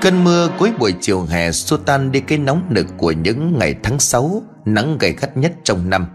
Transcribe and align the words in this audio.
Cơn 0.00 0.24
mưa 0.24 0.48
cuối 0.58 0.72
buổi 0.78 0.94
chiều 1.00 1.22
hè 1.22 1.52
xua 1.52 1.76
tan 1.76 2.12
đi 2.12 2.20
cái 2.20 2.38
nóng 2.38 2.66
nực 2.70 2.86
của 2.96 3.12
những 3.12 3.58
ngày 3.58 3.74
tháng 3.82 3.98
6 3.98 4.42
Nắng 4.64 4.98
gay 4.98 5.12
gắt 5.12 5.36
nhất 5.36 5.52
trong 5.64 5.90
năm. 5.90 6.06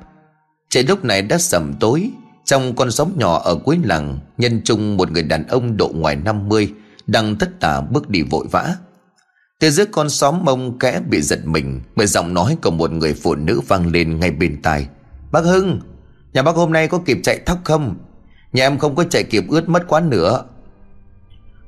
Trời 0.70 0.84
lúc 0.84 1.06
này 1.06 1.22
đã 1.22 1.38
sầm 1.38 1.74
tối, 1.80 2.12
Trong 2.46 2.76
con 2.76 2.92
xóm 2.92 3.12
nhỏ 3.16 3.42
ở 3.44 3.56
cuối 3.56 3.80
làng, 3.84 4.20
Nhân 4.38 4.62
chung 4.66 4.98
một 4.98 5.12
người 5.12 5.24
đàn 5.24 5.48
ông 5.48 5.78
độ 5.78 5.92
ngoài 5.96 6.16
50 6.16 6.74
Đang 7.08 7.36
tất 7.36 7.60
tả 7.60 7.82
bước 7.82 8.10
đi 8.10 8.22
vội 8.22 8.46
vã. 8.52 8.76
Từ 9.60 9.70
giữa 9.70 9.86
con 9.86 10.10
xóm 10.10 10.46
mông 10.46 10.80
kẽ 10.80 11.02
bị 11.10 11.22
giật 11.22 11.40
mình, 11.46 11.82
Bởi 11.96 12.08
giọng 12.08 12.34
nói 12.34 12.58
của 12.62 12.72
một 12.72 12.92
người 12.92 13.14
phụ 13.14 13.36
nữ 13.36 13.62
vang 13.68 13.92
lên 13.92 14.20
ngay 14.20 14.32
bên 14.32 14.62
tai. 14.62 14.88
Bác 15.32 15.44
Hưng, 15.44 15.80
Nhà 16.34 16.42
bác 16.42 16.56
hôm 16.56 16.72
nay 16.72 16.88
có 16.88 16.98
kịp 17.06 17.20
chạy 17.24 17.40
thóc 17.46 17.58
không? 17.64 17.96
Nhà 18.54 18.66
em 18.66 18.78
không 18.78 18.96
có 18.96 19.04
chạy 19.04 19.24
kịp 19.24 19.44
ướt 19.50 19.70
mất 19.70 19.88
quá 19.88 20.00
nữa. 20.00 20.44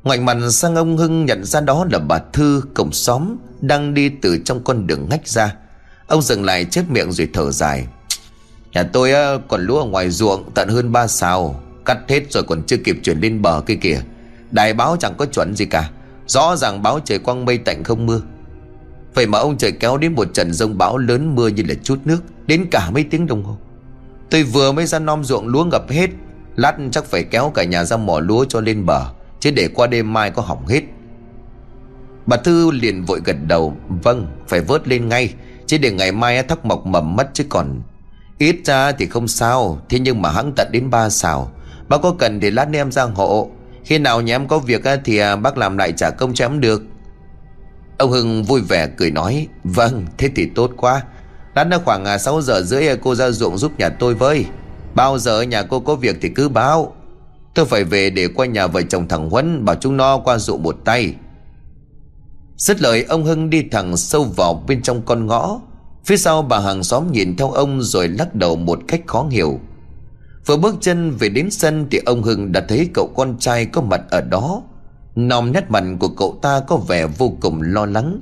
Ngoảnh 0.07 0.25
mặt 0.25 0.37
sang 0.49 0.75
ông 0.75 0.97
Hưng 0.97 1.25
nhận 1.25 1.43
ra 1.43 1.61
đó 1.61 1.85
là 1.91 1.99
bà 1.99 2.19
Thư 2.33 2.61
cổng 2.73 2.91
xóm, 2.91 3.35
Đang 3.61 3.93
đi 3.93 4.09
từ 4.09 4.37
trong 4.45 4.63
con 4.63 4.87
đường 4.87 5.07
ngách 5.09 5.27
ra. 5.27 5.55
Ông 6.07 6.21
dừng 6.21 6.45
lại 6.45 6.65
chết 6.65 6.83
miệng 6.89 7.11
rồi 7.11 7.29
thở 7.33 7.51
dài. 7.51 7.87
Nhà 8.71 8.83
tôi 8.83 9.11
ờ, 9.11 9.39
còn 9.47 9.61
lúa 9.61 9.79
ở 9.79 9.85
ngoài 9.85 10.09
ruộng, 10.09 10.51
tận 10.55 10.69
hơn 10.69 10.91
ba 10.91 11.07
xào. 11.07 11.61
Cắt 11.85 11.97
hết 12.07 12.31
rồi 12.31 12.43
còn 12.43 12.63
chưa 12.63 12.77
kịp 12.77 12.97
chuyển 13.03 13.19
lên 13.19 13.41
bờ 13.41 13.61
kia 13.61 13.75
kìa. 13.75 14.01
Đài 14.51 14.73
báo 14.73 14.97
chẳng 14.99 15.13
có 15.17 15.25
chuẩn 15.25 15.55
gì 15.55 15.65
cả. 15.65 15.89
Rõ 16.27 16.55
ràng 16.55 16.83
báo 16.83 16.99
trời 17.05 17.19
quang 17.19 17.45
mây 17.45 17.57
tạnh 17.57 17.83
không 17.83 18.05
mưa. 18.05 18.21
Vậy 19.13 19.25
mà 19.25 19.39
ông 19.39 19.57
trời 19.57 19.71
kéo 19.71 19.97
đến 19.97 20.15
một 20.15 20.33
trận 20.33 20.53
rông 20.53 20.77
bão 20.77 20.97
lớn 20.97 21.35
mưa 21.35 21.47
như 21.47 21.63
là 21.67 21.75
chút 21.83 21.99
nước, 22.05 22.19
Đến 22.47 22.65
cả 22.71 22.89
mấy 22.93 23.03
tiếng 23.03 23.27
đồng 23.27 23.43
hồ. 23.43 23.57
Tôi 24.29 24.43
vừa 24.43 24.71
mới 24.71 24.85
ra 24.85 24.99
nom 24.99 25.23
ruộng 25.23 25.47
lúa 25.47 25.63
ngập 25.63 25.89
hết, 25.89 26.09
Lát 26.55 26.77
chắc 26.91 27.05
phải 27.05 27.23
kéo 27.23 27.51
cả 27.55 27.63
nhà 27.63 27.83
ra 27.83 27.97
mỏ 27.97 28.19
lúa 28.19 28.45
cho 28.45 28.61
lên 28.61 28.85
bờ. 28.85 29.16
Chứ 29.39 29.51
để 29.51 29.67
qua 29.67 29.87
đêm 29.87 30.13
mai 30.13 30.31
có 30.31 30.41
hỏng 30.41 30.67
hết. 30.67 30.81
Bà 32.25 32.37
Thư 32.37 32.71
liền 32.71 33.05
vội 33.05 33.21
gật 33.25 33.35
đầu 33.47 33.77
Vâng 34.03 34.27
phải 34.47 34.61
vớt 34.61 34.87
lên 34.87 35.09
ngay, 35.09 35.33
Chứ 35.65 35.77
để 35.77 35.91
ngày 35.91 36.11
mai 36.11 36.43
thóc 36.43 36.65
mọc 36.65 36.85
mầm 36.85 37.15
mất 37.15 37.29
chứ 37.33 37.43
còn. 37.49 37.81
Ít 38.37 38.55
ra 38.65 38.91
thì 38.91 39.05
không 39.05 39.27
sao, 39.27 39.81
Thế 39.89 39.99
nhưng 39.99 40.21
mà 40.21 40.31
hãng 40.31 40.53
tận 40.55 40.67
đến 40.71 40.89
ba 40.89 41.09
xào. 41.09 41.51
Bác 41.87 42.01
có 42.01 42.15
cần 42.19 42.39
thì 42.39 42.51
lát 42.51 42.67
em 42.73 42.91
ra 42.91 43.03
hộ. 43.03 43.49
Khi 43.83 43.97
nào 43.97 44.21
nhà 44.21 44.35
em 44.35 44.47
có 44.47 44.59
việc 44.59 44.81
thì 45.05 45.17
à, 45.17 45.35
bác 45.35 45.57
làm 45.57 45.77
lại 45.77 45.91
trả 45.91 46.09
công 46.09 46.33
cho 46.33 46.45
em 46.45 46.59
được. 46.59 46.83
Ông 47.97 48.11
Hưng 48.11 48.43
vui 48.43 48.61
vẻ 48.61 48.87
cười 48.97 49.11
nói 49.11 49.47
Vâng 49.63 50.05
thế 50.17 50.29
thì 50.35 50.49
tốt 50.55 50.71
quá. 50.77 51.03
Lát 51.55 51.67
nữa 51.67 51.79
khoảng 51.85 52.05
à, 52.05 52.17
6 52.17 52.41
giờ 52.41 52.61
rưỡi 52.61 52.83
cô 53.01 53.15
ra 53.15 53.29
ruộng 53.29 53.57
giúp 53.57 53.71
nhà 53.79 53.89
tôi 53.89 54.15
với. 54.15 54.45
Bao 54.95 55.19
giờ 55.19 55.41
nhà 55.41 55.63
cô 55.63 55.79
có 55.79 55.95
việc 55.95 56.17
thì 56.21 56.29
cứ 56.29 56.49
báo. 56.49 56.95
Tôi 57.57 57.65
phải 57.65 57.83
về 57.83 58.09
để 58.09 58.27
qua 58.27 58.45
nhà 58.45 58.67
vợ 58.67 58.81
chồng 58.81 59.07
thằng 59.07 59.29
Huấn, 59.29 59.65
Bảo 59.65 59.75
chúng 59.75 59.97
nó 59.97 60.17
qua 60.17 60.37
dụ 60.37 60.57
một 60.57 60.77
tay. 60.85 61.15
Dứt 62.57 62.81
lời, 62.81 63.03
ông 63.03 63.23
Hưng 63.23 63.49
đi 63.49 63.63
thẳng 63.71 63.97
sâu 63.97 64.23
vào 64.23 64.63
bên 64.67 64.81
trong 64.81 65.01
con 65.05 65.27
ngõ. 65.27 65.59
Phía 66.05 66.17
sau, 66.17 66.41
bà 66.41 66.59
hàng 66.59 66.83
xóm 66.83 67.11
nhìn 67.11 67.35
theo 67.35 67.49
ông 67.51 67.81
rồi 67.81 68.07
lắc 68.07 68.35
đầu 68.35 68.55
một 68.55 68.79
cách 68.87 69.01
khó 69.07 69.27
hiểu. 69.31 69.59
Vừa 70.45 70.57
bước 70.57 70.75
chân 70.81 71.11
về 71.11 71.29
đến 71.29 71.51
sân 71.51 71.87
thì 71.91 71.99
ông 72.05 72.23
Hưng 72.23 72.51
đã 72.51 72.61
thấy 72.69 72.89
cậu 72.93 73.11
con 73.15 73.37
trai 73.39 73.65
có 73.65 73.81
mặt 73.81 74.01
ở 74.09 74.21
đó. 74.21 74.61
Nòm 75.15 75.51
nét 75.51 75.63
mặt 75.69 75.83
của 75.99 76.09
cậu 76.09 76.39
ta 76.41 76.59
có 76.67 76.77
vẻ 76.77 77.07
vô 77.07 77.33
cùng 77.41 77.61
lo 77.61 77.85
lắng. 77.85 78.21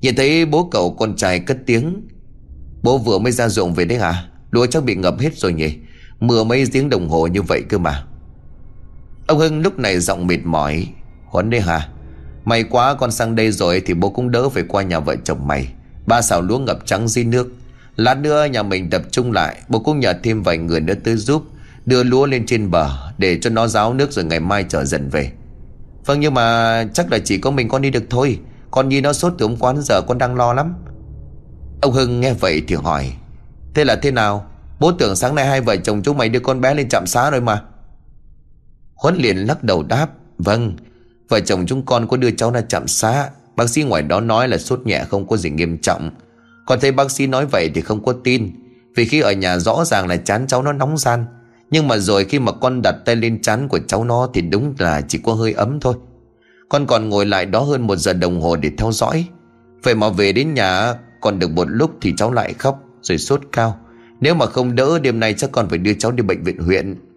Nhìn 0.00 0.16
thấy 0.16 0.46
bố 0.46 0.68
cậu 0.70 0.94
con 0.94 1.16
trai 1.16 1.40
cất 1.40 1.58
tiếng. 1.66 2.08
Bố 2.82 2.98
vừa 2.98 3.18
mới 3.18 3.32
ra 3.32 3.48
ruộng 3.48 3.74
về 3.74 3.84
đấy 3.84 3.98
à? 3.98 4.28
Lúa 4.50 4.66
chắc 4.66 4.84
bị 4.84 4.94
ngập 4.94 5.18
hết 5.18 5.36
rồi 5.36 5.52
nhỉ? 5.52 5.76
Mưa 6.20 6.44
mấy 6.44 6.64
tiếng 6.72 6.88
đồng 6.88 7.08
hồ 7.08 7.26
như 7.26 7.42
vậy 7.42 7.62
cơ 7.68 7.78
mà. 7.78 8.06
Ông 9.26 9.38
Hưng 9.38 9.60
lúc 9.60 9.78
này 9.78 10.00
giọng 10.00 10.26
mệt 10.26 10.38
mỏi. 10.44 10.88
Huấn 11.26 11.50
đấy 11.50 11.60
hả? 11.60 11.88
May 12.44 12.64
quá 12.64 12.94
con 12.94 13.10
sang 13.10 13.36
đây 13.36 13.52
rồi 13.52 13.82
thì 13.86 13.94
bố 13.94 14.10
cũng 14.10 14.30
đỡ 14.30 14.48
phải 14.48 14.62
qua 14.68 14.82
nhà 14.82 15.00
vợ 15.00 15.16
chồng 15.24 15.46
mày. 15.46 15.68
Ba 16.06 16.22
xào 16.22 16.42
lúa 16.42 16.58
ngập 16.58 16.78
trắng 16.86 17.08
dưới 17.08 17.24
nước. 17.24 17.52
Lát 17.96 18.14
nữa 18.14 18.44
nhà 18.44 18.62
mình 18.62 18.90
tập 18.90 19.02
trung 19.10 19.32
lại, 19.32 19.56
Bố 19.68 19.78
cũng 19.78 20.00
nhờ 20.00 20.14
thêm 20.22 20.42
vài 20.42 20.58
người 20.58 20.80
nữa 20.80 20.94
tới 21.04 21.16
giúp. 21.16 21.42
Đưa 21.86 22.02
lúa 22.02 22.26
lên 22.26 22.46
trên 22.46 22.70
bờ, 22.70 23.12
Để 23.18 23.38
cho 23.40 23.50
nó 23.50 23.66
ráo 23.66 23.94
nước 23.94 24.12
rồi 24.12 24.24
ngày 24.24 24.40
mai 24.40 24.64
trở 24.68 24.84
dần 24.84 25.08
về. 25.08 25.32
Vâng 26.06 26.20
nhưng 26.20 26.34
mà 26.34 26.84
chắc 26.94 27.12
là 27.12 27.18
chỉ 27.18 27.38
có 27.38 27.50
mình 27.50 27.68
con 27.68 27.82
đi 27.82 27.90
được 27.90 28.04
thôi. 28.10 28.38
Con 28.70 28.88
Nhi 28.88 29.00
nó 29.00 29.12
sốt 29.12 29.34
từ 29.38 29.46
hôm 29.46 29.56
qua 29.56 29.74
giờ 29.74 30.00
con 30.08 30.18
đang 30.18 30.34
lo 30.34 30.52
lắm. 30.52 30.74
Ông 31.82 31.92
Hưng 31.92 32.20
nghe 32.20 32.32
vậy 32.32 32.62
thì 32.68 32.74
hỏi, 32.74 33.12
Thế 33.74 33.84
là 33.84 33.96
thế 33.96 34.10
nào? 34.10 34.46
Bố 34.80 34.92
tưởng 34.92 35.16
sáng 35.16 35.34
nay 35.34 35.46
hai 35.46 35.60
vợ 35.60 35.76
chồng 35.76 36.02
chúng 36.02 36.18
mày 36.18 36.28
đưa 36.28 36.40
con 36.40 36.60
bé 36.60 36.74
lên 36.74 36.88
trạm 36.88 37.06
xá 37.06 37.30
rồi 37.30 37.40
mà. 37.40 37.62
Huấn 39.02 39.16
liền 39.16 39.36
lắc 39.36 39.64
đầu 39.64 39.82
đáp 39.82 40.08
Vâng 40.38 40.76
Vợ 41.28 41.40
chồng 41.40 41.66
chúng 41.66 41.86
con 41.86 42.06
có 42.08 42.16
đưa 42.16 42.30
cháu 42.30 42.50
ra 42.50 42.60
trạm 42.60 42.86
xá. 42.86 43.30
Bác 43.56 43.70
sĩ 43.70 43.82
ngoài 43.82 44.02
đó 44.02 44.20
nói 44.20 44.48
là 44.48 44.58
sốt 44.58 44.80
nhẹ, 44.86 45.04
không 45.10 45.26
có 45.26 45.36
gì 45.36 45.50
nghiêm 45.50 45.78
trọng. 45.78 46.10
Còn 46.66 46.80
thấy 46.80 46.92
bác 46.92 47.10
sĩ 47.10 47.26
nói 47.26 47.46
vậy 47.46 47.70
thì 47.74 47.80
không 47.80 48.04
có 48.04 48.12
tin, 48.24 48.50
Vì 48.96 49.04
khi 49.04 49.20
ở 49.20 49.32
nhà 49.32 49.58
rõ 49.58 49.84
ràng 49.84 50.08
là 50.08 50.16
chán 50.16 50.46
cháu 50.46 50.62
nó 50.62 50.72
nóng 50.72 50.98
gian. 50.98 51.24
Nhưng 51.70 51.88
mà 51.88 51.98
rồi 51.98 52.24
khi 52.24 52.38
mà 52.38 52.52
con 52.52 52.82
đặt 52.82 52.94
tay 53.04 53.16
lên 53.16 53.42
chán 53.42 53.68
của 53.68 53.78
cháu 53.88 54.04
nó 54.04 54.28
Thì 54.34 54.40
đúng 54.40 54.74
là 54.78 55.00
chỉ 55.08 55.18
có 55.24 55.34
hơi 55.34 55.52
ấm 55.52 55.80
thôi. 55.80 55.94
Con 56.68 56.86
còn 56.86 57.08
ngồi 57.08 57.26
lại 57.26 57.46
đó 57.46 57.60
hơn 57.60 57.86
một 57.86 57.96
giờ 57.96 58.12
đồng 58.12 58.40
hồ 58.40 58.56
để 58.56 58.70
theo 58.78 58.92
dõi. 58.92 59.26
Vậy 59.82 59.94
mà 59.94 60.08
về 60.08 60.32
đến 60.32 60.54
nhà, 60.54 60.94
Còn 61.20 61.38
được 61.38 61.50
một 61.50 61.66
lúc 61.70 61.90
thì 62.00 62.14
cháu 62.16 62.32
lại 62.32 62.52
khóc, 62.52 62.84
Rồi 63.02 63.18
sốt 63.18 63.40
cao. 63.52 63.78
Nếu 64.20 64.34
mà 64.34 64.46
không 64.46 64.74
đỡ, 64.74 64.98
đêm 64.98 65.20
nay 65.20 65.34
chắc 65.34 65.52
con 65.52 65.68
phải 65.68 65.78
đưa 65.78 65.94
cháu 65.94 66.12
đi 66.12 66.22
bệnh 66.22 66.44
viện 66.44 66.58
huyện. 66.58 67.11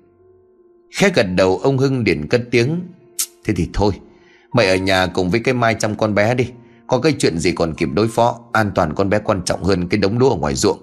Khẽ 0.91 1.09
gật 1.15 1.23
đầu, 1.35 1.57
ông 1.57 1.77
Hưng 1.77 2.03
liền 2.03 2.27
cất 2.27 2.41
tiếng. 2.51 2.81
Thế 3.45 3.53
thì 3.57 3.69
thôi, 3.73 3.93
Mày 4.53 4.67
ở 4.67 4.75
nhà 4.75 5.07
cùng 5.07 5.29
với 5.29 5.39
cái 5.39 5.53
mai 5.53 5.75
chăm 5.79 5.95
con 5.95 6.15
bé 6.15 6.35
đi. 6.35 6.47
Có 6.87 6.99
cái 6.99 7.13
chuyện 7.19 7.37
gì 7.37 7.51
còn 7.51 7.73
kịp 7.73 7.89
đối 7.93 8.07
phó, 8.07 8.39
An 8.51 8.71
toàn 8.75 8.95
con 8.95 9.09
bé 9.09 9.19
quan 9.19 9.41
trọng 9.45 9.63
hơn 9.63 9.87
cái 9.87 9.99
đống 9.99 10.17
lúa 10.17 10.29
ở 10.29 10.35
ngoài 10.35 10.55
ruộng. 10.55 10.77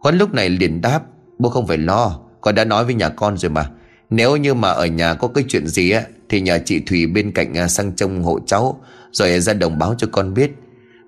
Huấn 0.00 0.18
lúc 0.18 0.34
này 0.34 0.48
liền 0.48 0.80
đáp, 0.80 1.02
Bố 1.38 1.50
không 1.50 1.66
phải 1.66 1.78
lo, 1.78 2.20
Con 2.40 2.54
đã 2.54 2.64
nói 2.64 2.84
với 2.84 2.94
nhà 2.94 3.08
con 3.08 3.38
rồi 3.38 3.50
mà. 3.50 3.70
Nếu 4.10 4.36
như 4.36 4.54
mà 4.54 4.68
ở 4.70 4.86
nhà 4.86 5.14
có 5.14 5.28
cái 5.28 5.44
chuyện 5.48 5.66
gì 5.66 5.90
á, 5.90 6.02
Thì 6.28 6.40
nhờ 6.40 6.58
chị 6.64 6.80
Thùy 6.80 7.06
bên 7.06 7.32
cạnh 7.32 7.54
à, 7.54 7.68
sang 7.68 7.92
trông 7.96 8.22
hộ 8.22 8.38
cháu, 8.46 8.80
Rồi 9.12 9.40
ra 9.40 9.52
đồng 9.52 9.78
báo 9.78 9.94
cho 9.98 10.06
con 10.12 10.34
biết. 10.34 10.50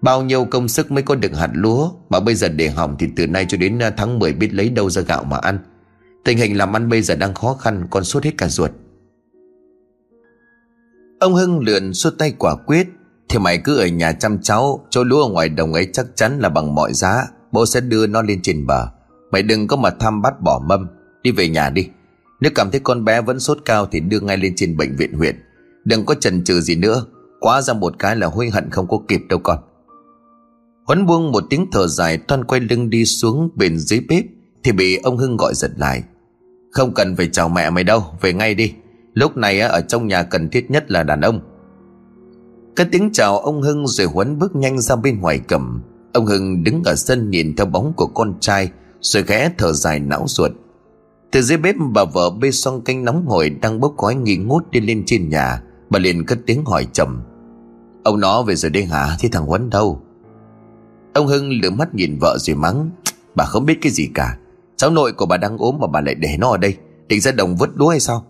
Bao 0.01 0.23
nhiêu 0.23 0.45
công 0.45 0.69
sức 0.69 0.91
mới 0.91 1.03
có 1.03 1.15
được 1.15 1.37
hạt 1.37 1.51
lúa, 1.53 1.91
Mà 2.09 2.21
bây 2.21 2.35
giờ 2.35 2.49
để 2.49 2.69
hỏng 2.69 2.97
thì 2.99 3.07
từ 3.17 3.27
nay 3.27 3.47
cho 3.49 3.57
đến 3.57 3.79
à, 3.79 3.91
tháng 3.91 4.19
10 4.19 4.33
biết 4.33 4.55
lấy 4.55 4.69
đâu 4.69 4.91
ra 4.91 5.03
gạo 5.03 5.25
mà 5.25 5.37
ăn. 5.37 5.59
Tình 6.25 6.39
hình 6.39 6.57
làm 6.57 6.77
ăn 6.77 6.89
bây 6.89 7.03
giờ 7.03 7.15
đang 7.15 7.35
khó 7.35 7.55
khăn, 7.55 7.87
Con 7.91 8.05
suốt 8.05 8.25
hết 8.25 8.31
cả 8.39 8.49
ruột. 8.49 8.71
Ông 11.21 11.35
Hưng 11.35 11.59
lượn 11.59 11.95
suốt 11.95 12.11
tay 12.19 12.35
quả 12.39 12.57
quyết. 12.67 12.89
Thì 13.29 13.39
mày 13.39 13.59
cứ 13.65 13.77
ở 13.77 13.87
nhà 13.87 14.13
chăm 14.13 14.43
cháu, 14.43 14.87
Chỗ 14.91 15.05
lúa 15.05 15.23
ở 15.23 15.31
ngoài 15.31 15.49
đồng 15.49 15.73
ấy 15.73 15.89
chắc 15.93 16.07
chắn 16.15 16.39
là 16.39 16.49
bằng 16.49 16.75
mọi 16.75 16.93
giá. 16.93 17.25
Bố 17.53 17.67
sẽ 17.67 17.81
đưa 17.81 18.07
nó 18.07 18.23
lên 18.23 18.43
trên 18.43 18.67
bờ. 18.67 18.87
Mày 19.33 19.43
đừng 19.43 19.67
có 19.67 19.77
mà 19.77 19.91
tham 19.91 20.23
bắt 20.23 20.41
bỏ 20.41 20.63
mâm. 20.67 20.87
Đi 21.23 21.31
về 21.31 21.49
nhà 21.49 21.71
đi. 21.71 21.89
Nếu 22.41 22.51
cảm 22.55 22.71
thấy 22.71 22.81
con 22.81 23.05
bé 23.05 23.21
vẫn 23.21 23.41
sốt 23.41 23.59
cao 23.65 23.87
Thì 23.87 24.01
đưa 24.01 24.21
ngay 24.21 24.37
lên 24.37 24.53
trên 24.57 24.77
bệnh 24.77 24.97
viện 24.97 25.13
huyện. 25.13 25.37
Đừng 25.85 26.05
có 26.05 26.15
chần 26.15 26.45
chừ 26.45 26.61
gì 26.61 26.77
nữa. 26.77 27.05
Quá 27.41 27.63
ra 27.63 27.75
một 27.75 27.95
cái 27.99 28.17
là 28.17 28.27
hối 28.27 28.51
hận 28.51 28.71
không 28.71 28.89
có 28.89 28.99
kịp 29.09 29.21
đâu 29.29 29.39
con. 29.39 29.59
Huấn 30.87 31.07
buông 31.07 31.33
một 31.33 31.45
tiếng 31.51 31.67
thở 31.73 31.87
dài 31.87 32.19
Toan 32.19 32.45
quay 32.45 32.61
lưng 32.61 32.91
đi 32.91 33.05
xuống 33.05 33.51
bên 33.55 33.79
dưới 33.79 34.01
bếp, 34.09 34.25
Thì 34.65 34.73
bị 34.73 34.97
ông 34.97 35.17
Hưng 35.17 35.37
gọi 35.37 35.55
giật 35.55 35.71
lại. 35.77 36.03
Không 36.73 36.95
cần 36.95 37.17
phải 37.17 37.29
chào 37.33 37.49
mẹ 37.49 37.71
mày 37.71 37.85
đâu, 37.85 38.05
Về 38.21 38.33
ngay 38.33 38.55
đi. 38.55 38.75
Lúc 39.15 39.37
này 39.37 39.61
ở 39.61 39.81
trong 39.81 40.07
nhà 40.07 40.23
cần 40.23 40.49
thiết 40.49 40.71
nhất 40.71 40.91
là 40.91 41.03
đàn 41.03 41.21
ông. 41.21 41.41
Cái 42.77 42.87
tiếng 42.93 43.11
chào 43.13 43.39
ông 43.39 43.63
Hưng 43.63 43.87
rồi 43.87 44.07
Huấn 44.07 44.39
bước 44.39 44.57
nhanh 44.57 44.81
ra 44.81 44.97
bên 44.97 45.21
ngoài 45.21 45.41
cầm. 45.49 45.83
Ông 46.13 46.27
Hưng 46.27 46.65
đứng 46.65 46.83
ở 46.85 46.95
sân 46.97 47.31
nhìn 47.31 47.57
theo 47.57 47.67
bóng 47.67 47.93
của 47.97 48.07
con 48.07 48.35
trai, 48.41 48.71
Rồi 49.01 49.25
ghé 49.27 49.51
thở 49.59 49.73
dài 49.73 50.01
não 50.01 50.25
ruột. 50.29 50.51
Từ 51.33 51.43
dưới 51.43 51.59
bếp 51.59 51.77
bà 51.95 52.05
vợ 52.05 52.31
bê 52.31 52.51
xong 52.51 52.81
canh 52.81 53.05
nóng 53.05 53.27
hổi 53.27 53.51
Đang 53.51 53.81
bốc 53.81 53.95
khói 53.97 54.15
nghi 54.15 54.37
ngút 54.37 54.71
đi 54.71 54.81
lên 54.81 55.03
trên 55.07 55.29
nhà, 55.29 55.63
Bà 55.91 55.99
liền 55.99 56.27
cất 56.27 56.39
tiếng 56.47 56.65
hỏi 56.65 56.87
chậm 56.93 57.23
Ông 58.05 58.21
nó 58.21 58.43
về 58.43 58.55
rồi 58.55 58.71
đây 58.71 58.85
hả? 58.85 59.17
Thì 59.21 59.29
thằng 59.29 59.47
Huấn 59.47 59.71
đâu? 59.71 60.03
Ông 61.15 61.27
Hưng 61.27 61.51
lửa 61.51 61.71
mắt 61.71 61.95
nhìn 61.95 62.19
vợ 62.21 62.39
rồi 62.39 62.57
mắng. 62.57 62.91
Bà 63.35 63.45
không 63.45 63.67
biết 63.67 63.79
cái 63.83 63.93
gì 63.93 64.09
cả. 64.15 64.37
Cháu 64.83 64.91
nội 64.91 65.13
của 65.13 65.27
bà 65.27 65.37
đang 65.37 65.59
ốm 65.59 65.79
mà 65.81 65.87
bà 65.87 66.01
lại 66.01 66.15
để 66.15 66.37
nó 66.39 66.51
ở 66.51 66.57
đây. 66.57 66.77
Định 67.09 67.21
ra 67.21 67.33
đồng 67.33 67.57
vứt 67.57 67.77
đuối 67.77 67.91
hay 67.91 68.01
sao? 68.01 68.27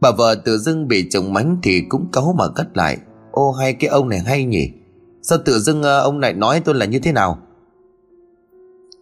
Bà 0.00 0.10
vợ 0.10 0.34
tự 0.34 0.58
dưng 0.58 0.88
bị 0.88 1.08
chồng 1.10 1.32
mánh 1.32 1.56
thì 1.62 1.82
cũng 1.88 2.06
cáu 2.12 2.34
mà 2.38 2.48
cất 2.48 2.76
lại. 2.76 2.98
Ô 3.30 3.52
hay 3.52 3.72
cái 3.72 3.90
ông 3.90 4.08
này 4.08 4.18
hay 4.18 4.44
nhỉ? 4.44 4.70
Sao 5.22 5.38
tự 5.44 5.58
dưng 5.58 5.82
ờ, 5.82 6.00
ông 6.00 6.18
lại 6.18 6.32
nói 6.32 6.62
tôi 6.64 6.74
là 6.74 6.86
như 6.86 6.98
thế 6.98 7.12
nào? 7.12 7.38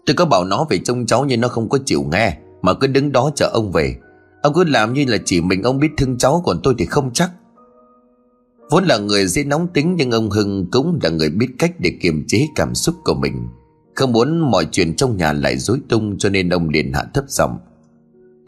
Tôi 0.06 0.16
có 0.16 0.24
bảo 0.24 0.44
nó 0.44 0.66
về 0.70 0.78
trông 0.78 1.06
cháu 1.06 1.24
nhưng 1.24 1.40
nó 1.40 1.48
không 1.48 1.68
có 1.68 1.78
chịu 1.84 2.04
nghe, 2.12 2.38
Mà 2.62 2.74
cứ 2.74 2.86
đứng 2.86 3.12
đó 3.12 3.30
chờ 3.34 3.50
ông 3.52 3.72
về. 3.72 3.96
Ông 4.42 4.54
cứ 4.54 4.64
làm 4.64 4.92
như 4.92 5.04
là 5.08 5.18
chỉ 5.24 5.40
mình 5.40 5.62
ông 5.62 5.78
biết 5.78 5.90
thương 5.96 6.18
cháu, 6.18 6.42
Còn 6.44 6.60
tôi 6.62 6.74
thì 6.78 6.86
không 6.86 7.10
chắc. 7.12 7.30
Vốn 8.70 8.84
là 8.84 8.98
người 8.98 9.26
dễ 9.26 9.44
nóng 9.44 9.68
tính 9.68 9.94
Nhưng 9.96 10.10
ông 10.10 10.30
Hưng 10.30 10.66
cũng 10.70 10.98
là 11.02 11.10
người 11.10 11.30
biết 11.30 11.48
cách 11.58 11.72
để 11.78 11.92
kiềm 12.00 12.24
chế 12.28 12.46
cảm 12.54 12.74
xúc 12.74 12.94
của 13.04 13.14
mình. 13.14 13.48
Không 13.98 14.12
muốn 14.12 14.50
mọi 14.50 14.66
chuyện 14.72 14.96
trong 14.96 15.16
nhà 15.16 15.32
lại 15.32 15.58
rối 15.58 15.80
tung 15.88 16.18
Cho 16.18 16.28
nên 16.28 16.48
ông 16.48 16.68
liền 16.68 16.92
hạ 16.92 17.04
thấp 17.14 17.24
giọng. 17.28 17.58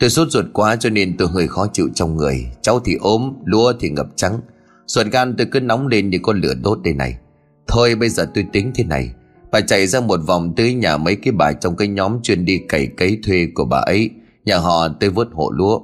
Tôi 0.00 0.11
sốt 0.11 0.29
ruột 0.31 0.44
quá 0.52 0.76
cho 0.76 0.91
nên 0.91 1.17
tôi 1.17 1.29
hơi 1.29 1.49
khó 1.49 1.67
chịu 1.73 1.88
trong 1.94 2.17
người. 2.17 2.47
Cháu 2.62 2.81
thì 2.81 2.94
ốm, 3.00 3.32
lúa 3.44 3.73
thì 3.81 3.91
ngập 3.91 4.06
trắng. 4.17 4.41
Ruột 4.87 5.06
gan 5.06 5.35
tôi 5.38 5.47
cứ 5.52 5.61
nóng 5.61 5.87
lên 5.87 6.11
như 6.11 6.19
con 6.23 6.41
lửa 6.41 6.55
đốt 6.62 6.79
đây 6.85 6.94
này. 6.94 7.19
Thôi 7.67 7.94
bây 7.94 8.08
giờ 8.08 8.26
tôi 8.35 8.47
tính 8.52 8.73
thế 8.75 8.85
này. 8.85 9.11
Bà 9.52 9.61
chạy 9.61 9.87
ra 9.87 10.00
một 10.00 10.20
vòng 10.26 10.55
tới 10.56 10.75
nhà 10.75 10.97
mấy 10.97 11.17
cái 11.17 11.32
bà 11.32 11.52
trong 11.52 11.76
cái 11.76 11.88
nhóm 11.88 12.23
chuyên 12.23 12.44
đi 12.44 12.61
cày 12.69 12.87
cấy 12.87 13.19
thuê 13.26 13.49
của 13.55 13.64
bà 13.64 13.79
ấy. 13.79 14.11
Nhà 14.44 14.58
họ 14.58 14.88
tôi 14.88 15.11
vớt 15.11 15.29
hộ 15.32 15.50
lúa. 15.50 15.81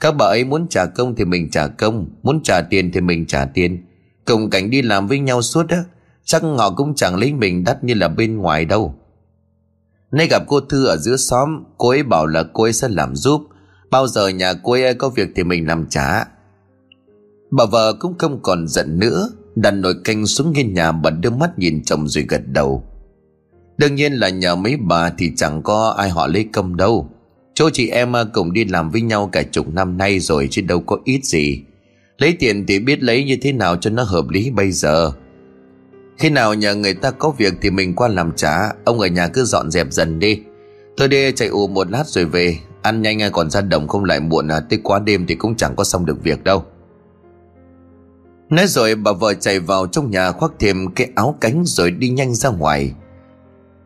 Các 0.00 0.14
bà 0.18 0.26
ấy 0.26 0.44
muốn 0.44 0.68
trả 0.68 0.86
công 0.86 1.14
thì 1.14 1.24
mình 1.24 1.50
trả 1.50 1.66
công 1.66 2.06
Muốn 2.22 2.40
trả 2.42 2.60
tiền 2.60 2.92
thì 2.92 3.00
mình 3.00 3.26
trả 3.26 3.44
tiền. 3.44 3.84
Cùng 4.24 4.50
cảnh 4.50 4.70
đi 4.70 4.82
làm 4.82 5.06
với 5.06 5.18
nhau 5.18 5.42
suốt 5.42 5.68
á 5.68 5.84
Chắc 6.24 6.42
họ 6.42 6.70
cũng 6.70 6.94
chẳng 6.94 7.16
lấy 7.16 7.32
mình 7.32 7.64
đắt 7.64 7.84
như 7.84 7.94
là 7.94 8.08
bên 8.08 8.36
ngoài 8.36 8.64
đâu. 8.64 8.94
Nay 10.12 10.26
gặp 10.30 10.42
cô 10.46 10.60
Thư 10.60 10.86
ở 10.86 10.96
giữa 10.96 11.16
xóm, 11.16 11.64
Cô 11.78 11.88
ấy 11.88 12.02
bảo 12.02 12.26
là 12.26 12.44
cô 12.52 12.62
ấy 12.62 12.72
sẽ 12.72 12.88
làm 12.88 13.16
giúp. 13.16 13.42
Bao 13.90 14.06
giờ 14.06 14.28
nhà 14.28 14.52
cô 14.62 14.72
ấy 14.72 14.94
có 14.94 15.08
việc 15.08 15.28
thì 15.36 15.44
mình 15.44 15.66
làm 15.66 15.86
trả. 15.90 16.24
Bà 17.50 17.64
vợ 17.64 17.92
cũng 18.00 18.18
không 18.18 18.40
còn 18.42 18.68
giận 18.68 18.98
nữa, 18.98 19.30
Đặt 19.54 19.70
nồi 19.70 19.94
canh 20.04 20.26
xuống 20.26 20.52
nghiên 20.52 20.74
nhà 20.74 20.92
Bà 20.92 21.10
đưa 21.10 21.30
mắt 21.30 21.58
nhìn 21.58 21.82
chồng 21.84 22.08
rồi 22.08 22.24
gật 22.28 22.42
đầu. 22.46 22.84
Đương 23.78 23.94
nhiên 23.94 24.12
là 24.12 24.28
nhờ 24.28 24.56
mấy 24.56 24.76
bà 24.76 25.10
Thì 25.10 25.32
chẳng 25.36 25.62
có 25.62 25.94
ai 25.98 26.10
họ 26.10 26.26
lấy 26.26 26.44
công 26.52 26.76
đâu. 26.76 27.10
Chỗ 27.54 27.70
chị 27.70 27.88
em 27.88 28.12
cùng 28.32 28.52
đi 28.52 28.64
làm 28.64 28.90
với 28.90 29.00
nhau 29.00 29.28
Cả 29.32 29.42
chục 29.42 29.74
năm 29.74 29.98
nay 29.98 30.20
rồi 30.20 30.48
Chứ 30.50 30.62
đâu 30.62 30.80
có 30.80 30.98
ít 31.04 31.24
gì. 31.24 31.62
Lấy 32.18 32.36
tiền 32.38 32.66
thì 32.66 32.78
biết 32.78 33.02
lấy 33.02 33.24
như 33.24 33.36
thế 33.42 33.52
nào 33.52 33.76
cho 33.76 33.90
nó 33.90 34.02
hợp 34.02 34.28
lý 34.28 34.50
bây 34.50 34.72
giờ. 34.72 35.12
Khi 36.20 36.30
nào 36.30 36.54
nhờ 36.54 36.74
người 36.74 36.94
ta 36.94 37.10
có 37.10 37.30
việc 37.30 37.54
Thì 37.60 37.70
mình 37.70 37.94
qua 37.94 38.08
làm 38.08 38.32
trả 38.36 38.72
Ông 38.84 39.00
ở 39.00 39.06
nhà 39.06 39.28
cứ 39.28 39.44
dọn 39.44 39.70
dẹp 39.70 39.86
dần 39.90 40.18
đi. 40.18 40.42
Tôi 40.96 41.08
đi 41.08 41.32
chạy 41.32 41.48
ù 41.48 41.66
một 41.66 41.90
lát 41.90 42.06
rồi 42.06 42.24
về. 42.24 42.58
Ăn 42.82 43.02
nhanh 43.02 43.32
còn 43.32 43.50
ra 43.50 43.60
đồng 43.60 43.88
không 43.88 44.04
lại 44.04 44.20
muộn 44.20 44.48
à 44.48 44.60
Tới 44.60 44.80
quá 44.82 44.98
đêm 44.98 45.26
thì 45.26 45.34
cũng 45.34 45.56
chẳng 45.56 45.76
có 45.76 45.84
xong 45.84 46.06
được 46.06 46.22
việc 46.22 46.44
đâu. 46.44 46.64
Nói 48.50 48.66
rồi 48.66 48.94
bà 48.94 49.12
vợ 49.12 49.34
chạy 49.34 49.60
vào 49.60 49.86
trong 49.86 50.10
nhà 50.10 50.32
khoác 50.32 50.52
thêm 50.58 50.90
cái 50.94 51.08
áo 51.14 51.36
cánh 51.40 51.62
rồi 51.66 51.90
đi 51.90 52.08
nhanh 52.08 52.34
ra 52.34 52.50
ngoài. 52.50 52.92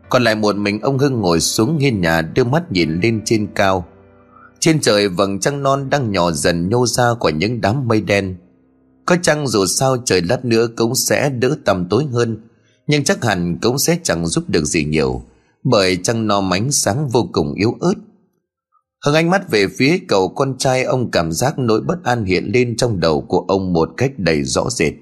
Còn 0.08 0.24
lại 0.24 0.34
một 0.34 0.56
mình 0.56 0.80
ông 0.80 0.98
Hưng 0.98 1.20
ngồi 1.20 1.40
xuống 1.40 1.78
hiên 1.78 2.00
nhà 2.00 2.20
đưa 2.20 2.44
mắt 2.44 2.72
nhìn 2.72 3.00
lên 3.00 3.22
trên 3.24 3.46
cao. 3.54 3.86
Trên 4.58 4.80
trời 4.80 5.08
vầng 5.08 5.40
trăng 5.40 5.62
non 5.62 5.90
đang 5.90 6.12
nhỏ 6.12 6.30
dần 6.30 6.68
nhô 6.68 6.86
ra 6.86 7.14
của 7.20 7.28
những 7.28 7.60
đám 7.60 7.88
mây 7.88 8.00
đen. 8.00 8.36
Có 9.06 9.16
chăng 9.22 9.46
dù 9.46 9.66
sao 9.66 9.96
trời 10.04 10.22
lát 10.22 10.44
nữa 10.44 10.68
cũng 10.76 10.94
sẽ 10.94 11.30
đỡ 11.30 11.56
tầm 11.64 11.86
tối 11.90 12.04
hơn, 12.12 12.48
Nhưng 12.86 13.04
chắc 13.04 13.24
hẳn 13.24 13.58
cũng 13.62 13.78
sẽ 13.78 13.98
chẳng 14.02 14.26
giúp 14.26 14.44
được 14.48 14.64
gì 14.64 14.84
nhiều, 14.84 15.22
Bởi 15.64 15.96
trăng 16.02 16.26
no 16.26 16.40
mánh 16.40 16.72
sáng 16.72 17.08
vô 17.08 17.28
cùng 17.32 17.54
yếu 17.54 17.76
ớt 17.80 17.94
Hưng 19.04 19.14
ánh 19.14 19.30
mắt 19.30 19.50
về 19.50 19.66
phía 19.78 19.98
cậu 20.08 20.28
con 20.28 20.58
trai, 20.58 20.84
ông 20.84 21.10
cảm 21.10 21.32
giác 21.32 21.58
nỗi 21.58 21.80
bất 21.80 22.04
an 22.04 22.24
hiện 22.24 22.50
lên 22.54 22.76
trong 22.76 23.00
đầu 23.00 23.20
của 23.20 23.44
ông 23.48 23.72
một 23.72 23.90
cách 23.96 24.12
đầy 24.18 24.42
rõ 24.42 24.70
rệt. 24.70 24.92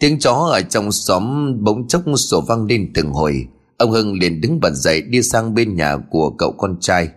Tiếng 0.00 0.18
chó 0.18 0.32
ở 0.32 0.62
trong 0.62 0.92
xóm 0.92 1.56
bỗng 1.64 1.88
chốc 1.88 2.02
sổ 2.16 2.40
vang 2.40 2.66
lên 2.66 2.90
từng 2.94 3.10
hồi. 3.10 3.46
Ông 3.78 3.90
Hưng 3.90 4.18
liền 4.18 4.40
đứng 4.40 4.60
bật 4.60 4.70
dậy 4.74 5.02
đi 5.02 5.22
sang 5.22 5.54
bên 5.54 5.76
nhà 5.76 5.96
của 6.10 6.30
cậu 6.30 6.52
con 6.52 6.76
trai. 6.80 7.08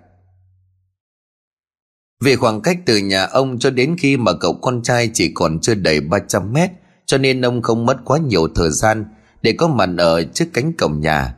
Vì 2.23 2.35
khoảng 2.35 2.61
cách 2.61 2.77
từ 2.85 2.97
nhà 2.97 3.25
ông 3.25 3.59
cho 3.59 3.69
đến 3.69 3.95
khi 3.99 4.17
mà 4.17 4.31
cậu 4.33 4.53
con 4.53 4.81
trai 4.83 5.09
chỉ 5.13 5.31
còn 5.33 5.59
chưa 5.59 5.75
đầy 5.75 6.01
300 6.01 6.53
mét, 6.53 6.71
cho 7.05 7.17
nên 7.17 7.41
ông 7.41 7.61
không 7.61 7.85
mất 7.85 7.97
quá 8.05 8.17
nhiều 8.17 8.47
thời 8.55 8.69
gian 8.69 9.05
để 9.41 9.51
có 9.51 9.67
mặt 9.67 9.89
ở 9.97 10.23
trước 10.23 10.45
cánh 10.53 10.73
cổng 10.73 10.99
nhà. 10.99 11.35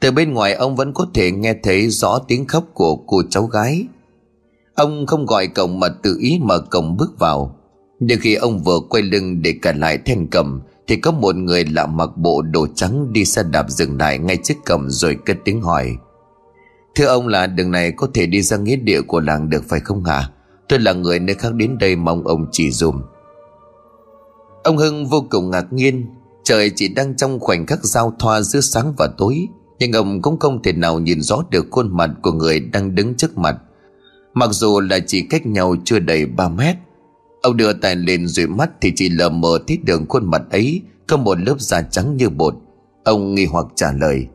Từ 0.00 0.10
bên 0.10 0.34
ngoài, 0.34 0.54
ông 0.54 0.76
vẫn 0.76 0.92
có 0.94 1.06
thể 1.14 1.30
nghe 1.30 1.54
thấy 1.62 1.90
rõ 1.90 2.18
tiếng 2.28 2.46
khóc 2.46 2.64
của 2.74 2.96
cô 2.96 3.22
cháu 3.30 3.46
gái. 3.46 3.86
Ông 4.74 5.06
không 5.06 5.26
gọi 5.26 5.46
cổng 5.46 5.80
mà 5.80 5.88
tự 5.88 6.16
ý 6.20 6.38
mở 6.42 6.58
cổng 6.70 6.96
bước 6.96 7.18
vào. 7.18 7.56
Nhưng 8.00 8.20
khi 8.20 8.34
ông 8.34 8.58
vừa 8.58 8.80
quay 8.90 9.02
lưng 9.02 9.42
để 9.42 9.54
cản 9.62 9.80
lại 9.80 9.98
then 9.98 10.26
cầm 10.30 10.60
Thì 10.86 10.96
có 10.96 11.12
một 11.12 11.36
người 11.36 11.64
lạ 11.64 11.86
mặc 11.86 12.10
bộ 12.16 12.42
đồ 12.42 12.66
trắng 12.74 13.12
đi 13.12 13.24
xe 13.24 13.42
đạp 13.42 13.66
dừng 13.68 13.98
lại 13.98 14.18
ngay 14.18 14.38
trước 14.44 14.54
cổng 14.66 14.90
rồi 14.90 15.16
cất 15.26 15.36
tiếng 15.44 15.62
hỏi. 15.62 15.96
Thưa 16.94 17.06
ông 17.06 17.28
là 17.28 17.46
đường 17.46 17.70
này 17.70 17.92
có 17.92 18.08
thể 18.14 18.26
đi 18.26 18.42
ra 18.42 18.56
nghĩa 18.56 18.76
địa 18.76 19.02
của 19.02 19.20
làng 19.20 19.50
được 19.50 19.64
phải 19.68 19.80
không 19.80 20.04
hả? 20.04 20.30
Tôi 20.68 20.78
là 20.78 20.92
người 20.92 21.18
nơi 21.18 21.34
khác 21.34 21.54
đến 21.54 21.78
đây 21.78 21.96
mong 21.96 22.26
ông 22.26 22.46
chỉ 22.52 22.70
dùm. 22.70 23.02
Ông 24.64 24.76
Hưng 24.76 25.06
vô 25.06 25.26
cùng 25.30 25.50
ngạc 25.50 25.72
nhiên. 25.72 26.06
Trời 26.44 26.70
chỉ 26.76 26.88
đang 26.88 27.16
trong 27.16 27.40
khoảnh 27.40 27.66
khắc 27.66 27.84
giao 27.84 28.14
thoa 28.18 28.40
giữa 28.40 28.60
sáng 28.60 28.94
và 28.98 29.08
tối, 29.18 29.46
nhưng 29.78 29.92
ông 29.92 30.22
cũng 30.22 30.38
không 30.38 30.62
thể 30.62 30.72
nào 30.72 31.00
nhìn 31.00 31.20
rõ 31.20 31.44
được 31.50 31.66
khuôn 31.70 31.96
mặt 31.96 32.10
của 32.22 32.32
người 32.32 32.60
đang 32.60 32.94
đứng 32.94 33.14
trước 33.14 33.38
mặt. 33.38 33.56
Mặc 34.34 34.50
dù 34.52 34.80
là 34.80 34.98
chỉ 35.06 35.22
cách 35.22 35.46
nhau 35.46 35.76
chưa 35.84 35.98
đầy 35.98 36.26
3 36.26 36.48
mét, 36.48 36.76
Ông 37.44 37.56
đưa 37.56 37.72
tay 37.72 37.96
lên 37.96 38.26
dụi 38.26 38.46
mắt 38.46 38.70
thì 38.80 38.92
chỉ 38.96 39.08
lờ 39.08 39.28
mờ 39.28 39.58
thấy 39.66 39.76
đường 39.76 40.06
khuôn 40.08 40.30
mặt 40.30 40.42
ấy 40.50 40.82
Có 41.06 41.16
một 41.16 41.38
lớp 41.40 41.60
da 41.60 41.82
trắng 41.82 42.16
như 42.16 42.30
bột. 42.30 42.54
Ông 43.04 43.34
nghi 43.34 43.44
hoặc 43.44 43.66
trả 43.74 43.92
lời. 43.92 44.26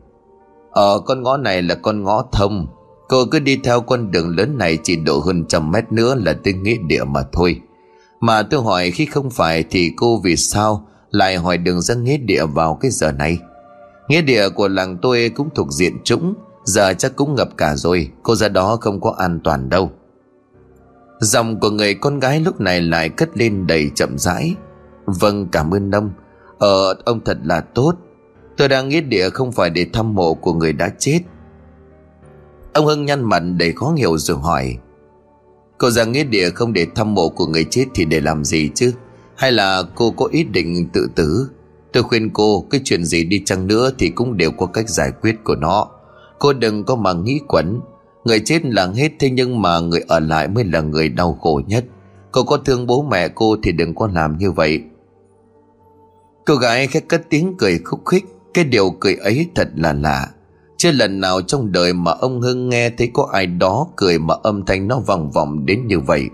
Ở 0.70 1.00
con 1.06 1.22
ngõ 1.22 1.36
này 1.36 1.62
là 1.62 1.74
con 1.74 2.02
ngõ 2.02 2.24
thông. 2.32 2.66
Cô 3.08 3.24
cứ 3.30 3.38
đi 3.38 3.56
theo 3.64 3.80
con 3.80 4.10
đường 4.10 4.36
lớn 4.36 4.58
này 4.58 4.78
chỉ 4.82 4.96
độ 4.96 5.18
hơn 5.18 5.44
trăm 5.48 5.70
mét 5.70 5.92
nữa 5.92 6.14
là 6.14 6.32
tới 6.44 6.52
nghĩa 6.52 6.76
địa 6.86 7.04
mà 7.04 7.22
thôi. 7.32 7.60
Mà 8.20 8.42
tôi 8.42 8.62
hỏi 8.62 8.90
khi 8.90 9.06
không 9.06 9.30
phải 9.30 9.64
thì 9.70 9.92
cô 9.96 10.20
vì 10.24 10.36
sao 10.36 10.86
lại 11.10 11.36
hỏi 11.36 11.58
đường 11.58 11.80
ra 11.80 11.94
nghĩa 11.94 12.16
địa 12.16 12.46
vào 12.46 12.78
cái 12.80 12.90
giờ 12.90 13.12
này? 13.12 13.38
Nghĩa 14.08 14.22
địa 14.22 14.48
của 14.48 14.68
làng 14.68 14.98
tôi 15.02 15.30
cũng 15.34 15.48
thuộc 15.54 15.72
diện 15.72 15.98
trũng, 16.04 16.34
Giờ 16.64 16.94
chắc 16.94 17.16
cũng 17.16 17.34
ngập 17.34 17.56
cả 17.56 17.76
rồi, 17.76 18.10
Cô 18.22 18.34
ra 18.34 18.48
đó 18.48 18.76
không 18.80 19.00
có 19.00 19.14
an 19.18 19.40
toàn 19.44 19.68
đâu. 19.68 19.90
Dòng 21.20 21.60
của 21.60 21.70
người 21.70 21.94
con 21.94 22.20
gái 22.20 22.40
lúc 22.40 22.60
này 22.60 22.80
lại 22.80 23.08
cất 23.08 23.28
lên 23.34 23.66
đầy 23.66 23.90
chậm 23.94 24.18
rãi. 24.18 24.54
Vâng 25.06 25.48
cảm 25.52 25.74
ơn 25.74 25.90
ông. 25.90 26.10
Ờ 26.58 26.94
ông 27.04 27.20
thật 27.24 27.38
là 27.44 27.60
tốt. 27.60 27.94
Tôi 28.60 28.68
đang 28.68 28.88
nghĩ 28.88 29.00
địa 29.00 29.30
không 29.30 29.52
phải 29.52 29.70
để 29.70 29.86
thăm 29.92 30.14
mộ 30.14 30.34
của 30.34 30.52
người 30.52 30.72
đã 30.72 30.90
chết 30.98 31.20
Ông 32.72 32.86
Hưng 32.86 33.04
nhăn 33.04 33.24
mặt 33.24 33.38
đầy 33.38 33.72
khó 33.72 33.92
hiểu 33.96 34.18
rồi 34.18 34.38
hỏi, 34.38 34.76
Cô 35.78 35.90
ra 35.90 36.04
nghĩa 36.04 36.24
địa 36.24 36.50
không 36.50 36.72
để 36.72 36.86
thăm 36.94 37.14
mộ 37.14 37.28
của 37.28 37.46
người 37.46 37.64
chết 37.70 37.84
thì 37.94 38.04
để 38.04 38.20
làm 38.20 38.44
gì 38.44 38.70
chứ 38.74 38.92
Hay 39.36 39.52
là 39.52 39.82
cô 39.94 40.10
có 40.10 40.28
ý 40.32 40.44
định 40.44 40.88
tự 40.92 41.08
tử 41.14 41.48
Tôi 41.92 42.02
khuyên 42.02 42.30
cô, 42.30 42.66
cái 42.70 42.80
chuyện 42.84 43.04
gì 43.04 43.24
đi 43.24 43.42
chăng 43.44 43.66
nữa 43.66 43.90
thì 43.98 44.08
cũng 44.08 44.36
đều 44.36 44.50
có 44.50 44.66
cách 44.66 44.88
giải 44.88 45.12
quyết 45.22 45.36
của 45.44 45.54
nó. 45.54 45.88
Cô 46.38 46.52
đừng 46.52 46.84
có 46.84 46.96
mà 46.96 47.12
nghĩ 47.12 47.40
quẩn. 47.48 47.80
Người 48.24 48.40
chết 48.40 48.64
là 48.64 48.86
hết 48.86 49.12
thế 49.18 49.30
nhưng 49.30 49.62
mà 49.62 49.80
người 49.80 50.04
ở 50.08 50.20
lại 50.20 50.48
mới 50.48 50.64
là 50.64 50.80
người 50.80 51.08
đau 51.08 51.38
khổ 51.40 51.60
nhất. 51.66 51.84
Cô 52.32 52.42
có 52.42 52.56
thương 52.56 52.86
bố 52.86 53.02
mẹ 53.02 53.28
cô 53.28 53.56
thì 53.62 53.72
đừng 53.72 53.94
có 53.94 54.08
làm 54.14 54.38
như 54.38 54.50
vậy. 54.50 54.82
Cô 56.46 56.54
gái 56.54 56.86
khét 56.86 57.08
cất 57.08 57.22
tiếng 57.30 57.54
cười 57.58 57.78
khúc 57.78 58.06
khích. 58.06 58.24
Cái 58.54 58.64
điều 58.64 58.90
cười 58.90 59.14
ấy 59.14 59.46
thật 59.54 59.68
là 59.76 59.92
lạ. 59.92 60.28
Chưa 60.76 60.92
lần 60.92 61.20
nào 61.20 61.42
trong 61.42 61.72
đời 61.72 61.92
mà 61.92 62.12
ông 62.12 62.40
Hưng 62.40 62.68
nghe 62.68 62.90
thấy 62.90 63.10
có 63.14 63.28
ai 63.32 63.46
đó 63.46 63.86
cười 63.96 64.18
mà 64.18 64.34
âm 64.42 64.64
thanh 64.64 64.88
nó 64.88 64.98
vòng 64.98 65.30
vòng 65.30 65.66
đến 65.66 65.86
như 65.86 66.00
vậy. 66.00 66.28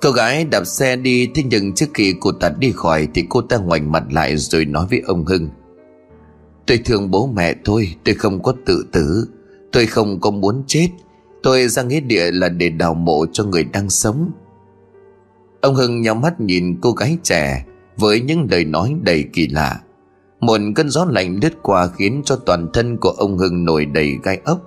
Cô 0.00 0.10
gái 0.10 0.44
đạp 0.44 0.64
xe 0.64 0.96
đi, 0.96 1.30
Thế 1.34 1.42
nhưng 1.50 1.74
trước 1.74 1.86
khi 1.94 2.14
cô 2.20 2.32
ta 2.32 2.50
đi 2.58 2.72
khỏi 2.72 3.08
Thì 3.14 3.24
cô 3.28 3.40
ta 3.40 3.56
ngoảnh 3.56 3.92
mặt 3.92 4.04
lại 4.10 4.36
rồi 4.36 4.64
nói 4.64 4.86
với 4.90 5.00
ông 5.06 5.24
Hưng. 5.24 5.48
Tôi 6.66 6.78
thương 6.84 7.10
bố 7.10 7.26
mẹ 7.26 7.54
tôi 7.64 7.94
Tôi 8.04 8.14
không 8.14 8.42
có 8.42 8.54
tự 8.66 8.86
tử. 8.92 9.28
Tôi 9.72 9.86
không 9.86 10.20
có 10.20 10.30
muốn 10.30 10.62
chết. 10.66 10.88
Tôi 11.42 11.68
ra 11.68 11.82
nghĩa 11.82 12.00
địa 12.00 12.30
là 12.30 12.48
để 12.48 12.68
đào 12.68 12.94
mộ 12.94 13.26
cho 13.32 13.44
người 13.44 13.64
đang 13.64 13.90
sống. 13.90 14.30
Ông 15.60 15.74
Hưng 15.74 16.00
nhắm 16.00 16.20
mắt 16.20 16.40
nhìn 16.40 16.78
cô 16.80 16.92
gái 16.92 17.18
trẻ 17.22 17.64
Với 17.96 18.20
những 18.20 18.46
lời 18.50 18.64
nói 18.64 18.94
đầy 19.02 19.24
kỳ 19.32 19.48
lạ. 19.48 19.80
Một 20.40 20.58
cơn 20.74 20.90
gió 20.90 21.04
lạnh 21.04 21.38
lướt 21.42 21.52
qua 21.62 21.86
Khiến 21.86 22.22
cho 22.24 22.36
toàn 22.36 22.68
thân 22.72 22.96
của 22.96 23.10
ông 23.10 23.38
Hưng 23.38 23.64
nổi 23.64 23.84
đầy 23.84 24.18
gai 24.22 24.40
ốc. 24.44 24.60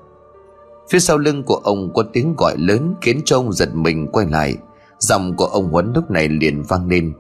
Phía 0.89 0.99
sau 0.99 1.17
lưng 1.17 1.43
của 1.43 1.55
ông 1.55 1.93
có 1.93 2.03
tiếng 2.13 2.35
gọi 2.37 2.55
lớn 2.57 2.95
Khiến 3.01 3.21
cho 3.25 3.37
ông 3.37 3.53
giật 3.53 3.75
mình 3.75 4.07
quay 4.11 4.25
lại. 4.25 4.55
Giọng 4.99 5.35
của 5.35 5.45
ông 5.45 5.71
Huấn 5.71 5.93
lúc 5.95 6.11
này 6.11 6.27
liền 6.29 6.63
vang 6.63 6.87
lên. 6.87 7.13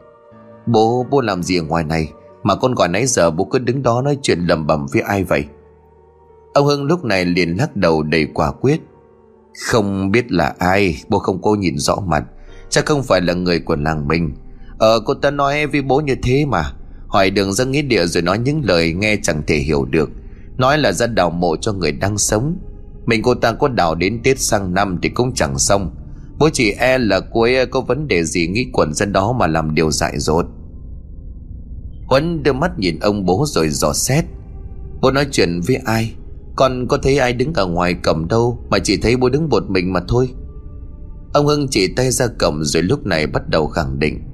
Bố, 0.65 1.05
bố 1.09 1.21
làm 1.21 1.43
gì 1.43 1.57
ở 1.57 1.63
ngoài 1.63 1.83
này? 1.83 2.11
Mà 2.43 2.55
con 2.55 2.75
gọi 2.75 2.87
nãy 2.87 3.05
giờ 3.05 3.31
bố 3.31 3.43
cứ 3.43 3.59
đứng 3.59 3.83
đó 3.83 4.01
nói 4.01 4.17
chuyện 4.21 4.39
lầm 4.39 4.67
bầm 4.67 4.85
với 4.93 5.01
ai 5.01 5.23
vậy? 5.23 5.45
Ông 6.53 6.65
Hưng 6.65 6.83
lúc 6.83 7.05
này 7.05 7.25
liền 7.25 7.57
lắc 7.57 7.75
đầu 7.75 8.03
đầy 8.03 8.27
quả 8.33 8.51
quyết. 8.51 8.81
Không 9.69 10.11
biết 10.11 10.31
là 10.31 10.55
ai 10.59 11.01
Bố 11.09 11.19
không 11.19 11.39
cô 11.41 11.55
nhìn 11.55 11.77
rõ 11.77 11.95
mặt. 12.05 12.23
Chắc 12.69 12.85
không 12.85 13.03
phải 13.03 13.21
là 13.21 13.33
người 13.33 13.59
của 13.59 13.75
làng 13.75 14.07
mình. 14.07 14.31
Ờ 14.77 14.99
cô 15.05 15.13
ta 15.13 15.31
nói 15.31 15.67
với 15.67 15.81
bố 15.81 15.99
như 15.99 16.15
thế 16.23 16.45
mà. 16.45 16.73
Hỏi 17.11 17.29
đường 17.29 17.53
ra 17.53 17.65
nghĩa 17.65 17.81
địa 17.81 18.05
rồi 18.05 18.23
nói 18.23 18.39
những 18.39 18.61
lời 18.65 18.93
nghe 18.93 19.17
chẳng 19.23 19.41
thể 19.47 19.55
hiểu 19.55 19.85
được. 19.85 20.09
Nói 20.57 20.77
là 20.77 20.91
ra 20.91 21.07
đào 21.07 21.29
mộ 21.29 21.55
cho 21.55 21.73
người 21.73 21.91
đang 21.91 22.17
sống. 22.17 22.57
Mình 23.05 23.21
cô 23.21 23.35
ta 23.35 23.51
có 23.51 23.67
đào 23.67 23.95
đến 23.95 24.19
Tết 24.23 24.39
sang 24.39 24.73
năm 24.73 24.99
thì 25.01 25.09
cũng 25.09 25.33
chẳng 25.33 25.59
xong. 25.59 25.95
Bố 26.39 26.49
chỉ 26.53 26.71
e 26.71 26.97
là 26.97 27.19
cô 27.19 27.41
ấy 27.41 27.65
có 27.65 27.81
vấn 27.81 28.07
đề 28.07 28.23
gì 28.23 28.47
nghĩ 28.47 28.67
quẩn 28.73 28.93
dân 28.93 29.13
đó 29.13 29.33
mà 29.33 29.47
làm 29.47 29.75
điều 29.75 29.91
dại 29.91 30.19
dột. 30.19 30.45
Huấn 32.05 32.43
đưa 32.43 32.53
mắt 32.53 32.79
nhìn 32.79 32.99
ông 32.99 33.25
bố 33.25 33.45
rồi 33.47 33.69
dò 33.69 33.93
xét. 33.93 34.25
Bố 35.01 35.11
nói 35.11 35.25
chuyện 35.31 35.61
với 35.67 35.75
ai? 35.75 36.13
Con 36.55 36.87
có 36.87 36.97
thấy 36.97 37.17
ai 37.17 37.33
đứng 37.33 37.53
ở 37.53 37.65
ngoài 37.65 37.95
cầm 38.03 38.27
đâu 38.27 38.59
Mà 38.69 38.79
chỉ 38.79 38.97
thấy 38.97 39.17
bố 39.17 39.29
đứng 39.29 39.49
một 39.49 39.69
mình 39.69 39.93
mà 39.93 39.99
thôi? 40.07 40.29
Ông 41.33 41.47
Hưng 41.47 41.67
chỉ 41.67 41.87
tay 41.95 42.11
ra 42.11 42.27
cổng 42.39 42.63
rồi 42.63 42.83
lúc 42.83 43.05
này 43.05 43.27
bắt 43.27 43.49
đầu 43.49 43.67
khẳng 43.67 43.99
định. 43.99 44.30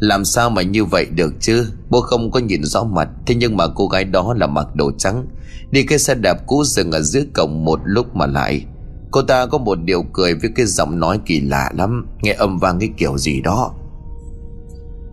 Làm 0.00 0.24
sao 0.24 0.50
mà 0.50 0.62
như 0.62 0.84
vậy 0.84 1.06
được 1.14 1.34
chứ? 1.40 1.66
Bố 1.90 2.00
không 2.00 2.30
có 2.30 2.40
nhìn 2.40 2.64
rõ 2.64 2.84
mặt, 2.84 3.08
Thế 3.26 3.34
nhưng 3.34 3.56
mà 3.56 3.64
cô 3.74 3.88
gái 3.88 4.04
đó 4.04 4.34
là 4.36 4.46
mặc 4.46 4.66
đồ 4.74 4.92
trắng. 4.98 5.26
Đi 5.70 5.82
cái 5.82 5.98
xe 5.98 6.14
đạp 6.14 6.36
cũ 6.46 6.64
dừng 6.64 6.92
ở 6.92 7.00
dưới 7.00 7.26
cổng 7.34 7.64
một 7.64 7.80
lúc 7.84 8.16
mà 8.16 8.26
lại. 8.26 8.64
Cô 9.10 9.22
ta 9.22 9.46
có 9.46 9.58
một 9.58 9.78
điều 9.84 10.02
cười 10.12 10.34
với 10.34 10.50
cái 10.54 10.66
giọng 10.66 11.00
nói 11.00 11.20
kỳ 11.26 11.40
lạ 11.40 11.70
lắm, 11.76 12.06
Nghe 12.22 12.32
âm 12.32 12.58
vang 12.58 12.78
cái 12.78 12.88
kiểu 12.96 13.18
gì 13.18 13.40
đó. 13.40 13.74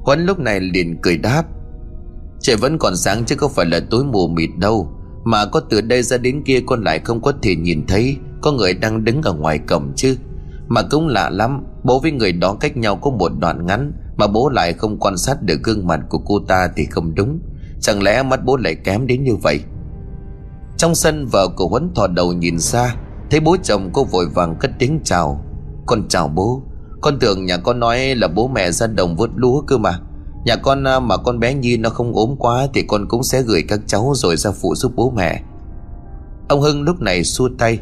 Huấn 0.01 0.25
lúc 0.25 0.39
này 0.39 0.59
liền 0.59 0.97
cười 1.01 1.17
đáp. 1.17 1.43
Trời 2.39 2.55
vẫn 2.55 2.77
còn 2.77 2.95
sáng 2.95 3.25
chứ 3.25 3.35
không 3.35 3.51
phải 3.53 3.65
là 3.65 3.79
tối 3.89 4.03
mù 4.03 4.27
mịt 4.27 4.49
đâu. 4.57 4.91
Mà 5.23 5.45
có 5.45 5.59
từ 5.59 5.81
đây 5.81 6.03
ra 6.03 6.17
đến 6.17 6.43
kia 6.43 6.59
con 6.65 6.83
lại 6.83 6.99
không 6.99 7.21
có 7.21 7.33
thể 7.41 7.55
nhìn 7.55 7.85
thấy, 7.87 8.17
Có 8.41 8.51
người 8.51 8.73
đang 8.73 9.03
đứng 9.03 9.21
ở 9.21 9.33
ngoài 9.33 9.59
cổng 9.59 9.93
chứ. 9.95 10.17
Mà 10.67 10.81
cũng 10.91 11.07
lạ 11.07 11.29
lắm, 11.29 11.63
Bố 11.83 11.99
với 11.99 12.11
người 12.11 12.31
đó 12.31 12.57
cách 12.59 12.77
nhau 12.77 12.95
có 12.95 13.11
một 13.11 13.31
đoạn 13.39 13.65
ngắn 13.65 13.91
mà 14.17 14.27
bố 14.27 14.49
lại 14.49 14.73
không 14.73 14.99
quan 14.99 15.17
sát 15.17 15.43
được 15.43 15.63
gương 15.63 15.87
mặt 15.87 15.99
của 16.09 16.17
cô 16.17 16.39
ta 16.47 16.69
thì 16.75 16.85
không 16.85 17.15
đúng. 17.15 17.39
Chẳng 17.81 18.03
lẽ 18.03 18.23
mắt 18.23 18.45
bố 18.45 18.57
lại 18.57 18.75
kém 18.75 19.07
đến 19.07 19.23
như 19.23 19.35
vậy? 19.35 19.59
Trong 20.77 20.95
sân, 20.95 21.25
vợ 21.25 21.47
của 21.55 21.67
Huấn 21.67 21.93
thò 21.95 22.07
đầu 22.07 22.33
nhìn 22.33 22.59
xa. 22.59 22.95
Thấy 23.31 23.39
bố 23.39 23.57
chồng 23.63 23.89
cô 23.93 24.03
vội 24.03 24.25
vàng 24.25 24.55
cất 24.59 24.71
tiếng 24.79 24.99
chào. 25.03 25.43
Con 25.85 26.07
chào 26.07 26.27
bố. 26.27 26.61
Con 27.01 27.19
tưởng 27.19 27.45
nhà 27.45 27.57
con 27.57 27.79
nói 27.79 28.15
là 28.15 28.27
bố 28.27 28.47
mẹ 28.47 28.71
ra 28.71 28.87
đồng 28.87 29.15
vớt 29.15 29.29
lúa 29.35 29.61
cơ 29.61 29.77
mà. 29.77 29.99
Nhà 30.45 30.55
con 30.55 30.87
à, 30.87 30.99
mà 30.99 31.17
con 31.17 31.39
bé 31.39 31.53
Nhi 31.53 31.77
nó 31.77 31.89
không 31.89 32.15
ốm 32.15 32.35
quá 32.39 32.67
Thì 32.73 32.83
con 32.87 33.07
cũng 33.07 33.23
sẽ 33.23 33.41
gửi 33.41 33.63
các 33.67 33.79
cháu 33.87 34.13
rồi 34.15 34.37
ra 34.37 34.51
phụ 34.51 34.75
giúp 34.75 34.91
bố 34.95 35.09
mẹ. 35.15 35.41
Ông 36.49 36.61
Hưng 36.61 36.81
lúc 36.81 37.01
này 37.01 37.23
xua 37.23 37.49
tay. 37.57 37.79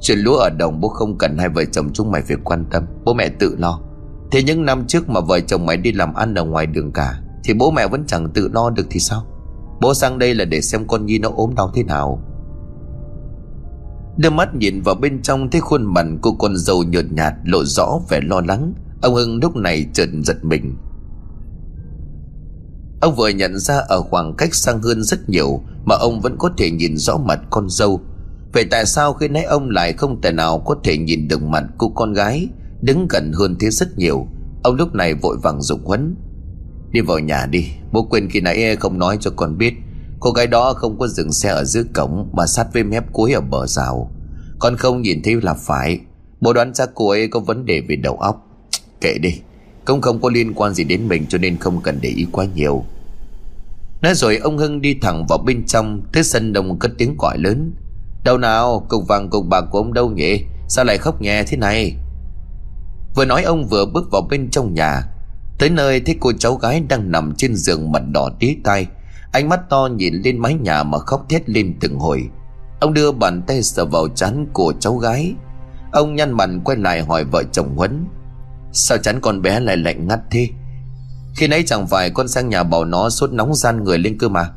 Chuyện 0.00 0.18
lúa 0.18 0.36
ở 0.36 0.50
đồng 0.50 0.80
bố 0.80 0.88
không 0.88 1.18
cần 1.18 1.38
hai 1.38 1.48
vợ 1.48 1.64
chồng 1.72 1.92
chúng 1.92 2.10
mày 2.10 2.22
phải 2.22 2.36
quan 2.44 2.64
tâm. 2.70 2.84
Bố 3.04 3.14
mẹ 3.14 3.28
tự 3.28 3.56
lo. 3.58 3.80
Thế 4.32 4.42
những 4.42 4.64
năm 4.64 4.84
trước 4.86 5.08
mà 5.08 5.20
vợ 5.20 5.40
chồng 5.40 5.66
mày 5.66 5.76
đi 5.76 5.92
làm 5.92 6.14
ăn 6.14 6.34
ở 6.34 6.44
ngoài 6.44 6.66
đường 6.66 6.92
cả, 6.92 7.20
Thì 7.44 7.54
bố 7.54 7.70
mẹ 7.70 7.88
vẫn 7.88 8.04
chẳng 8.06 8.30
tự 8.30 8.48
lo 8.48 8.70
được 8.70 8.86
thì 8.90 9.00
sao? 9.00 9.26
Bố 9.80 9.94
sang 9.94 10.18
đây 10.18 10.34
là 10.34 10.44
để 10.44 10.60
xem 10.60 10.86
con 10.86 11.06
Nhi 11.06 11.18
nó 11.18 11.30
ốm 11.36 11.54
đau 11.54 11.70
thế 11.74 11.82
nào. 11.82 12.22
Đưa 14.16 14.30
mắt 14.30 14.54
nhìn 14.54 14.82
vào 14.82 14.94
bên 14.94 15.22
trong 15.22 15.50
thấy 15.50 15.60
khuôn 15.60 15.94
mặt 15.94 16.06
của 16.22 16.32
con 16.32 16.56
dâu 16.56 16.82
nhợt 16.82 17.12
nhạt 17.12 17.34
lộ 17.44 17.64
rõ 17.64 17.98
vẻ 18.08 18.20
lo 18.22 18.40
lắng, 18.40 18.74
Ông 19.02 19.14
Hưng 19.14 19.40
lúc 19.42 19.56
này 19.56 19.86
chợt 19.92 20.08
giật 20.24 20.44
mình. 20.44 20.76
Ông 23.00 23.14
vừa 23.16 23.28
nhận 23.28 23.58
ra 23.58 23.78
ở 23.88 24.02
khoảng 24.02 24.34
cách 24.34 24.54
sang 24.54 24.82
hơn 24.82 25.02
rất 25.02 25.28
nhiều 25.28 25.60
Mà 25.84 25.96
ông 25.96 26.20
vẫn 26.20 26.36
có 26.38 26.50
thể 26.58 26.70
nhìn 26.70 26.96
rõ 26.96 27.16
mặt 27.16 27.40
con 27.50 27.68
dâu. 27.68 28.00
Vậy 28.52 28.64
tại 28.70 28.86
sao 28.86 29.12
khi 29.12 29.28
nãy 29.28 29.44
ông 29.44 29.70
lại 29.70 29.92
không 29.92 30.20
thể 30.20 30.32
nào 30.32 30.58
có 30.58 30.76
thể 30.84 30.98
nhìn 30.98 31.28
được 31.28 31.42
mặt 31.42 31.64
cô 31.78 31.88
con 31.88 32.12
gái? 32.12 32.48
Đứng 32.82 33.08
gần 33.08 33.32
hơn 33.34 33.56
thế 33.60 33.70
rất 33.70 33.98
nhiều. 33.98 34.26
Ông 34.62 34.74
lúc 34.74 34.94
này 34.94 35.14
vội 35.14 35.36
vàng 35.42 35.62
dục 35.62 35.80
huấn 35.84 36.16
Đi 36.92 37.00
vào 37.00 37.18
nhà 37.18 37.46
đi, 37.46 37.66
Bố 37.92 38.02
quên 38.10 38.30
khi 38.30 38.40
nãy 38.40 38.76
không 38.76 38.98
nói 38.98 39.18
cho 39.20 39.30
con 39.36 39.58
biết. 39.58 39.74
Cô 40.20 40.30
gái 40.30 40.46
đó 40.46 40.72
không 40.72 40.98
có 40.98 41.06
dừng 41.06 41.32
xe 41.32 41.48
ở 41.48 41.64
dưới 41.64 41.84
cổng 41.94 42.30
Mà 42.32 42.46
sát 42.46 42.66
với 42.72 42.84
mép 42.84 43.12
cuối 43.12 43.32
ở 43.32 43.40
bờ 43.40 43.66
rào. 43.66 44.10
Con 44.58 44.76
không 44.76 45.02
nhìn 45.02 45.22
thấy 45.22 45.40
là 45.42 45.54
phải. 45.54 46.00
Bố 46.40 46.52
đoán 46.52 46.74
ra 46.74 46.86
cô 46.94 47.10
ấy 47.10 47.28
có 47.28 47.40
vấn 47.40 47.66
đề 47.66 47.82
về 47.88 47.96
đầu 47.96 48.16
óc. 48.16 48.46
Kệ 49.00 49.14
đi, 49.18 49.40
Cũng 49.84 50.00
không 50.00 50.20
có 50.20 50.30
liên 50.30 50.54
quan 50.54 50.74
gì 50.74 50.84
đến 50.84 51.08
mình 51.08 51.26
cho 51.28 51.38
nên 51.38 51.56
không 51.56 51.80
cần 51.82 51.98
để 52.02 52.08
ý 52.08 52.26
quá 52.32 52.46
nhiều. 52.54 52.84
Nói 54.02 54.14
rồi 54.14 54.36
ông 54.36 54.58
Hưng 54.58 54.80
đi 54.80 54.94
thẳng 55.02 55.26
vào 55.28 55.38
bên 55.38 55.66
trong 55.66 56.02
Thế 56.12 56.22
sân 56.22 56.52
đông 56.52 56.78
cất 56.78 56.90
tiếng 56.98 57.16
gọi 57.18 57.38
lớn. 57.38 57.72
Đâu 58.24 58.38
nào, 58.38 58.86
cục 58.88 59.08
vàng 59.08 59.30
cục 59.30 59.46
bạc 59.46 59.64
của 59.70 59.78
ông 59.78 59.94
đâu 59.94 60.10
nhỉ? 60.10 60.44
Sao 60.68 60.84
lại 60.84 60.98
khóc 60.98 61.22
nhẹ 61.22 61.44
thế 61.46 61.56
này? 61.56 61.96
Vừa 63.14 63.24
nói 63.24 63.42
ông 63.42 63.68
vừa 63.68 63.86
bước 63.86 64.10
vào 64.12 64.22
bên 64.30 64.50
trong 64.50 64.74
nhà. 64.74 65.02
Tới 65.58 65.70
nơi 65.70 66.00
thấy 66.00 66.16
cô 66.20 66.32
cháu 66.38 66.54
gái 66.54 66.82
đang 66.88 67.10
nằm 67.10 67.34
trên 67.36 67.56
giường 67.56 67.92
mặt 67.92 68.02
đỏ 68.12 68.30
tí 68.40 68.56
tai. 68.64 68.86
Ánh 69.32 69.48
mắt 69.48 69.60
to 69.70 69.88
nhìn 69.96 70.14
lên 70.14 70.38
mái 70.38 70.54
nhà 70.54 70.82
mà 70.82 70.98
khóc 70.98 71.26
thét 71.28 71.50
lên 71.50 71.74
từng 71.80 71.98
hồi. 71.98 72.28
Ông 72.80 72.94
đưa 72.94 73.12
bàn 73.12 73.42
tay 73.46 73.62
sờ 73.62 73.84
vào 73.84 74.08
chán 74.08 74.46
của 74.52 74.72
cháu 74.80 74.96
gái. 74.96 75.34
Ông 75.92 76.14
nhăn 76.14 76.32
mặt 76.32 76.50
quay 76.64 76.76
lại 76.76 77.02
hỏi 77.02 77.24
vợ 77.24 77.42
chồng 77.52 77.76
Huấn, 77.76 78.04
Sao 78.72 78.98
chán 78.98 79.20
con 79.20 79.42
bé 79.42 79.60
lại 79.60 79.76
lạnh 79.76 80.08
ngắt 80.08 80.20
thế? 80.30 80.48
Khi 81.36 81.48
nãy 81.48 81.62
chẳng 81.66 81.86
phải 81.86 82.10
con 82.10 82.28
sang 82.28 82.48
nhà 82.48 82.62
bảo 82.62 82.84
nó 82.84 83.10
sốt 83.10 83.32
nóng 83.32 83.54
gian 83.54 83.84
người 83.84 83.98
lên 83.98 84.18
cơ 84.18 84.28
mà? 84.28 84.50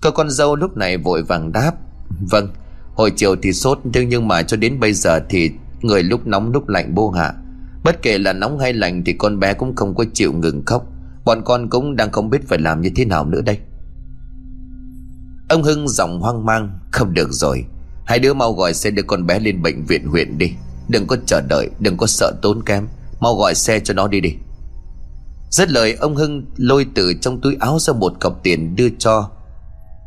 Cơ 0.00 0.10
con 0.10 0.30
dâu 0.30 0.56
lúc 0.56 0.76
này 0.76 0.96
vội 0.96 1.22
vàng 1.22 1.52
đáp 1.52 1.72
Vâng 2.30 2.48
Hồi 2.94 3.12
chiều 3.16 3.36
thì 3.42 3.52
sốt 3.52 3.78
nhưng 3.84 4.08
nhưng 4.08 4.28
mà 4.28 4.42
cho 4.42 4.56
đến 4.56 4.80
bây 4.80 4.92
giờ 4.92 5.20
thì 5.28 5.50
Người 5.80 6.02
lúc 6.02 6.26
nóng 6.26 6.52
lúc 6.52 6.68
lạnh 6.68 6.94
bô 6.94 7.10
hạ 7.10 7.34
Bất 7.84 8.02
kể 8.02 8.18
là 8.18 8.32
nóng 8.32 8.58
hay 8.58 8.72
lạnh 8.72 9.02
thì 9.06 9.12
con 9.12 9.38
bé 9.38 9.54
cũng 9.54 9.76
không 9.76 9.94
có 9.94 10.04
chịu 10.14 10.32
ngừng 10.32 10.64
khóc. 10.66 10.86
Bọn 11.24 11.42
con 11.44 11.68
cũng 11.70 11.96
đang 11.96 12.12
không 12.12 12.30
biết 12.30 12.48
phải 12.48 12.58
làm 12.58 12.80
như 12.80 12.90
thế 12.96 13.04
nào 13.04 13.24
nữa 13.24 13.40
đây. 13.40 13.58
Ông 15.48 15.62
Hưng 15.62 15.88
giọng 15.88 16.20
hoang 16.20 16.46
mang, 16.46 16.78
Không 16.92 17.14
được 17.14 17.28
rồi. 17.30 17.64
Hai 18.06 18.18
đứa 18.18 18.34
mau 18.34 18.52
gọi 18.52 18.74
xe 18.74 18.90
đưa 18.90 19.02
con 19.02 19.26
bé 19.26 19.38
lên 19.38 19.62
bệnh 19.62 19.84
viện 19.84 20.06
huyện 20.06 20.38
đi. 20.38 20.52
Đừng 20.88 21.06
có 21.06 21.16
chờ 21.26 21.40
đợi, 21.40 21.70
Đừng 21.78 21.96
có 21.96 22.06
sợ 22.06 22.32
tốn 22.42 22.62
kém. 22.64 22.88
Mau 23.20 23.34
gọi 23.34 23.54
xe 23.54 23.80
cho 23.80 23.94
nó 23.94 24.08
đi 24.08 24.20
đi. 24.20 24.34
Rất 25.50 25.70
lời, 25.70 25.92
ông 25.92 26.16
Hưng 26.16 26.46
lôi 26.56 26.86
từ 26.94 27.14
trong 27.20 27.40
túi 27.40 27.56
áo 27.60 27.78
ra 27.78 27.92
một 27.92 28.12
cọc 28.20 28.42
tiền 28.42 28.76
đưa 28.76 28.88
cho. 28.98 29.30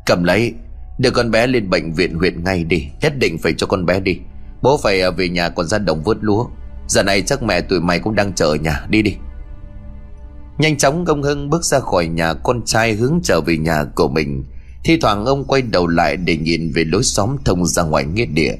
Cầm 0.05 0.23
lấy, 0.23 0.53
Đưa 0.99 1.11
con 1.11 1.31
bé 1.31 1.47
lên 1.47 1.69
bệnh 1.69 1.93
viện 1.93 2.15
huyện 2.15 2.43
ngay 2.43 2.63
đi. 2.63 2.87
Nhất 3.01 3.13
định 3.17 3.37
phải 3.37 3.53
cho 3.57 3.67
con 3.67 3.85
bé 3.85 3.99
đi. 3.99 4.19
Bố 4.61 4.79
phải 4.83 5.01
à, 5.01 5.09
về 5.09 5.29
nhà 5.29 5.49
còn 5.49 5.67
ra 5.67 5.77
đồng 5.77 6.03
vớt 6.03 6.17
lúa. 6.21 6.45
Giờ 6.87 7.03
này 7.03 7.21
chắc 7.21 7.43
mẹ 7.43 7.61
tụi 7.61 7.79
mày 7.79 7.99
cũng 7.99 8.15
đang 8.15 8.33
chờ 8.33 8.45
ở 8.45 8.55
nhà. 8.55 8.85
Đi 8.89 9.01
đi. 9.01 9.15
Nhanh 10.57 10.77
chóng 10.77 11.05
ông 11.05 11.23
Hưng 11.23 11.49
bước 11.49 11.65
ra 11.65 11.79
khỏi 11.79 12.07
nhà 12.07 12.33
con 12.33 12.61
trai 12.65 12.93
hướng 12.93 13.19
trở 13.23 13.41
về 13.41 13.57
nhà 13.57 13.83
của 13.95 14.07
mình. 14.07 14.43
Thi 14.83 14.97
thoảng 15.01 15.25
ông 15.25 15.45
quay 15.45 15.61
đầu 15.61 15.87
lại 15.87 16.17
để 16.17 16.37
nhìn 16.37 16.71
về 16.71 16.83
lối 16.83 17.03
xóm 17.03 17.37
thông 17.45 17.65
ra 17.65 17.83
ngoài 17.83 18.05
nghĩa 18.05 18.25
địa. 18.25 18.55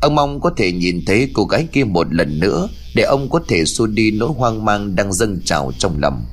Ông 0.00 0.14
mong 0.14 0.40
có 0.40 0.50
thể 0.56 0.72
nhìn 0.72 1.04
thấy 1.06 1.30
cô 1.34 1.44
gái 1.44 1.68
kia 1.72 1.84
một 1.84 2.14
lần 2.14 2.40
nữa 2.40 2.68
Để 2.94 3.02
ông 3.02 3.30
có 3.30 3.40
thể 3.48 3.64
xua 3.64 3.86
đi 3.86 4.10
nỗi 4.10 4.30
hoang 4.36 4.64
mang 4.64 4.96
đang 4.96 5.12
dâng 5.12 5.40
trào 5.44 5.72
trong 5.78 6.00
lòng. 6.00 6.24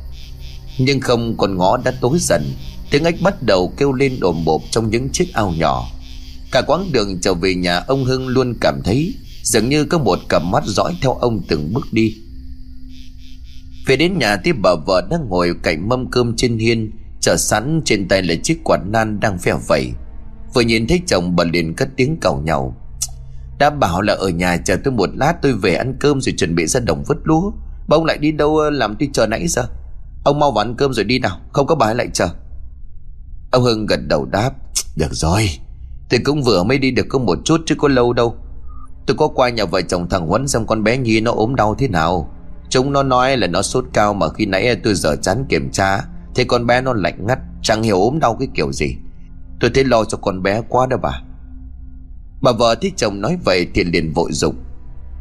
Nhưng 0.77 1.00
không, 1.00 1.38
con 1.38 1.58
ngõ 1.58 1.77
đã 1.77 1.94
tối 2.01 2.18
dần. 2.20 2.54
Tiếng 2.92 3.04
ếch 3.04 3.22
bắt 3.22 3.44
đầu 3.44 3.74
kêu 3.77 3.94
lên 3.94 4.18
ồm 4.22 4.46
bộp 4.46 4.62
trong 4.72 4.89
những 4.89 5.10
chiếc 5.10 5.34
ao 5.34 5.54
nhỏ. 5.58 5.89
Cả 6.51 6.62
quãng 6.62 6.89
đường 6.92 7.20
trở 7.22 7.34
về 7.34 7.56
nhà, 7.56 7.77
ông 7.77 8.06
Hưng 8.06 8.27
luôn 8.27 8.54
cảm 8.62 8.82
thấy 8.84 9.13
Dường 9.46 9.70
như 9.70 9.86
có 9.86 9.98
một 9.98 10.20
cặp 10.30 10.44
mắt 10.44 10.64
dõi 10.66 10.98
theo 11.02 11.14
ông 11.14 11.42
từng 11.48 11.74
bước 11.74 11.88
đi. 11.92 12.16
Về 13.88 13.96
đến 13.96 14.18
nhà 14.18 14.38
tiếp 14.44 14.56
bà 14.62 14.75
vợ 14.88 15.08
đang 15.10 15.30
ngồi 15.30 15.54
cạnh 15.64 15.90
mâm 15.90 16.12
cơm 16.12 16.36
trên 16.36 16.58
hiên, 16.58 16.92
Chờ 17.22 17.38
sẵn 17.38 17.82
trên 17.86 18.08
tay 18.08 18.24
là 18.24 18.36
chiếc 18.44 18.60
quạt 18.64 18.80
nan 18.86 19.20
đang 19.20 19.40
phèo 19.40 19.60
vẩy. 19.68 19.92
Vừa 20.54 20.62
nhìn 20.62 20.88
thấy 20.88 21.02
chồng 21.08 21.36
bà 21.36 21.44
liền 21.44 21.74
cất 21.74 21.90
tiếng 21.98 22.18
cầu 22.22 22.42
nhau 22.42 22.75
Đã 23.60 23.70
bảo 23.70 24.02
là 24.02 24.14
ở 24.14 24.30
nhà 24.30 24.58
chờ 24.58 24.78
tôi 24.84 24.94
một 24.94 25.10
lát, 25.14 25.34
tôi 25.42 25.54
về 25.54 25.75
ăn 25.75 25.96
cơm 26.00 26.22
rồi 26.22 26.34
chuẩn 26.38 26.56
bị 26.56 26.66
ra 26.68 26.80
đồng 26.80 27.04
vứt 27.04 27.18
lúa. 27.24 27.52
Bà 27.88 27.98
ông 27.98 28.06
lại 28.06 28.18
đi 28.18 28.32
đâu 28.32 28.58
ờ, 28.58 28.70
làm 28.70 28.96
tôi 29.00 29.10
chờ 29.14 29.28
nãy 29.28 29.48
giờ? 29.48 29.68
Ông 30.24 30.40
mau 30.40 30.52
vào 30.52 30.66
ăn 30.66 30.75
cơm 30.78 30.94
rồi 30.94 31.06
đi 31.06 31.20
nào, 31.20 31.40
Không 31.54 31.68
có 31.68 31.75
bà 31.75 31.86
ấy 31.86 31.96
lại 31.96 32.08
chờ. 32.14 32.28
Ông 33.52 33.64
Hưng 33.64 33.86
gật 33.86 34.00
đầu 34.08 34.25
đáp, 34.25 34.52
Được 34.96 35.12
rồi, 35.12 35.50
Tôi 36.10 36.20
cũng 36.24 36.44
vừa 36.44 36.64
mới 36.64 36.78
đi 36.78 36.92
được 36.92 37.06
có 37.10 37.20
một 37.20 37.38
chút 37.46 37.62
chứ 37.66 37.75
có 37.78 37.88
lâu 37.88 38.14
đâu. 38.14 38.45
Tôi 39.06 39.18
có 39.18 39.28
qua 39.28 39.50
nhà 39.50 39.66
vợ 39.66 39.82
chồng 39.82 40.10
thằng 40.10 40.28
Huấn 40.28 40.48
xem 40.48 40.66
con 40.66 40.84
bé 40.84 40.98
Nhi 40.98 41.22
nó 41.22 41.32
ốm 41.32 41.56
đau 41.56 41.76
thế 41.76 41.88
nào. 41.88 42.32
Chúng 42.70 42.94
nó 42.94 43.04
nói 43.04 43.38
là 43.38 43.48
nó 43.48 43.62
sốt 43.62 43.86
cao 43.94 44.14
mà 44.14 44.30
khi 44.30 44.46
nãy 44.46 44.76
tôi 44.84 44.94
dở 44.94 45.16
chán 45.16 45.46
kiểm 45.50 45.72
tra 45.72 46.06
thì 46.36 46.44
con 46.44 46.66
bé 46.66 46.82
nó 46.82 46.94
lạnh 46.94 47.28
ngắt, 47.28 47.40
Chẳng 47.62 47.84
hiểu 47.84 48.02
ốm 48.02 48.20
đau 48.20 48.36
cái 48.40 48.48
kiểu 48.54 48.72
gì. 48.72 48.96
Tôi 49.60 49.72
thấy 49.74 49.84
lo 49.84 50.06
cho 50.06 50.18
con 50.18 50.44
bé 50.44 50.62
quá 50.70 50.86
đó 50.86 50.98
bà. 50.98 51.22
Bà 52.42 52.52
vợ 52.52 52.76
thấy 52.82 52.92
chồng 52.96 53.22
nói 53.22 53.38
vậy 53.46 53.68
thì 53.74 53.84
liền 53.84 54.14
vội 54.14 54.32
dục 54.32 54.56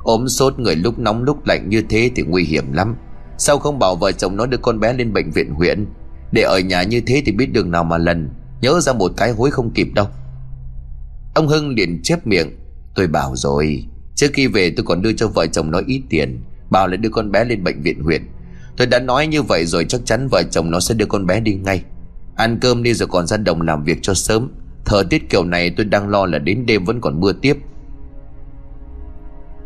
ốm 0.04 0.28
sốt, 0.28 0.58
người 0.58 0.76
lúc 0.76 0.98
nóng 0.98 1.22
lúc 1.22 1.46
lạnh 1.46 1.68
như 1.68 1.82
thế 1.88 2.10
thì 2.16 2.22
nguy 2.22 2.44
hiểm 2.44 2.72
lắm. 2.72 2.96
Sao 3.38 3.58
không 3.58 3.78
bảo 3.78 3.96
vợ 3.96 4.12
chồng 4.12 4.36
nó 4.36 4.46
đưa 4.46 4.58
con 4.58 4.80
bé 4.80 4.92
lên 4.92 5.12
bệnh 5.12 5.30
viện 5.30 5.54
huyện? 5.54 5.86
Để 6.32 6.42
ở 6.42 6.58
nhà 6.58 6.82
như 6.82 7.00
thế 7.06 7.22
thì 7.26 7.32
biết 7.32 7.52
đường 7.52 7.70
nào 7.70 7.84
mà 7.84 7.98
lần 7.98 8.30
Nhớ 8.60 8.80
ra 8.80 8.92
một 8.92 9.12
cái 9.16 9.30
hối 9.30 9.50
không 9.50 9.70
kịp 9.70 9.88
đâu. 9.94 10.06
Ông 11.34 11.48
Hưng 11.48 11.68
liền 11.68 12.00
chép 12.02 12.26
miệng. 12.26 12.50
Tôi 12.94 13.06
bảo 13.06 13.36
rồi, 13.36 13.84
Trước 14.14 14.30
khi 14.32 14.46
về 14.46 14.72
tôi 14.76 14.84
còn 14.86 15.02
đưa 15.02 15.12
cho 15.12 15.28
vợ 15.28 15.46
chồng 15.46 15.70
nó 15.70 15.80
ít 15.86 16.02
tiền, 16.08 16.40
Bảo 16.70 16.88
là 16.88 16.96
đưa 16.96 17.08
con 17.08 17.32
bé 17.32 17.44
lên 17.44 17.64
bệnh 17.64 17.82
viện 17.82 18.02
huyện. 18.02 18.22
Tôi 18.76 18.86
đã 18.86 18.98
nói 18.98 19.26
như 19.26 19.42
vậy 19.42 19.66
rồi 19.66 19.84
chắc 19.88 20.00
chắn 20.04 20.28
vợ 20.30 20.42
chồng 20.50 20.70
nó 20.70 20.80
sẽ 20.80 20.94
đưa 20.94 21.06
con 21.06 21.26
bé 21.26 21.40
đi 21.40 21.54
ngay. 21.54 21.82
Ăn 22.36 22.58
cơm 22.60 22.82
đi 22.82 22.94
rồi 22.94 23.08
còn 23.08 23.26
ra 23.26 23.36
đồng 23.36 23.62
làm 23.62 23.84
việc 23.84 23.98
cho 24.02 24.14
sớm. 24.14 24.48
Thời 24.84 25.04
tiết 25.04 25.30
kiểu 25.30 25.44
này 25.44 25.70
tôi 25.76 25.86
đang 25.86 26.08
lo 26.08 26.26
là 26.26 26.38
đến 26.38 26.66
đêm 26.66 26.84
vẫn 26.84 27.00
còn 27.00 27.20
mưa 27.20 27.32
tiếp. 27.32 27.56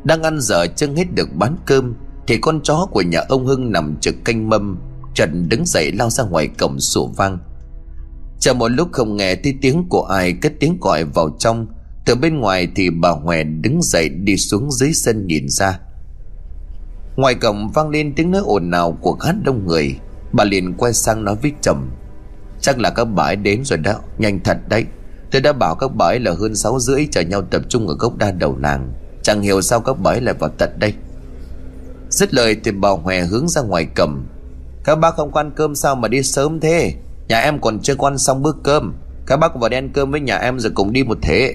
Đang 0.04 0.22
ăn 0.22 0.40
dở 0.40 0.66
chân 0.66 0.96
hết 0.96 1.04
được 1.14 1.28
bán 1.34 1.56
cơm, 1.66 1.94
Thì 2.26 2.38
con 2.38 2.60
chó 2.62 2.86
của 2.90 3.02
nhà 3.02 3.20
ông 3.28 3.46
Hưng 3.46 3.72
nằm 3.72 3.96
trực 4.00 4.14
canh 4.24 4.48
mâm, 4.48 4.78
Trần 5.14 5.48
đứng 5.48 5.66
dậy 5.66 5.92
lao 5.92 6.10
ra 6.10 6.24
ngoài 6.24 6.48
cổng 6.58 6.80
sổ 6.80 7.12
vang. 7.16 7.38
Chờ 8.40 8.54
một 8.54 8.68
lúc 8.68 8.88
không 8.92 9.16
nghe 9.16 9.34
thấy 9.34 9.54
tiếng 9.60 9.84
của 9.88 10.02
ai, 10.02 10.32
cất 10.32 10.52
tiếng 10.60 10.78
gọi 10.80 11.04
vào 11.04 11.36
trong. 11.38 11.66
Từ 12.08 12.14
bên 12.14 12.40
ngoài 12.40 12.68
thì 12.74 12.90
bà 12.90 13.10
Hòe 13.10 13.42
đứng 13.42 13.82
dậy 13.82 14.08
đi 14.08 14.36
xuống 14.36 14.70
dưới 14.70 14.92
sân 14.92 15.26
nhìn 15.26 15.48
ra. 15.48 15.80
Ngoài 17.16 17.34
cổng 17.34 17.68
vang 17.68 17.88
lên 17.88 18.12
tiếng 18.16 18.30
nói 18.30 18.42
ồn 18.44 18.70
ào 18.70 18.92
của 19.00 19.12
khá 19.12 19.32
đông 19.42 19.66
người. 19.66 19.96
Bà 20.32 20.44
liền 20.44 20.74
quay 20.74 20.92
sang 20.92 21.24
nói 21.24 21.36
với 21.42 21.52
chồng, 21.62 21.90
Chắc 22.60 22.78
là 22.78 22.90
các 22.90 23.04
bà 23.04 23.24
ấy 23.24 23.36
đến 23.36 23.64
rồi 23.64 23.78
đó, 23.78 23.94
Nhanh 24.18 24.40
thật 24.40 24.58
đấy. 24.68 24.84
Tôi 25.30 25.42
đã 25.42 25.52
bảo 25.52 25.74
các 25.74 25.94
bà 25.94 26.06
ấy 26.06 26.20
là 26.20 26.34
hơn 26.40 26.54
6 26.54 26.78
rưỡi 26.78 27.06
chờ 27.10 27.20
nhau 27.20 27.42
tập 27.42 27.62
trung 27.68 27.88
ở 27.88 27.94
gốc 27.98 28.16
đa 28.16 28.30
đầu 28.30 28.56
làng. 28.58 28.92
Chẳng 29.22 29.42
hiểu 29.42 29.60
sao 29.60 29.80
các 29.80 29.98
bà 29.98 30.10
ấy 30.10 30.20
lại 30.20 30.34
vào 30.34 30.50
tận 30.58 30.70
đây. 30.78 30.94
Dứt 32.08 32.34
lời 32.34 32.56
thì 32.64 32.70
bà 32.70 32.90
Hòe 32.90 33.20
hướng 33.20 33.48
ra 33.48 33.62
ngoài 33.62 33.86
cầm, 33.94 34.26
Các 34.84 34.96
bác 34.96 35.14
không 35.16 35.32
quan 35.32 35.50
cơm 35.56 35.74
sao 35.74 35.94
mà 35.94 36.08
đi 36.08 36.22
sớm 36.22 36.60
thế? 36.60 36.94
Nhà 37.28 37.40
em 37.40 37.60
còn 37.60 37.80
chưa 37.82 37.94
quan 37.94 38.18
xong 38.18 38.42
bữa 38.42 38.52
cơm. 38.64 38.94
Các 39.26 39.36
bác 39.36 39.54
vào 39.54 39.70
ăn 39.72 39.90
cơm 39.92 40.10
với 40.10 40.20
nhà 40.20 40.36
em 40.36 40.58
rồi 40.58 40.72
cùng 40.74 40.92
đi 40.92 41.04
một 41.04 41.18
thế 41.22 41.54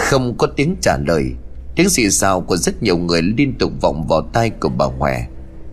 không 0.00 0.34
có 0.38 0.46
tiếng 0.56 0.76
trả 0.80 0.96
lời. 1.06 1.32
Tiếng 1.76 1.88
xì 1.88 2.10
xào 2.10 2.40
của 2.40 2.56
rất 2.56 2.82
nhiều 2.82 2.98
người 2.98 3.22
liên 3.22 3.58
tục 3.58 3.72
vọng 3.80 4.06
vào 4.08 4.22
tai 4.32 4.50
của 4.50 4.68
bà 4.68 4.86
Hòe. 4.98 5.26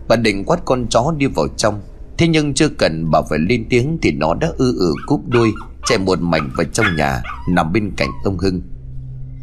Bà 0.08 0.16
định 0.16 0.44
quát 0.44 0.64
con 0.64 0.86
chó 0.88 1.14
đi 1.16 1.26
vào 1.26 1.48
trong. 1.56 1.80
Thế 2.18 2.28
nhưng 2.28 2.54
chưa 2.54 2.68
cần 2.68 3.10
bà 3.10 3.22
phải 3.30 3.38
lên 3.38 3.66
tiếng 3.70 3.98
Thì 4.02 4.12
nó 4.12 4.34
đã 4.34 4.48
ư 4.58 4.78
ử 4.78 4.94
cúp 5.06 5.28
đuôi, 5.28 5.52
Chạy 5.86 5.98
một 5.98 6.20
mảnh 6.20 6.50
vào 6.56 6.66
trong 6.72 6.86
nhà, 6.96 7.22
Nằm 7.48 7.72
bên 7.72 7.92
cạnh 7.96 8.08
ông 8.24 8.38
Hưng. 8.38 8.60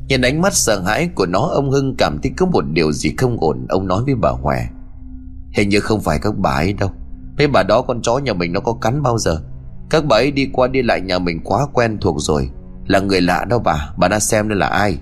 Nhìn 0.07 0.21
ánh 0.21 0.41
mắt 0.41 0.53
sợ 0.53 0.79
hãi 0.79 1.09
của 1.15 1.25
nó, 1.25 1.39
Ông 1.39 1.71
Hưng 1.71 1.95
cảm 1.97 2.19
thấy 2.23 2.31
có 2.37 2.45
một 2.45 2.63
điều 2.73 2.91
gì 2.91 3.13
không 3.17 3.37
ổn, 3.39 3.65
Ông 3.69 3.87
nói 3.87 4.03
với 4.05 4.15
bà 4.15 4.29
Hòe. 4.29 4.67
Hình 5.53 5.69
như 5.69 5.79
không 5.79 6.01
phải 6.01 6.19
các 6.21 6.37
bà 6.37 6.51
ấy 6.51 6.73
đâu. 6.73 6.89
Mấy 7.37 7.47
bà 7.47 7.63
đó, 7.63 7.81
con 7.81 8.01
chó 8.01 8.17
nhà 8.17 8.33
mình 8.33 8.53
nó 8.53 8.59
có 8.59 8.73
cắn 8.73 9.01
bao 9.03 9.17
giờ? 9.17 9.41
Các 9.89 10.05
bà 10.05 10.17
ấy 10.17 10.31
đi 10.31 10.49
qua 10.53 10.67
đi 10.67 10.81
lại 10.81 11.01
nhà 11.01 11.19
mình 11.19 11.39
quá 11.43 11.67
quen 11.73 11.97
thuộc 12.01 12.15
rồi. 12.19 12.49
Là 12.87 12.99
người 12.99 13.21
lạ 13.21 13.45
đâu 13.49 13.59
bà 13.59 13.89
Bà 13.97 14.07
đã 14.07 14.19
xem 14.19 14.49
đây 14.49 14.57
là 14.57 14.67
ai 14.67 14.97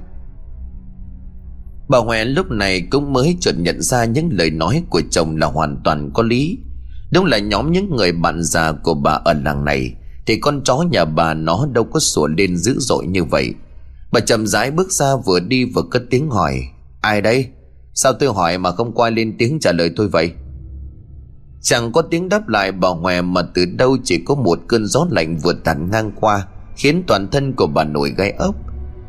Bà 1.89 1.97
Huệ 1.97 2.25
lúc 2.25 2.51
này 2.51 2.81
cũng 2.91 3.13
mới 3.13 3.37
chợt 3.39 3.55
nhận 3.57 3.81
ra 3.81 4.05
những 4.05 4.29
lời 4.31 4.49
nói 4.51 4.83
của 4.89 5.01
chồng 5.11 5.37
là 5.37 5.47
hoàn 5.47 5.81
toàn 5.83 6.11
có 6.13 6.23
lý 6.23 6.57
Đúng 7.13 7.25
là 7.25 7.37
nhóm 7.39 7.71
những 7.71 7.95
người 7.95 8.11
bạn 8.11 8.43
già 8.43 8.71
của 8.71 8.93
bà 8.93 9.11
ở 9.11 9.33
làng 9.33 9.65
này, 9.65 9.93
Thì 10.25 10.39
con 10.39 10.61
chó 10.63 10.77
nhà 10.91 11.05
bà 11.05 11.33
nó 11.33 11.67
đâu 11.73 11.83
có 11.83 11.99
sủa 11.99 12.27
lên 12.27 12.57
dữ 12.57 12.75
dội 12.79 13.07
như 13.07 13.23
vậy 13.23 13.53
Bà 14.11 14.19
chậm 14.19 14.47
rãi 14.47 14.71
bước 14.71 14.91
ra 14.91 15.15
vừa 15.25 15.39
đi 15.39 15.65
vừa 15.65 15.83
cất 15.91 16.03
tiếng 16.09 16.29
hỏi, 16.29 16.61
Ai 17.01 17.21
đây? 17.21 17.47
Sao 17.93 18.13
tôi 18.13 18.33
hỏi 18.33 18.57
mà 18.57 18.71
không 18.71 18.93
quay 18.93 19.11
lên 19.11 19.35
tiếng 19.37 19.59
trả 19.59 19.71
lời 19.71 19.91
tôi 19.95 20.07
vậy? 20.07 20.31
Chẳng 21.61 21.91
có 21.91 22.01
tiếng 22.01 22.29
đáp 22.29 22.47
lại 22.47 22.71
bà 22.71 22.89
Hòe 22.89 23.21
mà 23.21 23.41
từ 23.53 23.65
đâu 23.65 23.97
chỉ 24.03 24.23
có 24.25 24.35
một 24.35 24.59
cơn 24.67 24.87
gió 24.87 25.07
lạnh 25.11 25.37
vừa 25.37 25.53
tàn 25.53 25.89
ngang 25.91 26.11
qua 26.15 26.47
Khiến 26.75 27.03
toàn 27.07 27.27
thân 27.31 27.53
của 27.53 27.67
bà 27.67 27.83
nổi 27.83 28.13
gai 28.17 28.31
ốc. 28.31 28.55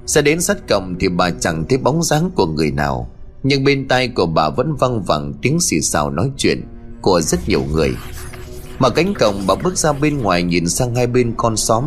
Sẽ 0.07 0.23
đến 0.23 0.41
sát 0.41 0.69
cổng 0.69 0.95
thì 1.01 1.09
bà 1.09 1.31
chẳng 1.31 1.65
thấy 1.69 1.79
bóng 1.79 2.03
dáng 2.03 2.31
của 2.35 2.47
người 2.47 2.71
nào, 2.71 3.11
Nhưng 3.43 3.65
bên 3.65 3.89
tai 3.89 4.09
của 4.09 4.27
bà 4.27 4.49
vẫn 4.49 4.77
văng 4.77 5.03
vẳng 5.03 5.33
tiếng 5.43 5.61
xì 5.61 5.81
xào 5.81 6.11
nói 6.11 6.31
chuyện 6.37 6.63
Của 7.03 7.21
rất 7.21 7.49
nhiều 7.49 7.63
người. 7.73 7.91
Mở 8.79 8.91
cánh 8.91 9.15
cổng 9.15 9.35
bà 9.47 9.55
bước 9.55 9.79
ra 9.79 9.93
bên 9.93 10.19
ngoài 10.19 10.43
nhìn 10.43 10.69
sang 10.69 10.95
hai 10.95 11.07
bên 11.07 11.35
con 11.37 11.57
xóm. 11.57 11.85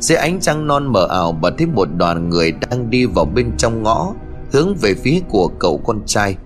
Dưới 0.00 0.18
ánh 0.18 0.40
trăng 0.40 0.66
non 0.66 0.92
mờ 0.92 1.06
ảo, 1.10 1.32
bà 1.32 1.50
thấy 1.58 1.66
một 1.66 1.88
đoàn 1.96 2.28
người 2.28 2.52
đang 2.52 2.90
đi 2.90 3.06
vào 3.06 3.24
bên 3.24 3.50
trong 3.56 3.82
ngõ, 3.82 4.14
Hướng 4.52 4.74
về 4.74 4.94
phía 4.94 5.20
của 5.28 5.48
cậu 5.58 5.78
con 5.78 6.02
trai. 6.06 6.36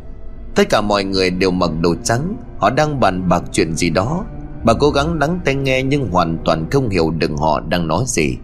Tất 0.55 0.69
cả 0.69 0.81
mọi 0.81 1.05
người 1.05 1.31
đều 1.31 1.51
mặc 1.51 1.71
đồ 1.81 1.95
trắng, 2.05 2.37
Họ 2.59 2.71
đang 2.71 3.01
bàn 3.01 3.29
bạc 3.29 3.43
chuyện 3.53 3.75
gì 3.75 3.91
đó. 3.91 4.25
Bà 4.65 4.75
cố 4.75 4.91
gắng 4.91 5.19
lắng 5.19 5.41
tai 5.45 5.55
nghe 5.55 5.83
nhưng 5.83 6.11
hoàn 6.11 6.39
toàn 6.45 6.71
không 6.71 6.89
hiểu 6.89 7.11
được 7.11 7.31
họ 7.39 7.61
đang 7.61 7.89
nói 7.89 8.05
gì. 8.07 8.37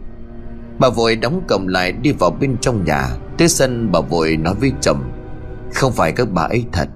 Bà 0.78 0.88
vội 0.88 1.16
đóng 1.16 1.42
cổng 1.48 1.68
lại 1.68 1.92
đi 1.92 2.12
vào 2.12 2.30
bên 2.40 2.56
trong 2.60 2.84
nhà. 2.84 3.08
Tới 3.38 3.48
sân, 3.48 3.92
bà 3.92 4.00
vội 4.00 4.36
nói 4.36 4.54
với 4.60 4.72
chồng 4.80 5.02
Không 5.74 5.92
phải 5.92 6.12
các 6.12 6.30
bà 6.30 6.42
ấy 6.42 6.64
thật, 6.72 6.88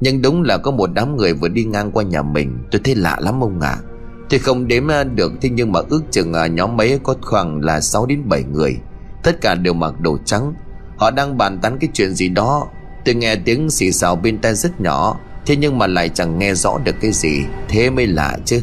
Nhưng 0.00 0.22
đúng 0.22 0.42
là 0.42 0.58
có 0.58 0.70
một 0.70 0.90
đám 0.94 1.16
người 1.16 1.34
vừa 1.34 1.48
đi 1.48 1.64
ngang 1.64 1.90
qua 1.92 2.02
nhà 2.02 2.22
mình. 2.22 2.58
Tôi 2.70 2.80
thấy 2.84 2.94
lạ 2.94 3.16
lắm 3.20 3.44
ông 3.44 3.60
ạ. 3.60 3.68
À. 3.68 3.82
Thì 4.30 4.38
không 4.38 4.68
đếm 4.68 4.86
được, 5.14 5.32
Thế 5.40 5.48
nhưng 5.48 5.72
mà 5.72 5.80
ước 5.88 6.02
chừng 6.10 6.32
à, 6.32 6.46
nhóm 6.46 6.76
mấy 6.76 6.98
có 7.02 7.14
khoảng 7.22 7.60
là 7.60 7.80
6 7.80 8.06
đến 8.06 8.28
7 8.28 8.42
người. 8.42 8.76
Tất 9.22 9.40
cả 9.40 9.54
đều 9.54 9.72
mặc 9.72 10.00
đồ 10.00 10.18
trắng. 10.24 10.54
Họ 10.96 11.10
đang 11.10 11.38
bàn 11.38 11.58
tán 11.58 11.78
cái 11.80 11.90
chuyện 11.92 12.14
gì 12.14 12.28
đó. 12.28 12.66
Tôi 13.04 13.14
nghe 13.14 13.36
tiếng 13.36 13.70
xì 13.70 13.92
xào 13.92 14.16
bên 14.16 14.38
tai 14.38 14.54
rất 14.54 14.80
nhỏ, 14.80 15.16
Thế 15.46 15.56
nhưng 15.56 15.78
mà 15.78 15.86
lại 15.86 16.08
chẳng 16.08 16.38
nghe 16.38 16.54
rõ 16.54 16.78
được 16.84 16.94
cái 17.00 17.12
gì. 17.12 17.44
Thế 17.68 17.90
mới 17.90 18.06
lạ 18.06 18.38
chứ. 18.44 18.62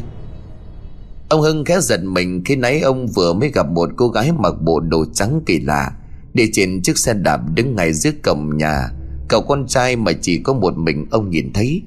Ông 1.28 1.40
Hưng 1.40 1.64
khẽ 1.64 1.80
giật 1.80 2.00
mình 2.04 2.42
khi 2.44 2.56
nãy 2.56 2.80
ông 2.80 3.06
vừa 3.06 3.32
mới 3.32 3.50
gặp 3.50 3.66
một 3.70 3.90
cô 3.96 4.08
gái 4.08 4.32
mặc 4.32 4.54
bộ 4.60 4.80
đồ 4.80 5.04
trắng 5.12 5.40
kỳ 5.46 5.60
lạ. 5.60 5.92
Đi 6.34 6.50
trên 6.52 6.82
chiếc 6.82 6.98
xe 6.98 7.14
đạp 7.14 7.40
đứng 7.54 7.76
ngay 7.76 7.92
dưới 7.92 8.12
cổng 8.22 8.56
nhà, 8.56 8.88
Cậu 9.28 9.42
con 9.42 9.66
trai 9.66 9.96
mà 9.96 10.12
chỉ 10.20 10.38
có 10.42 10.52
một 10.54 10.76
mình 10.76 11.06
ông 11.10 11.30
nhìn 11.30 11.52
thấy. 11.52 11.82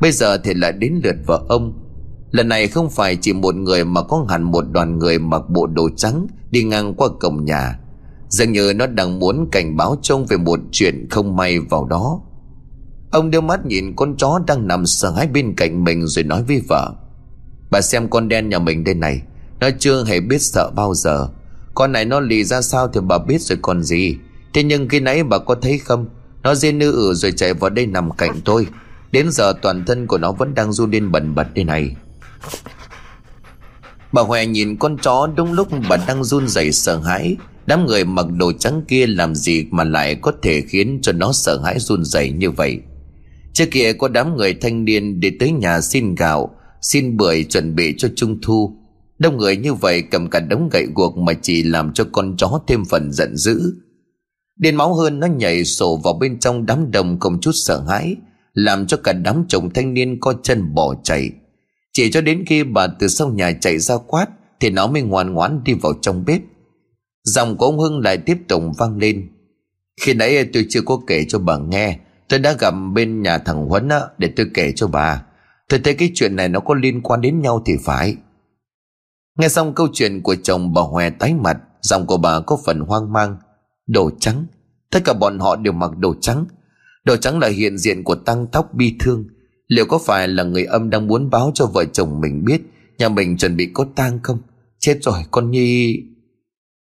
Bây 0.00 0.12
giờ 0.12 0.38
thì 0.38 0.54
lại 0.54 0.72
đến 0.72 1.00
lượt 1.04 1.16
vợ 1.26 1.44
ông. 1.48 1.72
Lần 2.30 2.48
này 2.48 2.68
không 2.68 2.90
phải 2.90 3.16
chỉ 3.16 3.32
một 3.32 3.54
người 3.54 3.84
mà 3.84 4.02
có 4.02 4.26
hẳn 4.28 4.42
một 4.42 4.64
đoàn 4.72 4.98
người 4.98 5.18
mặc 5.18 5.42
bộ 5.48 5.66
đồ 5.66 5.88
trắng 5.96 6.26
đi 6.50 6.62
ngang 6.64 6.94
qua 6.94 7.08
cổng 7.20 7.44
nhà. 7.44 7.78
Dường 8.28 8.52
như 8.52 8.72
nó 8.76 8.86
đang 8.86 9.18
muốn 9.18 9.48
cảnh 9.52 9.76
báo 9.76 9.96
trông 10.02 10.26
về 10.26 10.36
một 10.36 10.60
chuyện 10.72 11.06
không 11.10 11.36
may 11.36 11.58
vào 11.58 11.84
đó. 11.84 12.20
Ông 13.10 13.30
đưa 13.30 13.40
mắt 13.40 13.66
nhìn 13.66 13.96
con 13.96 14.16
chó 14.16 14.40
đang 14.46 14.66
nằm 14.66 14.86
sợ 14.86 15.10
hãi 15.10 15.26
bên 15.26 15.54
cạnh 15.56 15.84
mình 15.84 16.06
rồi 16.06 16.24
nói 16.24 16.42
với 16.42 16.62
vợ. 16.68 16.94
Bà 17.70 17.80
xem 17.80 18.08
con 18.10 18.28
đen 18.28 18.48
nhà 18.48 18.58
mình 18.58 18.84
đây 18.84 18.94
này, 18.94 19.22
Nó 19.60 19.68
chưa 19.78 20.04
hề 20.04 20.20
biết 20.20 20.42
sợ 20.42 20.70
bao 20.76 20.94
giờ. 20.94 21.28
Con 21.74 21.92
này 21.92 22.04
nó 22.04 22.20
lì 22.20 22.44
ra 22.44 22.62
sao 22.62 22.88
thì 22.88 23.00
bà 23.08 23.18
biết 23.18 23.40
rồi 23.40 23.58
còn 23.62 23.82
gì. 23.82 24.16
Thế 24.54 24.62
nhưng 24.62 24.88
khi 24.88 25.00
nãy 25.00 25.24
bà 25.24 25.38
có 25.38 25.54
thấy 25.54 25.78
không? 25.78 26.08
Nó 26.42 26.54
rên 26.54 26.78
nư 26.78 26.92
ử 26.92 27.14
rồi 27.14 27.32
chạy 27.32 27.54
vào 27.54 27.70
đây 27.70 27.86
nằm 27.86 28.10
cạnh 28.10 28.40
tôi. 28.44 28.66
Đến 29.12 29.30
giờ 29.30 29.52
toàn 29.62 29.84
thân 29.84 30.06
của 30.06 30.18
nó 30.18 30.32
vẫn 30.32 30.54
đang 30.54 30.72
run 30.72 30.90
lên 30.90 31.12
bần 31.12 31.34
bật 31.34 31.46
đây 31.54 31.64
này. 31.64 31.96
Bà 34.12 34.22
Huệ 34.22 34.46
nhìn 34.46 34.76
con 34.76 34.98
chó 34.98 35.28
đúng 35.36 35.52
lúc 35.52 35.68
bà 35.88 35.96
đang 35.96 36.24
run 36.24 36.48
rẩy 36.48 36.72
sợ 36.72 36.98
hãi. 36.98 37.36
Đám 37.66 37.86
người 37.86 38.04
mặc 38.04 38.26
đồ 38.36 38.52
trắng 38.52 38.82
kia 38.88 39.06
làm 39.06 39.34
gì 39.34 39.66
mà 39.70 39.84
lại 39.84 40.14
có 40.14 40.32
thể 40.42 40.60
khiến 40.60 40.98
cho 41.02 41.12
nó 41.12 41.32
sợ 41.32 41.60
hãi 41.64 41.78
run 41.78 42.04
rẩy 42.04 42.30
như 42.30 42.50
vậy? 42.50 42.78
Trước 43.52 43.64
kia 43.70 43.92
có 43.92 44.08
đám 44.08 44.36
người 44.36 44.54
thanh 44.54 44.84
niên 44.84 45.20
đi 45.20 45.30
tới 45.30 45.50
nhà 45.50 45.80
xin 45.80 46.14
gạo. 46.14 46.54
Xin 46.82 47.16
bưởi 47.16 47.44
chuẩn 47.44 47.74
bị 47.74 47.94
cho 47.98 48.08
trung 48.16 48.38
thu. 48.42 48.76
Đông 49.18 49.36
người 49.36 49.56
như 49.56 49.74
vậy 49.74 50.02
cầm 50.10 50.30
cả 50.30 50.40
đống 50.40 50.68
gậy 50.72 50.86
guộc 50.94 51.16
mà 51.16 51.32
chỉ 51.42 51.62
làm 51.62 51.92
cho 51.92 52.04
con 52.12 52.36
chó 52.36 52.60
thêm 52.66 52.84
phần 52.84 53.12
giận 53.12 53.36
dữ. 53.36 53.74
Điên 54.56 54.76
máu 54.76 54.94
hơn 54.94 55.20
nó 55.20 55.26
nhảy 55.26 55.64
sổ 55.64 56.00
vào 56.04 56.14
bên 56.14 56.38
trong 56.38 56.66
đám 56.66 56.90
đông 56.90 57.20
không 57.20 57.40
chút 57.40 57.52
sợ 57.54 57.80
hãi 57.88 58.16
Làm 58.52 58.86
cho 58.86 58.96
cả 58.96 59.12
đám 59.12 59.44
chồng 59.48 59.70
thanh 59.74 59.94
niên 59.94 60.20
co 60.20 60.34
chân 60.42 60.74
bỏ 60.74 60.94
chạy. 61.02 61.30
Chỉ 61.92 62.10
cho 62.10 62.20
đến 62.20 62.44
khi 62.46 62.64
bà 62.64 62.86
từ 62.86 63.08
sau 63.08 63.28
nhà 63.28 63.52
chạy 63.60 63.78
ra 63.78 63.96
quát 64.06 64.26
Thì 64.60 64.70
nó 64.70 64.86
mới 64.86 65.02
ngoan 65.02 65.32
ngoãn 65.32 65.64
đi 65.64 65.72
vào 65.74 65.92
trong 66.02 66.24
bếp. 66.24 66.40
Dòng 67.24 67.56
của 67.56 67.66
ông 67.66 67.78
Hưng 67.78 68.00
lại 68.00 68.18
tiếp 68.18 68.36
tục 68.48 68.62
vang 68.78 68.98
lên. 68.98 69.28
Khi 70.00 70.14
nãy 70.14 70.44
tôi 70.52 70.66
chưa 70.68 70.80
có 70.82 71.00
kể 71.06 71.24
cho 71.28 71.38
bà 71.38 71.58
nghe 71.58 71.98
Tôi 72.28 72.38
đã 72.38 72.56
gặp 72.58 72.74
bên 72.92 73.22
nhà 73.22 73.38
thằng 73.38 73.66
Huấn 73.66 73.88
á, 73.88 74.00
để 74.18 74.32
tôi 74.36 74.46
kể 74.54 74.72
cho 74.76 74.86
bà. 74.86 75.22
Tôi 75.68 75.80
thấy 75.84 75.94
cái 75.94 76.10
chuyện 76.14 76.36
này 76.36 76.48
nó 76.48 76.60
có 76.60 76.74
liên 76.74 77.02
quan 77.02 77.20
đến 77.20 77.40
nhau 77.40 77.62
thì 77.66 77.72
phải. 77.84 78.16
Nghe 79.38 79.48
xong 79.48 79.74
câu 79.74 79.88
chuyện 79.92 80.22
của 80.22 80.34
chồng 80.34 80.74
bà 80.74 80.82
Hòe 80.82 81.10
tái 81.10 81.34
mặt 81.34 81.56
Dòng 81.80 82.06
của 82.06 82.16
bà 82.16 82.40
có 82.40 82.58
phần 82.66 82.80
hoang 82.80 83.12
mang. 83.12 83.36
Đồ 83.86 84.10
trắng. 84.20 84.46
Tất 84.90 85.00
cả 85.04 85.12
bọn 85.12 85.38
họ 85.38 85.56
đều 85.56 85.72
mặc 85.72 85.90
đồ 85.98 86.14
trắng. 86.20 86.44
Đồ 87.04 87.16
trắng 87.16 87.38
là 87.38 87.48
hiện 87.48 87.78
diện 87.78 88.04
của 88.04 88.14
tăng 88.14 88.46
tóc 88.46 88.74
bi 88.74 88.96
thương. 89.00 89.24
Liệu 89.68 89.86
có 89.86 89.98
phải 89.98 90.28
là 90.28 90.42
người 90.42 90.64
âm 90.64 90.90
đang 90.90 91.06
muốn 91.06 91.30
báo 91.30 91.50
cho 91.54 91.66
vợ 91.66 91.84
chồng 91.84 92.20
mình 92.20 92.44
biết 92.44 92.62
Nhà 92.98 93.08
mình 93.08 93.36
chuẩn 93.36 93.56
bị 93.56 93.70
có 93.74 93.86
tang 93.96 94.20
không? 94.22 94.38
Chết 94.78 94.98
rồi, 95.02 95.22
con 95.30 95.50
Nhi. 95.50 96.02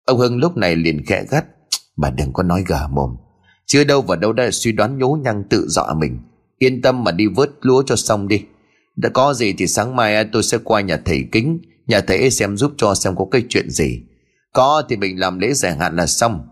Ông 0.05 0.19
Hưng 0.19 0.37
lúc 0.37 0.57
này 0.57 0.75
liền 0.75 1.05
khẽ 1.05 1.25
gắt. 1.29 1.45
Bà 1.97 2.09
đừng 2.09 2.33
có 2.33 2.43
nói 2.43 2.63
gà 2.67 2.87
mồm. 2.87 3.15
Chưa 3.65 3.83
đâu 3.83 4.01
vào 4.01 4.17
đâu 4.17 4.33
đã 4.33 4.51
suy 4.51 4.71
đoán 4.71 4.97
nhố 4.97 5.17
nhăng 5.23 5.43
tự 5.49 5.67
dọa 5.67 5.93
mình. 5.93 6.19
Yên 6.57 6.81
tâm 6.81 7.03
mà 7.03 7.11
đi 7.11 7.27
vớt 7.27 7.49
lúa 7.61 7.83
cho 7.83 7.95
xong 7.95 8.27
đi. 8.27 8.41
Đã 8.97 9.09
có 9.09 9.33
gì 9.33 9.53
thì 9.53 9.67
sáng 9.67 9.95
mai 9.95 10.25
tôi 10.25 10.43
sẽ 10.43 10.57
qua 10.63 10.81
nhà 10.81 10.97
thầy 11.05 11.23
kính, 11.31 11.59
Nhà 11.87 12.01
thầy 12.01 12.31
xem 12.31 12.57
giúp 12.57 12.73
cho 12.77 12.95
xem 12.95 13.15
có 13.15 13.25
cái 13.31 13.43
chuyện 13.49 13.69
gì. 13.69 14.01
Có 14.53 14.83
thì 14.89 14.97
mình 14.97 15.19
làm 15.19 15.39
lễ 15.39 15.53
giải 15.53 15.75
hạn 15.75 15.95
là 15.95 16.07
xong. 16.07 16.47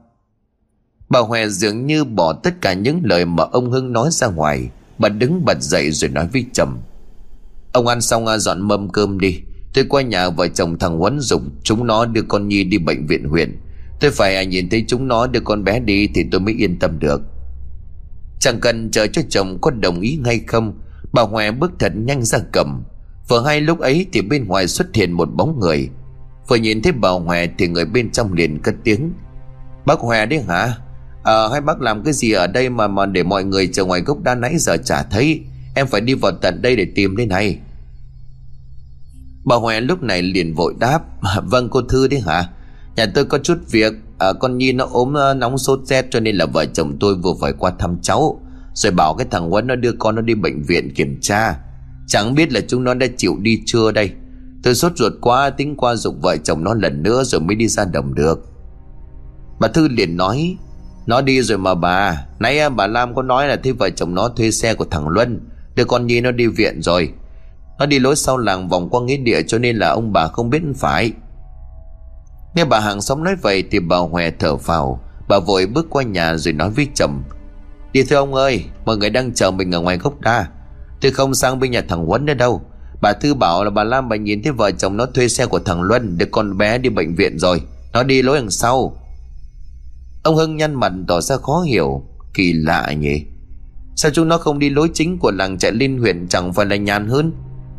Bà 1.09 1.19
Hòe 1.19 1.47
dường 1.47 1.85
như 1.85 2.03
bỏ 2.03 2.33
tất 2.33 2.61
cả 2.61 2.73
những 2.73 3.01
lời 3.03 3.25
mà 3.25 3.43
ông 3.43 3.71
Hưng 3.71 3.93
nói 3.93 4.09
ra 4.11 4.27
ngoài. 4.27 4.69
Bà 4.97 5.09
đứng 5.09 5.45
bật 5.45 5.61
dậy 5.61 5.91
rồi 5.91 6.09
nói 6.09 6.27
với 6.33 6.45
chồng. 6.53 6.81
Ông 7.73 7.87
ăn 7.87 8.01
xong 8.01 8.27
à, 8.27 8.37
dọn 8.37 8.61
mâm 8.61 8.89
cơm 8.89 9.19
đi. 9.19 9.39
Tôi 9.73 9.85
qua 9.89 10.01
nhà 10.01 10.29
vợ 10.29 10.47
chồng 10.47 10.79
thằng 10.79 10.97
Huấn 10.97 11.19
dùng 11.19 11.49
Chúng 11.63 11.87
nó 11.87 12.05
đưa 12.05 12.21
con 12.21 12.47
Nhi 12.47 12.63
đi 12.63 12.77
bệnh 12.77 13.07
viện 13.07 13.29
huyện. 13.29 13.59
Tôi 13.99 14.11
phải 14.11 14.35
à, 14.35 14.43
nhìn 14.43 14.69
thấy 14.69 14.85
chúng 14.87 15.07
nó 15.07 15.27
đưa 15.27 15.39
con 15.39 15.63
bé 15.63 15.79
đi 15.79 16.07
Thì 16.15 16.25
tôi 16.31 16.41
mới 16.41 16.53
yên 16.53 16.79
tâm 16.79 16.99
được. 16.99 17.21
Chẳng 18.39 18.59
cần 18.59 18.91
chờ 18.91 19.07
cho 19.07 19.21
chồng 19.29 19.57
có 19.61 19.71
đồng 19.71 20.01
ý 20.01 20.19
hay 20.25 20.39
không 20.47 20.73
Bà 21.15 21.21
Huệ 21.21 21.51
bước 21.51 21.71
thật 21.79 21.91
nhanh 21.95 22.23
ra 22.23 22.39
cầm. 22.51 22.83
Vừa 23.27 23.45
hay 23.45 23.61
lúc 23.61 23.79
ấy 23.79 24.05
thì 24.13 24.21
bên 24.21 24.47
ngoài 24.47 24.67
xuất 24.67 24.95
hiện 24.95 25.11
một 25.11 25.29
bóng 25.35 25.59
người. 25.59 25.89
Vừa 26.47 26.55
nhìn 26.55 26.81
thấy 26.81 26.91
bà 26.91 27.09
Huệ 27.09 27.49
thì 27.57 27.67
người 27.67 27.85
bên 27.85 28.11
trong 28.11 28.33
liền 28.33 28.59
cất 28.59 28.75
tiếng. 28.83 29.13
Bác 29.85 29.99
Huệ 29.99 30.25
đấy 30.25 30.43
hả? 30.47 30.55
À, 30.55 30.75
ờ 31.23 31.49
hai 31.51 31.61
bác 31.61 31.81
làm 31.81 32.03
cái 32.03 32.13
gì 32.13 32.31
ở 32.31 32.47
đây 32.47 32.69
mà 32.69 32.87
mà 32.87 33.05
để 33.05 33.23
mọi 33.23 33.43
người 33.43 33.69
chờ 33.73 33.85
ngoài 33.85 34.01
gốc 34.01 34.23
đa 34.23 34.35
nãy 34.35 34.57
giờ 34.57 34.77
chả 34.77 35.03
thấy? 35.03 35.41
Em 35.75 35.87
phải 35.87 36.01
đi 36.01 36.13
vào 36.13 36.31
tận 36.31 36.61
đây 36.61 36.75
để 36.75 36.87
tìm 36.95 37.17
đây 37.17 37.25
này. 37.25 37.59
Bà 39.45 39.55
Huệ 39.55 39.81
lúc 39.81 40.03
này 40.03 40.21
liền 40.21 40.53
vội 40.53 40.73
đáp. 40.79 40.99
Vâng 41.43 41.69
cô 41.69 41.81
Thư 41.81 42.07
đấy 42.07 42.19
hả? 42.19 42.49
Nhà 42.95 43.05
tôi 43.15 43.25
có 43.25 43.37
chút 43.37 43.57
việc. 43.71 43.93
À, 44.17 44.33
Con 44.39 44.57
Nhi 44.57 44.71
nó 44.71 44.85
ốm 44.91 45.17
à, 45.17 45.33
nóng 45.33 45.57
sốt 45.57 45.79
rét 45.85 46.05
Cho 46.11 46.19
nên 46.19 46.35
là 46.35 46.45
vợ 46.45 46.65
chồng 46.65 46.97
tôi 46.99 47.15
vừa 47.15 47.33
phải 47.41 47.53
qua 47.53 47.71
thăm 47.79 47.97
cháu. 48.01 48.41
Rồi 48.75 48.91
bảo 48.91 49.15
cái 49.15 49.27
thằng 49.31 49.49
Huấn 49.49 49.67
nó 49.67 49.75
đưa 49.75 49.91
con 49.99 50.15
nó 50.15 50.21
đi 50.21 50.35
bệnh 50.35 50.63
viện 50.63 50.93
kiểm 50.93 51.17
tra. 51.21 51.57
Chẳng 52.07 52.35
biết 52.35 52.53
là 52.53 52.61
chúng 52.67 52.83
nó 52.83 52.93
đã 52.93 53.07
chịu 53.17 53.35
đi 53.41 53.61
chưa 53.65 53.91
đây. 53.91 54.11
Tôi 54.63 54.75
sốt 54.75 54.91
ruột 54.95 55.13
quá, 55.21 55.49
tính 55.49 55.75
qua 55.77 55.95
dục 55.95 56.15
vợ 56.21 56.37
chồng 56.37 56.63
nó 56.63 56.73
lần 56.73 57.03
nữa 57.03 57.23
Rồi 57.23 57.41
mới 57.41 57.55
đi 57.55 57.67
ra 57.67 57.85
đồng 57.85 58.13
được. 58.13 58.39
Bà 59.59 59.67
Thư 59.67 59.87
liền 59.87 60.17
nói, 60.17 60.57
Nó 61.05 61.21
đi 61.21 61.41
rồi 61.41 61.57
mà 61.57 61.75
bà. 61.75 62.25
Nãy 62.39 62.59
à, 62.59 62.69
bà 62.69 62.87
Lam 62.87 63.15
có 63.15 63.21
nói 63.21 63.47
là 63.47 63.55
thế 63.55 63.71
vợ 63.71 63.89
chồng 63.89 64.15
nó 64.15 64.29
thuê 64.29 64.51
xe 64.51 64.73
của 64.73 64.85
thằng 64.85 65.07
Luân, 65.07 65.39
Đưa 65.75 65.85
con 65.85 66.07
Nhi 66.07 66.21
nó 66.21 66.31
đi 66.31 66.47
viện 66.47 66.81
rồi. 66.81 67.13
Nó 67.79 67.85
đi 67.85 67.99
lối 67.99 68.15
sau 68.15 68.37
làng 68.37 68.69
vòng 68.69 68.89
qua 68.89 69.01
nghĩa 69.01 69.17
địa 69.17 69.41
Cho 69.47 69.57
nên 69.57 69.77
là 69.77 69.89
ông 69.89 70.13
bà 70.13 70.27
không 70.27 70.49
biết 70.49 70.61
phải. 70.75 71.11
Nghe 72.55 72.65
bà 72.65 72.79
hàng 72.79 73.01
xóm 73.01 73.23
nói 73.23 73.35
vậy 73.41 73.63
Thì 73.71 73.79
bà 73.79 73.97
Hòe 73.97 74.31
thở 74.39 74.57
phào. 74.57 74.99
Bà 75.29 75.39
vội 75.39 75.65
bước 75.65 75.87
qua 75.89 76.03
nhà 76.03 76.37
rồi 76.37 76.53
nói 76.53 76.69
với 76.69 76.87
chồng 76.95 77.23
Đi 77.95 78.03
thưa 78.03 78.15
ông 78.15 78.33
ơi, 78.33 78.65
Mọi 78.85 78.97
người 78.97 79.09
đang 79.09 79.33
chờ 79.33 79.51
mình 79.51 79.71
ở 79.71 79.79
ngoài 79.79 79.97
gốc 79.97 80.21
đa. 80.21 80.47
Tôi 81.01 81.11
không 81.11 81.35
sang 81.35 81.59
bên 81.59 81.71
nhà 81.71 81.81
thằng 81.89 82.05
Huấn 82.05 82.25
nữa 82.25 82.33
đâu. 82.33 82.61
Bà 83.01 83.13
Thư 83.13 83.33
bảo 83.33 83.63
là 83.63 83.69
bà 83.69 83.83
Lam 83.83 84.09
bà 84.09 84.15
nhìn 84.15 84.43
thấy 84.43 84.51
vợ 84.51 84.71
chồng 84.71 84.97
nó 84.97 85.05
thuê 85.05 85.27
xe 85.27 85.45
của 85.45 85.59
thằng 85.59 85.81
Luân 85.81 86.17
Để 86.17 86.25
con 86.31 86.57
bé 86.57 86.77
đi 86.77 86.89
bệnh 86.89 87.15
viện 87.15 87.39
rồi. 87.39 87.61
Nó 87.93 88.03
đi 88.03 88.21
lối 88.21 88.37
đằng 88.37 88.49
sau. 88.49 88.97
Ông 90.23 90.35
Hưng 90.35 90.57
nhăn 90.57 90.73
mặt 90.73 90.91
tỏ 91.07 91.21
ra 91.21 91.37
khó 91.37 91.61
hiểu. 91.61 92.03
Kỳ 92.33 92.53
lạ 92.53 92.93
nhỉ. 92.93 93.25
Sao 93.95 94.11
chúng 94.11 94.27
nó 94.27 94.37
không 94.37 94.59
đi 94.59 94.69
lối 94.69 94.89
chính 94.93 95.17
của 95.17 95.31
làng 95.31 95.57
chạy 95.57 95.71
liên 95.71 95.99
huyện 95.99 96.27
Chẳng 96.27 96.53
phải 96.53 96.65
là 96.65 96.75
nhàn 96.75 97.07
hơn? 97.07 97.31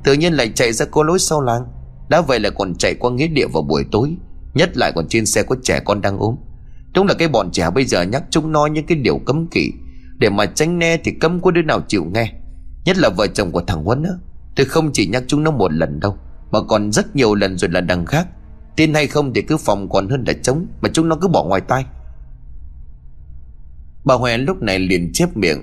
Tự 0.05 0.13
nhiên 0.13 0.33
lại 0.33 0.53
chạy 0.55 0.73
ra 0.73 0.87
cô 0.91 1.03
lối 1.03 1.19
sau 1.19 1.41
làng. 1.41 1.63
Đã 2.09 2.21
vậy 2.21 2.41
là 2.41 2.51
còn 2.51 2.75
chạy 2.75 2.95
qua 2.95 3.11
nghĩa 3.11 3.27
địa 3.27 3.47
vào 3.47 3.63
buổi 3.63 3.85
tối, 3.91 4.17
Nhất 4.55 4.77
lại 4.77 4.93
còn 4.95 5.09
trên 5.09 5.27
xe 5.27 5.43
có 5.43 5.57
trẻ 5.63 5.81
con 5.85 6.01
đang 6.01 6.19
ốm. 6.19 6.37
Đúng 6.95 7.07
là 7.07 7.15
cái 7.15 7.29
bọn 7.29 7.51
trẻ 7.51 7.71
bây 7.71 7.85
giờ 7.85 8.03
nhắc 8.03 8.25
chúng 8.31 8.53
nó 8.53 8.67
những 8.67 8.87
cái 8.87 8.99
điều 8.99 9.19
cấm 9.19 9.47
kỵ. 9.47 9.73
Để 10.19 10.31
mà 10.31 10.47
tránh 10.47 10.79
né 10.79 10.97
thì 11.05 11.13
cấm 11.21 11.41
có 11.41 11.51
đứa 11.51 11.63
nào 11.63 11.81
chịu 11.89 12.05
nghe. 12.05 12.33
Nhất 12.85 12.97
là 12.99 13.11
vợ 13.17 13.27
chồng 13.27 13.53
của 13.53 13.63
thằng 13.67 13.85
Huấn 13.85 14.03
á. 14.03 14.11
Tôi 14.57 14.67
không 14.67 14.91
chỉ 14.93 15.07
nhắc 15.07 15.25
chúng 15.27 15.45
nó 15.45 15.51
một 15.51 15.73
lần 15.73 16.01
đâu, 16.01 16.17
Mà 16.51 16.59
còn 16.69 16.93
rất 16.93 17.17
nhiều 17.17 17.35
lần 17.35 17.59
rồi 17.59 17.71
là 17.71 17.81
đằng 17.81 18.07
khác. 18.07 18.29
Tin 18.77 18.95
hay 18.95 19.07
không 19.07 19.35
thì 19.35 19.43
cứ 19.43 19.57
phòng 19.57 19.89
còn 19.89 20.09
hơn 20.09 20.25
là 20.27 20.33
chống 20.43 20.67
Mà 20.81 20.89
chúng 20.93 21.09
nó 21.09 21.17
cứ 21.21 21.29
bỏ 21.29 21.45
ngoài 21.45 21.61
tai. 21.61 21.85
Bà 24.05 24.15
Huệ 24.15 24.39
lúc 24.39 24.63
này 24.63 24.79
liền 24.79 25.11
chép 25.13 25.37
miệng, 25.37 25.63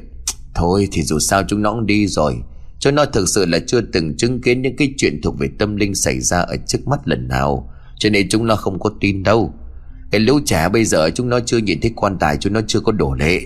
Thôi 0.56 0.88
thì 0.92 1.04
dù 1.04 1.20
sao 1.20 1.44
chúng 1.48 1.62
nó 1.62 1.72
cũng 1.72 1.86
đi 1.86 2.08
rồi. 2.08 2.36
Cho 2.80 2.92
nó 2.92 3.06
thực 3.06 3.30
sự 3.30 3.46
là 3.46 3.60
chưa 3.68 3.82
từng 3.82 4.18
chứng 4.18 4.42
kiến 4.42 4.62
những 4.62 4.76
cái 4.76 4.94
chuyện 4.98 5.22
thuộc 5.24 5.40
về 5.40 5.50
tâm 5.60 5.76
linh 5.76 5.96
xảy 5.96 6.20
ra 6.20 6.40
ở 6.40 6.56
trước 6.68 6.88
mắt 6.88 7.00
lần 7.06 7.28
nào, 7.28 7.70
Cho 8.00 8.10
nên 8.10 8.30
chúng 8.30 8.48
nó 8.48 8.56
không 8.56 8.80
có 8.80 8.92
tin 9.00 9.24
đâu. 9.24 9.54
Cái 10.12 10.22
lũ 10.22 10.40
trẻ 10.46 10.70
bây 10.70 10.86
giờ 10.86 11.10
chúng 11.16 11.30
nó 11.30 11.40
chưa 11.40 11.58
nhìn 11.58 11.82
thấy 11.82 11.92
quan 11.96 12.18
tài, 12.20 12.38
Chúng 12.38 12.54
nó 12.54 12.62
chưa 12.68 12.80
có 12.80 12.92
đổ 12.92 13.14
lệ 13.14 13.42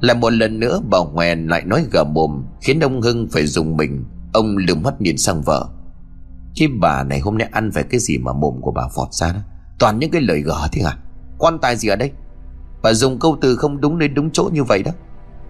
là 0.00 0.14
một 0.14 0.30
lần 0.30 0.60
nữa 0.60 0.80
bà 0.90 0.98
Hoèn 0.98 1.46
lại 1.46 1.62
nói 1.64 1.84
gờ 1.92 2.04
mồm, 2.04 2.44
Khiến 2.60 2.80
ông 2.80 3.02
Hưng 3.02 3.28
phải 3.32 3.46
dùng 3.46 3.76
mình. 3.76 4.04
Ông 4.32 4.56
lườm 4.56 4.82
mắt 4.82 5.00
nhìn 5.00 5.16
sang 5.16 5.42
vợ. 5.42 5.68
Chứ 6.54 6.66
bà 6.80 7.04
này 7.04 7.20
hôm 7.20 7.38
nay 7.38 7.48
ăn 7.52 7.70
phải 7.72 7.82
cái 7.82 8.00
gì 8.00 8.18
mà 8.18 8.32
mồm 8.32 8.60
của 8.60 8.72
bà 8.72 8.82
phọt 8.94 9.12
ra 9.12 9.32
đó? 9.32 9.40
Toàn 9.78 9.98
những 9.98 10.10
cái 10.10 10.22
lời 10.22 10.40
gở 10.40 10.68
thế 10.72 10.82
à? 10.82 10.96
Quan 11.38 11.58
tài 11.58 11.76
gì 11.76 11.88
ở 11.88 11.96
đây? 11.96 12.10
Bà 12.82 12.92
dùng 12.92 13.18
câu 13.18 13.38
từ 13.40 13.56
không 13.56 13.80
đúng 13.80 13.98
đến 13.98 14.14
đúng 14.14 14.30
chỗ 14.30 14.50
như 14.52 14.64
vậy 14.64 14.82
đó. 14.82 14.92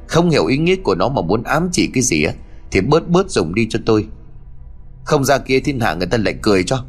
Không 0.09 0.31
hiểu 0.31 0.47
ý 0.47 0.59
nghĩa 0.59 0.77
của 0.77 0.95
nó 0.95 1.09
mà 1.09 1.23
muốn 1.23 1.43
ám 1.43 1.69
chỉ 1.73 1.91
cái 1.95 2.03
gì 2.03 2.25
á, 2.25 2.33
Thì 2.71 2.81
bớt 2.81 3.09
bớt 3.09 3.31
dùng 3.31 3.55
đi 3.55 3.67
cho 3.71 3.79
tôi. 3.87 4.07
Không 5.05 5.25
ra 5.25 5.39
kia 5.39 5.61
thiên 5.61 5.81
hạ 5.81 5.95
người 5.95 6.07
ta 6.07 6.19
lại 6.19 6.35
cười 6.43 6.63
cho. 6.63 6.85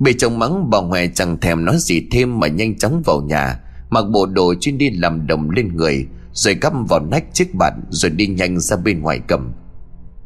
Bị 0.00 0.14
chồng 0.18 0.38
mắng, 0.38 0.70
bà 0.70 0.78
Huệ 0.78 1.10
chẳng 1.14 1.40
thèm 1.40 1.64
nói 1.64 1.76
gì 1.78 2.06
thêm 2.10 2.40
Mà 2.40 2.46
nhanh 2.48 2.78
chóng 2.78 3.02
vào 3.04 3.20
nhà. 3.20 3.60
Mặc 3.90 4.04
bộ 4.12 4.26
đồ 4.26 4.54
chuyên 4.60 4.78
đi 4.78 4.90
làm 4.90 5.26
đồng 5.26 5.50
lên 5.50 5.76
người, 5.76 6.06
Rồi 6.32 6.54
cắp 6.54 6.72
vào 6.88 7.00
nách 7.00 7.24
chiếc 7.34 7.54
bàn 7.54 7.82
Rồi 7.90 8.10
đi 8.10 8.26
nhanh 8.26 8.60
ra 8.60 8.76
bên 8.76 9.00
ngoài 9.00 9.20
cầm. 9.26 9.52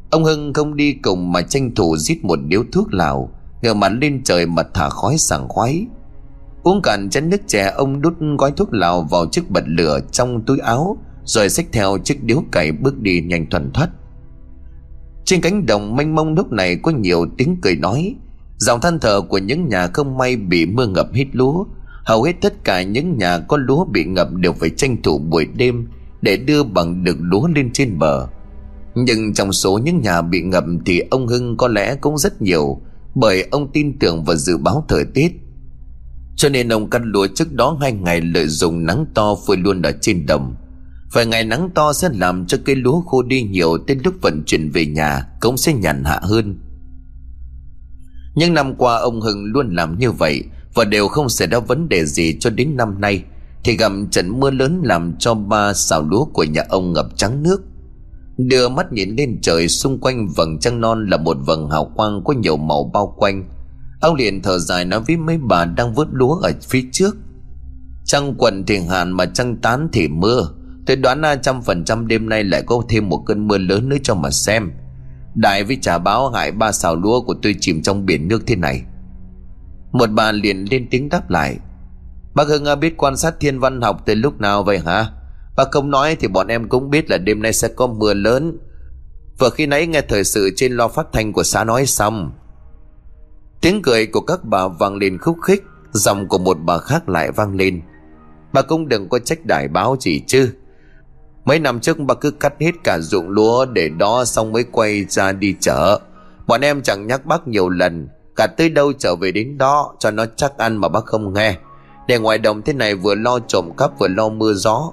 Ông 0.09 0.23
Hưng 0.23 0.53
không 0.53 0.75
đi 0.75 0.93
cùng 0.93 1.31
mà 1.31 1.41
tranh 1.41 1.75
thủ 1.75 1.97
giết 1.97 2.25
một 2.25 2.39
điếu 2.47 2.63
thuốc 2.71 2.93
lào, 2.93 3.29
ngửa 3.61 3.73
mặt 3.73 3.91
lên 4.01 4.23
trời 4.23 4.45
mà 4.45 4.63
thả 4.73 4.89
khói 4.89 5.17
sảng 5.17 5.47
khoái. 5.47 5.85
Uống 6.63 6.81
cạn 6.81 7.09
chén 7.09 7.29
nước 7.29 7.41
chè, 7.47 7.71
ông 7.75 8.01
đút 8.01 8.13
gói 8.37 8.51
thuốc 8.51 8.73
lào 8.73 9.01
vào 9.01 9.25
chiếc 9.31 9.49
bật 9.49 9.63
lửa 9.65 9.99
trong 10.11 10.41
túi 10.45 10.59
áo, 10.59 10.97
Rồi 11.23 11.49
xách 11.49 11.65
theo 11.71 11.97
chiếc 12.03 12.23
điếu 12.23 12.43
cày 12.51 12.71
bước 12.71 12.99
đi 12.99 13.21
nhanh 13.21 13.49
thuần 13.49 13.71
thoát 13.71 13.89
Trên 15.25 15.41
cánh 15.41 15.65
đồng 15.65 15.95
mênh 15.95 16.15
mông 16.15 16.33
lúc 16.33 16.51
này 16.51 16.75
có 16.83 16.91
nhiều 16.91 17.25
tiếng 17.37 17.57
cười 17.61 17.75
nói 17.75 18.15
Dòng 18.57 18.81
than 18.81 18.99
thở 18.99 19.21
của 19.21 19.37
những 19.37 19.67
nhà 19.67 19.87
không 19.87 20.17
may 20.17 20.35
bị 20.35 20.65
mưa 20.65 20.87
ngập 20.87 21.13
hết 21.13 21.25
lúa 21.31 21.65
Hầu 22.05 22.23
hết 22.23 22.33
tất 22.41 22.63
cả 22.63 22.83
những 22.83 23.17
nhà 23.17 23.39
có 23.39 23.57
lúa 23.57 23.85
bị 23.85 24.03
ngập 24.03 24.33
đều 24.33 24.53
phải 24.53 24.69
tranh 24.69 25.01
thủ 25.01 25.17
buổi 25.17 25.47
đêm 25.55 25.87
Để 26.21 26.37
đưa 26.37 26.63
bằng 26.63 27.03
được 27.03 27.17
lúa 27.19 27.47
lên 27.47 27.69
trên 27.73 27.99
bờ. 27.99 28.27
Nhưng 28.95 29.33
trong 29.33 29.53
số 29.53 29.79
những 29.83 30.01
nhà 30.01 30.21
bị 30.21 30.41
ngập 30.41 30.63
thì 30.85 30.99
ông 31.11 31.27
Hưng 31.27 31.57
có 31.57 31.67
lẽ 31.67 31.95
cũng 31.95 32.17
rất 32.17 32.41
nhiều, 32.41 32.81
Bởi 33.15 33.47
ông 33.51 33.71
tin 33.71 33.99
tưởng 33.99 34.23
vào 34.23 34.35
dự 34.35 34.57
báo 34.57 34.85
thời 34.89 35.05
tiết. 35.13 35.31
Cho 36.35 36.49
nên 36.49 36.69
ông 36.69 36.89
cắt 36.89 37.01
lúa 37.05 37.27
trước 37.27 37.53
đó 37.53 37.77
hai 37.81 37.91
ngày 37.91 38.21
lợi 38.21 38.47
dụng 38.47 38.85
nắng 38.85 39.05
to 39.13 39.35
phơi 39.47 39.57
luôn 39.57 39.81
ở 39.81 39.91
trên 40.01 40.25
đồng. 40.25 40.55
Vài 41.13 41.25
ngày 41.25 41.43
nắng 41.43 41.69
to 41.75 41.93
sẽ 41.93 42.09
làm 42.13 42.45
cho 42.45 42.57
cây 42.65 42.75
lúa 42.75 43.01
khô 43.01 43.21
đi 43.21 43.43
nhiều 43.43 43.77
Đến 43.87 43.99
lúc 44.03 44.13
vận 44.21 44.43
chuyển 44.45 44.69
về 44.69 44.85
nhà 44.85 45.27
cũng 45.41 45.57
sẽ 45.57 45.73
nhàn 45.73 46.03
hạ 46.03 46.19
hơn. 46.23 46.59
Nhưng 48.35 48.53
năm 48.53 48.75
qua 48.75 48.97
ông 48.97 49.21
Hưng 49.21 49.45
luôn 49.45 49.75
làm 49.75 49.99
như 49.99 50.11
vậy 50.11 50.43
và 50.75 50.83
đều 50.83 51.07
không 51.07 51.29
xảy 51.29 51.47
ra 51.47 51.59
vấn 51.59 51.89
đề 51.89 52.05
gì 52.05 52.37
cho 52.39 52.49
đến 52.49 52.77
năm 52.77 53.01
nay, 53.01 53.23
Thì 53.63 53.77
gặp 53.77 53.91
trận 54.11 54.39
mưa 54.39 54.51
lớn 54.51 54.81
làm 54.83 55.15
cho 55.19 55.33
ba 55.33 55.73
xào 55.73 56.01
lúa 56.01 56.25
của 56.25 56.43
nhà 56.43 56.63
ông 56.69 56.93
ngập 56.93 57.05
trắng 57.15 57.43
nước. 57.43 57.61
Đưa 58.37 58.69
mắt 58.69 58.93
nhìn 58.93 59.15
lên 59.15 59.39
trời 59.41 59.67
xung 59.67 59.99
quanh 59.99 60.27
vầng 60.27 60.59
trăng 60.59 60.81
non 60.81 61.09
là 61.09 61.17
một 61.17 61.37
vầng 61.45 61.69
hào 61.69 61.91
quang 61.95 62.23
có 62.25 62.33
nhiều 62.33 62.57
màu 62.57 62.91
bao 62.93 63.15
quanh. 63.17 63.49
Ông 64.01 64.15
liền 64.15 64.41
thở 64.41 64.59
dài 64.59 64.85
nói 64.85 64.99
với 64.99 65.17
mấy 65.17 65.37
bà 65.37 65.65
đang 65.65 65.93
vớt 65.93 66.07
lúa 66.11 66.33
ở 66.33 66.51
phía 66.61 66.81
trước. 66.91 67.17
Trăng 68.05 68.33
quần 68.37 68.65
thì 68.65 68.79
hạn 68.79 69.11
mà 69.11 69.25
trăng 69.25 69.57
tán 69.61 69.89
thì 69.93 70.07
mưa 70.07 70.49
Tôi 70.85 70.97
đoán 70.97 71.21
là 71.21 71.35
trăm 71.35 71.61
phần 71.61 71.85
trăm 71.85 72.07
đêm 72.07 72.29
nay 72.29 72.43
lại 72.43 72.63
có 72.65 72.83
thêm 72.89 73.09
một 73.09 73.23
cơn 73.25 73.47
mưa 73.47 73.57
lớn 73.57 73.89
nữa 73.89 73.97
cho 74.03 74.15
mà 74.15 74.29
xem. 74.29 74.71
Đại 75.35 75.63
với 75.63 75.77
trả 75.81 75.97
báo 75.97 76.29
hại 76.29 76.51
ba 76.51 76.71
xào 76.71 76.95
lúa 76.95 77.21
của 77.21 77.35
tôi 77.41 77.55
chìm 77.59 77.81
trong 77.81 78.05
biển 78.05 78.27
nước 78.27 78.43
thế 78.47 78.55
này. 78.55 78.81
Một 79.95 80.09
bà 80.11 80.31
liền 80.31 80.65
lên 80.71 80.87
tiếng 80.91 81.09
đáp 81.09 81.29
lại. 81.29 81.57
Bác 82.33 82.47
Hưng 82.47 82.65
à, 82.65 82.75
biết 82.75 82.97
quan 82.97 83.17
sát 83.17 83.33
thiên 83.39 83.59
văn 83.59 83.81
học 83.81 84.01
từ 84.05 84.15
lúc 84.15 84.41
nào 84.41 84.63
vậy 84.63 84.79
hả? 84.79 85.05
Bác 85.55 85.71
không 85.71 85.91
nói 85.91 86.15
thì 86.19 86.27
bọn 86.27 86.47
em 86.47 86.69
cũng 86.69 86.89
biết 86.89 87.09
là 87.09 87.17
đêm 87.17 87.41
nay 87.41 87.53
sẽ 87.53 87.67
có 87.67 87.87
mưa 87.87 88.13
lớn. 88.13 88.57
Vừa 89.39 89.49
khi 89.49 89.65
nãy 89.65 89.87
nghe 89.87 90.01
thời 90.01 90.23
sự 90.23 90.49
trên 90.55 90.71
lo 90.71 90.87
phát 90.87 91.07
thanh 91.13 91.33
của 91.33 91.43
xã 91.43 91.63
nói 91.63 91.85
xong. 91.85 92.31
Tiếng 93.61 93.81
cười 93.81 94.05
của 94.05 94.21
các 94.21 94.39
bà 94.43 94.67
vang 94.67 94.95
lên 94.95 95.17
khúc 95.17 95.37
khích 95.41 95.63
Dòng 95.91 96.27
của 96.27 96.37
một 96.37 96.57
bà 96.65 96.77
khác 96.77 97.09
lại 97.09 97.31
vang 97.31 97.55
lên. 97.55 97.81
Bà 98.53 98.61
cũng 98.61 98.87
đừng 98.87 99.09
có 99.09 99.19
trách 99.19 99.45
đại 99.45 99.67
báo 99.67 99.97
gì 99.99 100.21
chứ. 100.27 100.53
Mấy 101.45 101.59
năm 101.59 101.79
trước 101.79 101.97
bà 101.99 102.13
cứ 102.13 102.31
cắt 102.31 102.53
hết 102.59 102.71
cả 102.83 102.99
ruộng 102.99 103.29
lúa 103.29 103.65
Để 103.65 103.89
đó 103.89 104.25
xong 104.25 104.51
mới 104.51 104.63
quay 104.63 105.05
ra 105.05 105.31
đi 105.31 105.55
chợ. 105.59 105.99
Bọn 106.47 106.61
em 106.61 106.81
chẳng 106.81 107.07
nhắc 107.07 107.25
bác 107.25 107.47
nhiều 107.47 107.69
lần. 107.69 108.07
Cả 108.35 108.47
tới 108.47 108.69
đâu 108.69 108.93
trở 108.93 109.15
về 109.15 109.31
đến 109.31 109.57
đó, 109.57 109.95
Cho 109.99 110.11
nó 110.11 110.25
chắc 110.35 110.57
ăn 110.57 110.77
mà 110.77 110.87
bác 110.87 111.05
không 111.05 111.33
nghe. 111.33 111.55
Để 112.07 112.19
ngoài 112.19 112.37
đồng 112.37 112.61
thế 112.61 112.73
này 112.73 112.95
vừa 112.95 113.15
lo 113.15 113.39
trộm 113.39 113.71
cắp 113.77 113.99
vừa 113.99 114.07
lo 114.07 114.29
mưa 114.29 114.53
gió. 114.53 114.91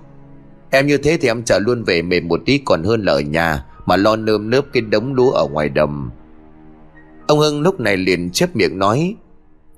Em 0.70 0.86
như 0.86 0.98
thế 0.98 1.18
thì 1.20 1.28
em 1.28 1.42
trở 1.42 1.58
luôn 1.58 1.84
về 1.84 2.02
mệt 2.02 2.20
một 2.20 2.40
tí 2.46 2.58
còn 2.58 2.82
hơn 2.82 3.04
là 3.04 3.12
ở 3.12 3.20
nhà, 3.20 3.64
Mà 3.86 3.96
lo 3.96 4.16
nơm 4.16 4.50
nớp 4.50 4.64
cái 4.72 4.80
đống 4.80 5.14
lúa 5.14 5.30
ở 5.30 5.46
ngoài 5.46 5.68
đồng 5.68 6.10
Ông 7.26 7.38
Hưng 7.38 7.60
lúc 7.60 7.80
này 7.80 7.96
liền 7.96 8.30
chép 8.30 8.56
miệng 8.56 8.78
nói, 8.78 9.16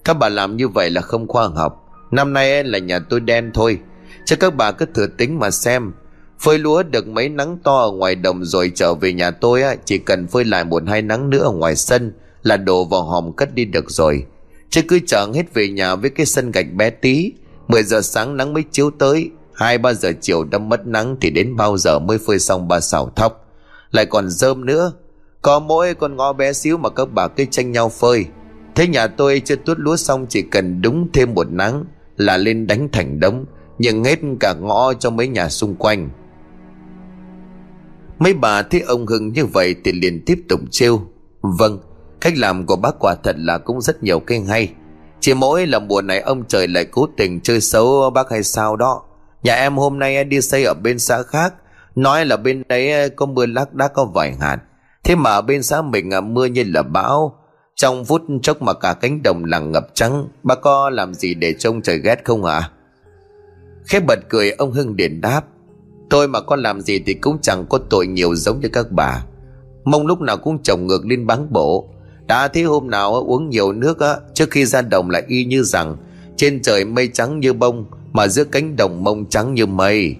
Các 0.05 0.15
bà 0.15 0.29
làm 0.29 0.57
như 0.57 0.69
vậy 0.69 0.91
là 0.91 1.01
không 1.01 1.29
khoa 1.29 1.49
học. 1.49 1.81
Năm 2.11 2.33
nay 2.33 2.65
là 2.65 2.79
nhà 2.79 2.99
tôi 2.99 3.21
đen 3.21 3.51
thôi. 3.55 3.79
Chứ 4.25 4.37
các 4.37 4.55
bà 4.55 4.73
cứ 4.73 4.87
thừa 4.95 5.07
tính 5.07 5.39
mà 5.39 5.51
xem. 5.51 5.93
Phơi 6.41 6.59
lúa 6.59 6.83
được 6.83 7.09
mấy 7.09 7.29
nắng 7.29 7.59
to 7.65 7.79
ở 7.79 7.91
ngoài 7.91 8.15
đồng 8.15 8.45
rồi 8.45 8.73
trở 8.75 8.95
về 8.95 9.13
nhà 9.13 9.31
tôi 9.31 9.63
á, 9.63 9.75
Chỉ 9.85 9.99
cần 9.99 10.27
phơi 10.27 10.45
lại 10.45 10.65
một 10.65 10.83
hai 10.87 11.03
nắng 11.03 11.31
nữa 11.31 11.43
ở 11.43 11.51
ngoài 11.51 11.77
sân 11.77 12.13
là 12.45 12.57
đổ 12.57 12.85
vào 12.85 13.03
hòm 13.03 13.33
cất 13.33 13.55
đi 13.55 13.65
được 13.65 13.91
rồi. 13.91 14.27
Chứ 14.71 14.83
cứ 14.89 15.01
chở 15.07 15.27
hết 15.35 15.55
về 15.55 15.69
nhà 15.69 15.95
với 15.95 16.11
cái 16.11 16.27
sân 16.27 16.51
gạch 16.51 16.73
bé 16.73 16.91
tí. 16.91 17.33
10 17.69 17.83
giờ 17.83 18.01
sáng 18.03 18.37
nắng 18.37 18.55
mới 18.55 18.65
chiếu 18.71 18.91
tới. 18.91 19.31
Hai, 19.55 19.79
ba 19.79 19.93
giờ 19.93 20.13
chiều 20.21 20.45
đâm 20.45 20.69
mất 20.69 20.87
nắng 20.87 21.17
Thì 21.21 21.31
đến 21.31 21.57
bao 21.57 21.77
giờ 21.77 21.99
mới 21.99 22.19
phơi 22.19 22.39
xong 22.39 22.69
ba 22.69 22.81
xào 22.81 23.13
thóc. 23.17 23.47
Lại 23.91 24.07
còn 24.07 24.31
rơm 24.31 24.67
nữa. 24.67 24.93
Có 25.43 25.59
mỗi 25.59 25.95
con 25.95 26.17
ngõ 26.17 26.33
bé 26.33 26.53
xíu 26.53 26.77
mà 26.77 26.89
các 26.91 27.09
bà 27.13 27.29
cứ 27.29 27.45
tranh 27.45 27.73
nhau 27.73 27.89
phơi. 27.89 28.27
Thế 28.75 28.87
nhà 28.87 29.07
tôi 29.07 29.43
chưa 29.45 29.57
tuốt 29.57 29.79
lúa 29.79 29.97
xong 29.97 30.27
chỉ 30.29 30.43
cần 30.43 30.83
đúng 30.83 31.09
thêm 31.13 31.35
một 31.35 31.47
nắng 31.51 31.85
Là 32.17 32.37
lên 32.37 32.67
đánh 32.67 32.89
thành 32.93 33.21
đống 33.21 33.45
Nhưng 33.79 34.05
hết 34.05 34.19
cả 34.41 34.55
ngõ 34.55 34.93
cho 34.95 35.11
mấy 35.11 35.29
nhà 35.29 35.49
xung 35.49 35.75
quanh. 35.75 36.11
Mấy 38.19 38.35
bà 38.35 38.63
thấy 38.63 38.81
ông 38.81 39.07
Hưng 39.07 39.33
như 39.33 39.47
vậy 39.47 39.75
thì 39.85 39.93
liền 39.93 40.25
tiếp 40.27 40.39
tục 40.49 40.61
trêu. 40.71 41.01
Vâng 41.43 41.79
Cách 42.25 42.35
làm 42.37 42.67
của 42.67 42.77
bác 42.77 42.95
quả 43.01 43.15
thật 43.23 43.37
là 43.39 43.59
cũng 43.59 43.81
rất 43.81 44.03
nhiều 44.03 44.21
cái 44.21 44.41
hay. 44.41 44.73
Chỉ 45.21 45.35
mỗi 45.35 45.67
là 45.67 45.79
mùa 45.79 46.03
này 46.03 46.21
ông 46.21 46.45
trời 46.49 46.69
lại 46.69 46.85
cố 46.85 47.09
tình 47.17 47.41
chơi 47.41 47.61
xấu 47.61 48.11
bác 48.11 48.31
hay 48.31 48.43
sao 48.43 48.77
đó. 48.77 49.03
Nhà 49.43 49.55
em 49.55 49.77
hôm 49.77 49.99
nay 49.99 50.25
đi 50.25 50.41
xây 50.41 50.65
ở 50.65 50.75
bên 50.75 50.99
xã 50.99 51.23
khác, 51.23 51.55
Nói 51.95 52.27
là 52.27 52.37
bên 52.37 52.63
đấy 52.69 53.11
có 53.11 53.27
mưa 53.27 53.47
lác 53.47 53.75
đác 53.75 53.95
có 53.95 54.05
vài 54.05 54.35
hạt. 54.41 54.59
Thế 55.05 55.17
mà 55.17 55.41
bên 55.41 55.63
xã 55.63 55.83
mình 55.83 56.11
à, 56.11 56.21
mưa 56.21 56.45
như 56.47 56.65
là 56.67 56.83
bão. 56.83 57.39
Trong 57.75 58.05
phút 58.05 58.23
chốc 58.43 58.63
mà 58.63 58.73
cả 58.73 58.95
cánh 59.01 59.23
đồng 59.23 59.45
làng 59.45 59.73
ngập 59.73 59.87
trắng, 59.95 60.29
Bác 60.43 60.61
có 60.61 60.91
làm 60.91 61.15
gì 61.15 61.35
để 61.35 61.55
trông 61.59 61.83
trời 61.83 61.99
ghét 61.99 62.25
không 62.25 62.45
ạ? 62.45 62.59
À? 62.59 62.71
Khép 63.87 64.03
bật 64.07 64.19
cười, 64.29 64.51
ông 64.51 64.73
Hưng 64.73 64.97
điền 64.97 65.21
đáp. 65.21 65.45
Tôi 66.11 66.29
mà 66.29 66.41
có 66.41 66.57
làm 66.57 66.81
gì 66.81 67.03
thì 67.07 67.15
cũng 67.15 67.39
chẳng 67.43 67.67
có 67.69 67.79
tội 67.91 68.07
nhiều 68.07 68.35
giống 68.35 68.61
như 68.61 68.69
các 68.73 68.87
bà. 68.91 69.25
Mong 69.85 70.07
lúc 70.07 70.21
nào 70.21 70.37
cũng 70.37 70.63
trồng 70.63 70.87
ngược 70.87 71.07
lên 71.07 71.27
bán 71.27 71.53
bổ. 71.53 71.94
Đã 72.27 72.49
thế 72.49 72.63
hôm 72.63 72.91
nào 72.91 73.15
uống 73.15 73.51
nhiều 73.51 73.73
nước 73.73 74.01
á, 74.01 74.17
Trước 74.35 74.51
khi 74.51 74.65
ra 74.65 74.83
đồng 74.83 75.11
lại 75.11 75.23
y 75.29 75.45
như 75.45 75.63
rằng, 75.63 75.97
Trên 76.37 76.63
trời 76.63 76.85
mây 76.85 77.09
trắng 77.09 77.41
như 77.41 77.53
bông, 77.53 77.87
Mà 78.13 78.29
giữa 78.29 78.45
cánh 78.45 78.77
đồng 78.77 79.05
mông 79.05 79.27
trắng 79.27 79.55
như 79.55 79.67
mây. 79.67 80.17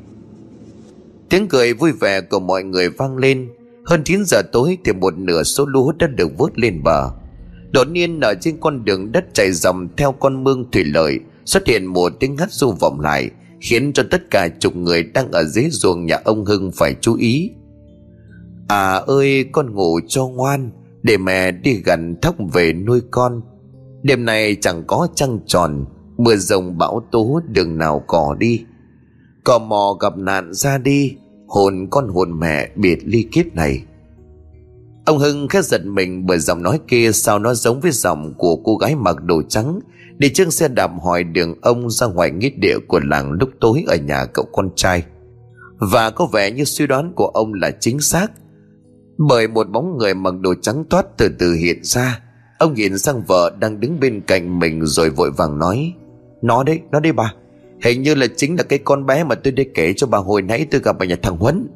Tiếng 1.29 1.49
cười 1.49 1.75
vui 1.75 1.93
vẻ 1.93 2.21
của 2.21 2.41
mọi 2.41 2.65
người 2.65 2.89
vang 2.89 3.17
lên. 3.17 3.49
Hơn 3.85 4.05
9 4.05 4.25
giờ 4.27 4.43
tối 4.53 4.79
thì 4.85 4.93
một 4.93 5.19
nửa 5.19 5.43
số 5.43 5.67
lúa 5.67 5.93
đã 5.99 6.07
được 6.07 6.39
vớt 6.39 6.59
lên 6.59 6.83
bờ. 6.83 7.11
Đột 7.71 7.89
nhiên 7.89 8.21
ở 8.21 8.35
trên 8.41 8.57
con 8.61 8.85
đường 8.85 9.13
đất 9.13 9.25
chảy 9.35 9.53
dòng 9.53 9.89
theo 9.97 10.13
con 10.13 10.45
mương 10.45 10.71
thủy 10.71 10.85
lợi, 10.85 11.19
Xuất 11.45 11.67
hiện 11.67 11.87
một 11.87 12.13
tiếng 12.21 12.37
hát 12.37 12.53
du 12.53 12.73
vọng 12.73 13.01
lại, 13.01 13.31
Khiến 13.61 13.93
cho 13.93 14.03
tất 14.11 14.31
cả 14.31 14.49
chục 14.49 14.77
người 14.77 15.03
đang 15.03 15.33
ở 15.33 15.45
dưới 15.45 15.69
ruộng 15.71 16.07
nhà 16.07 16.21
ông 16.25 16.45
Hưng 16.45 16.73
phải 16.73 16.95
chú 17.01 17.17
ý. 17.17 17.51
À 18.69 18.93
ơi, 19.07 19.45
con 19.53 19.75
ngủ 19.75 20.01
cho 20.09 20.27
ngoan. 20.27 20.71
Để 21.05 21.17
mẹ 21.17 21.51
đi 21.51 21.73
gần 21.85 22.17
thóc 22.23 22.35
về 22.53 22.73
nuôi 22.73 23.01
con. 23.11 23.41
Đêm 24.03 24.25
nay 24.25 24.57
chẳng 24.61 24.85
có 24.87 25.09
trăng 25.15 25.39
tròn, 25.47 25.85
Mưa 26.17 26.37
rồng 26.37 26.79
bão 26.79 27.07
tố 27.13 27.41
đường 27.49 27.79
nào 27.79 28.05
cỏ 28.07 28.37
đi. 28.39 28.65
Cò 29.45 29.59
mò 29.59 29.97
gặp 30.01 30.19
nạn 30.19 30.53
ra 30.53 30.79
đi, 30.79 31.17
Hồn 31.47 31.87
con 31.91 32.09
hồn 32.09 32.41
mẹ 32.41 32.71
biệt 32.77 32.99
ly 33.05 33.29
kiếp 33.33 33.55
này. 33.55 33.83
Ông 35.07 35.19
Hưng 35.19 35.49
khẽ 35.49 35.63
giật 35.63 35.87
mình 35.87 36.27
bởi 36.27 36.39
giọng 36.39 36.63
nói 36.63 36.81
kia 36.89 37.13
Sao 37.13 37.39
nó 37.39 37.55
giống 37.55 37.81
với 37.81 37.91
giọng 37.91 38.35
của 38.39 38.57
cô 38.57 38.77
gái 38.77 38.95
mặc 38.95 39.17
đồ 39.25 39.43
trắng 39.49 39.81
Đi 40.19 40.29
chiếc 40.29 40.53
xe 40.53 40.69
đạp 40.69 40.91
hỏi 41.03 41.25
đường 41.25 41.55
ông 41.63 41.91
ra 41.91 42.07
ngoài 42.07 42.31
nghĩa 42.31 42.51
địa 42.51 42.79
của 42.89 43.01
làng 43.05 43.33
lúc 43.33 43.49
tối 43.61 43.85
ở 43.87 43.97
nhà 43.97 44.25
cậu 44.25 44.45
con 44.53 44.71
trai. 44.77 45.05
Và 45.79 46.11
có 46.11 46.27
vẻ 46.33 46.51
như 46.51 46.65
suy 46.65 46.87
đoán 46.87 47.13
của 47.17 47.27
ông 47.27 47.55
là 47.55 47.71
chính 47.81 48.01
xác. 48.01 48.33
Bởi 49.19 49.49
một 49.49 49.71
bóng 49.71 49.99
người 49.99 50.15
mặc 50.15 50.35
đồ 50.41 50.55
trắng 50.63 50.85
toát 50.91 51.07
từ 51.17 51.29
từ 51.39 51.53
hiện 51.53 51.79
ra. 51.83 52.21
Ông 52.59 52.75
nhìn 52.75 52.99
sang 52.99 53.23
vợ 53.23 53.57
đang 53.61 53.81
đứng 53.81 54.01
bên 54.01 54.21
cạnh 54.21 54.59
mình 54.59 54.81
rồi 54.85 55.11
vội 55.11 55.31
vàng 55.31 55.59
nói 55.59 55.95
Nó 56.43 56.63
đấy, 56.63 56.81
nó 56.91 57.01
đấy 57.01 57.13
bà. 57.13 57.35
Hình 57.83 58.03
như 58.03 58.15
là 58.15 58.27
chính 58.37 58.57
là 58.57 58.63
cái 58.63 58.79
con 58.79 59.07
bé 59.07 59.25
mà 59.25 59.35
tôi 59.35 59.53
đã 59.53 59.65
kể 59.75 59.93
cho 59.97 60.07
bà 60.07 60.19
hồi 60.19 60.43
nãy 60.43 60.67
tôi 60.71 60.81
gặp 60.85 60.99
ở 60.99 61.05
nhà 61.05 61.17
thằng 61.23 61.37
Huấn. 61.37 61.67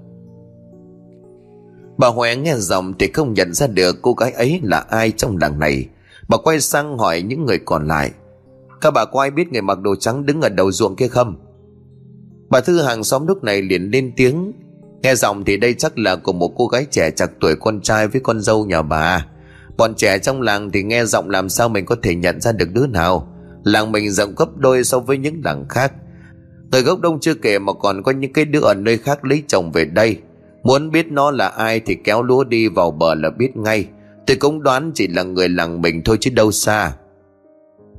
Bà 1.99 2.09
Huệ 2.09 2.37
nghe 2.37 2.55
giọng 2.57 2.93
thì 2.99 3.11
không 3.13 3.35
nhận 3.35 3.55
ra 3.55 3.67
được 3.67 3.97
cô 4.03 4.13
gái 4.13 4.33
ấy 4.33 4.61
là 4.63 4.79
ai 4.79 5.11
trong 5.11 5.37
làng 5.37 5.59
này. 5.59 5.87
Bà 6.29 6.37
quay 6.37 6.61
sang 6.61 6.99
hỏi 6.99 7.23
những 7.23 7.45
người 7.45 7.59
còn 7.59 7.89
lại 7.89 8.11
Các 8.81 8.91
bà 8.91 9.05
có 9.05 9.21
ai 9.21 9.31
biết 9.31 9.53
người 9.53 9.63
mặc 9.63 9.79
đồ 9.81 9.97
trắng 9.97 10.27
đứng 10.27 10.41
ở 10.41 10.49
đầu 10.49 10.73
ruộng 10.73 10.97
kia 10.97 11.09
không? 11.09 11.37
Bà 12.51 12.61
Thư 12.61 12.83
hàng 12.83 13.05
xóm 13.05 13.27
lúc 13.27 13.45
này 13.45 13.63
liền 13.63 13.91
lên 13.91 14.13
tiếng 14.17 14.53
Nghe 15.03 15.15
giọng 15.15 15.45
thì 15.45 15.57
đây 15.57 15.75
chắc 15.75 15.99
là 15.99 16.17
của 16.17 16.33
một 16.33 16.53
cô 16.57 16.67
gái 16.67 16.87
trẻ 16.91 17.11
chặt 17.11 17.31
tuổi 17.41 17.57
con 17.57 17.81
trai 17.81 18.09
với 18.09 18.21
con 18.21 18.41
dâu 18.41 18.67
nhà 18.67 18.83
bà. 18.83 19.27
Bọn 19.77 19.95
trẻ 19.95 20.19
trong 20.19 20.43
làng 20.43 20.71
thì 20.71 20.83
nghe 20.83 21.05
giọng 21.05 21.31
làm 21.31 21.49
sao 21.49 21.69
mình 21.69 21.87
có 21.87 21.97
thể 22.03 22.15
nhận 22.15 22.41
ra 22.41 22.53
được 22.53 22.69
đứa 22.73 22.87
nào. 22.87 23.35
Làng 23.65 23.93
mình 23.93 24.11
rộng 24.11 24.35
gấp 24.37 24.57
đôi 24.57 24.85
so 24.85 24.99
với 24.99 25.19
những 25.19 25.41
làng 25.45 25.69
khác. 25.69 25.93
Người 26.73 26.83
gốc 26.83 27.01
đông 27.01 27.21
chưa 27.21 27.35
kể 27.35 27.59
mà 27.59 27.73
còn 27.73 28.03
có 28.03 28.13
những 28.13 28.33
cái 28.33 28.45
đứa 28.45 28.61
ở 28.61 28.75
nơi 28.75 28.99
khác 28.99 29.25
lấy 29.25 29.43
chồng 29.47 29.73
về 29.73 29.85
đây. 29.85 30.17
Muốn 30.63 30.91
biết 30.91 31.07
nó 31.07 31.31
là 31.31 31.49
ai 31.49 31.81
thì 31.81 31.95
kéo 32.05 32.23
lúa 32.23 32.45
đi 32.45 32.69
vào 32.69 32.91
bờ 32.91 33.15
là 33.15 33.31
biết 33.31 33.57
ngay. 33.57 33.87
Tôi 34.27 34.37
cũng 34.37 34.63
đoán 34.63 34.91
chỉ 34.95 35.09
là 35.09 35.23
người 35.23 35.49
làng 35.49 35.83
mình 35.83 36.03
thôi 36.05 36.19
chứ 36.21 36.31
đâu 36.31 36.53
xa. 36.53 36.93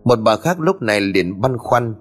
Một 0.03 0.19
bà 0.19 0.35
khác 0.35 0.59
lúc 0.59 0.81
này 0.81 1.01
liền 1.01 1.41
băn 1.41 1.57
khoăn. 1.57 1.93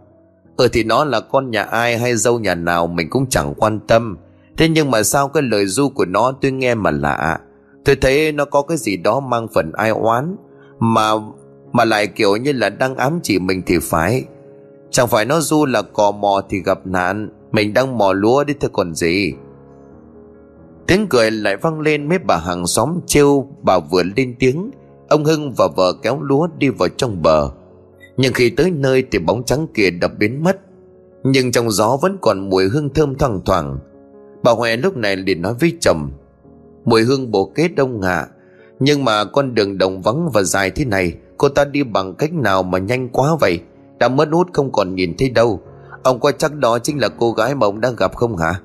Ừ 0.57 0.69
thì 0.73 0.85
nó 0.85 1.05
là 1.05 1.21
con 1.21 1.51
nhà 1.51 1.63
ai 1.63 1.99
hay 1.99 2.17
dâu 2.17 2.39
nhà 2.39 2.55
nào 2.55 2.87
mình 2.87 3.11
cũng 3.11 3.27
chẳng 3.29 3.55
quan 3.57 3.81
tâm. 3.89 4.17
Thế 4.59 4.69
nhưng 4.69 4.91
mà 4.91 5.03
sao 5.03 5.29
cái 5.29 5.43
lời 5.43 5.67
du 5.67 5.89
của 5.89 6.05
nó 6.05 6.33
tôi 6.41 6.53
nghe 6.53 6.75
mà 6.75 6.91
lạ? 6.91 7.39
Tôi 7.85 7.97
thấy 7.97 8.33
nó 8.33 8.45
có 8.45 8.63
cái 8.63 8.77
gì 8.79 8.97
đó 8.97 9.21
mang 9.21 9.49
phần 9.55 9.73
ai 9.73 9.91
oán, 9.91 10.37
Mà 10.81 11.11
mà 11.73 11.85
lại 11.85 12.07
kiểu 12.07 12.37
như 12.37 12.53
là 12.53 12.71
đang 12.71 12.97
ám 12.97 13.21
chỉ 13.23 13.39
mình 13.39 13.63
thì 13.67 13.79
phải. 13.83 14.25
Chẳng 14.91 15.09
phải 15.09 15.25
nó 15.25 15.41
du 15.41 15.67
là 15.67 15.83
cò 15.83 16.11
mò 16.11 16.43
thì 16.49 16.63
gặp 16.63 16.87
nạn, 16.87 17.29
Mình 17.53 17.75
đang 17.75 17.99
mò 17.99 18.13
lúa 18.13 18.45
đi 18.45 18.55
thôi 18.61 18.71
còn 18.73 18.95
gì. 18.95 19.33
Tiếng 20.87 21.07
cười 21.11 21.31
lại 21.31 21.57
vang 21.57 21.81
lên 21.81 22.09
mấy 22.09 22.19
bà 22.19 22.37
hàng 22.37 22.67
xóm 22.67 23.01
trêu, 23.07 23.47
Bà 23.63 23.79
vừa 23.79 24.03
lên 24.17 24.35
tiếng, 24.39 24.71
Ông 25.09 25.25
Hưng 25.25 25.53
và 25.53 25.69
vợ 25.77 25.93
kéo 26.03 26.23
lúa 26.23 26.49
đi 26.59 26.69
vào 26.69 26.89
trong 26.89 27.23
bờ. 27.23 27.51
Nhưng 28.17 28.33
khi 28.33 28.51
tới 28.51 28.71
nơi 28.71 29.05
thì 29.11 29.19
bóng 29.19 29.45
trắng 29.45 29.67
kia 29.75 29.91
đập 29.91 30.13
biến 30.19 30.45
mất, 30.45 30.61
Nhưng 31.25 31.53
trong 31.53 31.71
gió 31.71 31.97
vẫn 32.03 32.19
còn 32.21 32.51
mùi 32.51 32.69
hương 32.69 32.95
thơm 32.95 33.15
thoang 33.15 33.41
thoảng. 33.45 33.79
Bà 34.43 34.53
Huệ 34.53 34.77
lúc 34.77 34.97
này 34.97 35.17
liền 35.17 35.43
nói 35.43 35.55
với 35.61 35.73
chồng 35.81 36.11
Mùi 36.85 37.03
hương 37.03 37.31
bổ 37.31 37.53
kết 37.55 37.69
đông 37.77 38.01
ngạ 38.01 38.27
Nhưng 38.81 39.05
mà 39.05 39.25
con 39.25 39.55
đường 39.55 39.79
đồng 39.79 40.03
vắng 40.03 40.29
và 40.33 40.43
dài 40.43 40.71
thế 40.71 40.85
này 40.85 41.15
Cô 41.39 41.49
ta 41.49 41.65
đi 41.65 41.83
bằng 41.83 42.15
cách 42.15 42.33
nào 42.33 42.63
mà 42.63 42.79
nhanh 42.79 43.09
quá 43.09 43.37
vậy? 43.41 43.61
Đã 43.99 44.09
mất 44.09 44.29
hút 44.33 44.49
không 44.53 44.73
còn 44.73 44.95
nhìn 44.95 45.15
thấy 45.19 45.31
đâu. 45.31 45.61
Ông 46.03 46.21
coi 46.21 46.33
chắc 46.39 46.55
đó 46.55 46.79
chính 46.79 47.01
là 47.01 47.09
cô 47.09 47.33
gái 47.33 47.55
mà 47.55 47.67
ông 47.67 47.81
đang 47.81 47.97
gặp 47.97 48.17
không 48.17 48.37
hả? 48.37 48.61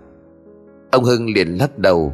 Ông 0.91 1.03
Hưng 1.03 1.33
liền 1.33 1.47
lắc 1.47 1.77
đầu 1.77 2.13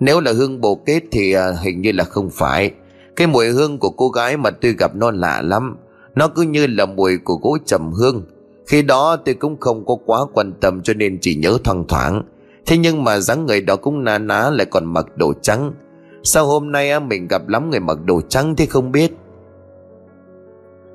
Nếu 0.00 0.20
là 0.20 0.32
hương 0.32 0.60
bồ 0.60 0.74
kết 0.74 1.02
thì 1.10 1.32
à, 1.32 1.50
hình 1.62 1.80
như 1.80 1.92
là 1.92 2.04
không 2.04 2.30
phải. 2.30 2.70
Cái 3.16 3.26
mùi 3.26 3.48
hương 3.48 3.78
của 3.78 3.90
cô 3.90 4.08
gái 4.08 4.36
mà 4.36 4.50
tôi 4.50 4.72
gặp 4.78 4.94
nó 4.94 5.10
lạ 5.10 5.42
lắm. 5.42 5.76
Nó 6.14 6.28
cứ 6.28 6.42
như 6.42 6.66
là 6.66 6.86
mùi 6.86 7.18
của 7.18 7.34
gỗ 7.34 7.58
trầm 7.66 7.92
hương. 7.92 8.22
Khi 8.66 8.82
đó 8.82 9.16
tôi 9.16 9.34
cũng 9.34 9.60
không 9.60 9.86
có 9.86 9.96
quá 10.06 10.20
quan 10.32 10.52
tâm 10.60 10.82
cho 10.82 10.94
nên 10.94 11.18
chỉ 11.20 11.34
nhớ 11.34 11.58
thoang 11.64 11.84
thoảng. 11.88 12.22
Thế 12.66 12.76
nhưng 12.76 13.04
mà 13.04 13.18
dáng 13.18 13.46
người 13.46 13.60
đó 13.60 13.76
cũng 13.76 14.04
na 14.04 14.18
ná 14.18 14.50
lại 14.50 14.66
còn 14.70 14.84
mặc 14.84 15.06
đồ 15.16 15.32
trắng. 15.42 15.72
Sao 16.24 16.46
hôm 16.46 16.72
nay 16.72 17.00
mình 17.00 17.28
gặp 17.28 17.48
lắm 17.48 17.70
người 17.70 17.80
mặc 17.80 17.98
đồ 18.04 18.20
trắng 18.28 18.56
thì 18.56 18.66
không 18.66 18.92
biết? 18.92 19.12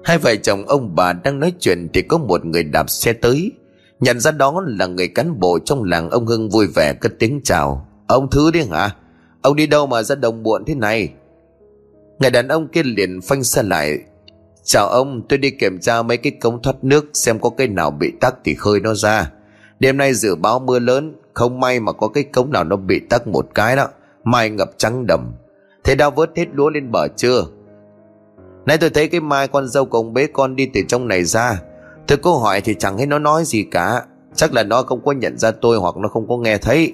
Hai 0.03 0.17
vợ 0.17 0.35
chồng 0.35 0.65
ông 0.67 0.95
bà 0.95 1.13
đang 1.13 1.39
nói 1.39 1.53
chuyện 1.59 1.87
thì 1.93 2.01
có 2.01 2.17
một 2.17 2.45
người 2.45 2.63
đạp 2.63 2.89
xe 2.89 3.13
tới. 3.13 3.51
Nhận 3.99 4.19
ra 4.19 4.31
đó 4.31 4.63
là 4.67 4.85
người 4.85 5.07
cán 5.07 5.39
bộ 5.39 5.59
trong 5.59 5.83
làng 5.83 6.09
ông 6.09 6.25
Hưng 6.25 6.49
vui 6.49 6.67
vẻ 6.75 6.93
cất 6.93 7.11
tiếng 7.19 7.41
chào. 7.43 7.87
Ông 8.07 8.29
Thứ 8.29 8.51
đi 8.51 8.61
hả? 8.71 8.95
Ông 9.41 9.55
đi 9.55 9.67
đâu 9.67 9.87
mà 9.87 10.03
ra 10.03 10.15
đồng 10.15 10.43
muộn 10.43 10.65
thế 10.65 10.75
này? 10.75 11.09
Người 12.19 12.31
đàn 12.31 12.47
ông 12.47 12.67
kia 12.67 12.83
liền 12.83 13.21
phanh 13.21 13.43
xe 13.43 13.63
lại. 13.63 13.97
Chào 14.63 14.87
ông, 14.87 15.21
tôi 15.29 15.37
đi 15.37 15.51
kiểm 15.51 15.79
tra 15.79 16.01
mấy 16.01 16.17
cái 16.17 16.31
cống 16.31 16.61
thoát 16.61 16.83
nước 16.83 17.05
Xem 17.13 17.39
có 17.39 17.49
cái 17.49 17.67
nào 17.67 17.91
bị 17.91 18.11
tắc 18.21 18.35
thì 18.43 18.55
khơi 18.55 18.79
nó 18.79 18.93
ra. 18.93 19.31
Đêm 19.79 19.97
nay 19.97 20.13
dự 20.13 20.35
báo 20.35 20.59
mưa 20.59 20.79
lớn 20.79 21.15
không 21.35 21.59
may 21.59 21.79
mà 21.79 21.91
có 21.91 22.07
cái 22.07 22.23
cống 22.23 22.51
nào 22.51 22.63
nó 22.63 22.75
bị 22.75 22.99
tắc 23.09 23.27
một 23.27 23.47
cái 23.55 23.75
đó. 23.75 23.87
Mai 24.23 24.49
ngập 24.49 24.69
trắng 24.77 25.05
đầm. 25.07 25.31
Thế 25.83 25.95
đã 25.95 26.09
vớt 26.09 26.31
hết 26.35 26.45
lúa 26.53 26.69
lên 26.69 26.91
bờ 26.91 27.07
chưa? 27.15 27.43
Nãy 28.65 28.77
tôi 28.77 28.89
thấy 28.89 29.07
cái 29.07 29.21
mai 29.21 29.47
con 29.47 29.67
dâu 29.67 29.85
của 29.85 29.97
ông 29.97 30.13
bế 30.13 30.27
con 30.27 30.55
đi 30.55 30.69
từ 30.73 30.81
trong 30.87 31.07
này 31.07 31.23
ra. 31.23 31.61
Tôi 32.07 32.17
câu 32.17 32.39
hỏi 32.39 32.61
thì 32.61 32.75
chẳng 32.79 32.97
thấy 32.97 33.05
nó 33.05 33.19
nói 33.19 33.43
gì 33.45 33.63
cả. 33.71 34.03
Chắc 34.35 34.53
là 34.53 34.63
nó 34.63 34.81
không 34.81 35.05
có 35.05 35.11
nhận 35.11 35.37
ra 35.37 35.51
tôi 35.51 35.77
hoặc 35.77 35.97
nó 35.97 36.07
không 36.07 36.27
có 36.27 36.37
nghe 36.37 36.57
thấy. 36.57 36.93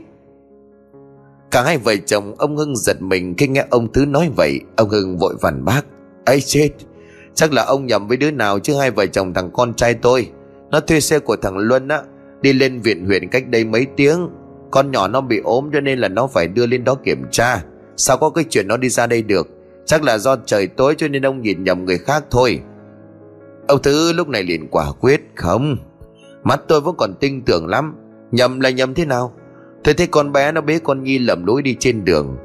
Cả 1.52 1.62
hai 1.62 1.78
vợ 1.78 1.96
chồng, 2.06 2.36
ông 2.38 2.58
Hưng 2.58 2.76
giật 2.76 3.02
mình 3.02 3.36
khi 3.38 3.48
nghe 3.48 3.66
ông 3.70 3.94
Thứ 3.94 4.06
nói 4.06 4.30
vậy. 4.38 4.60
Ông 4.76 4.90
Hưng 4.90 5.18
vội 5.18 5.36
vàng 5.42 5.66
bác. 5.66 5.82
Ấy 6.26 6.42
chết! 6.42 6.70
Chắc 7.34 7.54
là 7.54 7.64
ông 7.66 7.86
nhầm 7.86 8.08
với 8.08 8.18
đứa 8.18 8.32
nào 8.32 8.60
chứ 8.60 8.76
hai 8.80 8.92
vợ 8.92 9.06
chồng 9.06 9.34
thằng 9.34 9.52
con 9.54 9.74
trai 9.74 9.94
tôi. 9.94 10.32
Nó 10.70 10.80
thuê 10.80 11.00
xe 11.00 11.20
của 11.20 11.36
thằng 11.36 11.58
Luân 11.58 11.88
á. 11.88 12.02
Đi 12.42 12.54
lên 12.54 12.82
viện 12.82 13.06
huyện 13.06 13.28
cách 13.28 13.48
đây 13.50 13.64
mấy 13.66 13.88
tiếng, 13.96 14.30
Con 14.72 14.92
nhỏ 14.92 15.08
nó 15.08 15.22
bị 15.22 15.40
ốm 15.44 15.70
cho 15.74 15.80
nên 15.80 16.00
là 16.00 16.08
nó 16.08 16.28
phải 16.28 16.48
đưa 16.48 16.66
lên 16.66 16.84
đó 16.84 16.96
kiểm 16.96 17.24
tra. 17.32 17.64
Sao 17.98 18.18
có 18.18 18.30
cái 18.30 18.46
chuyện 18.50 18.68
nó 18.68 18.78
đi 18.78 18.90
ra 18.90 19.08
đây 19.08 19.22
được? 19.22 19.48
Chắc 19.86 20.04
là 20.04 20.18
do 20.18 20.36
trời 20.46 20.68
tối 20.68 20.96
cho 20.98 21.08
nên 21.08 21.26
ông 21.26 21.42
nhìn 21.42 21.64
nhầm 21.64 21.86
người 21.86 21.98
khác 21.98 22.24
thôi. 22.32 22.62
Ông 23.68 23.82
Thứ 23.84 24.14
lúc 24.14 24.28
này 24.28 24.44
liền 24.44 24.68
quả 24.68 24.92
quyết, 25.00 25.22
Không, 25.36 25.78
Mắt 26.44 26.62
tôi 26.68 26.82
vẫn 26.82 26.96
còn 26.98 27.14
tin 27.20 27.42
tưởng 27.42 27.68
lắm. 27.68 27.96
Nhầm 28.32 28.60
là 28.60 28.70
nhầm 28.70 28.94
thế 28.94 29.06
nào? 29.06 29.34
Tôi 29.84 29.94
thấy 29.94 30.08
con 30.08 30.32
bé 30.32 30.52
nó 30.52 30.62
bế 30.62 30.80
con 30.80 31.04
Nhi 31.04 31.20
lầm 31.20 31.46
lối 31.46 31.62
đi 31.62 31.76
trên 31.80 32.06
đường. 32.06 32.38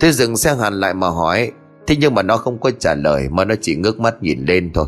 Tôi 0.00 0.12
dừng 0.12 0.36
xe 0.36 0.54
hẳn 0.54 0.74
lại 0.74 0.94
mà 0.94 1.08
hỏi, 1.08 1.52
Thế 1.86 1.96
nhưng 2.00 2.14
mà 2.14 2.22
nó 2.22 2.36
không 2.36 2.58
có 2.58 2.70
trả 2.78 2.94
lời 2.94 3.28
Mà 3.30 3.44
nó 3.44 3.54
chỉ 3.60 3.76
ngước 3.76 4.00
mắt 4.00 4.22
nhìn 4.22 4.44
lên 4.44 4.70
thôi. 4.74 4.86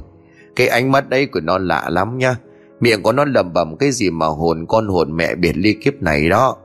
Cái 0.57 0.69
ánh 0.69 0.92
mắt 0.92 1.09
đấy 1.09 1.27
của 1.27 1.40
nó 1.40 1.59
lạ 1.59 1.88
lắm 1.90 2.19
nha 2.19 2.37
Miệng 2.81 3.03
của 3.03 3.12
nó 3.12 3.25
lầm 3.25 3.53
bầm 3.53 3.77
cái 3.77 3.91
gì 3.91 4.11
mà 4.11 4.27
hồn 4.27 4.67
con 4.69 4.89
hồn 4.89 5.17
mẹ 5.17 5.35
biệt 5.35 5.57
ly 5.57 5.73
kiếp 5.73 6.03
này 6.03 6.29
đó. 6.29 6.57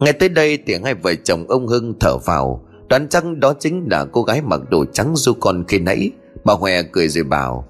Nghe 0.00 0.12
tới 0.12 0.28
đây, 0.28 0.56
tiếng 0.56 0.84
hai 0.84 0.94
vợ 0.94 1.14
chồng 1.24 1.44
ông 1.48 1.66
Hưng 1.66 1.94
thở 2.00 2.18
vào. 2.18 2.62
Đoán 2.88 3.08
chắc 3.08 3.24
đó 3.36 3.54
chính 3.58 3.86
là 3.90 4.04
cô 4.04 4.22
gái 4.22 4.42
mặc 4.42 4.60
đồ 4.70 4.84
trắng 4.84 5.16
du 5.16 5.32
con 5.40 5.64
khi 5.68 5.78
nãy? 5.78 6.10
Bà 6.44 6.54
Hòe 6.54 6.82
cười 6.82 7.08
rồi 7.08 7.24
bảo, 7.24 7.68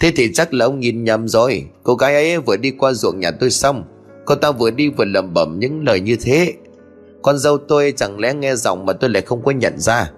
Thế 0.00 0.12
thì 0.16 0.32
chắc 0.32 0.54
là 0.54 0.64
ông 0.64 0.80
nhìn 0.80 1.04
nhầm 1.04 1.28
rồi. 1.28 1.66
Cô 1.82 1.94
gái 1.94 2.14
ấy 2.14 2.38
vừa 2.38 2.56
đi 2.56 2.70
qua 2.70 2.92
ruộng 2.92 3.20
nhà 3.20 3.30
tôi 3.30 3.50
xong, 3.50 3.84
Cô 4.24 4.34
ta 4.34 4.52
vừa 4.52 4.70
đi 4.70 4.88
vừa 4.88 5.04
lẩm 5.04 5.34
bẩm 5.34 5.58
những 5.58 5.84
lời 5.84 6.00
như 6.00 6.16
thế. 6.22 6.54
Con 7.22 7.38
dâu 7.38 7.58
tôi 7.58 7.92
chẳng 7.96 8.20
lẽ 8.20 8.34
nghe 8.34 8.54
giọng 8.54 8.86
mà 8.86 8.92
tôi 8.92 9.10
lại 9.10 9.22
không 9.22 9.44
có 9.44 9.50
nhận 9.50 9.78
ra? 9.78 10.10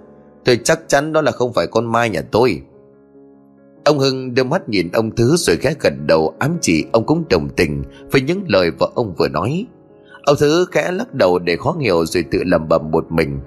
Tôi 0.45 0.61
chắc 0.65 0.81
chắn 0.89 1.13
đó 1.13 1.21
là 1.21 1.33
không 1.33 1.53
phải 1.53 1.67
con 1.67 1.93
Mai 1.93 2.11
nhà 2.11 2.23
tôi. 2.31 2.63
Ông 3.85 3.99
Hưng 3.99 4.35
đưa 4.35 4.45
mắt 4.45 4.69
nhìn 4.69 4.91
ông 4.93 5.11
Thứ 5.17 5.37
rồi 5.37 5.57
khẽ 5.57 5.75
gật 5.81 5.93
đầu 6.07 6.35
ám 6.39 6.59
chỉ 6.61 6.85
ông 6.93 7.07
cũng 7.07 7.25
đồng 7.31 7.49
tình 7.49 7.83
với 8.11 8.21
những 8.21 8.45
lời 8.49 8.71
vợ 8.71 8.91
ông 8.95 9.15
vừa 9.19 9.29
nói. 9.29 9.67
Ông 10.23 10.37
Thứ 10.41 10.67
khẽ 10.73 10.93
lắc 10.93 11.15
đầu 11.15 11.39
để 11.39 11.57
khó 11.57 11.77
hiểu 11.81 12.07
rồi 12.07 12.25
tự 12.31 12.39
lẩm 12.45 12.69
bẩm 12.69 12.91
một 12.91 13.13
mình. 13.13 13.41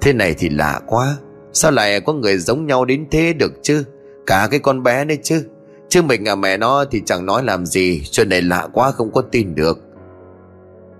Thế 0.00 0.12
này 0.12 0.34
thì 0.38 0.48
lạ 0.48 0.80
quá, 0.86 1.16
sao 1.52 1.70
lại 1.70 2.00
có 2.00 2.12
người 2.12 2.38
giống 2.38 2.66
nhau 2.66 2.84
đến 2.84 3.06
thế 3.10 3.32
được 3.32 3.52
chứ? 3.62 3.84
Cả 4.26 4.48
cái 4.50 4.60
con 4.60 4.82
bé 4.82 5.04
đấy 5.04 5.18
chứ. 5.22 5.44
Chứ 5.88 6.02
mình 6.02 6.28
à 6.28 6.34
mẹ 6.34 6.56
nó 6.56 6.84
thì 6.90 7.02
chẳng 7.06 7.26
nói 7.26 7.42
làm 7.44 7.66
gì, 7.66 8.02
chuyện 8.10 8.28
này 8.28 8.42
lạ 8.42 8.68
quá 8.72 8.92
không 8.92 9.12
có 9.12 9.22
tin 9.22 9.54
được. 9.54 9.78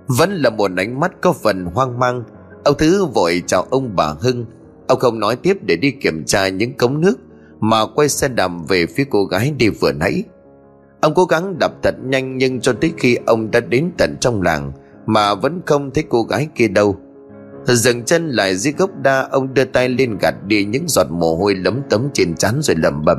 Vẫn 0.06 0.30
là 0.30 0.50
một 0.50 0.70
ánh 0.76 1.00
mắt 1.00 1.12
có 1.20 1.32
phần 1.32 1.64
hoang 1.64 1.98
mang, 1.98 2.22
ông 2.64 2.74
Thứ 2.78 3.04
vội 3.04 3.42
chào 3.46 3.66
ông 3.70 3.96
bà 3.96 4.14
Hưng. 4.20 4.44
Ông 4.86 4.98
không 4.98 5.20
nói 5.20 5.36
tiếp 5.36 5.56
để 5.62 5.76
đi 5.76 5.90
kiểm 5.90 6.24
tra 6.24 6.48
những 6.48 6.76
cống 6.76 7.00
nước 7.00 7.18
mà 7.60 7.86
quay 7.94 8.08
xe 8.08 8.28
đạp 8.28 8.50
về 8.68 8.86
phía 8.86 9.04
cô 9.10 9.24
gái 9.24 9.52
đi 9.58 9.68
vừa 9.68 9.92
nãy. 9.92 10.24
Ông 11.00 11.14
cố 11.14 11.24
gắng 11.24 11.58
đạp 11.58 11.72
thật 11.82 11.94
nhanh 12.04 12.38
nhưng 12.38 12.60
cho 12.60 12.72
tới 12.72 12.92
khi 12.96 13.16
ông 13.26 13.50
đã 13.50 13.60
đến 13.60 13.90
tận 13.98 14.16
trong 14.20 14.42
làng 14.42 14.72
mà 15.06 15.34
vẫn 15.34 15.60
không 15.66 15.90
thấy 15.90 16.04
cô 16.08 16.22
gái 16.22 16.48
kia 16.54 16.68
đâu. 16.68 16.96
Dừng 17.64 18.04
chân 18.04 18.28
lại 18.28 18.56
dưới 18.56 18.74
gốc 18.78 18.90
đa, 19.02 19.28
ông 19.30 19.54
đưa 19.54 19.64
tay 19.64 19.88
lên 19.88 20.18
gạt 20.20 20.34
đi 20.46 20.64
những 20.64 20.84
giọt 20.88 21.06
mồ 21.10 21.36
hôi 21.36 21.54
lấm 21.54 21.80
tấm 21.90 22.08
trên 22.14 22.34
trán 22.34 22.60
rồi 22.62 22.76
lẩm 22.76 23.04
bẩm. 23.04 23.18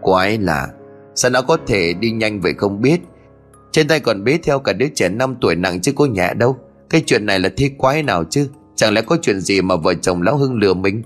Quái 0.00 0.38
là 0.38 0.68
sao 1.14 1.30
nó 1.30 1.42
có 1.42 1.56
thể 1.66 1.92
đi 1.92 2.10
nhanh 2.10 2.40
vậy 2.40 2.54
không 2.54 2.80
biết? 2.80 3.00
Trên 3.72 3.88
tay 3.88 4.00
còn 4.00 4.24
bế 4.24 4.38
theo 4.42 4.58
cả 4.58 4.72
đứa 4.72 4.86
trẻ 4.94 5.08
5 5.08 5.36
tuổi 5.40 5.56
nặng 5.56 5.80
chứ 5.80 5.92
có 5.96 6.06
nhẹ 6.06 6.34
đâu. 6.34 6.56
Cái 6.90 7.02
chuyện 7.06 7.26
này 7.26 7.40
là 7.40 7.48
thế 7.56 7.70
quái 7.78 8.02
nào 8.02 8.24
chứ? 8.30 8.48
Chẳng 8.76 8.92
lẽ 8.92 9.02
có 9.02 9.16
chuyện 9.22 9.40
gì 9.40 9.60
mà 9.60 9.76
vợ 9.76 9.94
chồng 9.94 10.22
lão 10.22 10.36
hưng 10.36 10.54
lừa 10.54 10.74
mình? 10.74 11.02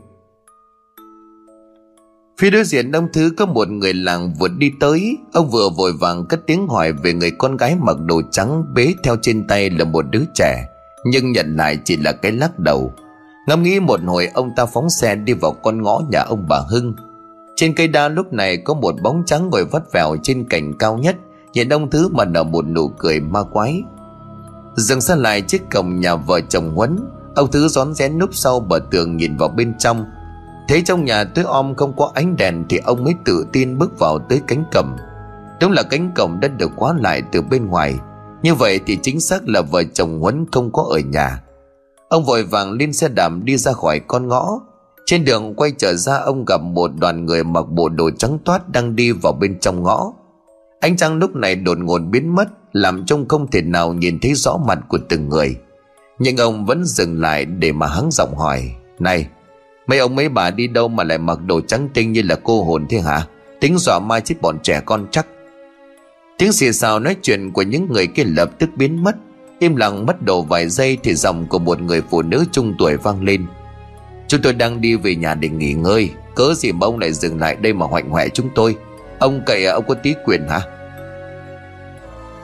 Phía 2.41 2.51
đối 2.51 2.65
diện 2.65 2.93
ông 2.93 3.09
Thứ 3.13 3.31
có 3.37 3.47
một 3.47 3.69
người 3.69 3.95
làng 3.95 4.35
vượt 4.39 4.51
đi 4.59 4.73
tới. 4.81 5.17
Ông 5.33 5.51
vừa 5.51 5.69
vội 5.77 5.93
vàng 5.93 6.27
cất 6.27 6.41
tiếng 6.47 6.69
hỏi 6.69 6.93
về 6.93 7.13
người 7.13 7.31
con 7.31 7.57
gái 7.57 7.77
mặc 7.81 7.97
đồ 8.05 8.23
trắng 8.31 8.65
bế 8.75 8.95
theo 9.03 9.17
trên 9.23 9.47
tay 9.47 9.71
là 9.71 9.85
một 9.85 10.05
đứa 10.11 10.23
trẻ. 10.35 10.69
Nhưng 11.05 11.33
nhận 11.33 11.57
lại 11.57 11.79
chỉ 11.85 11.97
là 11.97 12.13
cái 12.13 12.33
lắc 12.33 12.59
đầu. 12.59 12.93
Ngẫm 13.47 13.63
nghĩ 13.63 13.81
một 13.81 14.01
hồi, 14.07 14.29
ông 14.35 14.51
ta 14.57 14.67
phóng 14.67 14.91
xe 14.91 15.15
đi 15.15 15.33
vào 15.33 15.53
con 15.53 15.83
ngõ 15.83 16.01
nhà 16.11 16.21
ông 16.21 16.45
bà 16.49 16.59
Hưng. 16.69 16.95
Trên 17.57 17.75
cây 17.75 17.89
đa 17.89 18.09
lúc 18.09 18.33
này 18.33 18.57
có 18.57 18.75
một 18.75 18.95
bóng 19.03 19.23
trắng 19.27 19.51
ngồi 19.51 19.65
vắt 19.65 19.83
vẻo 19.93 20.17
trên 20.23 20.45
cành 20.45 20.79
cao 20.79 20.99
nhất. 20.99 21.17
Nhìn 21.53 21.69
ông 21.69 21.91
Thứ 21.91 22.09
mà 22.09 22.25
nở 22.25 22.43
một 22.43 22.67
nụ 22.67 22.89
cười 22.89 23.21
ma 23.21 23.43
quái. 23.43 23.83
Dừng 24.77 25.01
xa 25.01 25.15
lại 25.15 25.43
chiếc 25.43 25.71
cổng 25.71 26.01
nhà 26.01 26.15
vợ 26.15 26.41
chồng 26.41 26.75
Huấn. 26.75 26.99
Ông 27.35 27.51
Thứ 27.51 27.69
rón 27.69 27.95
rén 27.95 28.19
núp 28.19 28.35
sau 28.35 28.61
bờ 28.61 28.79
tường 28.91 29.17
nhìn 29.17 29.37
vào 29.37 29.49
bên 29.49 29.73
trong. 29.79 30.05
Thấy 30.71 30.83
trong 30.83 31.05
nhà 31.05 31.25
tối 31.25 31.45
om 31.45 31.75
không 31.75 31.93
có 31.97 32.13
ánh 32.15 32.37
đèn 32.37 32.65
Thì 32.69 32.79
ông 32.79 33.05
mới 33.05 33.15
tự 33.25 33.47
tin 33.53 33.79
bước 33.79 33.99
vào 33.99 34.19
tới 34.19 34.41
cánh 34.47 34.65
cổng. 34.73 34.97
Đúng 35.61 35.73
là 35.73 35.83
cánh 35.83 36.11
cổng 36.17 36.41
đã 36.41 36.49
được 36.49 36.71
khóa 36.77 36.95
lại 36.99 37.23
từ 37.33 37.43
bên 37.43 37.67
ngoài. 37.67 37.99
Như 38.43 38.55
vậy 38.55 38.81
thì 38.87 38.99
chính 39.03 39.21
xác 39.21 39.49
là 39.49 39.61
vợ 39.61 39.83
chồng 39.93 40.21
Huấn 40.21 40.47
không 40.53 40.73
có 40.73 40.83
ở 40.91 40.99
nhà. 40.99 41.43
Ông 42.09 42.25
vội 42.25 42.43
vàng 42.43 42.73
lên 42.73 42.93
xe 42.93 43.09
đạp 43.09 43.33
đi 43.43 43.57
ra 43.57 43.73
khỏi 43.73 44.01
con 44.01 44.29
ngõ. 44.29 44.61
Trên 45.07 45.25
đường 45.25 45.55
quay 45.55 45.73
trở 45.79 45.95
ra, 45.95 46.17
ông 46.17 46.45
gặp 46.45 46.61
một 46.61 46.91
đoàn 47.01 47.27
người 47.27 47.45
mặc 47.45 47.65
bộ 47.69 47.89
đồ 47.89 48.11
trắng 48.11 48.39
toát 48.45 48.69
đang 48.69 48.97
đi 48.97 49.13
vào 49.13 49.33
bên 49.33 49.59
trong 49.59 49.83
ngõ. 49.83 50.13
Ánh 50.81 50.97
trăng 50.97 51.19
lúc 51.19 51.37
này 51.37 51.55
đột 51.55 51.79
ngột 51.79 51.99
biến 51.99 52.35
mất, 52.35 52.49
Làm 52.73 53.05
trông 53.07 53.29
không 53.29 53.51
thể 53.51 53.63
nào 53.63 53.93
nhìn 53.93 54.19
thấy 54.21 54.35
rõ 54.35 54.57
mặt 54.67 54.79
của 54.89 54.99
từng 55.09 55.29
người. 55.29 55.57
Nhưng 56.19 56.37
ông 56.37 56.67
vẫn 56.67 56.85
dừng 56.85 57.21
lại 57.21 57.45
để 57.45 57.73
mà 57.73 57.87
hắng 57.87 58.09
giọng 58.13 58.35
hỏi, 58.37 58.71
Này 58.99 59.27
Mấy 59.91 59.99
ông 59.99 60.15
mấy 60.15 60.29
bà 60.29 60.51
đi 60.51 60.67
đâu 60.67 60.89
mà 60.89 61.05
lại 61.05 61.19
mặc 61.19 61.39
đồ 61.47 61.61
trắng 61.61 61.89
tinh 61.95 62.13
như 62.13 62.23
là 62.23 62.37
cô 62.45 62.65
hồn 62.65 62.87
thế 62.89 63.01
hả? 63.01 63.27
Tính 63.61 63.79
dọa 63.79 63.99
mai 63.99 64.21
chết 64.21 64.35
bọn 64.41 64.59
trẻ 64.63 64.81
con 64.87 65.07
chắc. 65.11 65.27
Tiếng 66.39 66.53
xì 66.53 66.73
xào 66.73 66.99
nói 67.01 67.17
chuyện 67.23 67.53
của 67.53 67.63
những 67.63 67.93
người 67.93 68.07
kia 68.07 68.25
lập 68.27 68.51
tức 68.59 68.71
biến 68.77 69.05
mất. 69.05 69.17
Im 69.59 69.77
lặng 69.77 70.07
mất 70.07 70.23
độ 70.23 70.43
vài 70.43 70.69
giây 70.69 70.99
thì 71.03 71.15
giọng 71.15 71.47
của 71.47 71.59
một 71.59 71.81
người 71.81 72.03
phụ 72.11 72.23
nữ 72.23 72.45
trung 72.53 72.75
tuổi 72.79 72.97
vang 72.97 73.25
lên. 73.25 73.47
Chúng 74.29 74.43
tôi 74.43 74.53
đang 74.53 74.81
đi 74.81 74.97
về 74.97 75.15
nhà 75.15 75.35
để 75.35 75.49
nghỉ 75.49 75.73
ngơi. 75.73 76.11
Cớ 76.35 76.55
gì 76.55 76.73
mà 76.73 76.87
ông 76.87 76.99
lại 76.99 77.13
dừng 77.13 77.41
lại 77.41 77.57
đây 77.57 77.73
mà 77.73 77.87
hoạnh 77.87 78.11
hoẹ 78.11 78.29
chúng 78.29 78.49
tôi? 78.55 78.77
Ông 79.19 79.43
cậy 79.47 79.67
à, 79.67 79.73
ông 79.73 79.85
có 79.89 79.95
tí 79.95 80.15
quyền 80.25 80.49
hả? 80.49 80.61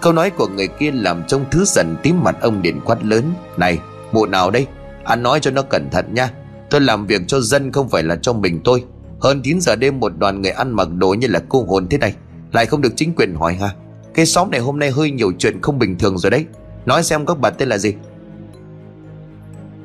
Câu 0.01 0.13
nói 0.13 0.31
của 0.31 0.47
người 0.47 0.69
kia 0.69 0.91
làm 0.91 1.23
trông 1.27 1.45
thứ 1.51 1.65
dần 1.65 1.97
tím 2.03 2.25
mặt 2.25 2.37
ông 2.41 2.63
điện 2.63 2.81
quát 2.85 3.05
lớn. 3.05 3.25
Này, 3.57 3.79
mụ 4.13 4.27
nào 4.27 4.51
đây? 4.51 4.67
Anh 5.05 5.23
nói 5.23 5.41
cho 5.41 5.51
nó 5.51 5.63
cẩn 5.63 5.89
thận 5.91 6.15
nha. 6.15 6.31
Tôi 6.71 6.81
làm 6.81 7.07
việc 7.07 7.23
cho 7.27 7.41
dân 7.41 7.73
không 7.73 7.89
phải 7.89 8.03
là 8.03 8.17
cho 8.17 8.33
mình 8.33 8.61
tôi. 8.65 8.85
Hơn 9.21 9.41
9 9.43 9.61
giờ 9.61 9.77
đêm 9.77 10.01
một 10.01 10.13
đoàn 10.19 10.43
người 10.43 10.51
ăn 10.51 10.73
mặc 10.73 10.89
đồ 10.97 11.15
như 11.15 11.27
là 11.27 11.41
cô 11.49 11.65
hồn 11.69 11.87
thế 11.91 11.99
này. 11.99 12.15
Lại 12.53 12.67
không 12.67 12.81
được 12.81 12.93
chính 12.97 13.15
quyền 13.15 13.35
hỏi 13.35 13.55
ha. 13.55 13.75
Cái 14.15 14.27
xóm 14.27 14.51
này 14.51 14.61
hôm 14.61 14.79
nay 14.79 14.91
hơi 14.91 15.11
nhiều 15.11 15.33
chuyện 15.39 15.61
không 15.63 15.79
bình 15.79 15.99
thường 15.99 16.19
rồi 16.19 16.31
đấy. 16.31 16.45
Nói 16.87 17.03
xem 17.03 17.27
các 17.27 17.39
bà 17.41 17.51
tên 17.51 17.69
là 17.69 17.79
gì. 17.79 17.95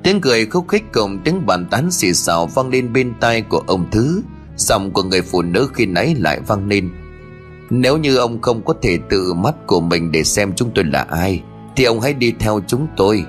Tiếng 0.03 0.21
cười 0.21 0.45
khúc 0.45 0.67
khích 0.67 0.83
cùng 0.93 1.19
tiếng 1.23 1.45
bàn 1.45 1.65
tán 1.71 1.91
xì 1.91 2.13
xào 2.13 2.45
vang 2.45 2.69
lên 2.69 2.93
bên 2.93 3.13
tai 3.19 3.41
của 3.41 3.63
ông 3.67 3.85
Thứ. 3.91 4.21
Giọng 4.57 4.91
của 4.91 5.03
người 5.03 5.21
phụ 5.21 5.41
nữ 5.41 5.69
khi 5.73 5.85
nãy 5.85 6.15
lại 6.19 6.39
vang 6.47 6.67
lên. 6.67 6.89
Nếu 7.69 7.97
như 7.97 8.17
ông 8.17 8.41
không 8.41 8.61
có 8.65 8.73
thể 8.81 8.99
tự 9.09 9.33
mắt 9.33 9.55
của 9.67 9.81
mình 9.81 10.11
để 10.11 10.23
xem 10.23 10.53
chúng 10.55 10.71
tôi 10.75 10.85
là 10.85 11.05
ai, 11.09 11.43
Thì 11.75 11.83
ông 11.83 12.01
hãy 12.01 12.13
đi 12.13 12.33
theo 12.39 12.61
chúng 12.67 12.87
tôi 12.97 13.25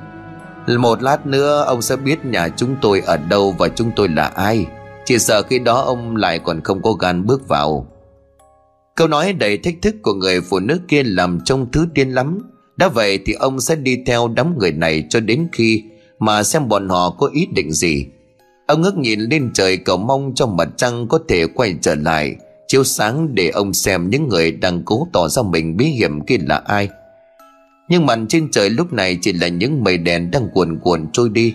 một 0.67 1.03
lát 1.03 1.27
nữa 1.27 1.65
ông 1.67 1.83
sẽ 1.83 1.97
biết 1.97 2.25
nhà 2.25 2.49
chúng 2.49 2.77
tôi 2.83 3.01
ở 3.01 3.17
đâu 3.17 3.55
và 3.59 3.69
chúng 3.69 3.91
tôi 3.97 4.09
là 4.09 4.27
ai. 4.27 4.67
Chỉ 5.05 5.19
sợ 5.19 5.43
khi 5.43 5.59
đó 5.59 5.81
ông 5.81 6.17
lại 6.17 6.39
còn 6.39 6.61
không 6.61 6.83
có 6.83 6.93
gan 6.93 7.27
bước 7.27 7.49
vào. 7.49 7.87
Câu 8.97 9.09
nói 9.09 9.33
đầy 9.33 9.59
thách 9.59 9.75
thức 9.83 9.95
của 10.03 10.15
người 10.15 10.41
phụ 10.41 10.59
nữ 10.59 10.81
kia 10.89 11.03
làm 11.03 11.41
trông 11.45 11.71
thứ 11.73 11.87
tiên 11.95 12.11
lắm. 12.11 12.39
Đã 12.77 12.89
vậy 12.89 13.19
thì 13.27 13.33
ông 13.33 13.61
sẽ 13.61 13.77
đi 13.77 13.99
theo 14.07 14.29
đám 14.29 14.59
người 14.59 14.73
này 14.73 15.05
cho 15.09 15.21
đến 15.21 15.49
khi 15.53 15.83
Mà 16.19 16.43
xem 16.43 16.69
bọn 16.69 16.89
họ 16.89 17.11
có 17.11 17.31
ý 17.33 17.47
định 17.55 17.73
gì. 17.73 18.07
Ông 18.67 18.83
ngước 18.83 18.97
nhìn 18.97 19.21
lên 19.21 19.51
trời 19.55 19.77
cầu 19.77 19.97
mong 19.97 20.33
cho 20.35 20.47
mặt 20.47 20.69
trăng 20.77 21.09
có 21.09 21.19
thể 21.29 21.47
quay 21.47 21.75
trở 21.81 21.95
lại. 21.95 22.37
Chiếu 22.67 22.85
sáng 22.85 23.35
để 23.35 23.49
ông 23.49 23.73
xem 23.73 24.11
những 24.11 24.29
người 24.29 24.51
đang 24.51 24.83
cố 24.85 25.09
tỏ 25.13 25.29
ra 25.29 25.43
mình 25.43 25.77
bí 25.77 25.87
hiểm 25.87 26.21
kia 26.25 26.37
là 26.41 26.57
ai 26.57 26.89
nhưng 27.93 28.07
màn 28.07 28.27
trên 28.29 28.51
trời 28.51 28.71
lúc 28.71 28.93
này 28.93 29.19
chỉ 29.21 29.33
là 29.33 29.49
những 29.49 29.85
mây 29.85 29.99
đèn 29.99 30.31
đang 30.31 30.49
cuồn 30.55 30.79
cuộn 30.83 31.07
trôi 31.13 31.29
đi. 31.29 31.55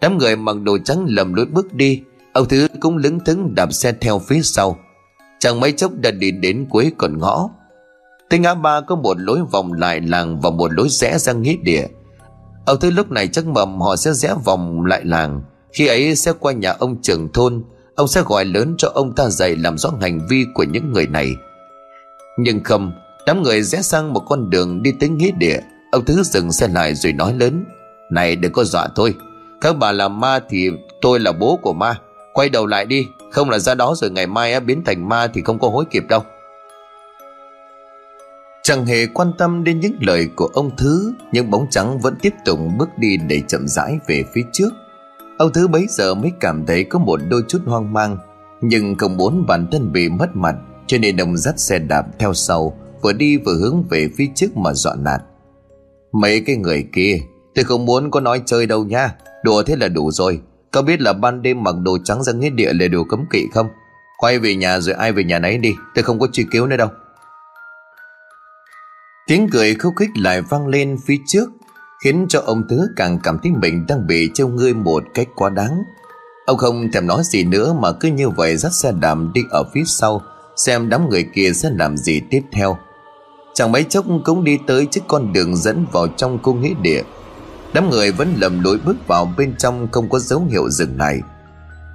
Đám 0.00 0.18
người 0.18 0.36
mặc 0.36 0.56
đồ 0.62 0.78
trắng 0.78 1.06
lầm 1.08 1.34
lối 1.34 1.46
bước 1.46 1.74
đi. 1.74 2.02
Ông 2.32 2.48
thứ 2.48 2.68
cũng 2.80 2.96
lững 2.96 3.20
thững 3.20 3.54
đạp 3.54 3.72
xe 3.72 3.92
theo 4.00 4.18
phía 4.18 4.40
sau. 4.42 4.78
Chẳng 5.38 5.60
mấy 5.60 5.72
chốc 5.72 5.92
đã 5.98 6.10
đi 6.10 6.30
đến 6.30 6.66
cuối 6.70 6.92
con 6.98 7.18
ngõ. 7.18 7.50
Tới 8.30 8.40
ngã 8.40 8.54
ba 8.54 8.80
có 8.80 8.96
một 8.96 9.16
lối 9.20 9.38
vòng 9.50 9.72
lại 9.72 10.00
làng 10.00 10.40
và 10.40 10.50
một 10.50 10.72
lối 10.72 10.88
rẽ 10.88 11.18
ra 11.18 11.32
nghĩa 11.32 11.56
địa. 11.62 11.86
Ông 12.66 12.80
thứ 12.80 12.90
lúc 12.90 13.10
này 13.10 13.28
chắc 13.28 13.46
mầm 13.46 13.80
họ 13.80 13.96
sẽ 13.96 14.12
rẽ 14.12 14.34
vòng 14.44 14.84
lại 14.86 15.00
làng. 15.04 15.42
Khi 15.72 15.86
ấy 15.86 16.16
sẽ 16.16 16.32
qua 16.40 16.52
nhà 16.52 16.72
ông 16.72 17.02
trưởng 17.02 17.32
thôn. 17.32 17.64
Ông 17.94 18.08
sẽ 18.08 18.22
gọi 18.22 18.44
lớn 18.44 18.74
cho 18.78 18.90
ông 18.94 19.14
ta 19.14 19.28
dậy 19.28 19.56
làm 19.56 19.78
rõ 19.78 19.90
hành 20.00 20.20
vi 20.30 20.44
của 20.54 20.64
những 20.64 20.92
người 20.92 21.06
này. 21.06 21.30
Nhưng 22.38 22.64
không 22.64 22.92
Đám 23.26 23.42
người 23.42 23.62
rẽ 23.62 23.82
sang 23.82 24.12
một 24.12 24.20
con 24.20 24.50
đường 24.50 24.82
đi 24.82 24.92
tới 25.00 25.08
nghĩa 25.08 25.30
địa. 25.30 25.60
Ông 25.92 26.04
Thứ 26.04 26.22
dừng 26.22 26.52
xe 26.52 26.68
lại 26.68 26.94
rồi 26.94 27.12
nói 27.12 27.34
lớn, 27.34 27.64
Này, 28.10 28.36
đừng 28.36 28.52
có 28.52 28.64
dọa 28.64 28.88
tôi. 28.94 29.14
Các 29.60 29.76
bà 29.78 29.92
là 29.92 30.08
ma 30.08 30.40
thì 30.48 30.70
tôi 31.00 31.20
là 31.20 31.32
bố 31.32 31.58
của 31.62 31.72
ma. 31.72 31.94
Quay 32.32 32.48
đầu 32.48 32.66
lại 32.66 32.84
đi, 32.84 33.06
Không 33.30 33.50
là 33.50 33.58
ra 33.58 33.74
đó 33.74 33.94
rồi 33.96 34.10
ngày 34.10 34.26
mai 34.26 34.60
biến 34.60 34.84
thành 34.84 35.08
ma 35.08 35.26
Thì 35.26 35.42
không 35.42 35.58
có 35.58 35.68
hối 35.68 35.84
kịp 35.90 36.04
đâu. 36.08 36.22
Chẳng 38.62 38.86
hề 38.86 39.06
quan 39.06 39.32
tâm 39.38 39.64
đến 39.64 39.80
những 39.80 39.96
lời 40.00 40.28
của 40.36 40.50
ông 40.54 40.76
Thứ, 40.76 41.12
Nhưng 41.32 41.50
bóng 41.50 41.66
trắng 41.70 41.98
vẫn 41.98 42.14
tiếp 42.22 42.32
tục 42.44 42.58
bước 42.78 42.88
đi 42.98 43.16
để 43.16 43.42
chậm 43.48 43.68
rãi 43.68 43.98
về 44.06 44.24
phía 44.34 44.42
trước. 44.52 44.70
Ông 45.38 45.52
Thứ 45.52 45.68
bấy 45.68 45.86
giờ 45.88 46.14
mới 46.14 46.32
cảm 46.40 46.66
thấy 46.66 46.84
có 46.84 46.98
một 46.98 47.20
đôi 47.28 47.42
chút 47.48 47.58
hoang 47.66 47.92
mang, 47.92 48.18
Nhưng 48.60 48.94
không 48.94 49.16
muốn 49.16 49.46
bản 49.46 49.66
thân 49.72 49.92
bị 49.92 50.08
mất 50.08 50.36
mặt, 50.36 50.54
Cho 50.86 50.98
nên 50.98 51.16
ông 51.16 51.36
dắt 51.36 51.60
xe 51.60 51.78
đạp 51.78 52.06
theo 52.18 52.34
sau 52.34 52.76
vừa 53.02 53.12
đi 53.12 53.36
vừa 53.36 53.54
hướng 53.54 53.82
về 53.90 54.08
phía 54.16 54.26
trước 54.34 54.56
mà 54.56 54.72
dọn 54.72 55.04
nạt. 55.04 55.22
Mấy 56.12 56.40
cái 56.46 56.56
người 56.56 56.88
kia, 56.92 57.18
tôi 57.54 57.64
không 57.64 57.86
muốn 57.86 58.10
có 58.10 58.20
nói 58.20 58.42
chơi 58.46 58.66
đâu 58.66 58.84
nha. 58.84 59.14
Đùa 59.44 59.62
thế 59.62 59.76
là 59.76 59.88
đủ 59.88 60.10
rồi. 60.10 60.40
Có 60.70 60.82
biết 60.82 61.00
là 61.00 61.12
ban 61.12 61.42
đêm 61.42 61.62
mặc 61.62 61.74
đồ 61.82 61.98
trắng 62.04 62.22
ra 62.22 62.32
nghĩa 62.32 62.50
địa 62.50 62.72
là 62.72 62.88
đồ 62.88 63.04
cấm 63.04 63.24
kỵ 63.30 63.46
không? 63.54 63.68
Quay 64.18 64.38
về 64.38 64.54
nhà 64.54 64.80
rồi 64.80 64.94
ai 64.94 65.12
về 65.12 65.24
nhà 65.24 65.38
nấy 65.38 65.58
đi. 65.58 65.74
Tôi 65.94 66.02
không 66.02 66.18
có 66.18 66.26
truy 66.32 66.46
cứu 66.50 66.66
nữa 66.66 66.76
đâu. 66.76 66.88
Tiếng 69.26 69.48
cười 69.52 69.74
khúc 69.74 69.92
khích 69.96 70.10
lại 70.16 70.42
vang 70.42 70.66
lên 70.66 70.96
phía 71.06 71.16
trước, 71.26 71.50
Khiến 72.04 72.26
cho 72.28 72.40
ông 72.40 72.62
Thứ 72.68 72.88
càng 72.96 73.18
cảm 73.22 73.38
thấy 73.42 73.52
mình 73.52 73.86
đang 73.88 74.06
bị 74.06 74.30
trêu 74.34 74.48
ngươi 74.48 74.74
một 74.74 75.04
cách 75.14 75.28
quá 75.34 75.50
đáng. 75.50 75.82
Ông 76.46 76.58
không 76.58 76.92
thèm 76.92 77.06
nói 77.06 77.22
gì 77.24 77.44
nữa 77.44 77.72
mà 77.72 77.92
cứ 77.92 78.08
như 78.08 78.28
vậy 78.28 78.56
dắt 78.56 78.72
xe 78.74 78.92
đạp 79.00 79.18
đi 79.34 79.42
ở 79.50 79.64
phía 79.74 79.82
sau, 79.86 80.22
Xem 80.56 80.88
đám 80.88 81.08
người 81.08 81.26
kia 81.34 81.52
sẽ 81.54 81.70
làm 81.70 81.96
gì 81.96 82.20
tiếp 82.30 82.42
theo. 82.52 82.78
Chẳng 83.54 83.72
mấy 83.72 83.84
chốc 83.84 84.04
cũng 84.24 84.44
đi 84.44 84.58
tới 84.66 84.86
chiếc 84.86 85.00
con 85.08 85.32
đường 85.32 85.56
dẫn 85.56 85.86
vào 85.92 86.08
trong 86.08 86.38
cung 86.38 86.60
nghĩa 86.60 86.74
địa. 86.82 87.02
Đám 87.74 87.90
người 87.90 88.12
vẫn 88.12 88.34
lầm 88.36 88.64
lối 88.64 88.78
bước 88.84 89.06
vào 89.06 89.32
bên 89.36 89.54
trong 89.58 89.88
không 89.92 90.08
có 90.08 90.18
dấu 90.18 90.44
hiệu 90.50 90.70
dừng 90.70 90.98
lại. 90.98 91.20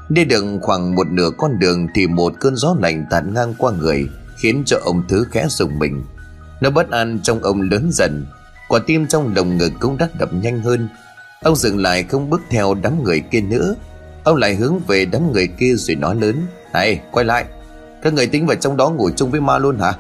Đi 0.10 0.26
được 0.26 0.46
khoảng 0.62 0.96
một 0.96 1.08
nửa 1.12 1.30
con 1.38 1.60
đường 1.60 1.88
thì 1.96 2.08
một 2.08 2.34
cơn 2.40 2.56
gió 2.56 2.76
lạnh 2.82 3.06
tạt 3.10 3.24
ngang 3.26 3.54
qua 3.58 3.72
người, 3.72 4.10
Khiến 4.38 4.64
cho 4.66 4.80
ông 4.84 5.04
Thứ 5.10 5.26
khẽ 5.32 5.46
rùng 5.50 5.80
mình. 5.80 6.04
Nó 6.62 6.70
bất 6.70 6.92
an 6.92 7.20
trong 7.24 7.44
ông 7.44 7.62
lớn 7.62 7.90
dần, 7.92 8.26
Quả 8.68 8.80
tim 8.88 9.08
trong 9.08 9.36
lồng 9.36 9.58
ngực 9.58 9.72
cũng 9.80 9.98
đắt 9.98 10.20
đập 10.20 10.30
nhanh 10.34 10.62
hơn. 10.62 10.90
Ông 11.44 11.56
dừng 11.56 11.78
lại 11.78 12.04
không 12.04 12.30
bước 12.30 12.42
theo 12.50 12.74
đám 12.74 13.04
người 13.04 13.20
kia 13.20 13.42
nữa. 13.42 13.76
Ông 14.24 14.36
lại 14.36 14.56
hướng 14.56 14.80
về 14.88 15.06
đám 15.06 15.32
người 15.32 15.48
kia 15.48 15.74
rồi 15.76 15.96
nói 15.96 16.16
lớn, 16.16 16.48
Này, 16.74 17.02
quay 17.12 17.26
lại. 17.26 17.46
Các 18.02 18.14
người 18.14 18.28
tính 18.28 18.46
vào 18.46 18.56
trong 18.56 18.78
đó 18.78 18.90
ngủ 18.90 19.10
chung 19.16 19.32
với 19.32 19.42
ma 19.42 19.58
luôn 19.58 19.80
hả? 19.80 19.94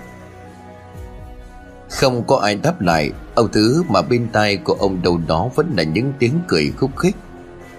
Không 1.89 2.23
có 2.27 2.37
ai 2.37 2.55
đáp 2.55 2.81
lại, 2.81 3.11
Ông 3.35 3.47
Thứ 3.53 3.83
mà 3.89 4.01
bên 4.01 4.27
tai 4.31 4.57
của 4.57 4.73
ông 4.73 5.01
đầu 5.01 5.21
đó 5.27 5.49
Vẫn 5.55 5.73
là 5.77 5.83
những 5.83 6.13
tiếng 6.19 6.33
cười 6.47 6.71
khúc 6.77 6.97
khích. 6.97 7.15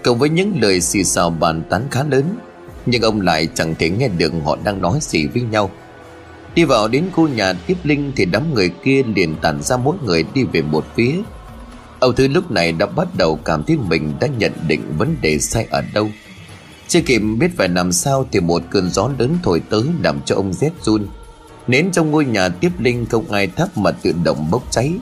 Cộng 0.02 0.18
với 0.18 0.28
những 0.28 0.52
lời 0.60 0.80
xì 0.80 1.04
xào 1.04 1.30
bàn 1.30 1.62
tán 1.70 1.82
khá 1.90 2.04
lớn, 2.10 2.24
Nhưng 2.86 3.02
ông 3.02 3.20
lại 3.20 3.48
chẳng 3.54 3.74
thể 3.74 3.90
nghe 3.90 4.08
được 4.08 4.32
họ 4.44 4.58
đang 4.64 4.82
nói 4.82 4.98
gì 5.02 5.26
với 5.26 5.42
nhau. 5.42 5.70
Đi 6.54 6.64
vào 6.64 6.88
đến 6.88 7.04
khu 7.12 7.28
nhà 7.28 7.52
tiếp 7.52 7.76
linh 7.84 8.12
Thì 8.16 8.24
đám 8.24 8.54
người 8.54 8.70
kia 8.84 9.02
liền 9.14 9.36
tản 9.36 9.62
ra 9.62 9.76
mỗi 9.76 9.96
người 10.04 10.24
đi 10.34 10.44
về 10.44 10.62
một 10.62 10.84
phía. 10.94 11.12
Ông 11.98 12.14
Thứ 12.14 12.28
lúc 12.28 12.50
này 12.50 12.72
đã 12.72 12.86
bắt 12.86 13.08
đầu 13.16 13.38
cảm 13.44 13.62
thấy 13.62 13.76
mình 13.76 14.12
đã 14.20 14.26
nhận 14.38 14.52
định 14.66 14.82
vấn 14.98 15.16
đề 15.20 15.38
sai 15.38 15.66
ở 15.70 15.82
đâu. 15.94 16.08
Chưa 16.88 17.00
kịp 17.00 17.18
biết 17.18 17.50
phải 17.56 17.68
làm 17.68 17.92
sao 17.92 18.26
thì 18.32 18.40
một 18.40 18.62
cơn 18.70 18.90
gió 18.90 19.10
lớn 19.18 19.38
thổi 19.42 19.62
tới 19.70 19.82
làm 20.02 20.20
cho 20.24 20.34
ông 20.34 20.52
rét 20.52 20.70
run. 20.82 21.06
Nến 21.68 21.90
trong 21.92 22.10
ngôi 22.10 22.24
nhà 22.24 22.48
tiếp 22.48 22.70
linh 22.78 23.06
không 23.06 23.30
ai 23.30 23.46
thắp 23.46 23.68
mà 23.76 23.90
tự 23.90 24.12
động 24.24 24.50
bốc 24.50 24.62
cháy. 24.70 24.92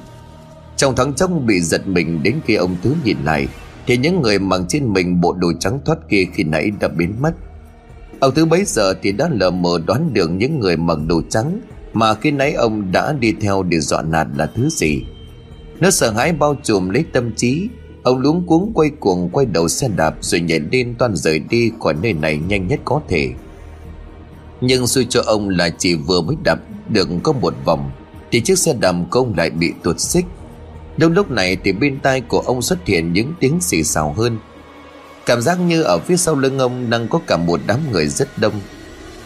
Trong 0.77 0.97
thoáng 0.97 1.15
chốc 1.15 1.31
bị 1.47 1.61
giật 1.61 1.87
mình 1.87 2.23
đến 2.23 2.35
khi 2.45 2.55
ông 2.55 2.77
Thứ 2.83 2.95
nhìn 3.05 3.17
lại, 3.25 3.49
Thì 3.87 3.97
những 3.97 4.23
người 4.23 4.39
mặc 4.39 4.61
trên 4.69 4.93
mình 4.93 5.21
bộ 5.21 5.33
đồ 5.33 5.53
trắng 5.61 5.81
thoát 5.85 5.99
kia 6.09 6.25
khi 6.35 6.45
nãy 6.45 6.71
đã 6.81 6.89
biến 6.89 7.15
mất. 7.21 7.33
Ông 8.21 8.35
Thứ 8.35 8.45
bấy 8.45 8.65
giờ 8.65 8.95
thì 9.03 9.13
đã 9.13 9.29
lờ 9.33 9.51
mờ 9.51 9.79
đoán 9.87 10.13
được 10.13 10.31
những 10.31 10.61
người 10.61 10.77
mặc 10.77 10.99
đồ 11.07 11.23
trắng 11.31 11.61
Mà 11.93 12.15
khi 12.15 12.31
nãy 12.31 12.53
ông 12.53 12.93
đã 12.93 13.13
đi 13.13 13.33
theo 13.41 13.63
để 13.63 13.81
dọa 13.81 14.03
nạt 14.03 14.27
là 14.37 14.47
thứ 14.55 14.69
gì. 14.69 15.05
Nó 15.81 15.91
sợ 15.91 16.11
hãi 16.11 16.33
bao 16.33 16.57
trùm 16.63 16.89
lấy 16.89 17.05
tâm 17.13 17.33
trí, 17.37 17.69
Ông 18.03 18.19
luống 18.19 18.47
cuống 18.47 18.73
quay 18.75 18.91
cuồng 19.01 19.29
quay 19.31 19.47
đầu 19.47 19.69
xe 19.69 19.89
đạp 19.97 20.15
Rồi 20.21 20.41
nhảy 20.41 20.61
lên 20.61 20.95
toan 20.99 21.17
rời 21.17 21.39
đi 21.39 21.71
khỏi 21.81 21.95
nơi 22.03 22.13
này 22.13 22.39
nhanh 22.49 22.69
nhất 22.69 22.81
có 22.85 23.01
thể. 23.09 23.31
Nhưng 24.61 24.87
xui 24.87 25.07
cho 25.11 25.23
ông 25.27 25.49
là 25.49 25.69
chỉ 25.79 25.95
vừa 25.95 26.21
mới 26.21 26.37
đạp 26.45 26.59
được 26.89 27.09
có 27.23 27.33
một 27.33 27.55
vòng, 27.65 27.91
Thì 28.31 28.41
chiếc 28.41 28.59
xe 28.59 28.75
đạp 28.81 28.95
của 29.11 29.21
ông 29.21 29.35
lại 29.37 29.51
bị 29.51 29.73
tuột 29.83 30.01
xích. 30.01 30.25
Đông 30.97 31.13
lúc 31.13 31.31
này 31.31 31.57
thì 31.65 31.73
bên 31.73 31.99
tai 32.01 32.21
của 32.21 32.41
ông 32.41 32.63
xuất 32.63 32.87
hiện 32.87 33.13
những 33.13 33.33
tiếng 33.41 33.61
xì 33.61 33.83
xào 33.83 34.13
hơn. 34.13 34.39
Cảm 35.27 35.43
giác 35.43 35.61
như 35.61 35.83
ở 35.83 35.99
phía 35.99 36.17
sau 36.17 36.35
lưng 36.35 36.59
ông 36.59 36.91
đang 36.91 37.09
có 37.09 37.21
cả 37.27 37.37
một 37.37 37.61
đám 37.67 37.81
người 37.93 38.07
rất 38.07 38.39
đông. 38.39 38.61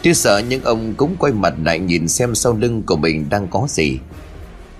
Tuy 0.02 0.14
sợ 0.14 0.42
nhưng 0.48 0.64
ông 0.64 0.94
cũng 0.94 1.16
quay 1.18 1.32
mặt 1.32 1.54
lại 1.64 1.78
nhìn 1.78 2.08
xem 2.08 2.34
sau 2.34 2.52
lưng 2.52 2.82
của 2.86 2.96
mình 2.96 3.26
đang 3.30 3.48
có 3.48 3.66
gì. 3.68 3.98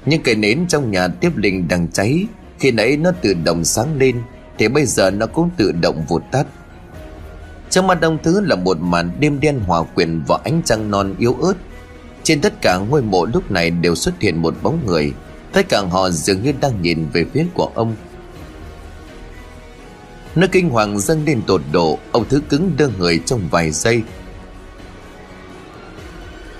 Những 0.06 0.22
cây 0.22 0.34
nến 0.34 0.66
trong 0.68 0.90
nhà 0.90 1.08
tiếp 1.08 1.36
linh 1.36 1.68
đang 1.68 1.88
cháy. 1.92 2.26
Khi 2.58 2.70
nãy 2.70 2.96
nó 2.96 3.10
tự 3.22 3.34
động 3.44 3.64
sáng 3.64 3.98
lên, 3.98 4.22
Thì 4.58 4.68
bây 4.68 4.86
giờ 4.86 5.10
nó 5.10 5.26
cũng 5.26 5.50
tự 5.56 5.72
động 5.72 6.04
vụt 6.08 6.22
tắt. 6.32 6.46
Trong 7.70 7.86
mắt 7.86 8.02
ông 8.02 8.18
Thứ 8.22 8.40
là 8.40 8.56
một 8.56 8.78
màn 8.80 9.10
đêm 9.20 9.40
đen 9.40 9.60
hòa 9.66 9.82
quyện 9.82 10.22
vào 10.28 10.38
ánh 10.44 10.62
trăng 10.64 10.90
non 10.90 11.14
yếu 11.18 11.34
ớt. 11.34 11.54
Trên 12.22 12.40
tất 12.40 12.52
cả 12.62 12.78
ngôi 12.90 13.02
mộ 13.02 13.24
lúc 13.24 13.50
này 13.50 13.70
đều 13.70 13.94
xuất 13.94 14.20
hiện 14.20 14.42
một 14.42 14.54
bóng 14.62 14.86
người. 14.86 15.12
Tất 15.52 15.68
cả 15.68 15.80
họ 15.80 16.10
dường 16.10 16.42
như 16.42 16.52
đang 16.60 16.82
nhìn 16.82 17.06
về 17.12 17.24
phía 17.34 17.46
của 17.54 17.70
ông. 17.74 17.96
Nó 20.34 20.46
kinh 20.52 20.70
hoàng 20.70 20.98
dâng 20.98 21.24
lên 21.24 21.42
tột 21.46 21.62
độ, 21.72 21.98
Ông 22.12 22.24
Thứ 22.28 22.40
cứng 22.48 22.72
đơ 22.76 22.88
người 22.98 23.20
trong 23.26 23.40
vài 23.50 23.70
giây. 23.70 24.02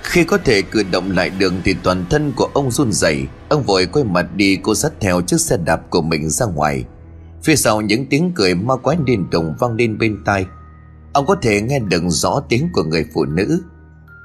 Khi 0.03 0.25
có 0.25 0.39
thể 0.39 0.63
cử 0.63 0.83
động 0.91 1.11
lại 1.11 1.31
đường 1.31 1.61
thì 1.65 1.75
toàn 1.83 2.05
thân 2.11 2.33
của 2.37 2.49
ông 2.55 2.71
run 2.71 2.93
rẩy. 2.93 3.27
Ông 3.49 3.63
vội 3.63 3.87
quay 3.87 4.05
mặt 4.05 4.27
đi, 4.35 4.59
cô 4.63 4.75
dắt 4.75 4.93
theo 5.01 5.21
chiếc 5.21 5.41
xe 5.41 5.57
đạp 5.65 5.81
của 5.91 6.03
mình 6.03 6.31
ra 6.31 6.47
ngoài. 6.47 6.85
Phía 7.43 7.57
sau 7.57 7.81
những 7.81 8.07
tiếng 8.07 8.33
cười 8.35 8.55
ma 8.55 8.77
quái 8.77 8.97
điên 9.05 9.27
tục 9.31 9.45
vang 9.59 9.75
lên 9.75 9.99
bên 9.99 10.25
tai. 10.25 10.47
Ông 11.13 11.27
có 11.27 11.35
thể 11.43 11.61
nghe 11.61 11.79
được 11.79 12.03
rõ 12.07 12.41
tiếng 12.49 12.69
của 12.73 12.83
người 12.83 13.05
phụ 13.15 13.25
nữ. 13.25 13.63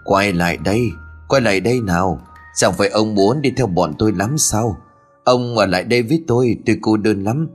Quay 0.03 0.33
lại 0.33 0.57
đây, 0.57 0.89
Quay 1.27 1.41
lại 1.41 1.59
đây 1.59 1.81
nào. 1.81 2.21
Chẳng 2.55 2.73
phải 2.73 2.89
ông 2.89 3.15
muốn 3.15 3.41
đi 3.41 3.51
theo 3.57 3.67
bọn 3.67 3.93
tôi 3.99 4.11
lắm 4.11 4.37
sao? 4.37 4.77
Ông 5.23 5.57
ở 5.57 5.65
lại 5.65 5.83
đây 5.83 6.01
với 6.01 6.23
tôi 6.27 6.57
Tôi 6.65 6.77
cô 6.81 6.97
đơn 6.97 7.23
lắm. 7.23 7.47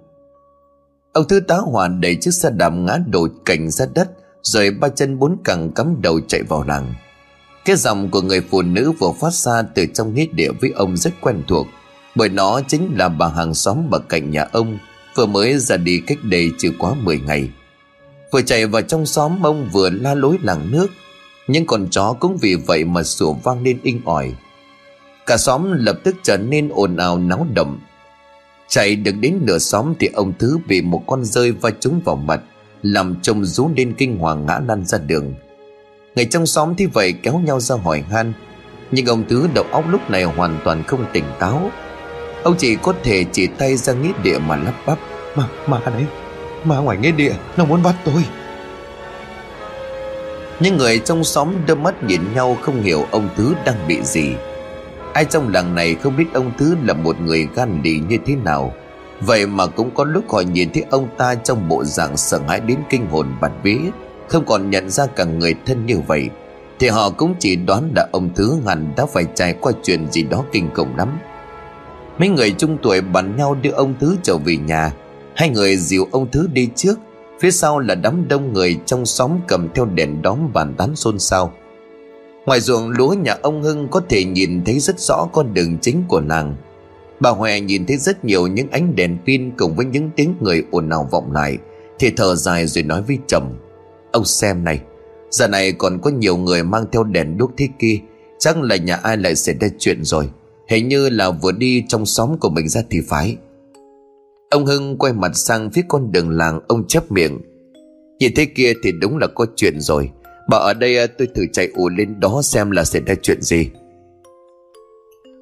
Ông 1.13 1.29
thứ 1.29 1.41
tá 1.41 1.57
hoàn 1.57 2.01
đẩy 2.01 2.15
chiếc 2.15 2.35
xe 2.35 2.51
đạp 2.51 2.71
ngã 2.71 2.99
đổ 3.07 3.29
cảnh 3.45 3.71
ra 3.71 3.87
đất, 3.95 4.11
Rồi 4.43 4.71
ba 4.71 4.89
chân 4.89 5.19
bốn 5.19 5.37
cẳng 5.45 5.73
cắm 5.73 6.03
đầu 6.03 6.21
chạy 6.29 6.43
vào 6.43 6.65
làng. 6.65 6.95
Cái 7.65 7.77
giọng 7.77 8.11
của 8.11 8.23
người 8.23 8.41
phụ 8.41 8.63
nữ 8.63 8.93
vừa 8.93 9.13
phát 9.21 9.33
ra 9.33 9.63
từ 9.63 9.87
trong 9.95 10.15
nghĩa 10.15 10.27
địa 10.33 10.51
với 10.61 10.71
ông 10.71 10.97
rất 10.97 11.11
quen 11.21 11.43
thuộc, 11.49 11.67
Bởi 12.15 12.29
nó 12.29 12.61
chính 12.69 12.95
là 12.97 13.09
bà 13.09 13.29
hàng 13.29 13.55
xóm 13.55 13.91
bậc 13.91 14.09
cạnh 14.09 14.31
nhà 14.31 14.47
ông, 14.53 14.79
Vừa 15.17 15.27
mới 15.27 15.59
ra 15.59 15.77
đi 15.77 16.01
cách 16.07 16.19
đây 16.23 16.51
chưa 16.59 16.71
quá 16.79 16.95
10 16.95 17.21
ngày. 17.21 17.51
Vừa 18.31 18.43
chạy 18.43 18.67
vào 18.67 18.83
trong 18.83 19.07
xóm 19.07 19.43
ông 19.43 19.69
vừa 19.73 19.91
la 19.91 20.15
lối 20.15 20.39
làng 20.43 20.71
nước. 20.71 20.87
Nhưng 21.47 21.67
con 21.67 21.87
chó 21.91 22.13
cũng 22.21 22.37
vì 22.37 22.55
vậy 22.55 22.85
mà 22.85 23.03
sủa 23.03 23.33
vang 23.33 23.63
lên 23.63 23.79
inh 23.83 24.01
ỏi. 24.05 24.35
Cả 25.27 25.37
xóm 25.37 25.73
lập 25.73 25.99
tức 26.05 26.17
trở 26.23 26.37
nên 26.37 26.69
ồn 26.69 26.97
ào 26.97 27.19
náo 27.19 27.47
động. 27.55 27.79
Chạy 28.69 28.97
được 28.97 29.15
đến 29.21 29.39
nửa 29.43 29.59
xóm 29.59 29.95
thì 30.01 30.09
ông 30.15 30.33
Thứ 30.39 30.59
bị 30.67 30.83
một 30.83 31.03
con 31.07 31.25
rơi 31.25 31.53
va 31.53 31.71
trúng 31.81 32.01
vào 32.05 32.17
mặt 32.17 32.41
Làm 32.83 33.17
trông 33.23 33.45
rú 33.45 33.71
lên 33.77 33.95
kinh 33.99 34.19
hoàng 34.19 34.47
ngã 34.47 34.61
lăn 34.69 34.87
ra 34.87 34.99
đường. 34.99 35.35
Người 36.15 36.25
trong 36.25 36.47
xóm 36.47 36.75
thì 36.79 36.87
vậy 36.87 37.15
kéo 37.23 37.39
nhau 37.39 37.61
ra 37.61 37.77
hỏi 37.77 38.05
han 38.11 38.33
Nhưng 38.91 39.07
ông 39.07 39.25
thứ 39.29 39.49
đầu 39.55 39.65
óc 39.73 39.85
lúc 39.91 40.11
này 40.11 40.25
hoàn 40.25 40.59
toàn 40.65 40.83
không 40.87 41.05
tỉnh 41.13 41.25
táo. 41.39 41.71
Ông 42.43 42.55
chỉ 42.59 42.77
có 42.83 42.95
thể 43.03 43.25
chỉ 43.33 43.47
tay 43.47 43.77
ra 43.77 43.93
nghĩa 43.93 44.13
địa 44.23 44.39
mà 44.39 44.57
lắp 44.57 44.75
bắp 44.87 44.99
Ma, 45.37 45.49
mà 45.67 45.81
đấy. 45.87 46.07
Mà 46.65 46.79
ngoài 46.79 46.99
nghĩa 46.99 47.11
địa, 47.11 47.33
nó 47.57 47.65
muốn 47.65 47.83
bắt 47.83 47.95
tôi. 48.05 48.25
Những 50.61 50.77
người 50.77 50.99
trong 50.99 51.25
xóm 51.25 51.55
đôi 51.67 51.77
mắt 51.77 52.05
nhìn 52.05 52.21
nhau 52.35 52.57
không 52.63 52.83
hiểu 52.83 53.07
ông 53.11 53.29
Tứ 53.37 53.55
đang 53.65 53.77
bị 53.89 54.03
gì. 54.03 54.35
Ai 55.13 55.25
trong 55.25 55.53
làng 55.53 55.75
này 55.75 55.95
không 55.95 56.17
biết 56.17 56.27
ông 56.35 56.53
Tứ 56.59 56.77
là 56.85 56.95
một 56.95 57.21
người 57.21 57.49
gan 57.55 57.81
lì 57.85 58.01
như 58.09 58.19
thế 58.27 58.35
nào. 58.45 58.73
Vậy 59.21 59.47
mà 59.47 59.67
cũng 59.67 59.91
có 59.95 60.05
lúc 60.05 60.25
họ 60.33 60.41
nhìn 60.41 60.71
thấy 60.73 60.85
ông 60.91 61.09
ta 61.19 61.35
trong 61.35 61.69
bộ 61.69 61.85
dạng 61.85 62.17
sợ 62.17 62.41
hãi 62.49 62.61
đến 62.61 62.79
kinh 62.91 63.07
hồn 63.11 63.27
bạt 63.41 63.53
vía, 63.63 63.81
không 64.29 64.45
còn 64.45 64.71
nhận 64.71 64.91
ra 64.91 65.07
cả 65.07 65.25
người 65.25 65.55
thân 65.67 65.87
như 65.87 66.01
vậy. 66.07 66.29
Thì 66.79 66.89
họ 66.89 67.11
cũng 67.11 67.35
chỉ 67.39 67.57
đoán 67.57 67.93
là 67.97 68.09
ông 68.13 68.31
thứ 68.37 68.59
hẳn 68.67 68.93
đã 68.97 69.07
phải 69.07 69.25
trải 69.35 69.55
qua 69.61 69.73
chuyện 69.83 70.11
gì 70.11 70.23
đó 70.23 70.45
kinh 70.53 70.71
khủng 70.75 70.97
lắm. 70.97 71.19
Mấy 72.19 72.29
người 72.29 72.51
trung 72.51 72.79
tuổi 72.83 73.01
bàn 73.01 73.37
nhau 73.37 73.57
đưa 73.63 73.71
ông 73.71 73.95
thứ 74.01 74.17
trở 74.23 74.37
về 74.37 74.57
nhà 74.57 74.93
hai 75.41 75.49
người 75.49 75.77
dìu 75.77 76.07
ông 76.11 76.31
thứ 76.31 76.49
đi 76.53 76.69
trước, 76.77 76.99
phía 77.41 77.51
sau 77.51 77.79
là 77.79 77.95
đám 77.95 78.29
đông 78.29 78.53
người 78.53 78.77
trong 78.87 79.07
xóm 79.07 79.31
cầm 79.49 79.69
theo 79.75 79.85
đèn 79.85 80.23
đóm 80.23 80.53
bàn 80.53 80.75
tán 80.79 80.97
xôn 80.97 81.19
xao. 81.19 81.53
Ngoài 82.47 82.61
ruộng 82.61 82.91
lúa 82.91 83.13
nhà 83.13 83.37
ông 83.43 83.63
hưng 83.63 83.89
có 83.89 84.01
thể 84.09 84.25
nhìn 84.25 84.65
thấy 84.65 84.79
rất 84.79 85.01
rõ 85.01 85.29
con 85.33 85.55
đường 85.55 85.79
chính 85.79 86.03
của 86.09 86.21
làng 86.21 86.57
bà 87.21 87.31
huệ 87.31 87.61
nhìn 87.61 87.87
thấy 87.87 87.97
rất 87.97 88.25
nhiều 88.25 88.47
những 88.47 88.71
ánh 88.71 88.97
đèn 88.97 89.19
pin 89.27 89.51
cùng 89.57 89.75
với 89.77 89.87
những 89.87 90.11
tiếng 90.17 90.35
người 90.41 90.65
ồn 90.71 90.89
ào 90.89 91.09
vọng 91.11 91.33
lại, 91.33 91.59
thì 91.99 92.11
thở 92.17 92.35
dài 92.35 92.67
rồi 92.67 92.85
nói 92.85 93.03
với 93.03 93.19
chồng, 93.27 93.57
Ông 94.13 94.25
xem 94.25 94.65
này, 94.65 94.81
Giờ 95.31 95.49
này 95.49 95.73
còn 95.73 95.99
có 96.03 96.11
nhiều 96.11 96.37
người 96.37 96.63
mang 96.63 96.85
theo 96.93 97.05
đèn 97.05 97.39
đuốc 97.39 97.51
thế 97.57 97.69
kia, 97.79 97.99
Chắc 98.39 98.63
là 98.63 98.77
nhà 98.77 98.97
ai 98.97 99.17
lại 99.17 99.37
xảy 99.37 99.55
ra 99.61 99.69
chuyện 99.79 100.05
rồi. 100.05 100.31
Hình 100.69 100.89
như 100.89 101.09
là 101.09 101.31
vừa 101.31 101.53
đi 101.53 101.85
trong 101.89 102.07
xóm 102.07 102.39
của 102.39 102.51
mình 102.51 102.69
ra 102.69 102.83
thì 102.91 103.01
phải. 103.09 103.37
Ông 104.51 104.67
Hưng 104.67 104.99
quay 104.99 105.13
mặt 105.13 105.31
sang 105.35 105.71
phía 105.71 105.83
con 105.89 106.13
đường 106.13 106.31
làng, 106.31 106.61
Ông 106.69 106.87
chấp 106.87 107.13
miệng. 107.13 107.41
Nhìn 108.19 108.33
thế 108.37 108.45
kia 108.45 108.73
thì 108.83 108.93
đúng 108.93 109.19
là 109.19 109.27
có 109.27 109.47
chuyện 109.57 109.81
rồi. 109.81 110.11
Bà 110.49 110.59
ở 110.59 110.75
đây 110.75 110.99
à, 110.99 111.07
tôi 111.19 111.29
thử 111.35 111.43
chạy 111.53 111.69
ù 111.75 111.89
lên 111.89 112.21
đó 112.21 112.41
xem 112.43 112.71
là 112.71 112.85
xảy 112.85 113.03
ra 113.07 113.15
chuyện 113.23 113.43
gì. 113.43 113.71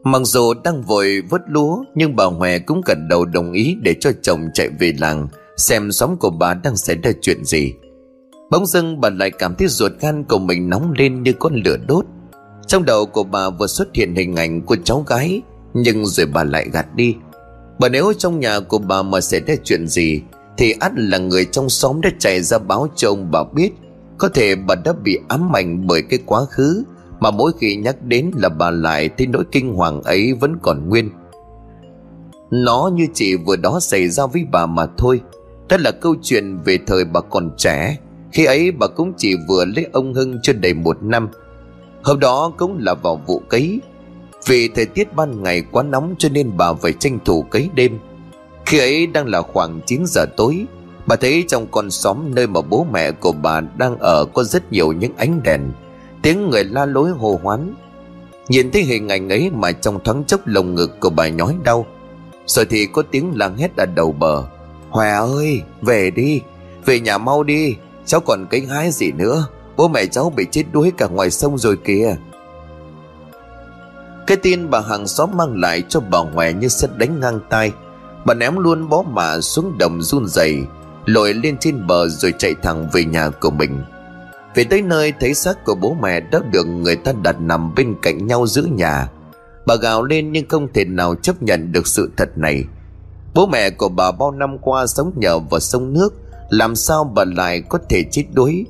Mặc 0.04 0.22
dù 0.24 0.54
đang 0.64 0.82
vội 0.82 1.22
vớt 1.30 1.40
lúa, 1.48 1.84
Nhưng 1.94 2.16
bà 2.16 2.24
Hòe 2.24 2.58
cũng 2.58 2.80
gật 2.86 2.98
đầu 3.08 3.24
đồng 3.24 3.52
ý 3.52 3.76
Để 3.82 3.94
cho 4.00 4.10
chồng 4.22 4.40
chạy 4.54 4.68
về 4.80 4.92
làng, 4.98 5.28
Xem 5.56 5.92
xóm 5.92 6.16
của 6.16 6.30
bà 6.30 6.54
đang 6.54 6.76
xảy 6.76 6.96
ra 6.96 7.10
chuyện 7.20 7.44
gì. 7.44 7.72
Bỗng 8.50 8.66
dưng 8.66 9.00
bà 9.00 9.10
lại 9.10 9.30
cảm 9.30 9.54
thấy 9.54 9.68
ruột 9.68 9.92
gan 10.00 10.24
của 10.24 10.38
mình 10.38 10.68
nóng 10.68 10.92
lên 10.92 11.22
như 11.22 11.32
con 11.38 11.54
lửa 11.64 11.76
đốt. 11.88 12.04
Trong 12.66 12.84
đầu 12.84 13.06
của 13.06 13.24
bà 13.24 13.50
vừa 13.50 13.66
xuất 13.66 13.88
hiện 13.94 14.14
hình 14.14 14.36
ảnh 14.36 14.62
của 14.62 14.76
cháu 14.84 15.04
gái, 15.06 15.42
Nhưng 15.74 16.06
rồi 16.06 16.26
bà 16.26 16.44
lại 16.44 16.68
gạt 16.72 16.86
đi 16.96 17.14
bà 17.78 17.88
nếu 17.88 18.12
trong 18.18 18.40
nhà 18.40 18.60
của 18.60 18.78
bà 18.78 19.02
mà 19.02 19.20
xảy 19.20 19.40
ra 19.40 19.54
chuyện 19.64 19.88
gì, 19.88 20.22
Thì 20.56 20.74
ắt 20.80 20.92
là 20.96 21.18
người 21.18 21.44
trong 21.44 21.68
xóm 21.68 22.00
đã 22.00 22.10
chạy 22.18 22.42
ra 22.42 22.58
báo 22.58 22.88
cho 22.96 23.08
ông 23.08 23.30
bà 23.30 23.44
biết. 23.54 23.70
Có 24.18 24.28
thể 24.28 24.54
bà 24.54 24.74
đã 24.74 24.92
bị 24.92 25.18
ám 25.28 25.56
ảnh 25.56 25.86
bởi 25.86 26.02
cái 26.02 26.18
quá 26.26 26.44
khứ, 26.44 26.84
Mà 27.20 27.30
mỗi 27.30 27.52
khi 27.60 27.76
nhắc 27.76 28.02
đến 28.02 28.30
là 28.36 28.48
bà 28.48 28.70
lại 28.70 29.08
thấy 29.18 29.26
nỗi 29.26 29.44
kinh 29.52 29.74
hoàng 29.74 30.02
ấy 30.02 30.32
vẫn 30.32 30.56
còn 30.62 30.88
nguyên. 30.88 31.10
Nó 32.50 32.90
như 32.94 33.06
chỉ 33.14 33.36
vừa 33.36 33.56
đó 33.56 33.80
xảy 33.80 34.08
ra 34.08 34.26
với 34.26 34.44
bà 34.52 34.66
mà 34.66 34.86
thôi. 34.96 35.20
Đó 35.68 35.76
là 35.80 35.90
câu 35.90 36.14
chuyện 36.22 36.58
về 36.64 36.78
thời 36.86 37.04
bà 37.04 37.20
còn 37.20 37.50
trẻ. 37.56 37.98
Khi 38.32 38.44
ấy 38.44 38.70
bà 38.70 38.86
cũng 38.86 39.12
chỉ 39.16 39.34
vừa 39.48 39.64
lấy 39.64 39.86
ông 39.92 40.14
Hưng 40.14 40.38
chưa 40.42 40.52
đầy 40.52 40.74
một 40.74 41.02
năm. 41.02 41.28
Hôm 42.02 42.20
đó 42.20 42.52
cũng 42.58 42.78
là 42.80 42.94
vào 42.94 43.20
vụ 43.26 43.42
cấy. 43.48 43.80
Vì 44.46 44.68
thời 44.68 44.86
tiết 44.86 45.16
ban 45.16 45.42
ngày 45.42 45.62
quá 45.70 45.82
nóng 45.82 46.14
cho 46.18 46.28
nên 46.28 46.56
bà 46.56 46.72
phải 46.74 46.92
tranh 46.92 47.18
thủ 47.24 47.42
cấy 47.42 47.70
đêm. 47.74 47.98
Khi 48.66 48.78
ấy 48.78 49.06
đang 49.06 49.26
là 49.26 49.42
khoảng 49.42 49.80
9 49.86 50.02
giờ 50.06 50.26
tối, 50.36 50.66
Bà 51.08 51.16
thấy 51.16 51.44
trong 51.48 51.66
con 51.70 51.90
xóm 51.90 52.34
nơi 52.34 52.46
mà 52.46 52.60
bố 52.60 52.86
mẹ 52.92 53.10
của 53.10 53.32
bà 53.32 53.60
đang 53.60 53.98
ở 53.98 54.24
có 54.24 54.44
rất 54.44 54.72
nhiều 54.72 54.92
những 54.92 55.12
ánh 55.16 55.42
đèn, 55.42 55.60
Tiếng 56.22 56.50
người 56.50 56.64
la 56.64 56.86
lối 56.86 57.10
hô 57.10 57.40
hoán. 57.42 57.74
Nhìn 58.48 58.70
thấy 58.70 58.82
hình 58.82 59.08
ảnh 59.08 59.28
ấy 59.28 59.50
mà 59.54 59.72
trong 59.72 60.04
thoáng 60.04 60.24
chốc 60.24 60.40
lồng 60.46 60.74
ngực 60.74 61.00
của 61.00 61.10
bà 61.10 61.28
nhói 61.28 61.54
đau. 61.64 61.86
Rồi 62.46 62.64
thì 62.70 62.86
có 62.86 63.02
tiếng 63.10 63.32
làng 63.34 63.56
hét 63.56 63.76
ở 63.76 63.86
đầu 63.86 64.12
bờ. 64.12 64.44
Hòa 64.90 65.18
ơi, 65.18 65.62
về 65.82 66.10
đi, 66.10 66.40
Về 66.84 67.00
nhà 67.00 67.18
mau 67.18 67.42
đi, 67.42 67.76
Cháu 68.06 68.20
còn 68.20 68.46
cánh 68.50 68.66
hái 68.66 68.90
gì 68.90 69.12
nữa, 69.12 69.46
Bố 69.76 69.88
mẹ 69.88 70.06
cháu 70.06 70.32
bị 70.36 70.46
chết 70.50 70.64
đuối 70.72 70.92
cả 70.96 71.06
ngoài 71.06 71.30
sông 71.30 71.58
rồi 71.58 71.76
kìa. 71.84 72.16
Cái 74.28 74.36
tin 74.36 74.70
bà 74.70 74.80
hàng 74.80 75.06
xóm 75.06 75.30
mang 75.36 75.60
lại 75.60 75.82
cho 75.88 76.00
bà 76.00 76.18
ngoại 76.18 76.52
như 76.52 76.68
sét 76.68 76.90
đánh 76.96 77.20
ngang 77.20 77.40
tai. 77.50 77.72
Bà 78.24 78.34
ném 78.34 78.58
luôn 78.58 78.88
bó 78.88 79.02
mạ 79.02 79.40
xuống 79.40 79.78
đồng 79.78 80.02
run 80.02 80.26
rẩy, 80.26 80.58
Lội 81.04 81.34
lên 81.34 81.56
trên 81.60 81.86
bờ 81.86 82.08
rồi 82.08 82.34
chạy 82.38 82.54
thẳng 82.62 82.88
về 82.92 83.04
nhà 83.04 83.30
của 83.30 83.50
mình. 83.50 83.82
Về 84.54 84.64
tới 84.64 84.82
nơi, 84.82 85.12
thấy 85.20 85.34
xác 85.34 85.64
của 85.64 85.74
bố 85.74 85.96
mẹ 86.02 86.20
đã 86.20 86.40
được 86.52 86.64
người 86.64 86.96
ta 86.96 87.12
đặt 87.22 87.40
nằm 87.40 87.74
bên 87.74 87.94
cạnh 88.02 88.26
nhau 88.26 88.46
giữa 88.46 88.62
nhà. 88.62 89.08
Bà 89.66 89.74
gào 89.74 90.02
lên 90.02 90.32
nhưng 90.32 90.48
không 90.48 90.72
thể 90.72 90.84
nào 90.84 91.14
chấp 91.14 91.42
nhận 91.42 91.72
được 91.72 91.86
sự 91.86 92.10
thật 92.16 92.38
này. 92.38 92.64
Bố 93.34 93.46
mẹ 93.46 93.70
của 93.70 93.88
bà 93.88 94.10
bao 94.10 94.30
năm 94.30 94.58
qua 94.58 94.86
sống 94.86 95.12
nhờ 95.16 95.38
vào 95.38 95.60
sông 95.60 95.92
nước, 95.92 96.14
Làm 96.50 96.76
sao 96.76 97.12
bà 97.14 97.24
lại 97.24 97.62
có 97.68 97.78
thể 97.88 98.04
chết 98.10 98.24
đuối? 98.32 98.66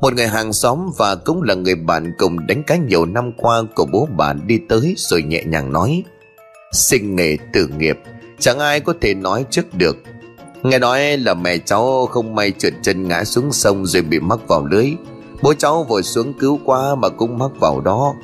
Một 0.00 0.14
người 0.14 0.26
hàng 0.26 0.52
xóm 0.52 0.90
và 0.96 1.14
cũng 1.14 1.42
là 1.42 1.54
người 1.54 1.74
bạn 1.74 2.12
cùng 2.18 2.46
đánh 2.46 2.62
cá 2.62 2.76
nhiều 2.76 3.06
năm 3.06 3.32
qua 3.32 3.62
của 3.74 3.86
bố 3.92 4.08
bạn 4.16 4.40
đi 4.46 4.58
tới 4.68 4.94
rồi 4.96 5.22
nhẹ 5.22 5.42
nhàng 5.46 5.72
nói 5.72 6.04
Sinh 6.72 7.16
nghề 7.16 7.36
tử 7.52 7.68
nghiệp, 7.78 7.98
Chẳng 8.38 8.58
ai 8.58 8.80
có 8.80 8.94
thể 9.00 9.14
nói 9.14 9.44
trước 9.50 9.74
được. 9.74 9.96
Nghe 10.62 10.78
nói 10.78 11.16
là 11.16 11.34
mẹ 11.34 11.58
cháu 11.58 12.06
không 12.06 12.34
may 12.34 12.52
trượt 12.58 12.72
chân 12.82 13.08
ngã 13.08 13.24
xuống 13.24 13.52
sông 13.52 13.86
rồi 13.86 14.02
bị 14.02 14.20
mắc 14.20 14.48
vào 14.48 14.66
lưới. 14.66 14.92
Bố 15.42 15.54
cháu 15.54 15.84
vội 15.84 16.02
xuống 16.02 16.32
cứu 16.32 16.60
qua 16.64 16.94
mà 16.94 17.08
cũng 17.08 17.38
mắc 17.38 17.50
vào 17.60 17.80
đó. 17.80 18.14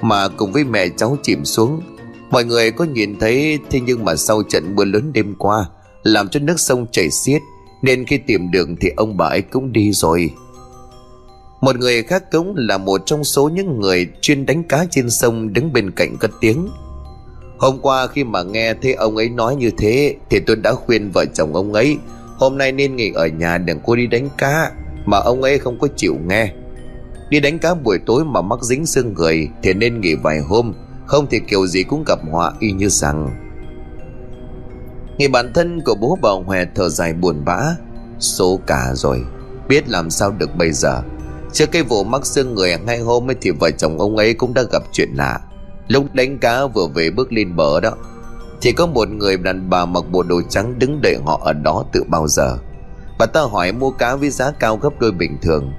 Mà 0.00 0.28
cùng 0.28 0.52
với 0.52 0.64
mẹ 0.64 0.88
cháu 0.96 1.16
chìm 1.22 1.44
xuống, 1.44 1.80
Mọi 2.30 2.44
người 2.44 2.70
có 2.70 2.84
nhìn 2.84 3.18
thấy, 3.18 3.58
Thế 3.70 3.80
nhưng 3.80 4.04
mà 4.04 4.16
sau 4.16 4.42
trận 4.42 4.76
mưa 4.76 4.84
lớn 4.84 5.12
đêm 5.12 5.34
qua, 5.38 5.66
Làm 6.02 6.28
cho 6.28 6.40
nước 6.40 6.60
sông 6.60 6.86
chảy 6.92 7.10
xiết, 7.10 7.42
Nên 7.82 8.06
khi 8.06 8.18
tìm 8.18 8.50
đường 8.50 8.76
thì 8.80 8.88
ông 8.96 9.16
bà 9.16 9.26
ấy 9.26 9.42
cũng 9.42 9.72
đi 9.72 9.92
rồi 9.92 10.30
một 11.66 11.76
người 11.78 12.02
khác 12.02 12.30
cũng 12.32 12.54
là 12.56 12.78
một 12.78 13.00
trong 13.06 13.24
số 13.24 13.48
những 13.48 13.80
người 13.80 14.08
chuyên 14.20 14.46
đánh 14.46 14.62
cá 14.62 14.84
trên 14.90 15.10
sông 15.10 15.52
đứng 15.52 15.72
bên 15.72 15.90
cạnh 15.90 16.16
cất 16.20 16.30
tiếng. 16.40 16.68
Hôm 17.58 17.78
qua 17.82 18.06
khi 18.06 18.24
mà 18.24 18.42
nghe 18.42 18.74
thấy 18.74 18.94
ông 18.94 19.16
ấy 19.16 19.28
nói 19.28 19.56
như 19.56 19.70
thế, 19.78 20.16
Thì 20.30 20.40
tôi 20.40 20.56
đã 20.56 20.72
khuyên 20.72 21.10
vợ 21.10 21.24
chồng 21.34 21.54
ông 21.54 21.72
ấy, 21.72 21.96
Hôm 22.38 22.58
nay 22.58 22.72
nên 22.72 22.96
nghỉ 22.96 23.12
ở 23.14 23.26
nhà, 23.26 23.58
đừng 23.58 23.80
có 23.86 23.96
đi 23.96 24.06
đánh 24.06 24.28
cá, 24.38 24.70
Mà 25.06 25.18
ông 25.18 25.42
ấy 25.42 25.58
không 25.58 25.78
có 25.78 25.88
chịu 25.96 26.16
nghe. 26.26 26.52
Đi 27.30 27.40
đánh 27.40 27.58
cá 27.58 27.74
buổi 27.74 27.98
tối 28.06 28.24
mà 28.24 28.40
mắc 28.40 28.62
dính 28.62 28.86
xương 28.86 29.14
người, 29.14 29.48
Thì 29.62 29.72
nên 29.72 30.00
nghỉ 30.00 30.14
vài 30.14 30.40
hôm, 30.40 30.72
Không 31.06 31.26
thì 31.30 31.40
kiểu 31.48 31.66
gì 31.66 31.82
cũng 31.82 32.04
gặp 32.06 32.18
họa 32.30 32.52
y 32.60 32.72
như 32.72 32.88
rằng. 32.88 33.30
Người 35.18 35.28
bản 35.28 35.52
thân 35.52 35.80
của 35.84 35.94
bố 35.94 36.18
bà 36.22 36.30
Hòe 36.46 36.64
thở 36.74 36.88
dài 36.88 37.12
buồn 37.12 37.44
bã, 37.44 37.76
Số 38.18 38.60
cả 38.66 38.90
rồi, 38.94 39.24
Biết 39.68 39.88
làm 39.88 40.10
sao 40.10 40.30
được 40.30 40.56
bây 40.56 40.72
giờ. 40.72 41.02
Trước 41.52 41.72
cái 41.72 41.82
vụ 41.82 42.04
mắc 42.04 42.26
xương 42.26 42.54
người 42.54 42.76
ngay 42.86 42.98
hôm 42.98 43.30
ấy 43.30 43.36
thì 43.40 43.50
vợ 43.50 43.70
chồng 43.70 43.98
ông 43.98 44.16
ấy 44.16 44.34
cũng 44.34 44.54
đã 44.54 44.62
gặp 44.72 44.82
chuyện 44.92 45.08
lạ. 45.14 45.40
Lúc 45.88 46.14
đánh 46.14 46.38
cá 46.38 46.66
vừa 46.66 46.86
về 46.86 47.10
bước 47.10 47.32
lên 47.32 47.56
bờ 47.56 47.80
đó, 47.80 47.92
Thì 48.60 48.72
có 48.72 48.86
một 48.86 49.08
người 49.08 49.36
đàn 49.36 49.70
bà 49.70 49.84
mặc 49.84 50.04
bộ 50.10 50.22
đồ 50.22 50.42
trắng 50.48 50.78
đứng 50.78 51.00
đợi 51.02 51.16
họ 51.24 51.40
ở 51.44 51.52
đó 51.52 51.84
từ 51.92 52.02
bao 52.08 52.28
giờ. 52.28 52.58
Bà 53.18 53.26
ta 53.26 53.40
hỏi 53.40 53.72
mua 53.72 53.90
cá 53.90 54.16
với 54.16 54.30
giá 54.30 54.50
cao 54.50 54.76
gấp 54.76 55.00
đôi 55.00 55.12
bình 55.12 55.38
thường, 55.42 55.72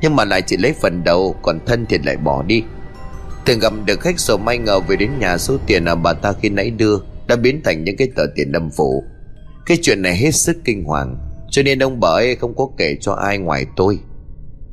Nhưng 0.00 0.16
mà 0.16 0.24
lại 0.24 0.42
chỉ 0.42 0.56
lấy 0.56 0.74
phần 0.82 1.04
đầu, 1.04 1.36
Còn 1.42 1.58
thân 1.66 1.86
thì 1.88 1.98
lại 1.98 2.16
bỏ 2.16 2.42
đi. 2.42 2.62
Thường 3.46 3.58
gặp 3.58 3.72
được 3.84 4.00
khách 4.00 4.20
sổ 4.20 4.36
may 4.36 4.58
ngờ 4.58 4.80
về 4.80 4.96
đến 4.96 5.10
nhà 5.18 5.38
số 5.38 5.56
tiền 5.66 5.84
mà 5.84 5.94
bà 5.94 6.12
ta 6.12 6.32
khi 6.32 6.48
nãy 6.48 6.70
đưa 6.70 6.98
Đã 7.26 7.36
biến 7.36 7.60
thành 7.64 7.84
những 7.84 7.96
cái 7.96 8.08
tờ 8.16 8.22
tiền 8.36 8.52
đâm 8.52 8.70
phủ 8.70 9.04
Cái 9.66 9.78
chuyện 9.82 10.02
này 10.02 10.16
hết 10.16 10.30
sức 10.30 10.56
kinh 10.64 10.84
hoàng, 10.84 11.16
Cho 11.50 11.62
nên 11.62 11.82
ông 11.82 12.00
bà 12.00 12.08
ấy 12.08 12.36
không 12.36 12.54
có 12.56 12.68
kể 12.78 12.96
cho 13.00 13.12
ai 13.12 13.38
ngoài 13.38 13.66
tôi. 13.76 13.98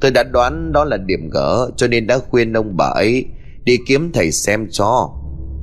Tôi 0.06 0.12
đã 0.12 0.24
đoán 0.24 0.72
đó 0.72 0.84
là 0.84 0.98
điểm 0.98 1.30
gỡ, 1.30 1.70
Cho 1.78 1.88
nên 1.88 2.08
đã 2.08 2.20
khuyên 2.30 2.54
ông 2.54 2.78
bà 2.78 2.86
ấy 2.86 3.26
Đi 3.64 3.78
kiếm 3.88 4.12
thầy 4.14 4.32
xem 4.32 4.68
cho. 4.72 5.10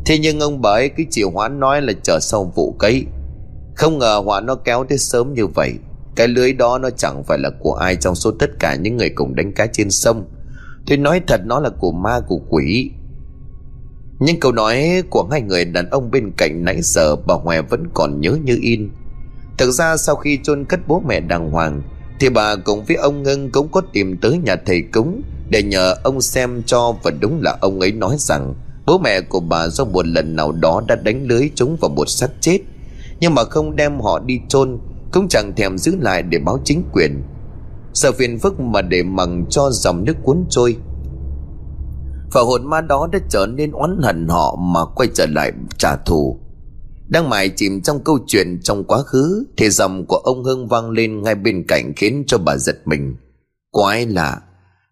Thế 0.06 0.18
nhưng 0.18 0.40
ông 0.40 0.62
bà 0.62 0.70
ấy 0.70 0.88
cứ 0.88 1.04
chịu 1.10 1.30
hoãn 1.30 1.60
nói 1.60 1.82
là 1.82 1.92
chờ 2.02 2.18
sau 2.20 2.52
vụ 2.54 2.76
cấy. 2.78 3.06
Không 3.74 3.98
ngờ 3.98 4.22
họa 4.24 4.40
nó 4.40 4.54
kéo 4.54 4.84
tới 4.88 4.98
sớm 4.98 5.34
như 5.34 5.46
vậy. 5.46 5.72
Cái 6.16 6.28
lưới 6.28 6.52
đó 6.52 6.78
nó 6.78 6.90
chẳng 6.90 7.24
phải 7.24 7.38
là 7.38 7.50
của 7.60 7.74
ai 7.74 7.96
Trong 7.96 8.14
số 8.14 8.30
tất 8.38 8.50
cả 8.58 8.74
những 8.74 8.96
người 8.96 9.10
cùng 9.10 9.34
đánh 9.34 9.52
cá 9.52 9.66
trên 9.66 9.90
sông. 9.90 10.24
Tôi 10.86 10.98
nói 10.98 11.20
thật 11.26 11.40
nó 11.44 11.60
là 11.60 11.70
của 11.78 11.92
ma, 11.92 12.20
của 12.28 12.40
quỷ. 12.48 12.90
Nhưng 14.20 14.40
câu 14.40 14.52
nói 14.52 15.02
của 15.10 15.28
hai 15.30 15.42
người 15.42 15.64
đàn 15.64 15.90
ông 15.90 16.10
bên 16.10 16.32
cạnh 16.36 16.64
nãy 16.64 16.82
giờ 16.82 17.16
Bà 17.16 17.34
Hòe 17.34 17.62
vẫn 17.62 17.84
còn 17.94 18.20
nhớ 18.20 18.38
như 18.44 18.58
in. 18.62 18.90
Thực 19.58 19.70
ra 19.70 19.96
sau 19.96 20.16
khi 20.16 20.38
chôn 20.42 20.64
cất 20.64 20.80
bố 20.86 21.02
mẹ 21.06 21.20
đàng 21.20 21.50
hoàng 21.50 21.82
thì 22.22 22.28
bà 22.28 22.56
cùng 22.56 22.84
với 22.84 22.96
ông 22.96 23.22
Ngân 23.22 23.50
cũng 23.50 23.68
có 23.72 23.82
tìm 23.92 24.16
tới 24.16 24.38
nhà 24.38 24.56
thầy 24.66 24.82
cúng 24.92 25.22
Để 25.50 25.62
nhờ 25.62 25.94
ông 26.04 26.20
xem 26.20 26.62
cho 26.66 26.94
Và 27.02 27.10
đúng 27.10 27.42
là 27.42 27.56
ông 27.60 27.80
ấy 27.80 27.92
nói 27.92 28.16
rằng, 28.18 28.54
Bố 28.86 28.98
mẹ 28.98 29.20
của 29.20 29.40
bà 29.40 29.68
do 29.68 29.84
một 29.84 30.06
lần 30.06 30.36
nào 30.36 30.52
đó 30.52 30.82
đã 30.88 30.94
đánh 30.94 31.26
lưới 31.26 31.50
chúng 31.54 31.76
vào 31.80 31.88
một 31.88 32.08
xác 32.08 32.30
chết. 32.40 32.58
Nhưng 33.20 33.34
mà 33.34 33.44
không 33.44 33.76
đem 33.76 34.00
họ 34.00 34.18
đi 34.18 34.40
chôn, 34.48 34.78
Cũng 35.12 35.28
chẳng 35.28 35.52
thèm 35.56 35.78
giữ 35.78 35.96
lại 36.00 36.22
để 36.22 36.38
báo 36.38 36.58
chính 36.64 36.82
quyền. 36.92 37.22
Sợ 37.94 38.12
phiền 38.12 38.38
phức 38.38 38.60
mà 38.60 38.82
để 38.82 39.02
mằng 39.02 39.44
cho 39.50 39.70
dòng 39.70 40.04
nước 40.04 40.16
cuốn 40.22 40.44
trôi. 40.50 40.76
Và 42.32 42.40
hồn 42.40 42.70
ma 42.70 42.80
đó 42.80 43.08
đã 43.12 43.18
trở 43.28 43.46
nên 43.46 43.72
oán 43.72 43.98
hận 44.02 44.28
họ 44.28 44.56
Mà 44.60 44.80
quay 44.94 45.08
trở 45.14 45.26
lại 45.26 45.52
trả 45.78 45.96
thù 45.96 46.41
đang 47.12 47.30
mải 47.30 47.48
chìm 47.48 47.80
trong 47.80 48.04
câu 48.04 48.18
chuyện 48.26 48.60
trong 48.62 48.84
quá 48.84 49.02
khứ, 49.02 49.44
Thì 49.56 49.70
dòng 49.70 50.06
của 50.06 50.16
ông 50.16 50.44
Hưng 50.44 50.68
vang 50.68 50.90
lên 50.90 51.22
ngay 51.22 51.34
bên 51.34 51.64
cạnh 51.68 51.92
Khiến 51.96 52.24
cho 52.26 52.38
bà 52.38 52.56
giật 52.56 52.76
mình. 52.84 53.16
Quái 53.70 54.06
lạ, 54.06 54.40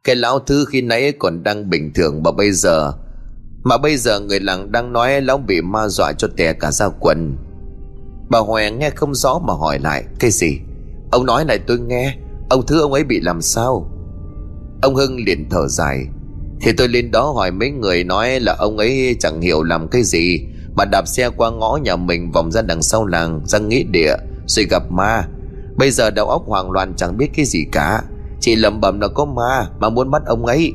Cái 0.04 0.16
lão 0.16 0.38
thư 0.38 0.64
khi 0.64 0.82
nãy 0.82 1.12
còn 1.18 1.42
đang 1.42 1.70
bình 1.70 1.92
thường 1.94 2.22
Mà 2.22 2.30
bây 2.32 2.52
giờ, 2.52 2.92
Mà 3.62 3.78
bây 3.78 3.96
giờ 3.96 4.20
người 4.20 4.40
làng 4.40 4.72
đang 4.72 4.92
nói 4.92 5.20
Lão 5.20 5.38
bị 5.38 5.60
ma 5.60 5.88
dọa 5.88 6.12
cho 6.12 6.28
tè 6.36 6.52
cả 6.52 6.70
ra 6.70 6.88
quần. 7.00 7.36
Bà 8.30 8.38
Hòe 8.38 8.70
nghe 8.70 8.90
không 8.90 9.14
rõ 9.14 9.38
mà 9.38 9.54
hỏi 9.54 9.78
lại, 9.78 10.04
Cái 10.18 10.30
gì? 10.30 10.58
Ông 11.10 11.26
nói 11.26 11.44
lại 11.44 11.58
tôi 11.66 11.78
nghe, 11.78 12.16
Ông 12.50 12.66
thứ 12.66 12.80
ông 12.80 12.92
ấy 12.92 13.04
bị 13.04 13.20
làm 13.20 13.42
sao? 13.42 13.90
Ông 14.82 14.94
Hưng 14.94 15.16
liền 15.24 15.48
thở 15.50 15.68
dài, 15.68 16.06
Thì 16.60 16.72
tôi 16.72 16.88
lên 16.88 17.10
đó 17.10 17.32
hỏi 17.32 17.50
mấy 17.50 17.70
người 17.70 18.04
nói 18.04 18.40
là 18.40 18.56
ông 18.58 18.78
ấy 18.78 19.16
chẳng 19.20 19.40
hiểu 19.40 19.62
làm 19.62 19.88
cái 19.88 20.02
gì 20.02 20.46
bà 20.76 20.84
đạp 20.84 21.08
xe 21.08 21.30
qua 21.36 21.50
ngõ 21.50 21.78
nhà 21.82 21.96
mình 21.96 22.32
vòng 22.32 22.52
ra 22.52 22.62
đằng 22.62 22.82
sau 22.82 23.06
làng, 23.06 23.40
ra 23.46 23.58
nghĩa 23.58 23.82
địa, 23.82 24.14
rồi 24.46 24.66
gặp 24.70 24.82
ma. 24.90 25.28
Bây 25.76 25.90
giờ 25.90 26.10
đầu 26.10 26.28
óc 26.28 26.42
hoang 26.46 26.70
loạn, 26.70 26.94
chẳng 26.96 27.16
biết 27.16 27.30
cái 27.36 27.44
gì 27.44 27.64
cả. 27.72 28.02
Chị 28.40 28.56
lẩm 28.56 28.80
bẩm 28.80 29.00
là 29.00 29.08
có 29.08 29.24
ma 29.24 29.68
mà 29.78 29.88
muốn 29.88 30.10
bắt 30.10 30.22
ông 30.26 30.46
ấy. 30.46 30.74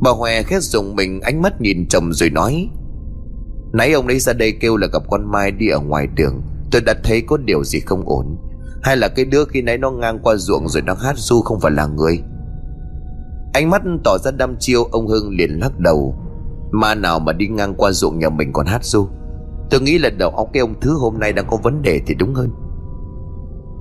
Bà 0.00 0.10
hòe 0.10 0.42
khét 0.42 0.62
dùng 0.62 0.96
mình, 0.96 1.20
ánh 1.20 1.42
mắt 1.42 1.60
nhìn 1.60 1.86
chồng 1.88 2.12
rồi 2.12 2.30
nói, 2.30 2.68
nãy 3.72 3.92
ông 3.92 4.06
ấy 4.06 4.18
ra 4.18 4.32
đây 4.32 4.52
kêu 4.60 4.76
là 4.76 4.86
gặp 4.92 5.02
con 5.10 5.32
mai 5.32 5.50
đi 5.50 5.68
ở 5.68 5.80
ngoài 5.80 6.06
đường. 6.14 6.42
Tôi 6.70 6.82
đã 6.86 6.94
thấy 7.04 7.22
có 7.26 7.36
điều 7.36 7.64
gì 7.64 7.80
không 7.80 8.08
ổn. 8.08 8.36
Hay 8.82 8.96
là 8.96 9.08
cái 9.08 9.24
đứa 9.24 9.44
khi 9.44 9.62
nãy 9.62 9.78
nó 9.78 9.90
ngang 9.90 10.18
qua 10.22 10.36
ruộng 10.36 10.68
rồi 10.68 10.82
nó 10.82 10.94
hát 10.94 11.18
du 11.18 11.40
không 11.40 11.60
phải 11.60 11.72
là 11.72 11.86
người? 11.86 12.20
Ánh 13.52 13.70
mắt 13.70 13.82
tỏ 14.04 14.18
ra 14.18 14.30
đăm 14.30 14.56
chiêu, 14.60 14.84
ông 14.84 15.08
hưng 15.08 15.30
liền 15.30 15.50
lắc 15.50 15.78
đầu. 15.78 16.14
Ma 16.70 16.94
nào 16.94 17.18
mà 17.18 17.32
đi 17.32 17.48
ngang 17.48 17.74
qua 17.74 17.92
ruộng 17.92 18.18
nhà 18.18 18.28
mình 18.28 18.52
còn 18.52 18.66
hát 18.66 18.84
ru? 18.84 19.08
Tôi 19.70 19.80
nghĩ 19.80 19.98
là 19.98 20.10
đầu 20.10 20.30
óc 20.30 20.48
cái 20.52 20.60
ông 20.60 20.80
Thứ 20.80 20.92
hôm 20.98 21.18
nay 21.18 21.32
đang 21.32 21.46
có 21.50 21.56
vấn 21.62 21.82
đề 21.82 22.00
thì 22.06 22.14
đúng 22.14 22.34
hơn. 22.34 22.50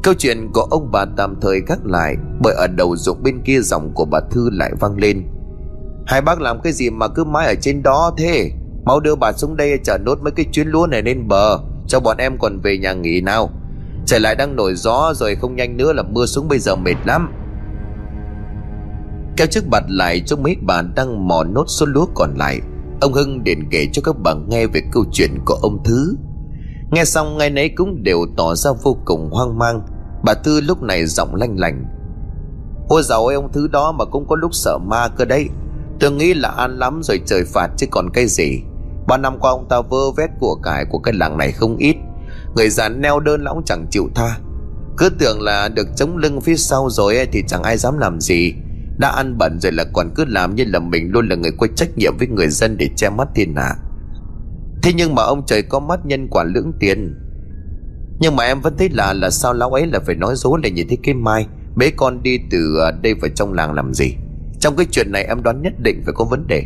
Câu 0.03 0.13
chuyện 0.17 0.51
của 0.53 0.61
ông 0.61 0.91
bà 0.91 1.05
tạm 1.17 1.35
thời 1.41 1.61
gác 1.67 1.85
lại 1.85 2.15
Bởi 2.43 2.53
ở 2.53 2.67
đầu 2.67 2.95
ruộng 2.95 3.23
bên 3.23 3.41
kia 3.45 3.59
giọng 3.59 3.91
của 3.93 4.05
bà 4.05 4.19
Thư 4.31 4.49
lại 4.49 4.71
vang 4.79 4.97
lên. 4.97 5.23
Hai 6.07 6.21
bác 6.21 6.41
làm 6.41 6.61
cái 6.61 6.73
gì 6.73 6.89
mà 6.89 7.07
cứ 7.07 7.23
mãi 7.23 7.47
ở 7.47 7.55
trên 7.61 7.83
đó 7.83 8.13
thế? 8.17 8.51
Mau 8.85 8.99
đưa 8.99 9.15
bà 9.15 9.31
xuống 9.31 9.57
đây 9.57 9.79
chở 9.83 9.97
nốt 9.97 10.19
mấy 10.21 10.31
cái 10.31 10.45
chuyến 10.51 10.67
lúa 10.67 10.87
này 10.87 11.01
lên 11.01 11.27
bờ, 11.27 11.59
Cho 11.87 11.99
bọn 11.99 12.17
em 12.17 12.37
còn 12.39 12.59
về 12.59 12.77
nhà 12.77 12.93
nghỉ 12.93 13.21
nào. 13.21 13.49
Trời 14.05 14.19
lại 14.19 14.35
đang 14.35 14.55
nổi 14.55 14.75
gió 14.75 15.13
rồi 15.15 15.35
không 15.35 15.55
nhanh 15.55 15.77
nữa 15.77 15.93
là 15.93 16.03
mưa 16.03 16.25
xuống 16.25 16.47
bây 16.47 16.59
giờ 16.59 16.75
mệt 16.75 16.95
lắm. 17.05 17.33
Kéo 19.37 19.47
chiếc 19.47 19.67
bạt 19.69 19.83
lại 19.87 20.21
cho 20.25 20.35
mấy 20.35 20.55
bà 20.61 20.81
đang 20.95 21.27
mò 21.27 21.43
nốt 21.43 21.65
số 21.67 21.85
lúa 21.85 22.05
còn 22.15 22.33
lại. 22.37 22.61
Ông 23.01 23.13
Hưng 23.13 23.41
liền 23.45 23.69
kể 23.71 23.87
cho 23.93 24.01
các 24.05 24.15
bạn 24.23 24.45
nghe 24.49 24.67
về 24.67 24.81
câu 24.91 25.03
chuyện 25.11 25.31
của 25.45 25.53
ông 25.61 25.83
Thứ. 25.83 26.15
Nghe 26.91 27.05
xong, 27.05 27.37
ngay 27.37 27.49
nấy 27.49 27.69
cũng 27.69 28.03
đều 28.03 28.25
tỏ 28.37 28.55
ra 28.55 28.71
vô 28.83 28.97
cùng 29.05 29.29
hoang 29.31 29.57
mang. 29.57 29.81
Bà 30.23 30.33
Tư 30.33 30.61
lúc 30.61 30.83
này 30.83 31.05
giọng 31.05 31.35
lanh 31.35 31.59
lành 31.59 31.85
Ôi 32.89 33.03
dạo 33.03 33.25
ơi, 33.25 33.35
ông 33.35 33.51
Thứ 33.53 33.67
đó 33.67 33.91
mà 33.91 34.05
cũng 34.05 34.27
có 34.27 34.35
lúc 34.35 34.53
sợ 34.53 34.77
ma 34.77 35.07
cơ 35.07 35.25
đấy. 35.25 35.47
Tôi 35.99 36.11
nghĩ 36.11 36.33
là 36.33 36.49
an 36.49 36.77
lắm 36.77 37.01
rồi 37.03 37.21
trời 37.25 37.43
phạt 37.45 37.69
chứ 37.77 37.87
còn 37.91 38.09
cái 38.13 38.27
gì. 38.27 38.61
Ba 39.07 39.17
năm 39.17 39.39
qua 39.39 39.51
ông 39.51 39.65
ta 39.69 39.81
vơ 39.81 40.11
vét 40.17 40.29
của 40.39 40.55
cải 40.63 40.85
của 40.85 40.99
cái 40.99 41.13
làng 41.13 41.37
này 41.37 41.51
không 41.51 41.77
ít. 41.77 41.95
Người 42.55 42.69
già 42.69 42.89
neo 42.89 43.19
đơn 43.19 43.43
lão 43.43 43.61
chẳng 43.65 43.87
chịu 43.91 44.09
tha. 44.15 44.37
Cứ 44.97 45.09
tưởng 45.09 45.41
là 45.41 45.69
được 45.69 45.87
chống 45.95 46.17
lưng 46.17 46.41
phía 46.41 46.55
sau 46.55 46.89
rồi 46.89 47.27
thì 47.31 47.43
chẳng 47.47 47.63
ai 47.63 47.77
dám 47.77 47.97
làm 47.97 48.19
gì. 48.19 48.53
Đã 48.99 49.09
ăn 49.09 49.37
bẩn 49.37 49.59
rồi 49.59 49.71
là 49.71 49.83
còn 49.93 50.09
cứ 50.15 50.25
làm 50.25 50.55
như 50.55 50.63
là 50.67 50.79
mình 50.79 51.11
luôn 51.11 51.27
là 51.27 51.35
người 51.35 51.51
có 51.57 51.67
trách 51.75 51.97
nhiệm 51.97 52.17
với 52.17 52.27
người 52.27 52.47
dân 52.47 52.77
để 52.77 52.89
che 52.95 53.09
mắt 53.09 53.27
thiên 53.35 53.55
hạ. 53.55 53.75
Thế 54.83 54.93
nhưng 54.95 55.15
mà 55.15 55.23
ông 55.23 55.45
trời 55.45 55.61
có 55.61 55.79
mắt 55.79 56.05
nhân 56.05 56.27
quả 56.31 56.43
lưỡng 56.43 56.71
tiền. 56.79 57.15
Nhưng 58.19 58.35
mà 58.35 58.43
em 58.43 58.61
vẫn 58.61 58.77
thấy 58.77 58.89
là 58.89 59.13
là 59.13 59.29
sao 59.29 59.53
lão 59.53 59.69
ấy 59.69 59.87
là 59.87 59.99
phải 59.99 60.15
nói 60.15 60.35
dối 60.35 60.59
là 60.63 60.69
nhìn 60.69 60.87
thấy 60.87 60.97
cái 61.03 61.13
mai? 61.13 61.47
Bế 61.75 61.91
con 61.97 62.23
đi 62.23 62.39
từ 62.51 62.79
à, 62.79 62.91
đây 62.91 63.13
vào 63.13 63.29
trong 63.35 63.53
làng 63.53 63.73
làm 63.73 63.93
gì? 63.93 64.15
Trong 64.59 64.75
cái 64.75 64.85
chuyện 64.91 65.11
này 65.11 65.23
em 65.23 65.43
đoán 65.43 65.61
nhất 65.61 65.73
định 65.79 66.01
phải 66.05 66.13
có 66.13 66.25
vấn 66.25 66.47
đề. 66.47 66.63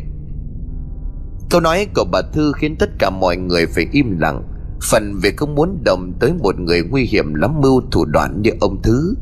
Câu 1.50 1.60
nói 1.60 1.86
của 1.94 2.04
bà 2.12 2.22
Thư 2.32 2.52
khiến 2.56 2.76
tất 2.78 2.90
cả 2.98 3.10
mọi 3.10 3.36
người 3.36 3.66
phải 3.66 3.86
im 3.92 4.18
lặng. 4.20 4.42
Phần 4.90 5.18
vì 5.22 5.30
không 5.36 5.54
muốn 5.54 5.84
đồng 5.84 6.12
tới 6.20 6.32
một 6.42 6.60
người 6.60 6.82
nguy 6.82 7.04
hiểm 7.04 7.34
lắm 7.34 7.60
mưu 7.60 7.82
thủ 7.90 8.04
đoạn 8.04 8.42
như 8.42 8.50
ông 8.60 8.82
Thứ. 8.82 9.14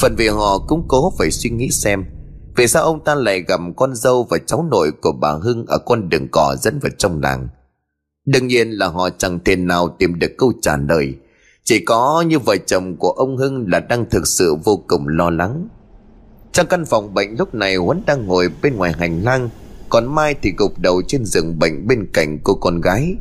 Phần 0.00 0.14
vì 0.16 0.28
họ 0.28 0.58
cũng 0.68 0.84
cố 0.88 1.12
phải 1.18 1.30
suy 1.30 1.50
nghĩ 1.50 1.68
xem 1.70 2.04
vì 2.56 2.66
sao 2.66 2.82
ông 2.82 3.04
ta 3.04 3.14
lại 3.14 3.42
gặp 3.48 3.60
con 3.76 3.94
dâu 3.94 4.26
và 4.30 4.38
cháu 4.46 4.66
nội 4.70 4.92
của 5.02 5.12
bà 5.12 5.32
Hưng 5.32 5.66
Ở 5.66 5.78
con 5.78 6.08
đường 6.08 6.28
cỏ 6.32 6.56
dẫn 6.60 6.78
vào 6.78 6.90
trong 6.98 7.20
làng? 7.22 7.48
Đương 8.26 8.46
nhiên 8.46 8.70
là 8.70 8.86
họ 8.86 9.10
chẳng 9.10 9.38
thể 9.44 9.56
nào 9.56 9.96
tìm 9.98 10.18
được 10.18 10.30
câu 10.38 10.52
trả 10.62 10.76
lời. 10.76 11.14
Chỉ 11.64 11.84
có 11.84 12.24
như 12.26 12.38
vợ 12.38 12.56
chồng 12.66 12.96
của 12.96 13.10
ông 13.10 13.36
Hưng 13.36 13.68
là 13.68 13.80
đang 13.80 14.10
thực 14.10 14.26
sự 14.26 14.56
vô 14.64 14.84
cùng 14.88 15.08
lo 15.08 15.30
lắng. 15.30 15.68
Trong 16.52 16.66
căn 16.66 16.84
phòng 16.84 17.14
bệnh 17.14 17.36
lúc 17.38 17.54
này, 17.54 17.76
Huấn 17.76 18.02
đang 18.06 18.26
ngồi 18.26 18.48
bên 18.62 18.76
ngoài 18.76 18.92
hành 18.98 19.22
lang, 19.24 19.48
Còn 19.88 20.14
Mai 20.14 20.34
thì 20.42 20.52
gục 20.56 20.78
đầu 20.78 21.02
trên 21.08 21.24
giường 21.24 21.58
bệnh 21.58 21.86
bên 21.86 22.06
cạnh 22.12 22.38
cô 22.44 22.54
con 22.54 22.80
gái. 22.80 23.16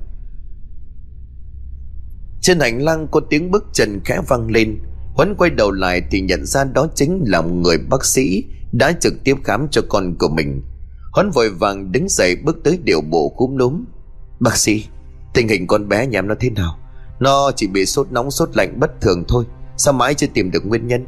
Trên 2.42 2.60
hành 2.60 2.82
lang 2.82 3.08
có 3.12 3.20
tiếng 3.30 3.52
bước 3.52 3.66
chân 3.74 4.00
khẽ 4.06 4.22
vang 4.28 4.52
lên. 4.52 4.80
Huấn 5.14 5.36
quay 5.36 5.50
đầu 5.50 5.72
lại 5.72 6.02
thì 6.12 6.22
nhận 6.22 6.46
ra 6.46 6.64
đó 6.64 6.88
chính 6.96 7.24
là 7.28 7.42
người 7.42 7.78
bác 7.90 8.06
sĩ 8.06 8.44
đã 8.72 8.92
trực 8.92 9.14
tiếp 9.24 9.36
khám 9.44 9.68
cho 9.72 9.82
con 9.90 10.16
của 10.20 10.30
mình. 10.30 10.62
Huấn 11.14 11.30
vội 11.32 11.50
vàng 11.50 11.92
đứng 11.92 12.10
dậy 12.10 12.36
bước 12.36 12.58
tới 12.64 12.80
điều 12.84 13.02
bộ 13.02 13.30
cúm 13.30 13.58
núm. 13.58 13.86
Bác 14.40 14.58
sĩ, 14.58 14.86
Tình 15.34 15.48
hình 15.48 15.68
con 15.68 15.90
bé 15.90 16.08
nhà 16.08 16.20
em 16.20 16.28
nó 16.28 16.36
thế 16.40 16.50
nào? 16.50 16.80
Nó 17.20 17.52
chỉ 17.56 17.68
bị 17.68 17.86
sốt 17.86 18.12
nóng, 18.12 18.32
sốt 18.32 18.50
lạnh 18.54 18.80
bất 18.80 19.02
thường 19.02 19.24
thôi. 19.28 19.46
Sao 19.78 19.94
mãi 19.94 20.14
chưa 20.14 20.28
tìm 20.34 20.52
được 20.52 20.66
nguyên 20.66 20.88
nhân? 20.88 21.06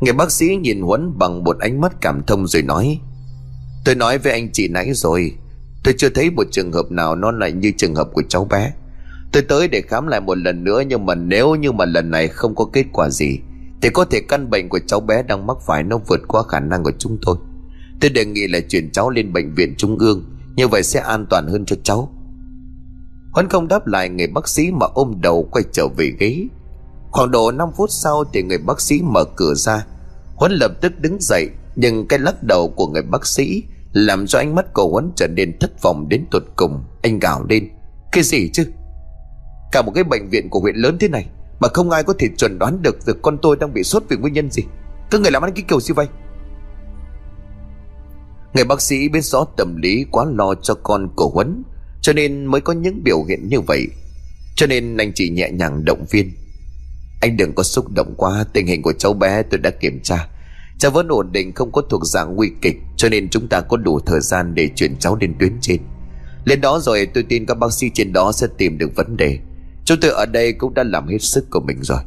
Người 0.00 0.12
bác 0.12 0.30
sĩ 0.30 0.56
nhìn 0.56 0.80
Huấn 0.80 1.18
bằng 1.18 1.44
một 1.44 1.58
ánh 1.58 1.80
mắt 1.80 1.92
cảm 2.00 2.22
thông 2.26 2.46
rồi 2.46 2.62
nói, 2.62 3.00
Tôi 3.84 3.94
nói 3.94 4.18
với 4.18 4.32
anh 4.32 4.52
chị 4.52 4.68
nãy 4.68 4.92
rồi, 4.94 5.36
Tôi 5.84 5.94
chưa 5.98 6.08
thấy 6.08 6.30
một 6.30 6.46
trường 6.50 6.72
hợp 6.72 6.90
nào 6.90 7.14
nó 7.14 7.30
lại 7.30 7.52
như 7.52 7.72
trường 7.76 7.94
hợp 7.94 8.08
của 8.12 8.22
cháu 8.28 8.44
bé. 8.44 8.72
Tôi 9.32 9.42
tới 9.42 9.68
để 9.68 9.82
khám 9.82 10.06
lại 10.06 10.20
một 10.20 10.38
lần 10.38 10.64
nữa 10.64 10.82
nhưng 10.86 11.06
mà 11.06 11.14
nếu 11.14 11.54
như 11.54 11.72
mà 11.72 11.84
lần 11.84 12.10
này 12.10 12.28
không 12.28 12.54
có 12.54 12.64
kết 12.72 12.84
quả 12.92 13.08
gì 13.10 13.38
thì 13.82 13.90
có 13.90 14.04
thể 14.04 14.20
căn 14.28 14.50
bệnh 14.50 14.68
của 14.68 14.78
cháu 14.86 15.00
bé 15.00 15.22
đang 15.22 15.46
mắc 15.46 15.56
phải 15.66 15.82
nó 15.82 15.98
vượt 16.08 16.20
qua 16.28 16.42
khả 16.48 16.60
năng 16.60 16.82
của 16.82 16.92
chúng 16.98 17.18
tôi. 17.26 17.36
Tôi 18.00 18.10
đề 18.10 18.24
nghị 18.24 18.48
là 18.48 18.60
chuyển 18.68 18.90
cháu 18.92 19.10
lên 19.10 19.32
bệnh 19.32 19.54
viện 19.54 19.74
trung 19.78 19.98
ương 19.98 20.24
như 20.56 20.68
vậy 20.68 20.82
sẽ 20.82 21.00
an 21.00 21.26
toàn 21.30 21.46
hơn 21.46 21.64
cho 21.64 21.76
cháu. 21.82 22.12
Huấn 23.32 23.48
không 23.48 23.68
đáp 23.68 23.86
lại 23.86 24.08
người 24.08 24.26
bác 24.26 24.48
sĩ 24.48 24.70
mà 24.72 24.86
ôm 24.94 25.14
đầu 25.20 25.48
quay 25.50 25.64
trở 25.72 25.88
về 25.96 26.12
ghế. 26.18 26.46
Khoảng 27.10 27.30
độ 27.30 27.50
5 27.50 27.68
phút 27.76 27.90
sau 27.90 28.24
thì 28.32 28.42
người 28.42 28.58
bác 28.58 28.80
sĩ 28.80 29.00
mở 29.02 29.24
cửa 29.36 29.54
ra. 29.54 29.86
Huấn 30.34 30.52
lập 30.52 30.72
tức 30.80 30.92
đứng 31.00 31.16
dậy, 31.20 31.48
nhưng 31.76 32.08
cái 32.08 32.18
lắc 32.18 32.42
đầu 32.42 32.68
của 32.68 32.86
người 32.86 33.02
bác 33.02 33.26
sĩ 33.26 33.62
làm 33.92 34.26
cho 34.26 34.38
ánh 34.38 34.54
mắt 34.54 34.74
của 34.74 34.88
Huấn 34.88 35.12
trở 35.16 35.26
nên 35.26 35.58
thất 35.58 35.82
vọng 35.82 36.08
đến 36.08 36.24
tột 36.30 36.42
cùng. 36.56 36.84
Anh 37.02 37.18
gào 37.18 37.44
lên. 37.48 37.68
Cái 38.12 38.24
gì 38.24 38.50
chứ? 38.52 38.66
Cả 39.72 39.82
một 39.82 39.92
cái 39.94 40.04
bệnh 40.04 40.28
viện 40.28 40.50
của 40.50 40.60
huyện 40.60 40.76
lớn 40.76 40.96
thế 41.00 41.08
này 41.08 41.26
mà 41.60 41.68
không 41.68 41.90
ai 41.90 42.02
có 42.02 42.14
thể 42.18 42.28
chuẩn 42.36 42.58
đoán 42.58 42.82
được 42.82 43.06
Việc 43.06 43.16
con 43.22 43.38
tôi 43.42 43.56
đang 43.60 43.74
bị 43.74 43.82
sốt 43.82 44.02
vì 44.08 44.16
nguyên 44.16 44.34
nhân 44.34 44.50
gì. 44.50 44.62
Các 45.10 45.20
người 45.20 45.30
làm 45.30 45.44
ăn 45.44 45.52
cái 45.54 45.64
kiểu 45.68 45.80
gì 45.80 45.94
vậy? 45.94 46.06
Người 48.54 48.64
bác 48.64 48.80
sĩ 48.80 49.08
biết 49.08 49.24
rõ 49.24 49.44
tâm 49.56 49.76
lý 49.76 50.04
quá 50.10 50.24
lo 50.34 50.54
cho 50.62 50.74
con 50.74 51.08
của 51.16 51.28
Huấn, 51.28 51.62
Cho 52.02 52.12
nên 52.12 52.46
mới 52.46 52.60
có 52.60 52.72
những 52.72 53.04
biểu 53.04 53.24
hiện 53.24 53.48
như 53.48 53.60
vậy. 53.60 53.86
Cho 54.56 54.66
nên 54.66 54.96
anh 54.96 55.12
chỉ 55.14 55.30
nhẹ 55.30 55.50
nhàng 55.50 55.84
động 55.84 56.04
viên. 56.10 56.32
Anh 57.20 57.36
đừng 57.36 57.54
có 57.54 57.62
xúc 57.62 57.90
động 57.90 58.14
quá, 58.16 58.44
Tình 58.52 58.66
hình 58.66 58.82
của 58.82 58.92
cháu 58.92 59.12
bé 59.12 59.42
tôi 59.42 59.58
đã 59.58 59.70
kiểm 59.70 60.00
tra. 60.02 60.28
Cháu 60.78 60.90
vẫn 60.90 61.08
ổn 61.08 61.32
định, 61.32 61.52
không 61.54 61.72
có 61.72 61.82
thuộc 61.90 62.06
dạng 62.06 62.36
nguy 62.36 62.50
kịch, 62.62 62.76
Cho 62.96 63.08
nên 63.08 63.28
chúng 63.28 63.48
ta 63.48 63.60
có 63.60 63.76
đủ 63.76 64.00
thời 64.06 64.20
gian 64.20 64.54
để 64.54 64.68
chuyển 64.76 64.96
cháu 64.98 65.18
lên 65.20 65.34
tuyến 65.40 65.52
trên. 65.60 65.80
Lên 66.44 66.60
đó 66.60 66.80
rồi 66.82 67.06
tôi 67.14 67.24
tin 67.28 67.46
các 67.46 67.54
bác 67.54 67.72
sĩ 67.72 67.90
trên 67.94 68.12
đó 68.12 68.32
sẽ 68.32 68.46
tìm 68.58 68.78
được 68.78 68.96
vấn 68.96 69.16
đề. 69.16 69.38
Chúng 69.90 70.00
tôi 70.00 70.10
ở 70.10 70.26
đây 70.26 70.52
cũng 70.52 70.74
đã 70.74 70.82
làm 70.82 71.08
hết 71.08 71.18
sức 71.18 71.46
của 71.50 71.60
mình 71.60 71.82
rồi. 71.82 71.98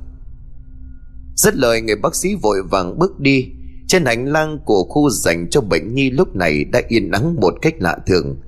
Rất 1.35 1.55
lời, 1.55 1.81
người 1.81 1.95
bác 1.95 2.15
sĩ 2.15 2.35
vội 2.41 2.57
vàng 2.71 2.99
bước 2.99 3.19
đi. 3.19 3.49
Trên 3.87 4.05
hành 4.05 4.25
lang 4.25 4.59
của 4.65 4.83
khu 4.83 5.09
dành 5.09 5.49
cho 5.49 5.61
bệnh 5.61 5.95
nhi 5.95 6.09
lúc 6.09 6.35
này 6.35 6.63
đã 6.63 6.81
yên 6.87 7.11
ắng 7.11 7.35
một 7.41 7.53
cách 7.61 7.73
lạ 7.79 7.97
thường. 8.07 8.41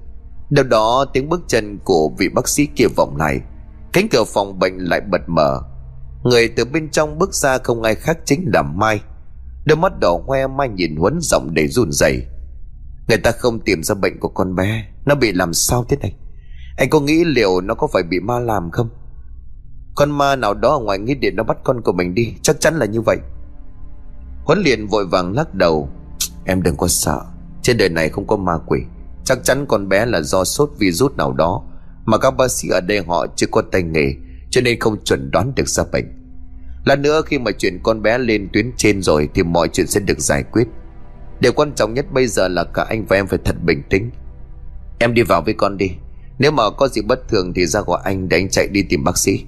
Đâu 0.49 0.65
đó, 0.65 1.05
tiếng 1.13 1.29
bước 1.29 1.41
chân 1.47 1.79
của 1.86 2.11
vị 2.17 2.29
bác 2.29 2.47
sĩ 2.47 2.65
kia 2.75 2.86
vọng 2.95 3.17
lại. 3.17 3.39
Cánh 3.93 4.07
cửa 4.09 4.23
phòng 4.23 4.59
bệnh 4.59 4.77
lại 4.77 5.01
bật 5.11 5.21
mở. 5.27 5.61
Người 6.23 6.47
từ 6.47 6.65
bên 6.65 6.89
trong 6.89 7.19
bước 7.19 7.33
ra 7.33 7.57
không 7.57 7.83
ai 7.83 7.95
khác 7.95 8.17
chính 8.25 8.45
là 8.53 8.61
Mai. 8.61 9.01
Đôi 9.65 9.77
mắt 9.77 9.93
đỏ 10.01 10.19
hoe, 10.27 10.47
Mai 10.47 10.69
nhìn 10.69 10.95
Huấn 10.95 11.19
giọng 11.21 11.53
để 11.53 11.67
run 11.67 11.91
rẩy. 11.91 12.25
Người 13.07 13.17
ta 13.17 13.31
không 13.31 13.59
tìm 13.59 13.83
ra 13.83 13.95
bệnh 13.95 14.19
của 14.19 14.29
con 14.29 14.55
bé. 14.55 14.86
Nó 15.05 15.15
bị 15.15 15.31
làm 15.31 15.53
sao 15.53 15.86
thế 15.89 15.97
này? 15.97 16.15
Anh 16.77 16.89
có 16.89 16.99
nghĩ 16.99 17.23
liệu 17.23 17.61
nó 17.61 17.73
có 17.73 17.88
phải 17.93 18.03
bị 18.03 18.19
ma 18.19 18.39
làm 18.39 18.71
không? 18.71 18.89
Con 19.95 20.11
ma 20.11 20.35
nào 20.35 20.53
đó 20.53 20.69
ở 20.69 20.79
ngoài 20.79 20.99
nghĩa 20.99 21.13
điện 21.13 21.35
nó 21.35 21.43
bắt 21.43 21.57
con 21.63 21.81
của 21.81 21.91
mình 21.91 22.15
đi, 22.15 22.33
Chắc 22.41 22.59
chắn 22.59 22.75
là 22.75 22.85
như 22.85 23.01
vậy. 23.01 23.17
Huấn 24.45 24.59
liền 24.59 24.87
vội 24.87 25.05
vàng 25.05 25.33
lắc 25.33 25.53
đầu. 25.53 25.89
Em 26.45 26.63
đừng 26.63 26.77
có 26.77 26.87
sợ. 26.87 27.21
Trên 27.61 27.77
đời 27.77 27.89
này 27.89 28.09
không 28.09 28.27
có 28.27 28.37
ma 28.37 28.53
quỷ. 28.65 28.79
Chắc 29.23 29.43
chắn 29.43 29.65
con 29.67 29.89
bé 29.89 30.05
là 30.05 30.21
do 30.21 30.43
sốt 30.43 30.69
virus 30.77 31.11
nào 31.17 31.33
đó. 31.33 31.63
Mà 32.05 32.17
các 32.17 32.31
bác 32.31 32.51
sĩ 32.51 32.69
ở 32.69 32.81
đây 32.81 33.03
họ 33.07 33.27
chưa 33.35 33.47
có 33.51 33.61
tay 33.71 33.83
nghề, 33.83 34.13
Cho 34.49 34.61
nên 34.61 34.79
không 34.79 35.03
chuẩn 35.03 35.31
đoán 35.31 35.51
được 35.55 35.67
ra 35.67 35.83
bệnh. 35.91 36.05
Lần 36.85 37.01
nữa 37.01 37.21
khi 37.25 37.39
mà 37.39 37.51
chuyển 37.51 37.79
con 37.83 38.01
bé 38.01 38.17
lên 38.17 38.49
tuyến 38.53 38.71
trên 38.77 39.01
rồi 39.01 39.29
Thì 39.33 39.43
mọi 39.43 39.67
chuyện 39.67 39.87
sẽ 39.87 39.99
được 39.99 40.19
giải 40.19 40.43
quyết. 40.43 40.67
Điều 41.39 41.51
quan 41.53 41.73
trọng 41.75 41.93
nhất 41.93 42.05
bây 42.11 42.27
giờ 42.27 42.47
là 42.47 42.63
cả 42.63 42.85
anh 42.89 43.05
và 43.05 43.15
em 43.15 43.27
phải 43.27 43.39
thật 43.45 43.55
bình 43.63 43.83
tĩnh. 43.89 44.11
Em 44.99 45.13
đi 45.13 45.21
vào 45.21 45.41
với 45.41 45.53
con 45.53 45.77
đi. 45.77 45.91
Nếu 46.39 46.51
mà 46.51 46.63
có 46.69 46.87
gì 46.87 47.01
bất 47.01 47.27
thường 47.27 47.53
thì 47.53 47.65
ra 47.65 47.81
gọi 47.81 48.01
anh 48.03 48.29
để 48.29 48.37
anh 48.37 48.49
chạy 48.49 48.67
đi 48.67 48.83
tìm 48.89 49.03
bác 49.03 49.17
sĩ. 49.17 49.45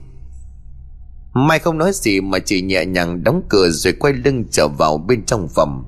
Mai 1.38 1.60
không 1.60 1.78
nói 1.78 1.92
gì 1.94 2.22
mà 2.22 2.40
chỉ 2.40 2.62
nhẹ 2.62 2.86
nhàng 2.86 3.24
đóng 3.24 3.42
cửa 3.50 3.70
rồi 3.70 3.94
quay 3.94 4.14
lưng 4.14 4.46
trở 4.52 4.68
vào 4.68 4.98
bên 4.98 5.26
trong 5.26 5.48
phòng. 5.48 5.86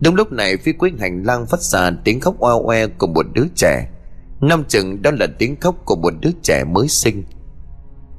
Đúng 0.00 0.14
lúc 0.14 0.32
này 0.32 0.56
phía 0.56 0.72
cuối 0.72 0.92
hành 1.00 1.22
lang 1.22 1.46
phát 1.46 1.60
ra 1.62 1.90
tiếng 2.04 2.20
khóc 2.20 2.38
oe 2.38 2.52
oe 2.64 2.86
của 2.86 3.06
một 3.06 3.26
đứa 3.34 3.44
trẻ. 3.54 3.88
Năm 4.40 4.64
chừng 4.68 5.02
đó 5.02 5.10
là 5.20 5.26
tiếng 5.38 5.60
khóc 5.60 5.76
của 5.84 5.96
một 5.96 6.12
đứa 6.20 6.30
trẻ 6.42 6.64
mới 6.64 6.88
sinh. 6.88 7.24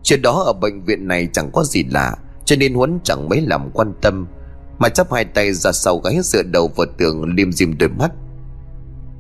Chuyện 0.03 0.21
đó 0.21 0.43
ở 0.45 0.53
bệnh 0.53 0.83
viện 0.83 1.07
này 1.07 1.27
chẳng 1.33 1.49
có 1.53 1.63
gì 1.63 1.83
lạ, 1.83 2.15
cho 2.45 2.55
nên 2.55 2.73
Huấn 2.73 2.99
chẳng 3.03 3.29
mấy 3.29 3.41
làm 3.41 3.69
quan 3.73 3.93
tâm, 4.01 4.27
mà 4.79 4.89
chắp 4.89 5.13
hai 5.13 5.25
tay 5.25 5.53
ra 5.53 5.71
sau 5.71 5.97
gáy 5.97 6.17
dựa 6.23 6.43
đầu 6.43 6.71
vào 6.75 6.87
tường 6.97 7.35
liêm 7.35 7.51
diêm 7.51 7.77
đôi 7.77 7.89
mắt. 7.89 8.11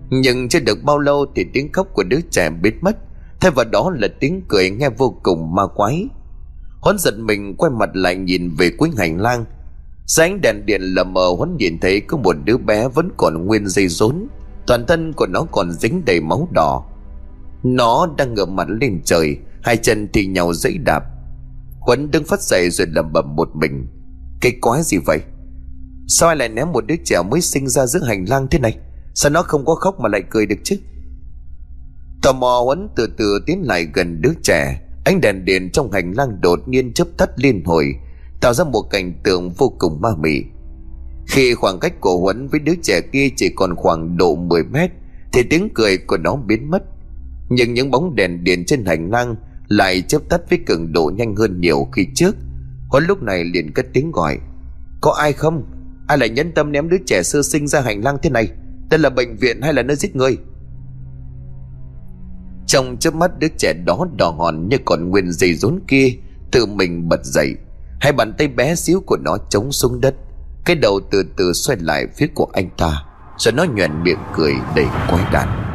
Nhưng 0.09 0.49
chưa 0.49 0.59
được 0.59 0.83
bao 0.83 0.99
lâu 0.99 1.25
thì 1.35 1.45
tiếng 1.53 1.71
khóc 1.71 1.87
của 1.93 2.03
đứa 2.03 2.19
trẻ 2.31 2.49
biến 2.49 2.77
mất, 2.81 2.97
thay 3.39 3.51
vào 3.51 3.65
đó 3.65 3.91
là 3.95 4.07
tiếng 4.19 4.41
cười 4.47 4.69
nghe 4.69 4.89
vô 4.89 5.19
cùng 5.23 5.55
ma 5.55 5.63
quái 5.75 6.07
Huấn 6.81 6.97
giật 6.99 7.19
mình 7.19 7.55
quay 7.57 7.71
mặt 7.71 7.89
lại 7.93 8.15
nhìn 8.15 8.55
về 8.55 8.69
cuối 8.77 8.89
hành 8.97 9.21
lang. 9.21 9.45
Sáng 10.05 10.41
đèn 10.41 10.65
điện 10.65 10.81
lờ 10.81 11.03
mờ 11.03 11.27
Huấn 11.37 11.57
nhìn 11.57 11.79
thấy 11.79 12.01
có 12.01 12.17
một 12.17 12.35
đứa 12.45 12.57
bé 12.57 12.87
vẫn 12.87 13.09
còn 13.17 13.45
nguyên 13.45 13.67
dây 13.67 13.87
rốn. 13.87 14.27
Toàn 14.67 14.85
thân 14.85 15.13
của 15.13 15.27
nó 15.27 15.45
còn 15.51 15.71
dính 15.71 16.05
đầy 16.05 16.21
máu 16.21 16.49
đỏ. 16.51 16.85
Nó 17.63 18.07
đang 18.17 18.33
ngửa 18.33 18.45
mặt 18.45 18.67
lên 18.69 19.01
trời, 19.05 19.37
Hai 19.67 19.77
chân 19.77 20.07
thì 20.13 20.25
nhau 20.25 20.53
dẫy 20.53 20.77
đạp. 20.77 21.03
Huấn 21.79 22.11
đứng 22.11 22.23
phát 22.23 22.41
dậy 22.41 22.69
rồi 22.69 22.87
lầm 22.87 23.13
bầm 23.13 23.35
một 23.35 23.49
mình. 23.55 23.87
Cái 24.41 24.51
quái 24.61 24.83
gì 24.83 24.97
vậy? 24.97 25.21
Sao 26.07 26.29
ai 26.29 26.35
lại 26.35 26.49
ném 26.49 26.71
một 26.71 26.85
đứa 26.87 26.95
trẻ 27.05 27.21
mới 27.31 27.41
sinh 27.41 27.67
ra 27.67 27.85
giữa 27.85 28.03
hành 28.03 28.25
lang 28.29 28.47
thế 28.51 28.59
này? 28.59 28.77
Sao 29.13 29.31
nó 29.31 29.41
không 29.41 29.65
có 29.65 29.75
khóc 29.75 29.99
mà 29.99 30.09
lại 30.09 30.23
cười 30.29 30.45
được 30.45 30.55
chứ? 30.63 30.77
Tò 32.21 32.33
mò 32.33 32.61
Huấn 32.65 32.89
từ 32.95 33.07
từ 33.17 33.39
tiến 33.45 33.61
lại 33.65 33.87
gần 33.93 34.21
đứa 34.21 34.33
trẻ. 34.43 34.81
Ánh 35.07 35.21
đèn 35.21 35.45
điện 35.45 35.69
trong 35.71 35.91
hành 35.91 36.13
lang 36.13 36.41
đột 36.41 36.67
nhiên 36.67 36.93
chớp 36.93 37.07
tắt 37.17 37.29
liên 37.35 37.63
hồi, 37.65 37.95
Tạo 38.41 38.53
ra 38.53 38.63
một 38.63 38.81
cảnh 38.81 39.13
tượng 39.23 39.49
vô 39.49 39.73
cùng 39.79 40.01
ma 40.01 40.09
mị. 40.19 40.43
Khi 41.27 41.53
khoảng 41.53 41.79
cách 41.79 41.93
của 42.01 42.17
Huấn 42.17 42.47
với 42.47 42.59
đứa 42.59 42.73
trẻ 42.83 43.01
kia 43.11 43.29
chỉ 43.35 43.49
còn 43.55 43.75
khoảng 43.75 44.17
độ 44.17 44.35
10 44.35 44.63
mét, 44.63 44.91
Thì 45.33 45.43
tiếng 45.43 45.69
cười 45.73 45.97
của 45.97 46.17
nó 46.17 46.35
biến 46.35 46.71
mất. 46.71 46.83
Nhưng 47.49 47.73
những 47.73 47.91
bóng 47.91 48.15
đèn 48.15 48.43
điện 48.43 48.65
trên 48.65 48.85
hành 48.85 49.11
lang 49.11 49.35
Lại 49.67 50.01
chớp 50.01 50.19
tắt 50.29 50.41
với 50.49 50.59
cường 50.65 50.93
độ 50.93 51.11
nhanh 51.15 51.35
hơn 51.35 51.61
nhiều 51.61 51.87
khi 51.91 52.07
trước. 52.15 52.35
Huấn 52.89 53.03
lúc 53.03 53.23
này 53.23 53.43
liền 53.43 53.71
cất 53.71 53.85
tiếng 53.93 54.11
gọi, 54.11 54.37
Có 55.01 55.11
ai 55.11 55.33
không? 55.33 55.63
Ai 56.07 56.17
lại 56.17 56.29
nhẫn 56.29 56.51
tâm 56.51 56.71
ném 56.71 56.89
đứa 56.89 56.97
trẻ 57.05 57.23
sơ 57.23 57.41
sinh 57.43 57.67
ra 57.67 57.81
hành 57.81 58.03
lang 58.03 58.17
thế 58.23 58.29
này? 58.29 58.47
Đây 58.89 58.99
là 58.99 59.09
bệnh 59.09 59.35
viện 59.35 59.61
hay 59.61 59.73
là 59.73 59.83
nơi 59.83 59.95
giết 59.95 60.15
người? 60.15 60.37
Trong 62.67 62.97
chớp 62.99 63.15
mắt 63.15 63.31
đứa 63.39 63.47
trẻ 63.57 63.73
đó 63.85 64.07
đỏ 64.17 64.29
hòn 64.29 64.69
như 64.69 64.77
còn 64.85 65.09
nguyên 65.09 65.31
dây 65.31 65.53
rốn 65.53 65.79
kia, 65.87 66.13
Tự 66.51 66.65
mình 66.65 67.09
bật 67.09 67.19
dậy. 67.23 67.55
Hai 67.99 68.11
bàn 68.11 68.33
tay 68.37 68.47
bé 68.47 68.75
xíu 68.75 68.99
của 69.05 69.17
nó 69.17 69.37
chống 69.49 69.71
xuống 69.71 70.01
đất. 70.01 70.15
Cái 70.65 70.75
đầu 70.75 70.99
từ 71.11 71.23
từ 71.37 71.53
xoay 71.53 71.77
lại 71.81 72.07
phía 72.17 72.27
của 72.35 72.47
anh 72.53 72.69
ta, 72.77 73.03
Rồi 73.37 73.51
nó 73.51 73.63
nhoèn 73.63 74.03
miệng 74.03 74.19
cười 74.35 74.53
đầy 74.75 74.85
quái 75.09 75.23
đản. 75.33 75.66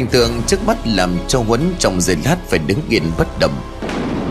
Cảnh 0.00 0.08
tượng 0.08 0.42
trước 0.46 0.66
mắt 0.66 0.86
làm 0.86 1.16
cho 1.28 1.42
Huấn 1.42 1.60
trong 1.78 2.00
giây 2.00 2.16
lát 2.24 2.36
phải 2.48 2.58
đứng 2.66 2.78
yên 2.88 3.02
bất 3.18 3.28
động. 3.40 3.52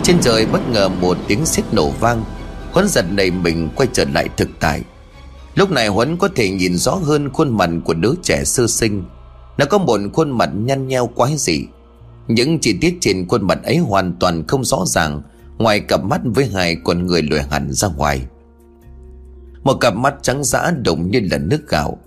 Trên 0.04 0.16
trời 0.22 0.46
bất 0.46 0.70
ngờ 0.70 0.90
một 0.90 1.18
tiếng 1.28 1.46
sét 1.46 1.66
nổ 1.72 1.90
vang, 1.90 2.24
Huấn 2.72 2.88
giật 2.88 3.06
nảy 3.12 3.32
mình 3.32 3.70
quay 3.76 3.90
trở 3.94 4.06
lại 4.14 4.30
thực 4.38 4.50
tại. 4.60 4.82
Lúc 5.56 5.72
này 5.72 5.88
Huấn 5.88 6.18
có 6.18 6.30
thể 6.36 6.50
nhìn 6.50 6.78
rõ 6.78 6.92
hơn 6.92 7.30
khuôn 7.34 7.58
mặt 7.58 7.70
của 7.86 7.94
đứa 7.94 8.14
trẻ 8.24 8.44
sơ 8.44 8.68
sinh. 8.68 9.04
Nó 9.58 9.66
có 9.66 9.78
một 9.78 10.00
khuôn 10.14 10.32
mặt 10.32 10.50
nhăn 10.54 10.88
nheo 10.88 11.08
quái 11.08 11.38
dị. 11.38 11.66
Những 12.28 12.60
chi 12.60 12.78
tiết 12.82 12.98
trên 13.02 13.28
khuôn 13.28 13.48
mặt 13.48 13.60
ấy 13.64 13.78
hoàn 13.78 14.14
toàn 14.20 14.48
không 14.48 14.66
rõ 14.66 14.84
ràng, 14.86 15.22
Ngoài 15.58 15.80
cặp 15.80 16.04
mắt 16.04 16.22
với 16.24 16.46
hai 16.54 16.78
con 16.84 17.06
người 17.06 17.22
lùi 17.22 17.40
hẳn 17.40 17.72
ra 17.72 17.88
ngoài. 17.88 18.26
Một 19.64 19.74
cặp 19.74 19.96
mắt 19.96 20.16
trắng 20.22 20.44
dã 20.44 20.72
đồng 20.84 21.12
như 21.12 21.20
là 21.32 21.38
nước 21.38 21.70
gạo 21.70 21.98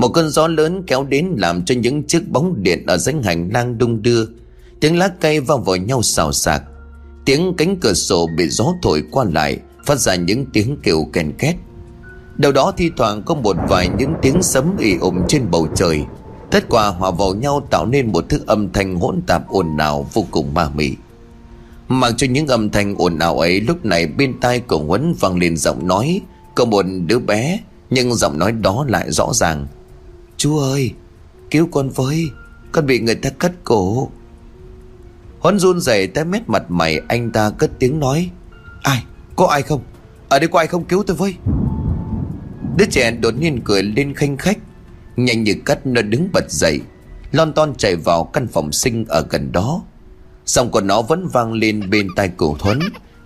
một 0.00 0.08
cơn 0.08 0.28
gió 0.28 0.48
lớn 0.48 0.82
kéo 0.86 1.04
đến 1.04 1.34
làm 1.36 1.64
cho 1.64 1.74
những 1.74 2.02
chiếc 2.02 2.28
bóng 2.28 2.62
điện 2.62 2.86
ở 2.86 2.96
dãy 2.96 3.14
hành 3.24 3.50
lang 3.52 3.78
đung 3.78 4.02
đưa. 4.02 4.24
Tiếng 4.80 4.98
lá 4.98 5.08
cây 5.20 5.40
vang 5.40 5.64
vào 5.64 5.76
nhau 5.76 6.02
xào 6.02 6.32
xạc. 6.32 6.62
Tiếng 7.24 7.54
cánh 7.58 7.76
cửa 7.76 7.94
sổ 7.94 8.28
bị 8.36 8.48
gió 8.48 8.64
thổi 8.82 9.02
qua 9.10 9.24
lại, 9.32 9.58
phát 9.86 9.98
ra 9.98 10.14
những 10.14 10.46
tiếng 10.52 10.76
kêu 10.82 11.06
kèn 11.12 11.32
két. 11.38 11.54
Đầu 12.36 12.52
đó 12.52 12.72
thi 12.76 12.90
thoảng 12.96 13.22
có 13.22 13.34
một 13.34 13.56
vài 13.68 13.88
những 13.98 14.14
tiếng 14.22 14.42
sấm 14.42 14.76
ì 14.78 14.96
ủng 14.96 15.22
trên 15.28 15.50
bầu 15.50 15.68
trời. 15.74 16.04
Tất 16.50 16.64
cả 16.70 16.86
hòa 16.86 17.10
vào 17.10 17.34
nhau 17.34 17.66
tạo 17.70 17.86
nên 17.86 18.12
một 18.12 18.24
thứ 18.28 18.40
âm 18.46 18.72
thanh 18.72 18.96
hỗn 18.96 19.20
tạp 19.26 19.48
ồn 19.48 19.76
ào 19.76 20.06
vô 20.12 20.26
cùng 20.30 20.54
ma 20.54 20.70
mị. 20.74 20.92
Mặc 21.88 22.14
cho 22.16 22.26
những 22.30 22.46
âm 22.46 22.70
thanh 22.70 22.94
ồn 22.98 23.18
ào 23.18 23.38
ấy 23.38 23.60
lúc 23.60 23.84
này 23.84 24.06
bên 24.06 24.40
tai 24.40 24.60
của 24.60 24.78
Huấn 24.78 25.14
vang 25.20 25.38
lên 25.38 25.56
giọng 25.56 25.86
nói 25.86 26.20
của 26.56 26.64
một 26.64 26.84
đứa 27.06 27.18
bé, 27.18 27.60
nhưng 27.90 28.14
giọng 28.14 28.38
nói 28.38 28.52
đó 28.52 28.84
lại 28.88 29.10
rõ 29.10 29.32
ràng 29.32 29.66
Chú 30.40 30.58
ơi, 30.58 30.92
Cứu 31.50 31.68
con 31.72 31.90
với, 31.90 32.30
Con 32.72 32.86
bị 32.86 33.00
người 33.00 33.14
ta 33.14 33.30
cắt 33.30 33.52
cổ. 33.64 34.10
Huấn 35.40 35.58
run 35.58 35.80
rẩy 35.80 36.06
tới 36.06 36.24
mét 36.24 36.48
mặt 36.48 36.62
mày, 36.68 37.00
Anh 37.08 37.30
ta 37.30 37.50
cất 37.50 37.70
tiếng 37.78 38.00
nói, 38.00 38.30
Ai, 38.82 39.04
có 39.36 39.46
ai 39.46 39.62
không? 39.62 39.82
Ở 40.28 40.38
đây 40.38 40.48
có 40.48 40.58
ai 40.58 40.66
không 40.66 40.84
cứu 40.84 41.02
tôi 41.06 41.16
với? 41.16 41.34
Đứa 42.76 42.84
trẻ 42.90 43.10
đột 43.10 43.34
nhiên 43.38 43.60
cười 43.64 43.82
lên 43.82 44.14
khanh 44.14 44.36
khách, 44.36 44.58
Nhanh 45.16 45.42
như 45.42 45.54
cắt 45.64 45.86
nó 45.86 46.02
đứng 46.02 46.28
bật 46.32 46.50
dậy, 46.50 46.80
Lon 47.32 47.52
ton 47.52 47.74
chạy 47.78 47.96
vào 47.96 48.24
căn 48.24 48.46
phòng 48.46 48.72
sinh 48.72 49.04
ở 49.08 49.26
gần 49.30 49.52
đó. 49.52 49.82
Giọng 50.46 50.70
của 50.70 50.80
nó 50.80 51.02
vẫn 51.02 51.28
vang 51.32 51.52
lên 51.52 51.90
bên 51.90 52.08
tai 52.16 52.30
cổ 52.36 52.56
Thuấn 52.58 52.78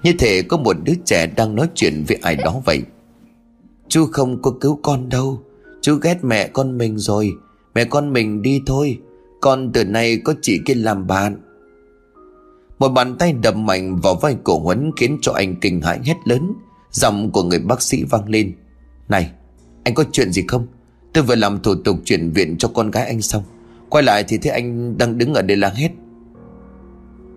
Như 0.02 0.12
thể 0.18 0.42
có 0.42 0.56
một 0.56 0.76
đứa 0.84 0.94
trẻ 1.04 1.26
đang 1.26 1.54
nói 1.54 1.68
chuyện 1.74 2.04
với 2.08 2.18
ai 2.22 2.36
đó 2.36 2.62
vậy. 2.64 2.82
Chú 3.88 4.06
không 4.12 4.42
có 4.42 4.50
cứu 4.60 4.80
con 4.82 5.08
đâu 5.08 5.42
Chú 5.84 5.94
ghét 6.02 6.24
mẹ 6.24 6.48
con 6.48 6.78
mình 6.78 6.98
rồi. 6.98 7.36
Mẹ 7.74 7.84
con 7.84 8.12
mình 8.12 8.42
đi 8.42 8.62
thôi. 8.66 8.98
Con 9.40 9.72
từ 9.72 9.84
nay 9.84 10.16
có 10.24 10.34
chị 10.42 10.60
kia 10.64 10.74
làm 10.74 11.06
bạn. 11.06 11.36
Một 12.78 12.88
bàn 12.88 13.16
tay 13.18 13.32
đập 13.32 13.56
mạnh 13.56 13.96
vào 13.96 14.14
vai 14.14 14.36
cổ 14.44 14.58
Huấn 14.58 14.90
Khiến 14.96 15.18
cho 15.22 15.32
anh 15.32 15.56
kinh 15.60 15.80
hãi 15.80 16.00
hét 16.04 16.16
lớn. 16.24 16.52
Giọng 16.90 17.30
của 17.30 17.42
người 17.42 17.58
bác 17.58 17.82
sĩ 17.82 18.04
vang 18.04 18.28
lên. 18.28 18.52
Này, 19.08 19.30
anh 19.84 19.94
có 19.94 20.04
chuyện 20.12 20.32
gì 20.32 20.44
không? 20.48 20.66
Tôi 21.12 21.24
vừa 21.24 21.34
làm 21.34 21.62
thủ 21.62 21.74
tục 21.74 21.96
chuyển 22.04 22.30
viện 22.30 22.56
cho 22.58 22.68
con 22.68 22.90
gái 22.90 23.06
anh 23.06 23.22
xong. 23.22 23.42
Quay 23.88 24.04
lại 24.04 24.24
thì 24.28 24.38
thấy 24.38 24.52
anh 24.52 24.98
đang 24.98 25.18
đứng 25.18 25.34
ở 25.34 25.42
đây 25.42 25.56
la 25.56 25.68
hét. 25.68 25.90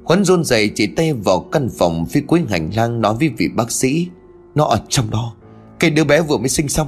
Huấn 0.03 0.25
run 0.25 0.43
rẩy 0.43 0.71
chỉ 0.75 0.87
tay 0.87 1.13
vào 1.13 1.39
căn 1.39 1.69
phòng 1.77 2.05
phía 2.05 2.21
cuối 2.27 2.43
hành 2.49 2.69
lang 2.75 3.01
nói 3.01 3.15
với 3.19 3.29
vị 3.29 3.47
bác 3.55 3.71
sĩ. 3.71 4.07
Nó 4.55 4.65
ở 4.65 4.81
trong 4.89 5.09
đó. 5.11 5.35
Cái 5.79 5.89
đứa 5.89 6.03
bé 6.03 6.21
vừa 6.21 6.37
mới 6.37 6.49
sinh 6.49 6.67
xong. 6.67 6.87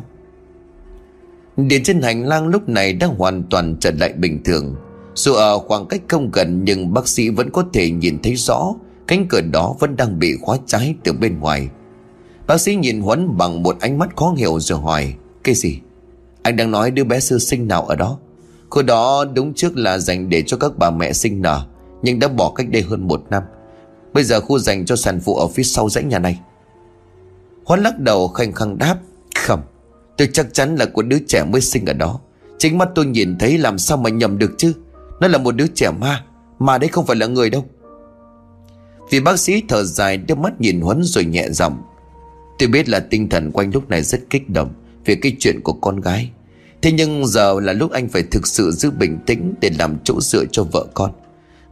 Điện 1.67 1.83
trên 1.83 2.01
hành 2.01 2.25
lang 2.25 2.47
lúc 2.47 2.69
này 2.69 2.93
đã 2.93 3.07
hoàn 3.07 3.43
toàn 3.43 3.75
trở 3.79 3.91
lại 3.91 4.13
bình 4.13 4.43
thường. 4.43 4.75
Dù 5.15 5.33
ở 5.33 5.59
khoảng 5.59 5.85
cách 5.85 6.01
không 6.07 6.29
gần, 6.33 6.65
nhưng 6.65 6.93
bác 6.93 7.07
sĩ 7.07 7.29
vẫn 7.29 7.49
có 7.49 7.63
thể 7.73 7.89
nhìn 7.89 8.19
thấy 8.23 8.35
rõ 8.35 8.73
Cánh 9.07 9.25
cửa 9.29 9.41
đó 9.41 9.75
vẫn 9.79 9.95
đang 9.95 10.19
bị 10.19 10.35
khóa 10.41 10.57
trái 10.65 10.95
từ 11.03 11.13
bên 11.13 11.39
ngoài. 11.39 11.69
Bác 12.47 12.61
sĩ 12.61 12.75
nhìn 12.75 13.01
Huấn 13.01 13.37
bằng 13.37 13.63
một 13.63 13.77
ánh 13.79 13.97
mắt 13.97 14.09
khó 14.15 14.33
hiểu 14.37 14.59
rồi 14.59 14.79
hỏi, 14.79 15.13
Cái 15.43 15.55
gì? 15.55 15.79
Anh 16.41 16.55
đang 16.55 16.71
nói 16.71 16.91
đứa 16.91 17.03
bé 17.03 17.19
sơ 17.19 17.39
sinh 17.39 17.67
nào 17.67 17.85
ở 17.85 17.95
đó? 17.95 18.17
Khu 18.69 18.81
đó 18.81 19.25
đúng 19.33 19.53
trước 19.53 19.77
là 19.77 19.97
dành 19.97 20.29
để 20.29 20.43
cho 20.47 20.57
các 20.57 20.71
bà 20.77 20.91
mẹ 20.91 21.13
sinh 21.13 21.41
nở, 21.41 21.65
Nhưng 22.01 22.19
đã 22.19 22.27
bỏ 22.27 22.51
cách 22.55 22.69
đây 22.69 22.81
hơn 22.81 23.07
một 23.07 23.23
năm. 23.29 23.43
Bây 24.13 24.23
giờ 24.23 24.41
khu 24.41 24.59
dành 24.59 24.85
cho 24.85 24.95
sản 24.95 25.19
phụ 25.19 25.35
ở 25.35 25.47
phía 25.47 25.63
sau 25.63 25.89
dãy 25.89 26.03
nhà 26.03 26.19
này. 26.19 26.39
Huấn 27.65 27.79
lắc 27.79 27.99
đầu 27.99 28.27
khanh 28.27 28.51
khăng 28.51 28.77
đáp, 28.77 28.97
Không. 29.35 29.61
Tôi 30.19 30.29
chắc 30.33 30.53
chắn 30.53 30.75
là 30.75 30.85
của 30.85 31.01
đứa 31.01 31.19
trẻ 31.27 31.43
mới 31.43 31.61
sinh 31.61 31.85
ở 31.85 31.93
đó. 31.93 32.19
Chính 32.57 32.77
mắt 32.77 32.89
tôi 32.95 33.05
nhìn 33.05 33.37
thấy 33.37 33.57
làm 33.57 33.77
sao 33.77 33.97
mà 33.97 34.09
nhầm 34.09 34.37
được 34.37 34.51
chứ? 34.57 34.73
Nó 35.21 35.27
là 35.27 35.37
một 35.37 35.55
đứa 35.55 35.67
trẻ 35.67 35.91
ma. 35.99 36.25
Mà 36.59 36.77
đấy 36.77 36.89
không 36.89 37.05
phải 37.05 37.15
là 37.15 37.25
người 37.27 37.49
đâu. 37.49 37.65
Vì 39.09 39.19
bác 39.19 39.39
sĩ 39.39 39.63
thở 39.69 39.83
dài, 39.83 40.17
đưa 40.17 40.35
mắt 40.35 40.61
nhìn 40.61 40.81
Huấn 40.81 41.03
rồi 41.03 41.25
nhẹ 41.25 41.49
giọng. 41.49 41.81
Tôi 42.59 42.69
biết 42.69 42.89
là 42.89 42.99
tinh 42.99 43.29
thần 43.29 43.51
của 43.51 43.61
anh 43.61 43.71
lúc 43.73 43.89
này 43.89 44.03
rất 44.03 44.19
kích 44.29 44.49
động 44.49 44.73
Về 45.05 45.15
cái 45.15 45.35
chuyện 45.39 45.61
của 45.63 45.73
con 45.73 46.01
gái. 46.01 46.29
Thế 46.81 46.91
nhưng 46.91 47.27
giờ 47.27 47.59
là 47.59 47.73
lúc 47.73 47.91
anh 47.91 48.09
phải 48.09 48.23
thực 48.31 48.47
sự 48.47 48.71
giữ 48.71 48.91
bình 48.91 49.19
tĩnh 49.25 49.53
Để 49.61 49.71
làm 49.79 49.97
chỗ 50.03 50.21
dựa 50.21 50.45
cho 50.51 50.63
vợ 50.63 50.85
con. 50.93 51.11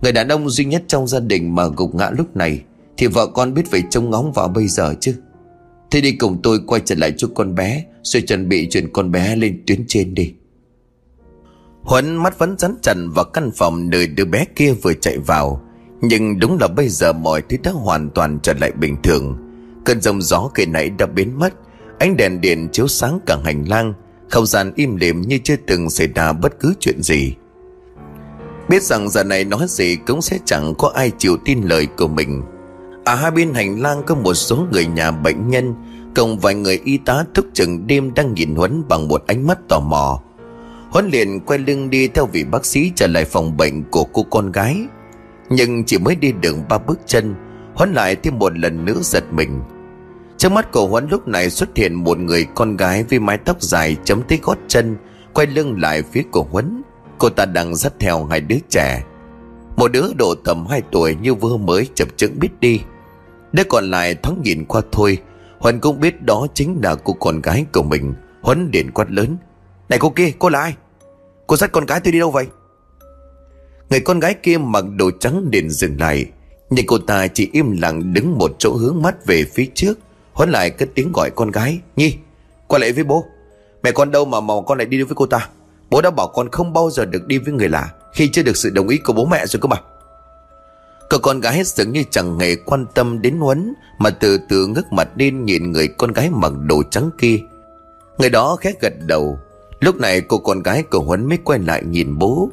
Người 0.02 0.12
đàn 0.12 0.28
ông 0.28 0.50
duy 0.50 0.66
nhất 0.66 0.84
trong 0.88 1.08
gia 1.08 1.20
đình 1.20 1.56
mà 1.56 1.68
gục 1.68 1.96
ngã 1.96 2.10
lúc 2.18 2.36
này 2.36 2.62
Thì 2.98 3.08
vợ 3.08 3.28
con 3.28 3.54
biết 3.54 3.72
phải 3.72 3.84
trông 3.90 4.10
ngóng 4.10 4.32
vào 4.32 4.48
bây 4.48 4.68
giờ 4.68 4.94
chứ. 5.00 5.16
Thế 5.92 6.02
đi 6.02 6.12
cùng 6.12 6.40
tôi 6.44 6.60
quay 6.68 6.82
trở 6.86 6.96
lại 6.96 7.14
chỗ 7.18 7.28
con 7.36 7.56
bé. 7.56 7.84
Rồi 8.08 8.22
chuẩn 8.22 8.50
bị 8.50 8.68
chuyển 8.70 8.94
con 8.94 9.12
bé 9.12 9.36
lên 9.36 9.64
tuyến 9.68 9.84
trên 9.88 10.14
đi. 10.14 10.34
Huấn 11.82 12.16
mắt 12.16 12.40
vẫn 12.40 12.56
rắn 12.58 12.76
chặt 12.82 12.94
vào 13.16 13.26
căn 13.26 13.52
phòng 13.56 13.90
nơi 13.90 14.08
đứa 14.08 14.26
bé 14.26 14.46
kia 14.56 14.74
vừa 14.74 14.94
chạy 14.94 15.18
vào. 15.18 15.62
Nhưng 16.02 16.40
đúng 16.40 16.58
là 16.62 16.68
bây 16.68 16.90
giờ 16.90 17.14
mọi 17.14 17.42
thứ 17.42 17.58
đã 17.64 17.72
hoàn 17.72 18.10
toàn 18.10 18.40
trở 18.44 18.54
lại 18.54 18.72
bình 18.72 18.96
thường. 19.04 19.38
Cơn 19.86 20.02
giông 20.02 20.22
gió 20.22 20.50
kỳ 20.56 20.66
nãy 20.66 20.90
đã 20.90 21.06
biến 21.06 21.40
mất, 21.40 21.54
Ánh 22.00 22.18
đèn 22.18 22.42
điện 22.42 22.68
chiếu 22.72 22.88
sáng 22.88 23.20
cả 23.26 23.38
hành 23.44 23.66
lang, 23.70 23.94
Không 24.30 24.46
gian 24.46 24.72
im 24.76 24.96
lìm 24.96 25.22
như 25.22 25.40
chưa 25.44 25.56
từng 25.68 25.90
xảy 25.90 26.08
ra 26.08 26.34
bất 26.34 26.60
cứ 26.60 26.74
chuyện 26.80 27.02
gì. 27.02 27.34
Biết 28.70 28.84
rằng 28.84 29.10
giờ 29.10 29.24
này 29.24 29.44
nói 29.44 29.66
gì 29.70 29.98
cũng 30.08 30.22
sẽ 30.22 30.40
chẳng 30.46 30.74
có 30.78 30.92
ai 30.96 31.12
chịu 31.18 31.38
tin 31.46 31.62
lời 31.62 31.88
của 31.98 32.08
mình. 32.08 32.44
Ở 33.06 33.16
hai 33.16 33.32
bên 33.32 33.54
hành 33.54 33.82
lang 33.82 34.04
có 34.08 34.16
một 34.16 34.34
số 34.34 34.68
người 34.72 34.86
nhà 34.86 35.12
bệnh 35.12 35.50
nhân 35.50 35.74
Cộng 36.18 36.40
vài 36.40 36.56
người 36.56 36.82
y 36.84 36.98
tá 36.98 37.24
thức 37.34 37.46
chừng 37.54 37.88
đêm 37.88 38.14
đang 38.14 38.34
nhìn 38.34 38.56
Huấn 38.56 38.84
bằng 38.90 39.08
một 39.08 39.24
ánh 39.28 39.48
mắt 39.48 39.58
tò 39.70 39.80
mò. 39.80 40.22
Huấn 40.90 41.10
liền 41.10 41.40
quay 41.40 41.60
lưng 41.60 41.90
đi 41.90 42.08
theo 42.08 42.26
vị 42.26 42.44
bác 42.44 42.66
sĩ 42.66 42.92
trở 42.96 43.08
lại 43.08 43.26
phòng 43.26 43.58
bệnh 43.58 43.84
của 43.84 44.04
cô 44.04 44.24
con 44.24 44.52
gái. 44.52 44.78
Nhưng 45.50 45.84
chỉ 45.86 45.98
mới 45.98 46.16
đi 46.16 46.32
đường 46.32 46.64
ba 46.70 46.78
bước 46.78 47.00
chân, 47.06 47.36
Huấn 47.76 47.94
lại 47.94 48.16
thêm 48.16 48.40
một 48.40 48.58
lần 48.58 48.86
nữa 48.86 48.98
giật 49.02 49.24
mình. 49.32 49.62
Trước 50.38 50.52
mắt 50.52 50.72
của 50.72 50.88
Huấn 50.88 51.08
lúc 51.10 51.28
này 51.28 51.50
xuất 51.50 51.78
hiện 51.78 51.94
một 51.94 52.18
người 52.18 52.46
con 52.56 52.78
gái 52.78 53.04
với 53.10 53.20
mái 53.20 53.38
tóc 53.38 53.62
dài 53.62 53.98
chấm 54.04 54.22
tới 54.22 54.40
gót 54.44 54.58
chân, 54.68 54.98
Quay 55.34 55.48
lưng 55.48 55.82
lại 55.82 56.04
phía 56.12 56.24
của 56.32 56.44
Huấn. 56.44 56.82
Cô 57.18 57.30
ta 57.30 57.46
đang 57.46 57.76
dắt 57.76 57.94
theo 58.00 58.26
hai 58.26 58.42
đứa 58.42 58.58
trẻ. 58.70 59.04
Một 59.76 59.92
đứa 59.92 60.14
độ 60.18 60.36
tầm 60.36 60.66
2 60.68 60.82
tuổi 60.92 61.16
như 61.22 61.34
vừa 61.34 61.58
mới 61.58 61.88
chập 61.96 62.08
chững 62.18 62.40
biết 62.40 62.60
đi. 62.60 62.82
Đứa 63.52 63.64
còn 63.70 63.92
lại 63.92 64.16
thoáng 64.16 64.42
nhìn 64.44 64.66
qua 64.66 64.82
thôi 64.92 65.18
Huấn 65.60 65.80
cũng 65.80 66.00
biết 66.00 66.24
đó 66.24 66.48
chính 66.54 66.80
là 66.84 66.96
cô 66.96 67.14
con 67.14 67.42
gái 67.42 67.66
của 67.74 67.84
mình. 67.84 68.14
Huấn 68.42 68.72
điện 68.72 68.92
quát 68.92 69.12
lớn, 69.12 69.38
Này 69.90 70.00
cô 70.00 70.10
kia, 70.10 70.32
cô 70.40 70.50
là 70.50 70.60
ai? 70.60 70.76
Cô 71.48 71.56
dắt 71.56 71.72
con 71.72 71.86
gái 71.86 72.00
tôi 72.04 72.12
đi 72.12 72.20
đâu 72.20 72.32
vậy? 72.32 72.48
Người 73.90 74.00
con 74.00 74.20
gái 74.20 74.34
kia 74.34 74.58
mặc 74.58 74.86
đồ 74.96 75.12
trắng 75.20 75.52
điện 75.52 75.70
dừng 75.70 76.00
lại, 76.00 76.26
Nhưng 76.70 76.86
cô 76.86 76.98
ta 76.98 77.28
chỉ 77.28 77.50
im 77.54 77.82
lặng 77.82 78.14
đứng 78.14 78.38
một 78.38 78.56
chỗ 78.60 78.74
hướng 78.74 79.02
mắt 79.02 79.26
về 79.26 79.44
phía 79.54 79.66
trước. 79.74 80.00
Huấn 80.34 80.50
lại 80.50 80.70
cất 80.70 80.90
tiếng 80.96 81.12
gọi 81.12 81.30
con 81.36 81.52
gái, 81.52 81.80
Nhi, 81.96 82.18
qua 82.68 82.80
lại 82.80 82.92
với 82.92 83.04
bố. 83.04 83.26
Mẹ 83.84 83.92
con 83.92 84.12
đâu 84.12 84.26
mà 84.26 84.40
mà 84.40 84.54
con 84.66 84.78
lại 84.78 84.88
đi 84.88 85.04
với 85.04 85.16
cô 85.16 85.26
ta? 85.26 85.50
Bố 85.90 86.02
đã 86.02 86.12
bảo 86.12 86.28
con 86.28 86.50
không 86.52 86.74
bao 86.74 86.90
giờ 86.90 87.06
được 87.06 87.28
đi 87.28 87.38
với 87.38 87.54
người 87.54 87.70
lạ 87.70 87.92
Khi 88.14 88.30
chưa 88.34 88.44
được 88.44 88.58
sự 88.58 88.70
đồng 88.70 88.88
ý 88.88 88.98
của 88.98 89.14
bố 89.14 89.26
mẹ 89.26 89.46
rồi 89.46 89.60
cơ 89.62 89.68
mà. 89.68 89.78
Cậu 91.10 91.20
con 91.20 91.40
gái 91.40 91.64
dường 91.64 91.92
như 91.92 92.04
chẳng 92.12 92.40
hề 92.40 92.56
quan 92.56 92.86
tâm 92.94 93.22
đến 93.22 93.38
Huấn 93.38 93.74
Mà 94.00 94.10
từ 94.10 94.38
từ 94.50 94.68
ngước 94.68 94.94
mặt 94.94 95.10
lên 95.16 95.46
nhìn 95.46 95.72
người 95.72 95.88
con 95.88 96.12
gái 96.12 96.30
mặc 96.30 96.52
đồ 96.66 96.84
trắng 96.84 97.10
kia. 97.18 97.40
Người 98.18 98.30
đó 98.30 98.56
khẽ 98.56 98.74
gật 98.82 98.94
đầu. 99.00 99.40
Lúc 99.80 99.96
này 99.96 100.22
cô 100.22 100.38
con 100.38 100.64
gái 100.64 100.84
của 100.84 101.00
Huấn 101.00 101.26
mới 101.30 101.38
quay 101.44 101.60
lại 101.60 101.84
nhìn 101.86 102.18
bố. 102.18 102.50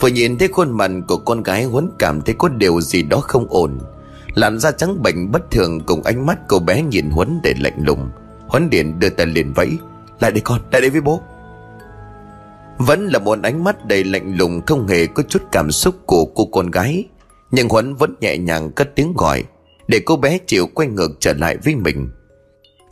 Vừa 0.00 0.08
nhìn 0.08 0.38
thấy 0.38 0.48
khuôn 0.48 0.70
mặt 0.70 0.90
của 1.08 1.16
con 1.16 1.42
gái 1.42 1.64
Huấn 1.64 1.90
cảm 1.98 2.22
thấy 2.22 2.34
có 2.38 2.48
điều 2.48 2.80
gì 2.80 3.02
đó 3.02 3.20
không 3.20 3.46
ổn. 3.50 3.78
Làn 4.34 4.58
da 4.58 4.70
trắng 4.70 5.02
bệnh 5.02 5.32
bất 5.32 5.50
thường 5.50 5.80
cùng 5.80 6.02
ánh 6.02 6.26
mắt 6.26 6.38
cô 6.48 6.58
bé 6.58 6.82
nhìn 6.82 7.10
Huấn 7.10 7.40
để 7.42 7.54
lạnh 7.60 7.84
lùng. 7.84 8.10
Huấn 8.48 8.70
điện 8.70 8.98
đưa 8.98 9.08
tay 9.08 9.26
liền 9.26 9.52
vẫy. 9.52 9.78
Lại 10.20 10.30
đây 10.30 10.40
con, 10.40 10.60
lại 10.72 10.80
đây 10.80 10.90
với 10.90 11.00
bố. 11.00 11.20
Vẫn 12.78 13.06
là 13.06 13.18
một 13.18 13.38
ánh 13.42 13.64
mắt 13.64 13.86
đầy 13.86 14.04
lạnh 14.04 14.36
lùng 14.36 14.60
Không 14.66 14.86
hề 14.86 15.06
có 15.06 15.22
chút 15.28 15.42
cảm 15.52 15.70
xúc 15.70 15.94
của 16.06 16.24
cô 16.24 16.44
con 16.52 16.70
gái. 16.70 17.04
Nhưng 17.50 17.68
Huấn 17.68 17.94
vẫn 17.94 18.14
nhẹ 18.20 18.38
nhàng 18.38 18.70
cất 18.72 18.94
tiếng 18.94 19.14
gọi, 19.16 19.44
Để 19.88 20.00
cô 20.06 20.16
bé 20.16 20.38
chịu 20.46 20.66
quay 20.74 20.88
ngược 20.88 21.10
trở 21.20 21.32
lại 21.32 21.56
với 21.64 21.74
mình. 21.74 22.10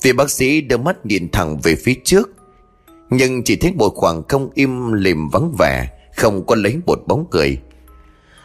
Vì 0.02 0.12
bác 0.12 0.30
sĩ 0.30 0.61
đưa 0.61 0.76
mắt 0.76 1.07
nhìn 1.07 1.30
thẳng 1.30 1.59
về 1.62 1.74
phía 1.74 1.94
trước, 2.05 2.30
Nhưng 3.11 3.44
chỉ 3.44 3.57
thấy 3.57 3.72
một 3.72 3.92
khoảng 3.94 4.22
không 4.28 4.50
im 4.55 4.92
lìm 4.92 5.28
vắng 5.28 5.52
vẻ, 5.59 5.88
Không 6.16 6.46
có 6.46 6.55
lấy 6.55 6.76
một 6.86 6.98
bóng 7.07 7.26
cười. 7.30 7.59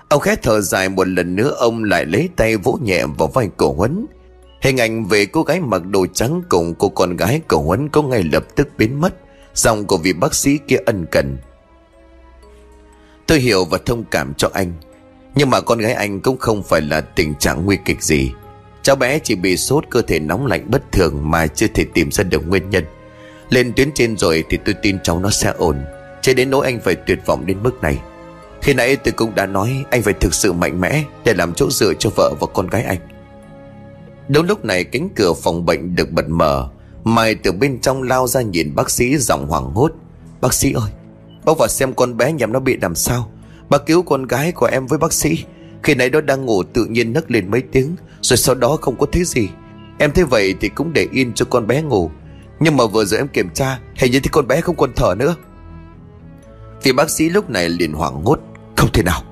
Ông 0.10 0.22
khẽ 0.22 0.36
thở 0.42 0.62
dài 0.62 0.90
một 0.90 1.08
lần 1.08 1.36
nữa, 1.36 1.56
Ông 1.58 1.84
lại 1.84 2.06
lấy 2.06 2.30
tay 2.36 2.58
vỗ 2.58 2.80
nhẹ 2.84 3.06
vào 3.18 3.28
vai 3.28 3.50
cổ 3.58 3.74
Huấn. 3.74 4.06
Hình 4.62 4.78
ảnh 4.78 5.06
về 5.06 5.26
cô 5.26 5.44
gái 5.44 5.60
mặc 5.62 5.86
đồ 5.86 6.06
trắng 6.14 6.42
Cùng 6.50 6.74
cô 6.80 6.90
con 6.90 7.16
gái 7.16 7.42
cổ 7.48 7.62
Huấn 7.62 7.90
Có 7.90 8.02
ngay 8.02 8.24
lập 8.24 8.44
tức 8.56 8.68
biến 8.78 9.02
mất. 9.02 9.16
Dòng 9.54 9.86
của 9.86 9.98
vị 9.98 10.14
bác 10.14 10.36
sĩ 10.36 10.58
kia 10.68 10.78
ân 10.86 11.06
cần. 11.12 11.38
Tôi 13.28 13.40
hiểu 13.40 13.66
và 13.66 13.78
thông 13.86 14.04
cảm 14.04 14.34
cho 14.34 14.50
anh. 14.54 14.74
Nhưng 15.36 15.50
mà 15.50 15.62
con 15.62 15.80
gái 15.80 15.94
anh 15.94 16.22
cũng 16.22 16.38
không 16.38 16.64
phải 16.64 16.82
là 16.82 17.02
tình 17.02 17.36
trạng 17.36 17.66
nguy 17.66 17.78
kịch 17.86 18.04
gì. 18.04 18.32
Cháu 18.82 18.96
bé 18.96 19.20
chỉ 19.20 19.36
bị 19.36 19.58
sốt 19.58 19.84
cơ 19.90 20.02
thể 20.02 20.20
nóng 20.20 20.46
lạnh 20.46 20.72
bất 20.72 20.92
thường 20.92 21.32
Mà 21.32 21.48
chưa 21.48 21.68
thể 21.68 21.86
tìm 21.94 22.12
ra 22.12 22.24
được 22.24 22.48
nguyên 22.48 22.70
nhân. 22.70 22.86
Lên 23.50 23.74
tuyến 23.76 23.92
trên 23.96 24.18
rồi 24.18 24.44
thì 24.50 24.58
tôi 24.66 24.76
tin 24.82 24.98
cháu 25.04 25.20
nó 25.20 25.30
sẽ 25.30 25.54
ổn. 25.58 25.78
Chứ 26.22 26.34
đến 26.34 26.50
nỗi 26.50 26.66
anh 26.66 26.80
phải 26.80 26.96
tuyệt 26.96 27.20
vọng 27.26 27.46
đến 27.46 27.58
mức 27.64 27.82
này. 27.82 28.00
Khi 28.62 28.74
nãy 28.74 28.96
tôi 28.96 29.12
cũng 29.12 29.36
đã 29.36 29.46
nói 29.46 29.84
Anh 29.92 30.02
phải 30.02 30.14
thực 30.14 30.34
sự 30.34 30.54
mạnh 30.54 30.82
mẽ 30.82 31.04
Để 31.24 31.34
làm 31.34 31.54
chỗ 31.54 31.72
dựa 31.72 31.94
cho 32.00 32.10
vợ 32.16 32.34
và 32.40 32.48
con 32.54 32.68
gái 32.68 32.84
anh. 32.84 33.00
Đúng 34.28 34.46
lúc 34.46 34.66
này 34.66 34.84
cánh 34.84 35.10
cửa 35.16 35.34
phòng 35.34 35.66
bệnh 35.66 35.96
được 35.96 36.12
bật 36.12 36.30
mở. 36.30 36.70
Mai 37.04 37.36
từ 37.36 37.52
bên 37.52 37.80
trong 37.80 38.04
lao 38.04 38.28
ra 38.28 38.42
nhìn 38.42 38.76
bác 38.76 38.90
sĩ 38.90 39.18
giọng 39.18 39.48
hoảng 39.48 39.66
hốt. 39.74 39.92
Bác 40.42 40.54
sĩ 40.54 40.74
ơi, 40.74 40.92
Bác 41.46 41.58
vào 41.58 41.68
xem 41.68 41.94
con 41.94 42.18
bé 42.18 42.32
nhằm 42.32 42.54
nó 42.54 42.60
bị 42.60 42.78
làm 42.82 42.96
sao. 42.96 43.32
Bác 43.70 43.86
cứu 43.86 44.04
con 44.04 44.28
gái 44.28 44.52
của 44.52 44.66
em 44.66 44.88
với 44.88 45.00
bác 45.00 45.14
sĩ. 45.14 45.46
Khi 45.84 45.96
nãy 45.96 46.10
nó 46.10 46.22
đang 46.22 46.46
ngủ 46.46 46.64
tự 46.64 46.86
nhiên 46.86 47.14
nấc 47.14 47.32
lên 47.32 47.52
mấy 47.52 47.62
tiếng, 47.72 47.96
Rồi 48.22 48.38
sau 48.38 48.56
đó 48.56 48.78
không 48.82 48.98
có 48.98 49.06
thấy 49.12 49.24
gì. 49.24 49.50
Em 49.98 50.12
thấy 50.12 50.24
vậy 50.24 50.56
thì 50.62 50.70
cũng 50.70 50.94
để 50.94 51.08
yên 51.12 51.34
cho 51.34 51.46
con 51.46 51.68
bé 51.68 51.82
ngủ. 51.82 52.12
Nhưng 52.60 52.78
mà 52.78 52.86
vừa 52.86 53.06
rồi 53.06 53.18
em 53.20 53.28
kiểm 53.28 53.50
tra, 53.54 53.80
Hình 53.96 54.12
như 54.12 54.20
thì 54.20 54.30
con 54.32 54.48
bé 54.48 54.62
không 54.62 54.76
còn 54.76 54.94
thở 54.96 55.16
nữa. 55.18 55.36
Vì 56.84 56.92
bác 56.92 57.10
sĩ 57.10 57.30
lúc 57.30 57.50
này 57.50 57.70
liền 57.70 57.94
hoảng 57.94 58.24
hốt 58.24 58.40
Không 58.76 58.92
thể 58.94 59.04
nào. 59.04 59.24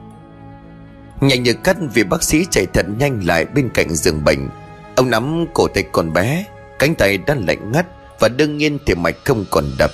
Nhanh 1.21 1.43
như 1.43 1.53
cắt 1.53 1.77
vì 1.93 2.03
bác 2.03 2.23
sĩ 2.23 2.45
chạy 2.51 2.65
thật 2.73 2.85
nhanh 2.99 3.25
lại 3.25 3.45
bên 3.45 3.69
cạnh 3.73 3.95
giường 3.95 4.23
bệnh. 4.23 4.49
Ông 4.95 5.09
nắm 5.09 5.45
cổ 5.53 5.67
tay 5.67 5.83
con 5.91 6.13
bé, 6.13 6.45
Cánh 6.79 6.95
tay 6.95 7.17
đã 7.17 7.35
lạnh 7.47 7.71
ngắt 7.71 7.85
Và 8.19 8.27
đương 8.27 8.57
nhiên 8.57 8.79
thì 8.85 8.95
mạch 8.95 9.15
không 9.25 9.45
còn 9.51 9.65
đập. 9.79 9.91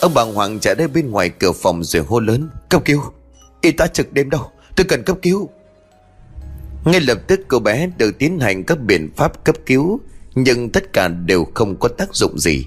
Ông 0.00 0.14
bàng 0.14 0.34
hoàng 0.34 0.60
chạy 0.60 0.74
đến 0.74 0.90
bên 0.94 1.10
ngoài 1.10 1.28
cửa 1.28 1.52
phòng 1.52 1.84
rồi 1.84 2.04
hô 2.08 2.20
lớn, 2.20 2.48
Cấp 2.68 2.82
cứu! 2.84 3.00
Y 3.60 3.72
tá 3.72 3.86
trực 3.86 4.12
đêm 4.12 4.30
đâu? 4.30 4.50
Tôi 4.76 4.84
cần 4.84 5.02
cấp 5.02 5.16
cứu. 5.22 5.48
Ngay 6.84 7.00
lập 7.00 7.18
tức 7.26 7.40
cô 7.48 7.58
bé 7.58 7.90
được 7.98 8.18
tiến 8.18 8.40
hành 8.40 8.64
các 8.64 8.80
biện 8.80 9.10
pháp 9.16 9.44
cấp 9.44 9.56
cứu, 9.66 10.00
Nhưng 10.34 10.70
tất 10.70 10.92
cả 10.92 11.08
đều 11.08 11.46
không 11.54 11.76
có 11.76 11.88
tác 11.88 12.14
dụng 12.14 12.38
gì. 12.38 12.64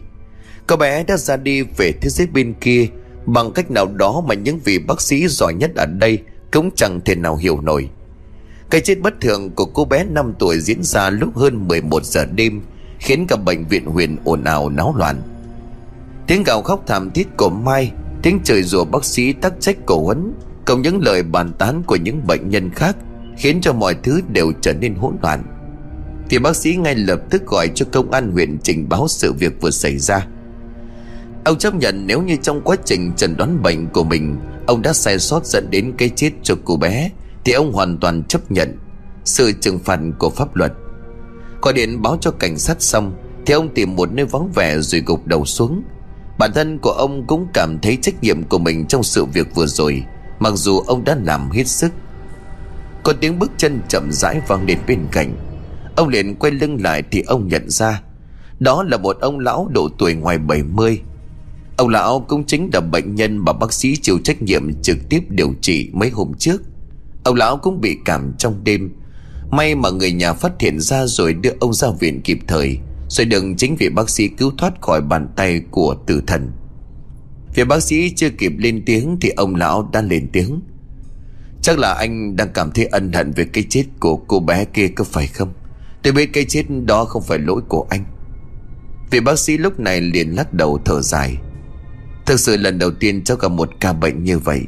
Cô 0.68 0.76
bé 0.76 1.04
đã 1.04 1.18
ra 1.18 1.38
đi 1.38 1.62
về 1.62 1.92
thế 2.02 2.10
giới 2.10 2.28
bên 2.28 2.54
kia. 2.62 2.88
Bằng 3.26 3.52
cách 3.52 3.72
nào 3.72 3.86
đó 3.86 4.24
mà 4.28 4.36
những 4.36 4.60
vị 4.60 4.80
bác 4.80 5.02
sĩ 5.02 5.28
giỏi 5.28 5.54
nhất 5.54 5.72
ở 5.76 5.86
đây 5.86 6.20
Cũng 6.52 6.70
chẳng 6.76 7.00
thể 7.06 7.16
nào 7.16 7.36
hiểu 7.36 7.62
nổi. 7.62 7.90
Cái 8.70 8.82
chết 8.82 9.00
bất 9.02 9.22
thường 9.22 9.52
của 9.52 9.66
cô 9.66 9.86
bé 9.86 10.04
5 10.04 10.34
tuổi 10.40 10.60
diễn 10.60 10.84
ra 10.84 11.10
lúc 11.10 11.38
hơn 11.38 11.68
11 11.68 12.04
giờ 12.04 12.26
đêm, 12.26 12.62
Khiến 13.00 13.28
cả 13.28 13.36
bệnh 13.36 13.68
viện 13.68 13.86
huyền 13.86 14.18
ồn 14.24 14.44
ào 14.44 14.70
náo 14.70 14.96
loạn. 14.98 15.22
Tiếng 16.28 16.44
gào 16.44 16.62
khóc 16.62 16.84
thảm 16.88 17.12
thiết 17.12 17.28
của 17.38 17.50
Mai, 17.50 17.92
Tiếng 18.22 18.40
trời 18.44 18.64
rủa 18.64 18.86
bác 18.86 19.06
sĩ 19.06 19.34
tắc 19.34 19.54
trách 19.60 19.78
cổ 19.86 20.04
huấn 20.04 20.34
cộng 20.66 20.82
những 20.82 21.02
lời 21.02 21.24
bàn 21.24 21.52
tán 21.54 21.84
của 21.84 21.96
những 21.96 22.28
bệnh 22.28 22.50
nhân 22.50 22.70
khác 22.70 22.96
Khiến 23.38 23.62
cho 23.62 23.74
mọi 23.74 23.96
thứ 24.04 24.22
đều 24.30 24.52
trở 24.62 24.74
nên 24.74 24.96
hỗn 24.96 25.16
loạn. 25.22 25.44
Thì 26.30 26.40
bác 26.40 26.56
sĩ 26.56 26.76
ngay 26.76 26.96
lập 26.96 27.20
tức 27.30 27.48
gọi 27.48 27.70
cho 27.76 27.86
công 27.92 28.12
an 28.12 28.32
huyện 28.32 28.58
trình 28.64 28.90
báo 28.90 29.08
sự 29.08 29.34
việc 29.34 29.62
vừa 29.62 29.72
xảy 29.72 29.98
ra. 29.98 30.28
Ông 31.46 31.58
chấp 31.58 31.76
nhận 31.76 32.08
nếu 32.08 32.22
như 32.22 32.36
trong 32.42 32.62
quá 32.62 32.76
trình 32.86 33.12
chẩn 33.18 33.38
đoán 33.38 33.62
bệnh 33.62 33.88
của 33.88 34.04
mình, 34.04 34.38
Ông 34.66 34.82
đã 34.82 34.94
sai 34.94 35.20
sót 35.20 35.46
dẫn 35.46 35.68
đến 35.70 35.94
cái 35.98 36.10
chết 36.10 36.32
cho 36.44 36.56
cô 36.66 36.78
bé, 36.78 37.10
thì 37.46 37.54
ông 37.54 37.74
hoàn 37.74 37.98
toàn 37.98 38.24
chấp 38.24 38.52
nhận 38.52 38.78
sự 39.24 39.52
trừng 39.52 39.80
phạt 39.80 40.00
của 40.20 40.30
pháp 40.30 40.56
luật. 40.56 40.74
Gọi 41.62 41.74
điện 41.74 42.02
báo 42.02 42.18
cho 42.22 42.32
cảnh 42.32 42.58
sát 42.58 42.82
xong, 42.82 43.14
thì 43.46 43.54
ông 43.54 43.74
tìm 43.74 43.96
một 43.96 44.12
nơi 44.12 44.26
vắng 44.26 44.52
vẻ 44.56 44.80
rồi 44.80 45.02
gục 45.06 45.28
đầu 45.28 45.46
xuống. 45.46 45.84
Bản 46.40 46.52
thân 46.56 46.80
của 46.80 46.92
ông 46.92 47.28
cũng 47.28 47.48
cảm 47.54 47.80
thấy 47.82 47.98
trách 48.02 48.24
nhiệm 48.24 48.44
của 48.44 48.58
mình 48.58 48.86
trong 48.86 49.04
sự 49.04 49.26
việc 49.26 49.56
vừa 49.56 49.66
rồi 49.66 50.04
mặc 50.42 50.54
dù 50.56 50.80
ông 50.80 51.04
đã 51.04 51.18
làm 51.24 51.52
hết 51.52 51.68
sức, 51.68 51.92
có 53.04 53.14
tiếng 53.14 53.40
bước 53.40 53.52
chân 53.58 53.82
chậm 53.88 54.12
rãi 54.12 54.42
vang 54.48 54.66
lên 54.66 54.78
bên 54.88 55.00
cạnh. 55.12 55.36
Ông 55.96 56.08
liền 56.08 56.36
quay 56.36 56.52
lưng 56.52 56.78
lại 56.82 57.04
thì 57.12 57.22
ông 57.22 57.48
nhận 57.48 57.70
ra, 57.70 58.02
đó 58.60 58.84
là 58.84 58.98
một 58.98 59.18
ông 59.22 59.40
lão 59.40 59.68
độ 59.72 59.90
tuổi 59.98 60.14
ngoài 60.14 60.38
70 60.38 61.02
Ông 61.78 61.90
lão 61.90 62.26
cũng 62.28 62.44
chính 62.44 62.70
là 62.74 62.82
bệnh 62.82 63.16
nhân 63.16 63.38
mà 63.38 63.54
bác 63.54 63.74
sĩ 63.74 63.96
chịu 63.96 64.20
trách 64.24 64.42
nhiệm 64.42 64.82
trực 64.82 64.98
tiếp 65.10 65.20
điều 65.30 65.54
trị 65.62 65.90
mấy 65.94 66.10
hôm 66.10 66.32
trước. 66.34 66.62
Ông 67.24 67.36
lão 67.36 67.58
cũng 67.58 67.82
bị 67.82 67.98
cảm 68.06 68.34
trong 68.38 68.64
đêm. 68.64 68.92
May 69.52 69.76
mà 69.76 69.90
người 69.90 70.12
nhà 70.12 70.34
phát 70.34 70.52
hiện 70.60 70.80
ra 70.80 71.06
rồi 71.06 71.34
đưa 71.34 71.52
ông 71.60 71.74
ra 71.74 71.88
viện 72.00 72.22
kịp 72.22 72.40
thời 72.48 72.78
Rồi 73.10 73.26
đừng 73.26 73.56
chính 73.56 73.76
vì 73.76 73.90
bác 73.90 74.10
sĩ 74.10 74.28
cứu 74.28 74.52
thoát 74.58 74.82
khỏi 74.82 75.02
bàn 75.02 75.28
tay 75.36 75.62
của 75.72 75.96
tử 76.08 76.22
thần. 76.28 76.52
Phía 77.54 77.64
bác 77.64 77.84
sĩ 77.84 78.14
chưa 78.16 78.30
kịp 78.30 78.54
lên 78.58 78.84
tiếng 78.86 79.18
thì 79.22 79.30
ông 79.30 79.56
lão 79.56 79.90
đã 79.94 80.02
lên 80.02 80.28
tiếng. 80.32 80.62
Chắc 81.62 81.80
là 81.80 81.94
anh 81.94 82.36
đang 82.36 82.50
cảm 82.54 82.72
thấy 82.72 82.86
ân 82.86 83.14
hận 83.14 83.32
về 83.32 83.46
cái 83.54 83.64
chết 83.70 83.84
của 84.00 84.16
cô 84.18 84.40
bé 84.40 84.66
kia 84.66 84.88
có 84.88 85.04
phải 85.04 85.28
không? 85.28 85.54
Tôi 86.04 86.14
biết 86.14 86.34
cái 86.34 86.46
chết 86.46 86.64
đó 86.86 87.06
không 87.06 87.22
phải 87.22 87.40
lỗi 87.40 87.62
của 87.68 87.88
anh. 87.90 88.06
Vì 89.12 89.20
bác 89.20 89.40
sĩ 89.40 89.58
lúc 89.58 89.80
này 89.80 90.02
liền 90.02 90.36
lắc 90.36 90.54
đầu 90.54 90.80
thở 90.86 91.02
dài. 91.02 91.38
Thực 92.26 92.40
sự 92.40 92.58
lần 92.58 92.80
đầu 92.80 92.92
tiên 92.92 93.24
cháu 93.24 93.38
gặp 93.38 93.48
một 93.48 93.70
ca 93.80 93.94
bệnh 93.94 94.24
như 94.24 94.40
vậy. 94.40 94.62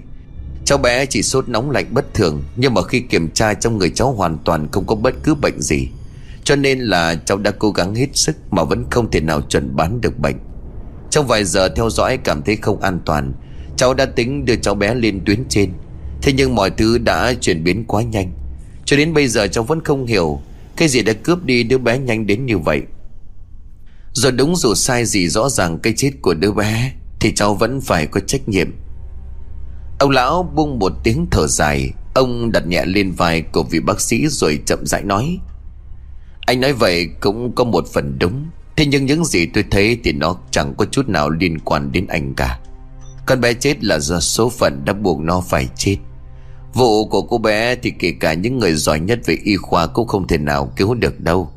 Cháu 0.66 0.78
bé 0.78 1.06
chỉ 1.06 1.24
sốt 1.24 1.50
nóng 1.50 1.72
lạnh 1.72 1.86
bất 1.92 2.14
thường, 2.14 2.44
Nhưng 2.56 2.74
mà 2.74 2.84
khi 2.84 3.00
kiểm 3.00 3.30
tra 3.30 3.54
trong 3.54 3.78
người 3.78 3.90
cháu 3.90 4.12
hoàn 4.12 4.38
toàn 4.46 4.68
không 4.72 4.86
có 4.88 4.96
bất 4.96 5.16
cứ 5.24 5.36
bệnh 5.36 5.62
gì. 5.62 5.88
Cho 6.44 6.56
nên 6.56 6.80
là 6.80 7.16
cháu 7.16 7.38
đã 7.38 7.52
cố 7.52 7.72
gắng 7.72 7.96
hết 7.96 8.08
sức 8.14 8.36
Mà 8.52 8.64
vẫn 8.64 8.86
không 8.92 9.12
thể 9.12 9.20
nào 9.20 9.42
chuẩn 9.42 9.76
đoán 9.76 10.02
được 10.02 10.20
bệnh. 10.20 10.36
Trong 11.14 11.28
vài 11.28 11.44
giờ 11.46 11.70
theo 11.70 11.90
dõi 11.90 12.18
cảm 12.18 12.42
thấy 12.42 12.56
không 12.56 12.82
an 12.82 13.00
toàn, 13.06 13.34
Cháu 13.78 13.94
đã 13.94 14.06
tính 14.06 14.46
đưa 14.46 14.56
cháu 14.56 14.76
bé 14.76 14.94
lên 14.94 15.22
tuyến 15.26 15.44
trên. 15.50 15.72
Thế 16.22 16.34
nhưng 16.34 16.56
mọi 16.56 16.70
thứ 16.70 16.98
đã 16.98 17.34
chuyển 17.42 17.64
biến 17.64 17.84
quá 17.88 18.04
nhanh. 18.04 18.34
Cho 18.86 18.98
đến 18.98 19.14
bây 19.14 19.28
giờ 19.28 19.48
cháu 19.48 19.64
vẫn 19.64 19.84
không 19.84 20.06
hiểu 20.06 20.42
Cái 20.76 20.88
gì 20.88 21.02
đã 21.02 21.14
cướp 21.14 21.44
đi 21.44 21.64
đứa 21.64 21.78
bé 21.78 21.98
nhanh 21.98 22.28
đến 22.28 22.46
như 22.46 22.58
vậy. 22.58 22.82
Rồi 24.14 24.32
đúng 24.32 24.56
dù 24.56 24.74
sai 24.74 25.06
gì 25.06 25.28
rõ 25.28 25.50
ràng 25.50 25.80
cái 25.80 25.94
chết 25.98 26.12
của 26.22 26.34
đứa 26.34 26.52
bé 26.52 26.92
Thì 27.20 27.34
cháu 27.36 27.56
vẫn 27.56 27.82
phải 27.82 28.08
có 28.08 28.20
trách 28.20 28.50
nhiệm. 28.50 28.68
Ông 30.00 30.10
lão 30.10 30.52
buông 30.56 30.80
một 30.80 30.94
tiếng 31.04 31.28
thở 31.32 31.48
dài. 31.48 31.92
Ông 32.14 32.52
đặt 32.52 32.68
nhẹ 32.68 32.86
lên 32.86 33.12
vai 33.12 33.42
của 33.42 33.64
vị 33.64 33.80
bác 33.80 34.02
sĩ 34.02 34.28
rồi 34.28 34.60
chậm 34.66 34.86
rãi 34.86 35.04
nói, 35.04 35.40
Anh 36.42 36.62
nói 36.62 36.74
vậy 36.74 37.08
cũng 37.20 37.56
có 37.56 37.64
một 37.64 37.88
phần 37.94 38.18
đúng. 38.20 38.46
Thế 38.76 38.86
nhưng 38.86 39.06
những 39.06 39.26
gì 39.26 39.46
tôi 39.46 39.64
thấy 39.72 39.98
thì 40.04 40.12
nó 40.12 40.36
chẳng 40.52 40.74
có 40.78 40.86
chút 40.86 41.10
nào 41.10 41.30
liên 41.30 41.60
quan 41.60 41.92
đến 41.92 42.08
anh 42.08 42.34
cả. 42.34 42.60
Con 43.26 43.42
bé 43.42 43.54
chết 43.54 43.84
là 43.84 44.00
do 44.00 44.20
số 44.20 44.50
phận 44.50 44.86
đã 44.86 44.94
buộc 44.94 45.20
nó 45.20 45.42
phải 45.42 45.68
chết. 45.76 45.98
Vụ 46.74 47.06
của 47.06 47.22
cô 47.22 47.38
bé 47.38 47.76
thì 47.76 47.92
kể 48.00 48.14
cả 48.20 48.34
những 48.34 48.60
người 48.60 48.74
giỏi 48.74 49.00
nhất 49.00 49.20
về 49.26 49.38
y 49.44 49.56
khoa 49.56 49.88
cũng 49.88 50.08
không 50.08 50.28
thể 50.28 50.38
nào 50.38 50.74
cứu 50.76 50.94
được 50.94 51.20
đâu. 51.20 51.52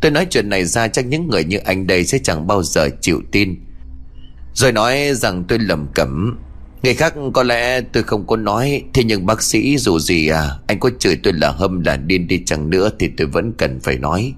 Tôi 0.00 0.10
nói 0.10 0.26
chuyện 0.30 0.48
này 0.48 0.64
ra 0.64 0.88
chắc 0.88 1.06
những 1.06 1.28
người 1.28 1.44
như 1.44 1.58
anh 1.58 1.86
đây 1.86 2.04
sẽ 2.04 2.18
chẳng 2.18 2.46
bao 2.46 2.62
giờ 2.62 2.88
chịu 3.00 3.20
tin. 3.32 3.54
Rồi 4.54 4.72
nói 4.72 5.14
rằng 5.14 5.44
tôi 5.48 5.58
lầm 5.58 5.86
cẩm, 5.94 6.38
Người 6.82 6.94
khác 6.94 7.14
có 7.34 7.42
lẽ 7.42 7.80
tôi 7.80 8.02
không 8.02 8.26
có 8.26 8.36
nói, 8.36 8.82
Thế 8.94 9.04
nhưng 9.04 9.26
bác 9.26 9.42
sĩ 9.42 9.78
dù 9.78 9.98
gì 9.98 10.28
à 10.28 10.50
Anh 10.66 10.80
có 10.80 10.90
chửi 10.98 11.16
tôi 11.22 11.32
là 11.32 11.50
hâm 11.50 11.80
là 11.80 11.96
điên 11.96 12.26
đi 12.26 12.42
chẳng 12.46 12.70
nữa 12.70 12.90
Thì 12.98 13.10
tôi 13.16 13.26
vẫn 13.26 13.52
cần 13.58 13.80
phải 13.80 13.98
nói. 13.98 14.34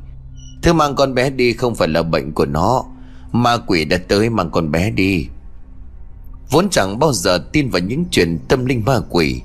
Thứ 0.63 0.73
mang 0.73 0.95
con 0.95 1.15
bé 1.15 1.31
đi 1.31 1.53
không 1.53 1.75
phải 1.75 1.89
là 1.89 2.03
bệnh 2.03 2.33
của 2.33 2.47
nó, 2.47 2.85
Ma 3.33 3.57
quỷ 3.57 3.85
đã 3.85 3.99
tới 4.09 4.31
mang 4.31 4.51
con 4.51 4.71
bé 4.71 4.91
đi. 4.91 5.27
Vốn 6.51 6.71
chẳng 6.71 6.99
bao 6.99 7.13
giờ 7.13 7.39
tin 7.53 7.71
vào 7.71 7.83
những 7.83 8.05
chuyện 8.11 8.39
tâm 8.49 8.65
linh 8.65 8.83
ma 8.85 9.01
quỷ. 9.11 9.41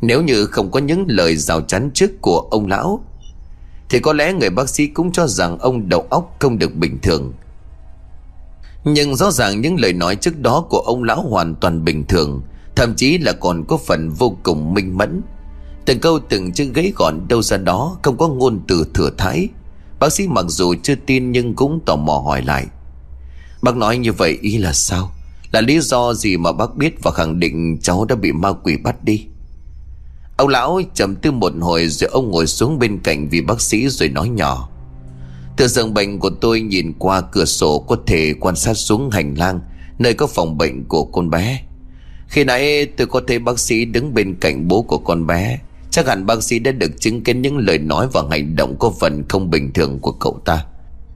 Nếu 0.00 0.22
như 0.22 0.46
không 0.46 0.70
có 0.70 0.80
những 0.80 1.04
lời 1.08 1.36
rào 1.36 1.60
chắn 1.60 1.90
trước 1.94 2.10
của 2.20 2.48
ông 2.50 2.66
lão, 2.66 3.04
Thì 3.88 4.00
có 4.00 4.12
lẽ 4.12 4.32
người 4.32 4.50
bác 4.50 4.68
sĩ 4.68 4.86
cũng 4.86 5.12
cho 5.12 5.26
rằng 5.26 5.58
ông 5.58 5.88
đầu 5.88 6.06
óc 6.10 6.36
không 6.38 6.58
được 6.58 6.74
bình 6.74 6.98
thường. 7.02 7.32
Nhưng 8.84 9.16
rõ 9.16 9.30
ràng 9.30 9.60
những 9.60 9.80
lời 9.80 9.92
nói 9.92 10.16
trước 10.16 10.40
đó 10.40 10.66
của 10.70 10.78
ông 10.78 11.02
lão 11.04 11.22
hoàn 11.22 11.54
toàn 11.54 11.84
bình 11.84 12.04
thường, 12.04 12.42
Thậm 12.76 12.94
chí 12.94 13.18
là 13.18 13.32
còn 13.32 13.64
có 13.64 13.76
phần 13.76 14.10
vô 14.10 14.36
cùng 14.42 14.74
minh 14.74 14.98
mẫn. 14.98 15.22
Từng 15.84 16.00
câu 16.00 16.18
từng 16.28 16.52
chữ 16.52 16.70
gãy 16.74 16.92
gọn 16.96 17.28
đâu 17.28 17.42
ra 17.42 17.56
đó 17.56 17.96
Không 18.02 18.16
có 18.16 18.28
ngôn 18.28 18.60
từ 18.68 18.84
thừa 18.94 19.10
thái. 19.18 19.48
Bác 20.00 20.12
sĩ 20.12 20.28
mặc 20.28 20.44
dù 20.48 20.74
chưa 20.82 20.94
tin 20.94 21.32
nhưng 21.32 21.54
cũng 21.54 21.80
tò 21.86 21.96
mò 21.96 22.18
hỏi 22.18 22.42
lại. 22.42 22.66
Bác 23.62 23.76
nói 23.76 23.98
như 23.98 24.12
vậy 24.12 24.38
ý 24.42 24.58
là 24.58 24.72
sao? 24.72 25.12
Là 25.52 25.60
lý 25.60 25.80
do 25.80 26.14
gì 26.14 26.36
mà 26.36 26.52
bác 26.52 26.76
biết 26.76 27.02
và 27.02 27.10
khẳng 27.10 27.40
định 27.40 27.78
cháu 27.82 28.04
đã 28.04 28.14
bị 28.14 28.32
ma 28.32 28.52
quỷ 28.52 28.76
bắt 28.76 29.04
đi? 29.04 29.26
Ông 30.36 30.48
lão 30.48 30.80
trầm 30.94 31.14
tư 31.16 31.32
một 31.32 31.52
hồi 31.60 31.88
rồi 31.88 32.10
ông 32.10 32.30
ngồi 32.30 32.46
xuống 32.46 32.78
bên 32.78 32.98
cạnh 32.98 33.28
vị 33.28 33.40
bác 33.40 33.60
sĩ 33.60 33.88
rồi 33.88 34.08
nói 34.08 34.28
nhỏ. 34.28 34.68
Từ 35.56 35.68
giường 35.68 35.94
bệnh 35.94 36.18
của 36.18 36.30
tôi 36.30 36.60
nhìn 36.60 36.92
qua 36.98 37.20
cửa 37.20 37.44
sổ 37.44 37.78
có 37.78 37.96
thể 38.06 38.34
quan 38.40 38.56
sát 38.56 38.74
xuống 38.74 39.10
hành 39.10 39.34
lang, 39.34 39.60
Nơi 40.00 40.14
có 40.14 40.26
phòng 40.26 40.58
bệnh 40.58 40.84
của 40.84 41.04
con 41.04 41.30
bé. 41.30 41.62
Khi 42.28 42.44
nãy 42.44 42.86
tôi 42.86 43.06
có 43.06 43.20
thấy 43.26 43.38
bác 43.38 43.58
sĩ 43.58 43.84
đứng 43.84 44.14
bên 44.14 44.34
cạnh 44.40 44.68
bố 44.68 44.82
của 44.82 44.98
con 44.98 45.26
bé. 45.26 45.58
Chắc 45.90 46.06
hẳn 46.06 46.26
bác 46.26 46.42
sĩ 46.42 46.58
đã 46.58 46.72
được 46.72 47.00
chứng 47.00 47.24
kiến 47.24 47.42
những 47.42 47.58
lời 47.58 47.78
nói 47.78 48.08
và 48.12 48.22
hành 48.30 48.56
động 48.56 48.76
có 48.78 48.92
phần 49.00 49.24
không 49.28 49.50
bình 49.50 49.72
thường 49.72 49.98
của 49.98 50.12
cậu 50.12 50.40
ta. 50.44 50.64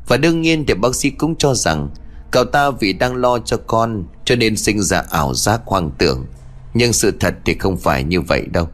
Và 0.09 0.17
đương 0.17 0.41
nhiên 0.41 0.65
thì 0.67 0.75
bác 0.75 0.95
sĩ 0.95 1.11
cũng 1.11 1.37
cho 1.37 1.55
rằng, 1.55 1.91
Cậu 2.31 2.45
ta 2.45 2.71
vì 2.71 2.93
đang 2.93 3.17
lo 3.17 3.39
cho 3.39 3.57
con, 3.57 4.05
Cho 4.25 4.37
nên 4.37 4.57
sinh 4.57 4.83
ra 4.83 5.03
ảo 5.11 5.35
giác 5.35 5.61
hoang 5.67 5.91
tưởng. 5.99 6.27
Nhưng 6.75 6.93
sự 6.93 7.13
thật 7.21 7.35
thì 7.45 7.55
không 7.55 7.77
phải 7.77 8.05
như 8.05 8.21
vậy 8.21 8.43
đâu. 8.53 8.69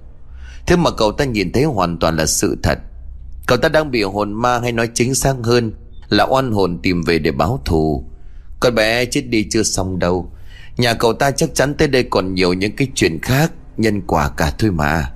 Thế 0.66 0.76
mà 0.76 0.90
cậu 0.90 1.12
ta 1.12 1.24
nhìn 1.24 1.52
thấy 1.52 1.64
hoàn 1.64 1.98
toàn 1.98 2.16
là 2.16 2.26
sự 2.26 2.56
thật. 2.62 2.78
Cậu 3.46 3.58
ta 3.58 3.68
đang 3.68 3.90
bị 3.90 4.02
hồn 4.02 4.32
ma 4.32 4.58
hay 4.58 4.72
nói 4.72 4.88
chính 4.94 5.14
xác 5.14 5.34
hơn 5.42 5.72
Là 6.08 6.24
oan 6.24 6.52
hồn 6.52 6.78
tìm 6.82 7.02
về 7.02 7.18
để 7.18 7.32
báo 7.32 7.62
thù. 7.64 8.04
Con 8.60 8.74
bé 8.74 9.04
chết 9.04 9.20
đi 9.20 9.46
chưa 9.50 9.62
xong 9.62 9.98
đâu. 9.98 10.32
Nhà 10.76 10.94
cậu 10.94 11.12
ta 11.12 11.30
chắc 11.30 11.54
chắn 11.54 11.74
tới 11.74 11.88
đây 11.88 12.02
còn 12.02 12.34
nhiều 12.34 12.52
những 12.52 12.76
cái 12.76 12.88
chuyện 12.94 13.18
khác, 13.22 13.52
Nhân 13.76 14.00
quả 14.06 14.30
cả 14.36 14.52
thôi 14.58 14.70
mà. 14.70 15.12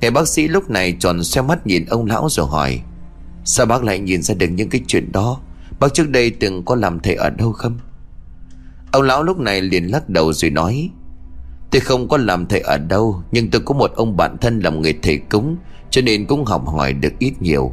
Người 0.00 0.10
bác 0.10 0.28
sĩ 0.28 0.48
lúc 0.48 0.70
này 0.70 0.96
tròn 1.00 1.24
xe 1.24 1.42
mắt 1.42 1.66
nhìn 1.66 1.84
ông 1.86 2.06
lão 2.06 2.28
rồi 2.30 2.46
hỏi, 2.46 2.80
Sao 3.44 3.66
bác 3.66 3.84
lại 3.84 3.98
nhìn 3.98 4.22
ra 4.22 4.34
được 4.34 4.46
những 4.46 4.68
cái 4.68 4.80
chuyện 4.86 5.12
đó? 5.12 5.40
Bác 5.80 5.94
trước 5.94 6.10
đây 6.10 6.30
từng 6.30 6.64
có 6.64 6.74
làm 6.74 7.00
thầy 7.00 7.14
ở 7.14 7.30
đâu 7.30 7.52
không? 7.52 7.78
Ông 8.92 9.02
lão 9.02 9.22
lúc 9.22 9.38
này 9.38 9.60
liền 9.60 9.84
lắc 9.84 10.08
đầu 10.08 10.32
rồi 10.32 10.50
nói, 10.50 10.90
Tôi 11.70 11.80
không 11.80 12.08
có 12.08 12.16
làm 12.16 12.46
thầy 12.46 12.60
ở 12.60 12.78
đâu, 12.78 13.22
Nhưng 13.32 13.50
tôi 13.50 13.62
có 13.64 13.74
một 13.74 13.92
ông 13.96 14.16
bạn 14.16 14.36
thân 14.40 14.60
làm 14.60 14.82
người 14.82 14.98
thầy 15.02 15.16
cúng, 15.16 15.56
Cho 15.90 16.02
nên 16.02 16.26
cũng 16.26 16.44
học 16.44 16.68
hỏi 16.68 16.92
được 16.92 17.12
ít 17.18 17.32
nhiều. 17.40 17.72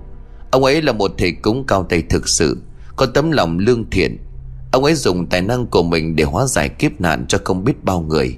Ông 0.52 0.64
ấy 0.64 0.82
là 0.82 0.92
một 0.92 1.12
thầy 1.18 1.32
cúng 1.32 1.64
cao 1.68 1.84
tay 1.84 2.04
thực 2.10 2.28
sự, 2.28 2.62
Có 2.96 3.06
tấm 3.06 3.32
lòng 3.32 3.60
lương 3.60 3.90
thiện. 3.90 4.18
Ông 4.72 4.84
ấy 4.84 4.96
dùng 4.96 5.26
tài 5.26 5.42
năng 5.42 5.66
của 5.66 5.84
mình 5.84 6.16
để 6.16 6.24
hóa 6.24 6.46
giải 6.46 6.70
kiếp 6.70 7.02
nạn 7.02 7.26
cho 7.28 7.38
không 7.44 7.64
biết 7.64 7.84
bao 7.84 8.02
người. 8.02 8.38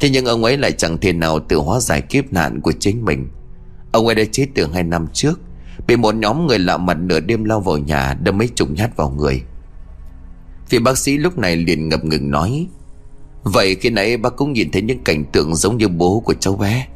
Thế 0.00 0.10
nhưng 0.10 0.24
ông 0.24 0.44
ấy 0.44 0.58
lại 0.58 0.72
chẳng 0.72 0.98
thể 0.98 1.12
nào 1.12 1.40
tự 1.40 1.56
hóa 1.56 1.80
giải 1.80 2.00
kiếp 2.00 2.32
nạn 2.32 2.60
của 2.60 2.72
chính 2.72 3.04
mình. 3.04 3.28
Ông 3.92 4.06
ấy 4.06 4.14
đã 4.14 4.22
chết 4.32 4.46
từ 4.54 4.66
hai 4.72 4.82
năm 4.82 5.06
trước, 5.12 5.40
Bị 5.86 5.96
một 5.96 6.14
nhóm 6.14 6.46
người 6.46 6.58
lạ 6.58 6.76
mặt 6.76 6.94
nửa 6.94 7.20
đêm 7.20 7.44
lao 7.44 7.60
vào 7.60 7.78
nhà 7.78 8.14
Đâm 8.22 8.38
mấy 8.38 8.48
chục 8.48 8.70
nhát 8.70 8.96
vào 8.96 9.10
người. 9.10 9.42
Vị 10.70 10.78
bác 10.78 10.98
sĩ 10.98 11.16
lúc 11.16 11.38
này 11.38 11.56
liền 11.56 11.88
ngập 11.88 12.04
ngừng 12.04 12.30
nói, 12.30 12.66
Vậy 13.42 13.74
khi 13.74 13.90
nãy 13.90 14.16
bác 14.16 14.36
cũng 14.36 14.52
nhìn 14.52 14.70
thấy 14.70 14.82
những 14.82 15.04
cảnh 15.04 15.24
tượng 15.32 15.54
giống 15.54 15.76
như 15.76 15.88
bố 15.88 16.20
của 16.20 16.34
cháu 16.34 16.56
bé. 16.56 16.86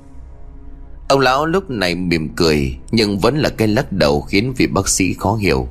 Ông 1.08 1.20
lão 1.20 1.46
lúc 1.46 1.70
này 1.70 1.94
mỉm 1.94 2.28
cười, 2.36 2.76
Nhưng 2.90 3.18
vẫn 3.18 3.38
là 3.38 3.48
cái 3.48 3.68
lắc 3.68 3.92
đầu 3.92 4.20
khiến 4.20 4.52
vị 4.56 4.66
bác 4.66 4.88
sĩ 4.88 5.12
khó 5.12 5.34
hiểu. 5.34 5.68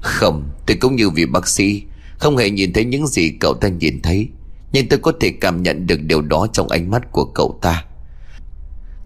Không, 0.00 0.50
tôi 0.66 0.76
cũng 0.80 0.96
như 0.96 1.10
vị 1.10 1.26
bác 1.26 1.48
sĩ, 1.48 1.82
Không 2.18 2.36
hề 2.36 2.50
nhìn 2.50 2.72
thấy 2.72 2.84
những 2.84 3.06
gì 3.06 3.30
cậu 3.40 3.54
ta 3.54 3.68
nhìn 3.68 4.02
thấy. 4.02 4.28
Nhưng 4.72 4.88
tôi 4.88 4.98
có 4.98 5.12
thể 5.20 5.30
cảm 5.40 5.62
nhận 5.62 5.86
được 5.86 6.00
điều 6.02 6.22
đó 6.22 6.46
trong 6.52 6.68
ánh 6.68 6.90
mắt 6.90 7.12
của 7.12 7.24
cậu 7.24 7.58
ta. 7.62 7.84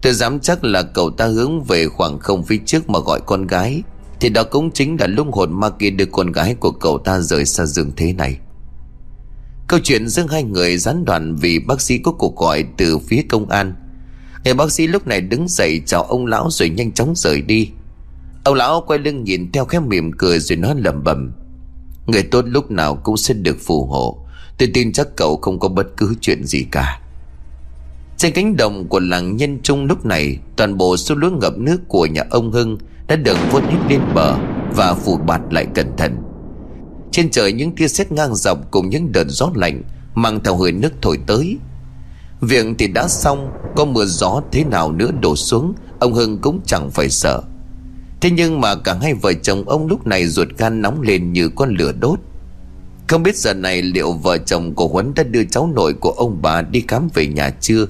Tôi 0.01 0.13
dám 0.13 0.39
chắc 0.39 0.63
là 0.63 0.83
cậu 0.83 1.09
ta 1.09 1.25
hướng 1.25 1.63
về 1.63 1.87
khoảng 1.87 2.19
không 2.19 2.43
phía 2.43 2.57
trước 2.65 2.89
mà 2.89 2.99
gọi 2.99 3.19
con 3.25 3.47
gái. 3.47 3.83
Thì 4.19 4.29
đó 4.29 4.43
cũng 4.43 4.71
chính 4.71 4.97
là 4.99 5.07
lúc 5.07 5.27
hồn 5.31 5.59
ma 5.59 5.69
kia 5.69 5.89
đưa 5.89 6.05
con 6.05 6.31
gái 6.31 6.55
của 6.55 6.71
cậu 6.71 6.97
ta 6.97 7.19
rời 7.19 7.45
xa 7.45 7.65
giường 7.65 7.91
thế 7.97 8.13
này. 8.13 8.37
Câu 9.67 9.79
chuyện 9.83 10.07
giữa 10.07 10.25
hai 10.29 10.43
người 10.43 10.77
gián 10.77 11.05
đoạn 11.05 11.35
vì 11.35 11.59
bác 11.59 11.81
sĩ 11.81 11.97
có 11.97 12.11
cuộc 12.11 12.35
gọi 12.35 12.65
từ 12.77 12.97
phía 12.97 13.21
công 13.29 13.49
an. 13.49 13.75
Người 14.43 14.53
bác 14.53 14.71
sĩ 14.71 14.87
lúc 14.87 15.07
này 15.07 15.21
đứng 15.21 15.47
dậy 15.47 15.81
chào 15.85 16.03
ông 16.03 16.25
lão 16.25 16.47
rồi 16.51 16.69
nhanh 16.69 16.91
chóng 16.91 17.13
rời 17.15 17.41
đi. 17.41 17.69
Ông 18.43 18.55
lão 18.55 18.83
quay 18.87 18.99
lưng 18.99 19.23
nhìn 19.23 19.51
theo 19.51 19.65
khép 19.65 19.81
mỉm 19.83 20.11
cười 20.17 20.39
rồi 20.39 20.57
nói 20.57 20.75
lẩm 20.77 21.03
bẩm. 21.03 21.31
Người 22.07 22.23
tốt 22.23 22.45
lúc 22.47 22.71
nào 22.71 22.95
cũng 22.95 23.17
sẽ 23.17 23.33
được 23.33 23.57
phù 23.59 23.85
hộ. 23.85 24.26
Tôi 24.57 24.69
tin 24.73 24.91
chắc 24.91 25.07
cậu 25.15 25.37
không 25.37 25.59
có 25.59 25.67
bất 25.67 25.87
cứ 25.97 26.15
chuyện 26.21 26.43
gì 26.45 26.65
cả. 26.71 27.01
Trên 28.17 28.33
cánh 28.33 28.57
đồng 28.57 28.87
của 28.87 28.99
làng 28.99 29.37
Nhân 29.37 29.59
Trung 29.63 29.85
lúc 29.85 30.05
này, 30.05 30.37
Toàn 30.55 30.77
bộ 30.77 30.97
số 30.97 31.15
lúa 31.15 31.29
ngập 31.29 31.57
nước 31.57 31.77
của 31.87 32.05
nhà 32.05 32.21
ông 32.29 32.51
Hưng 32.51 32.77
Đã 33.07 33.15
được 33.15 33.37
vớt 33.51 33.63
hết 33.63 33.77
lên 33.89 34.01
bờ 34.15 34.35
Và 34.75 34.93
phủ 34.93 35.17
bạt 35.17 35.41
lại 35.51 35.65
cẩn 35.75 35.97
thận. 35.97 36.17
Trên 37.11 37.29
trời 37.29 37.53
những 37.53 37.75
tia 37.75 37.87
sét 37.87 38.11
ngang 38.11 38.35
dọc 38.35 38.71
Cùng 38.71 38.89
những 38.89 39.11
đợt 39.11 39.25
gió 39.27 39.49
lạnh 39.55 39.81
Mang 40.15 40.43
theo 40.43 40.57
hơi 40.57 40.71
nước 40.71 40.93
thổi 41.01 41.19
tới. 41.27 41.57
Việc 42.41 42.65
thì 42.77 42.87
đã 42.87 43.07
xong, 43.07 43.51
Có 43.75 43.85
mưa 43.85 44.05
gió 44.05 44.41
thế 44.51 44.63
nào 44.63 44.91
nữa 44.91 45.11
đổ 45.21 45.35
xuống, 45.35 45.73
Ông 45.99 46.13
Hưng 46.13 46.37
cũng 46.37 46.59
chẳng 46.65 46.91
phải 46.91 47.09
sợ. 47.09 47.41
Thế 48.21 48.29
nhưng 48.29 48.61
mà 48.61 48.75
cả 48.75 48.97
hai 49.01 49.13
vợ 49.13 49.33
chồng 49.33 49.69
ông 49.69 49.87
lúc 49.87 50.07
này 50.07 50.27
ruột 50.27 50.47
gan 50.57 50.81
nóng 50.81 51.01
lên 51.01 51.33
như 51.33 51.49
con 51.49 51.75
lửa 51.75 51.91
đốt. 51.99 52.19
Không 53.07 53.23
biết 53.23 53.37
giờ 53.37 53.53
này 53.53 53.81
liệu 53.81 54.13
vợ 54.13 54.37
chồng 54.37 54.75
của 54.75 54.87
Huấn 54.87 55.13
đã 55.15 55.23
đưa 55.23 55.43
cháu 55.43 55.71
nội 55.75 55.93
của 55.93 56.11
ông 56.11 56.41
bà 56.41 56.61
đi 56.61 56.83
khám 56.87 57.09
về 57.13 57.27
nhà 57.27 57.49
chưa? 57.61 57.85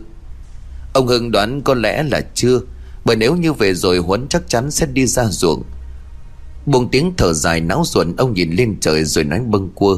Ông 0.93 1.07
Hưng 1.07 1.32
đoán 1.32 1.61
có 1.61 1.74
lẽ 1.74 2.03
là 2.03 2.22
chưa, 2.34 2.59
Bởi 3.05 3.15
nếu 3.15 3.36
như 3.36 3.53
về 3.53 3.74
rồi 3.74 3.97
Huấn 3.97 4.28
chắc 4.28 4.49
chắn 4.49 4.72
sẽ 4.72 4.86
đi 4.86 5.05
ra 5.05 5.26
ruộng. 5.26 5.63
Buông 6.65 6.89
tiếng 6.89 7.13
thở 7.18 7.34
dài 7.34 7.61
náo 7.61 7.84
ruột, 7.86 8.07
Ông 8.18 8.34
nhìn 8.34 8.51
lên 8.51 8.78
trời 8.80 9.03
rồi 9.03 9.24
nói 9.24 9.39
bâng 9.39 9.70
quơ. 9.76 9.97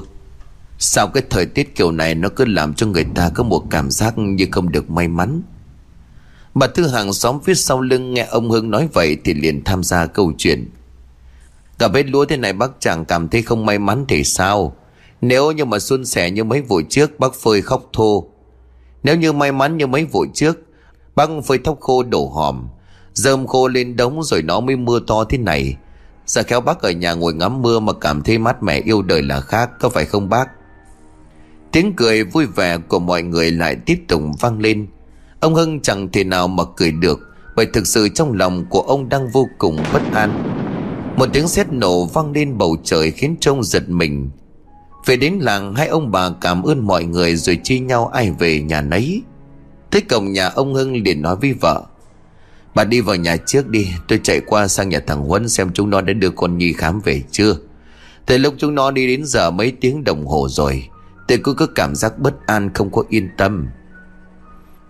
Sao 0.80 1.08
cái 1.08 1.24
thời 1.30 1.46
tiết 1.46 1.76
kiểu 1.76 1.92
này 1.92 2.16
Nó 2.16 2.30
cứ 2.30 2.46
làm 2.46 2.74
cho 2.74 2.88
người 2.88 3.06
ta 3.16 3.32
có 3.34 3.44
một 3.44 3.64
cảm 3.70 3.92
giác 3.92 4.18
Như 4.18 4.48
không 4.52 4.72
được 4.72 4.90
may 4.90 5.08
mắn? 5.08 5.42
Bà 6.54 6.68
Thư 6.68 6.88
hàng 6.88 7.14
xóm 7.14 7.40
phía 7.44 7.56
sau 7.56 7.82
lưng 7.82 8.14
Nghe 8.14 8.28
ông 8.32 8.52
Hưng 8.52 8.72
nói 8.72 8.90
vậy 8.94 9.18
Thì 9.24 9.34
liền 9.34 9.64
tham 9.64 9.84
gia 9.84 10.06
câu 10.06 10.32
chuyện. 10.38 10.70
Cả 11.80 11.88
vết 11.88 12.04
lúa 12.04 12.26
thế 12.26 12.38
này 12.38 12.54
bác 12.54 12.72
chẳng 12.80 13.06
cảm 13.06 13.30
thấy 13.30 13.42
không 13.42 13.66
may 13.66 13.80
mắn 13.80 14.06
thì 14.08 14.24
sao? 14.24 14.76
Nếu 15.22 15.52
như 15.52 15.66
mà 15.66 15.80
xuân 15.80 16.06
sẻ 16.06 16.32
như 16.32 16.44
mấy 16.44 16.62
vụ 16.62 16.82
trước, 16.90 17.20
Bác 17.20 17.34
phơi 17.34 17.62
khóc 17.62 17.90
thô. 17.94 18.26
Nếu 19.04 19.18
như 19.18 19.34
may 19.34 19.52
mắn 19.52 19.78
như 19.78 19.88
mấy 19.88 20.06
vụ 20.06 20.26
trước, 20.34 20.60
Bác 21.16 21.30
phơi 21.48 21.58
thóc 21.58 21.80
khô 21.80 22.04
đổ 22.04 22.28
hòm, 22.28 22.68
Dơm 23.14 23.48
khô 23.48 23.68
lên 23.68 23.96
đống 23.96 24.24
rồi 24.24 24.42
nó 24.42 24.60
mới 24.60 24.76
mưa 24.76 25.00
to 25.08 25.24
thế 25.24 25.38
này. 25.38 25.78
Giờ 26.26 26.44
khéo 26.44 26.62
bác 26.62 26.82
ở 26.82 26.92
nhà 26.92 27.14
ngồi 27.14 27.34
ngắm 27.34 27.62
mưa 27.62 27.80
Mà 27.80 27.94
cảm 27.94 28.22
thấy 28.22 28.38
mát 28.38 28.64
mẻ 28.64 28.82
yêu 28.82 29.02
đời 29.02 29.22
là 29.22 29.42
khác, 29.42 29.70
Có 29.80 29.90
phải 29.90 30.06
không 30.06 30.30
bác? 30.30 30.50
Tiếng 31.72 31.94
cười 31.96 32.24
vui 32.24 32.46
vẻ 32.46 32.78
của 32.78 33.00
mọi 33.00 33.24
người 33.24 33.52
lại 33.52 33.76
tiếp 33.86 33.98
tục 34.08 34.22
vang 34.40 34.60
lên. 34.60 34.88
Ông 35.40 35.56
Hưng 35.56 35.80
chẳng 35.80 36.10
thể 36.12 36.24
nào 36.24 36.48
mà 36.48 36.64
cười 36.78 36.92
được, 36.92 37.20
Bởi 37.56 37.66
thực 37.66 37.88
sự 37.88 38.10
trong 38.10 38.34
lòng 38.34 38.66
của 38.70 38.82
ông 38.82 39.10
đang 39.10 39.30
vô 39.30 39.48
cùng 39.58 39.78
bất 39.94 40.02
an. 40.14 40.44
Một 41.18 41.30
tiếng 41.34 41.48
sét 41.48 41.72
nổ 41.72 42.06
vang 42.06 42.32
lên 42.32 42.58
bầu 42.58 42.78
trời 42.84 43.12
khiến 43.12 43.36
trông 43.40 43.64
giật 43.64 43.90
mình. 43.90 44.30
Về 45.06 45.18
đến 45.18 45.34
làng, 45.34 45.76
hai 45.76 45.88
ông 45.88 46.12
bà 46.12 46.30
cảm 46.42 46.64
ơn 46.64 46.88
mọi 46.88 47.04
người 47.04 47.36
rồi 47.36 47.60
chia 47.64 47.80
nhau 47.80 48.08
ai 48.08 48.32
về 48.40 48.62
nhà 48.62 48.82
nấy. 48.82 49.22
Tới 49.92 50.02
cổng 50.02 50.32
nhà 50.32 50.48
ông 50.48 50.74
Hưng 50.74 51.04
liền 51.04 51.22
nói 51.22 51.36
với 51.36 51.54
vợ, 51.54 51.84
Bà 52.76 52.84
đi 52.84 53.02
vào 53.02 53.16
nhà 53.16 53.38
trước 53.38 53.68
đi, 53.68 53.88
Tôi 54.08 54.20
chạy 54.24 54.40
qua 54.40 54.68
sang 54.68 54.90
nhà 54.90 55.00
thằng 55.08 55.22
Huấn 55.22 55.50
xem 55.50 55.72
chúng 55.74 55.90
nó 55.90 56.02
đã 56.02 56.14
đưa 56.14 56.30
con 56.30 56.58
Nhi 56.58 56.74
khám 56.74 57.02
về 57.02 57.24
chưa. 57.32 57.56
Từ 58.26 58.38
lúc 58.38 58.54
chúng 58.58 58.76
nó 58.76 58.92
đi 58.92 59.08
đến 59.08 59.26
giờ 59.26 59.52
mấy 59.52 59.72
tiếng 59.82 60.04
đồng 60.04 60.28
hồ 60.28 60.48
rồi, 60.50 60.88
Tôi 61.28 61.40
cứ 61.44 61.54
có 61.54 61.68
cảm 61.76 61.96
giác 61.96 62.20
bất 62.20 62.48
an, 62.48 62.70
không 62.74 62.92
có 62.92 63.04
yên 63.10 63.30
tâm. 63.38 63.68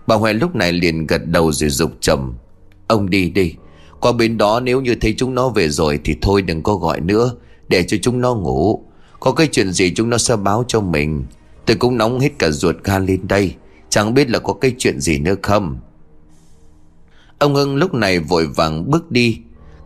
Bà 0.06 0.16
Huệ 0.16 0.32
lúc 0.32 0.54
này 0.54 0.72
liền 0.72 1.06
gật 1.06 1.26
đầu 1.26 1.52
rồi 1.52 1.70
dục 1.70 1.92
chồng, 2.00 2.34
Ông 2.86 3.10
đi 3.10 3.30
đi, 3.30 3.54
Qua 4.00 4.12
bên 4.12 4.38
đó 4.38 4.60
nếu 4.60 4.80
như 4.80 4.94
thấy 4.94 5.14
chúng 5.18 5.34
nó 5.34 5.48
về 5.48 5.68
rồi 5.68 6.00
Thì 6.04 6.16
thôi 6.22 6.42
đừng 6.42 6.62
có 6.62 6.74
gọi 6.74 7.00
nữa, 7.00 7.34
Để 7.68 7.82
cho 7.82 7.96
chúng 8.02 8.20
nó 8.20 8.34
ngủ. 8.34 8.84
Có 9.20 9.32
cái 9.32 9.48
chuyện 9.52 9.72
gì 9.72 9.92
chúng 9.94 10.10
nó 10.10 10.18
sẽ 10.18 10.36
báo 10.36 10.64
cho 10.68 10.80
mình? 10.80 11.24
Tôi 11.66 11.76
cũng 11.76 11.98
nóng 11.98 12.20
hết 12.20 12.38
cả 12.38 12.50
ruột 12.50 12.76
gan 12.84 13.06
lên 13.06 13.28
đây. 13.28 13.54
Chẳng 13.88 14.14
biết 14.14 14.30
là 14.30 14.38
có 14.38 14.52
cái 14.52 14.74
chuyện 14.78 15.00
gì 15.00 15.18
nữa 15.18 15.34
không? 15.42 15.78
Ông 17.38 17.54
Hưng 17.54 17.76
lúc 17.76 17.94
này 17.94 18.18
vội 18.18 18.46
vàng 18.46 18.90
bước 18.90 19.10
đi. 19.10 19.38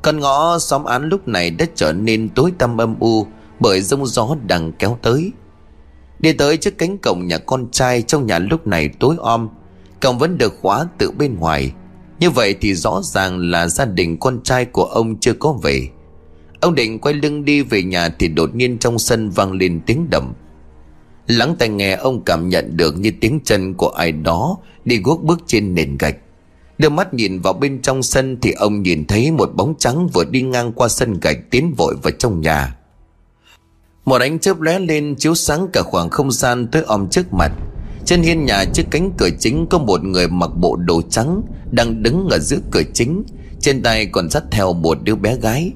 Con 0.02 0.20
ngõ 0.20 0.58
xóm 0.58 0.84
án 0.84 1.08
lúc 1.08 1.28
này 1.28 1.50
đã 1.50 1.66
trở 1.74 1.92
nên 1.92 2.28
tối 2.28 2.52
tăm 2.58 2.80
âm 2.80 2.94
u 3.00 3.26
Bởi 3.60 3.80
rông 3.80 4.06
gió 4.06 4.36
đang 4.46 4.72
kéo 4.72 4.98
tới. 5.02 5.32
Đi 6.18 6.32
tới 6.32 6.56
trước 6.56 6.78
cánh 6.78 6.98
cổng 6.98 7.26
nhà 7.26 7.38
con 7.38 7.70
trai 7.70 8.02
Trong 8.02 8.26
nhà 8.26 8.38
lúc 8.38 8.66
này 8.66 8.88
tối 8.88 9.16
om. 9.18 9.48
Cổng 10.02 10.18
vẫn 10.18 10.38
được 10.38 10.54
khóa 10.62 10.86
từ 10.98 11.10
bên 11.10 11.36
ngoài. 11.38 11.72
Như 12.20 12.30
vậy 12.30 12.54
thì 12.60 12.74
rõ 12.74 13.00
ràng 13.02 13.38
là 13.50 13.68
gia 13.68 13.84
đình 13.84 14.18
con 14.18 14.42
trai 14.42 14.64
của 14.64 14.84
ông 14.84 15.20
chưa 15.20 15.32
có 15.32 15.52
về. 15.52 15.88
Ông 16.64 16.74
định 16.74 16.98
quay 16.98 17.14
lưng 17.14 17.44
đi 17.44 17.62
về 17.62 17.82
nhà 17.82 18.08
Thì 18.08 18.28
đột 18.28 18.54
nhiên 18.54 18.78
trong 18.78 18.98
sân 18.98 19.30
vang 19.30 19.52
lên 19.52 19.80
tiếng 19.86 20.10
đầm. 20.10 20.32
Lắng 21.26 21.56
tai 21.58 21.68
nghe, 21.68 21.92
ông 21.92 22.24
cảm 22.24 22.48
nhận 22.48 22.76
được 22.76 22.98
như 22.98 23.12
tiếng 23.20 23.40
chân 23.44 23.74
của 23.74 23.88
ai 23.88 24.12
đó 24.12 24.58
Đi 24.84 25.00
guốc 25.04 25.22
bước 25.22 25.40
trên 25.46 25.74
nền 25.74 25.96
gạch. 25.98 26.16
Đưa 26.78 26.88
mắt 26.88 27.14
nhìn 27.14 27.40
vào 27.40 27.52
bên 27.52 27.82
trong 27.82 28.02
sân 28.02 28.38
Thì 28.42 28.52
ông 28.52 28.82
nhìn 28.82 29.06
thấy 29.06 29.30
một 29.30 29.50
bóng 29.54 29.74
trắng 29.78 30.08
vừa 30.08 30.24
đi 30.24 30.42
ngang 30.42 30.72
qua 30.72 30.88
sân 30.88 31.20
gạch 31.20 31.50
Tiến 31.50 31.74
vội 31.76 31.94
vào 32.02 32.10
trong 32.18 32.40
nhà. 32.40 32.76
Một 34.04 34.20
ánh 34.20 34.38
chớp 34.38 34.60
lóe 34.60 34.78
lên 34.78 35.14
chiếu 35.18 35.34
sáng 35.34 35.66
cả 35.72 35.82
khoảng 35.82 36.10
không 36.10 36.32
gian 36.32 36.66
tới 36.66 36.82
om 36.82 37.08
trước 37.10 37.32
mặt. 37.32 37.52
Trên 38.04 38.22
hiên 38.22 38.44
nhà 38.44 38.64
trước 38.64 38.84
cánh 38.90 39.10
cửa 39.18 39.28
chính 39.40 39.66
có 39.70 39.78
một 39.78 40.04
người 40.04 40.28
mặc 40.28 40.50
bộ 40.56 40.76
đồ 40.76 41.02
trắng 41.10 41.42
Đang 41.70 42.02
đứng 42.02 42.28
ở 42.30 42.38
giữa 42.38 42.58
cửa 42.70 42.82
chính. 42.94 43.22
Trên 43.60 43.82
tay 43.82 44.06
còn 44.06 44.30
dắt 44.30 44.42
theo 44.50 44.72
một 44.72 44.98
đứa 45.02 45.14
bé 45.14 45.36
gái. 45.36 45.72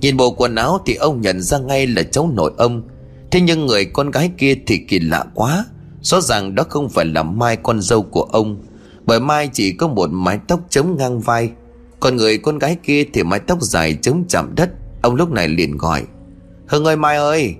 Nhìn 0.00 0.16
bộ 0.16 0.30
quần 0.30 0.54
áo 0.54 0.80
thì 0.86 0.94
ông 0.94 1.20
nhận 1.20 1.42
ra 1.42 1.58
ngay 1.58 1.86
là 1.86 2.02
cháu 2.02 2.30
nội 2.34 2.52
ông 2.56 2.82
Thế 3.30 3.40
nhưng 3.40 3.66
người 3.66 3.84
con 3.84 4.10
gái 4.10 4.30
kia 4.38 4.54
thì 4.66 4.78
kỳ 4.78 4.98
lạ 4.98 5.24
quá. 5.34 5.64
Rõ 6.02 6.20
ràng 6.20 6.54
đó 6.54 6.64
không 6.68 6.88
phải 6.88 7.04
là 7.04 7.22
Mai 7.22 7.56
con 7.56 7.80
dâu 7.80 8.02
của 8.02 8.22
ông. 8.22 8.58
Bởi 9.06 9.20
Mai 9.20 9.50
chỉ 9.52 9.72
có 9.72 9.88
một 9.88 10.10
mái 10.12 10.38
tóc 10.48 10.60
chống 10.70 10.96
ngang 10.96 11.20
vai. 11.20 11.50
Còn 12.00 12.16
người 12.16 12.38
con 12.38 12.58
gái 12.58 12.76
kia 12.82 13.04
thì 13.12 13.22
mái 13.22 13.40
tóc 13.40 13.62
dài 13.62 13.98
chống 14.02 14.24
chạm 14.28 14.54
đất. 14.56 14.70
Ông 15.02 15.14
lúc 15.14 15.30
này 15.30 15.48
liền 15.48 15.76
gọi. 15.78 16.02
Hưng 16.66 16.84
ơi, 16.84 16.96
Mai 16.96 17.16
ơi! 17.16 17.54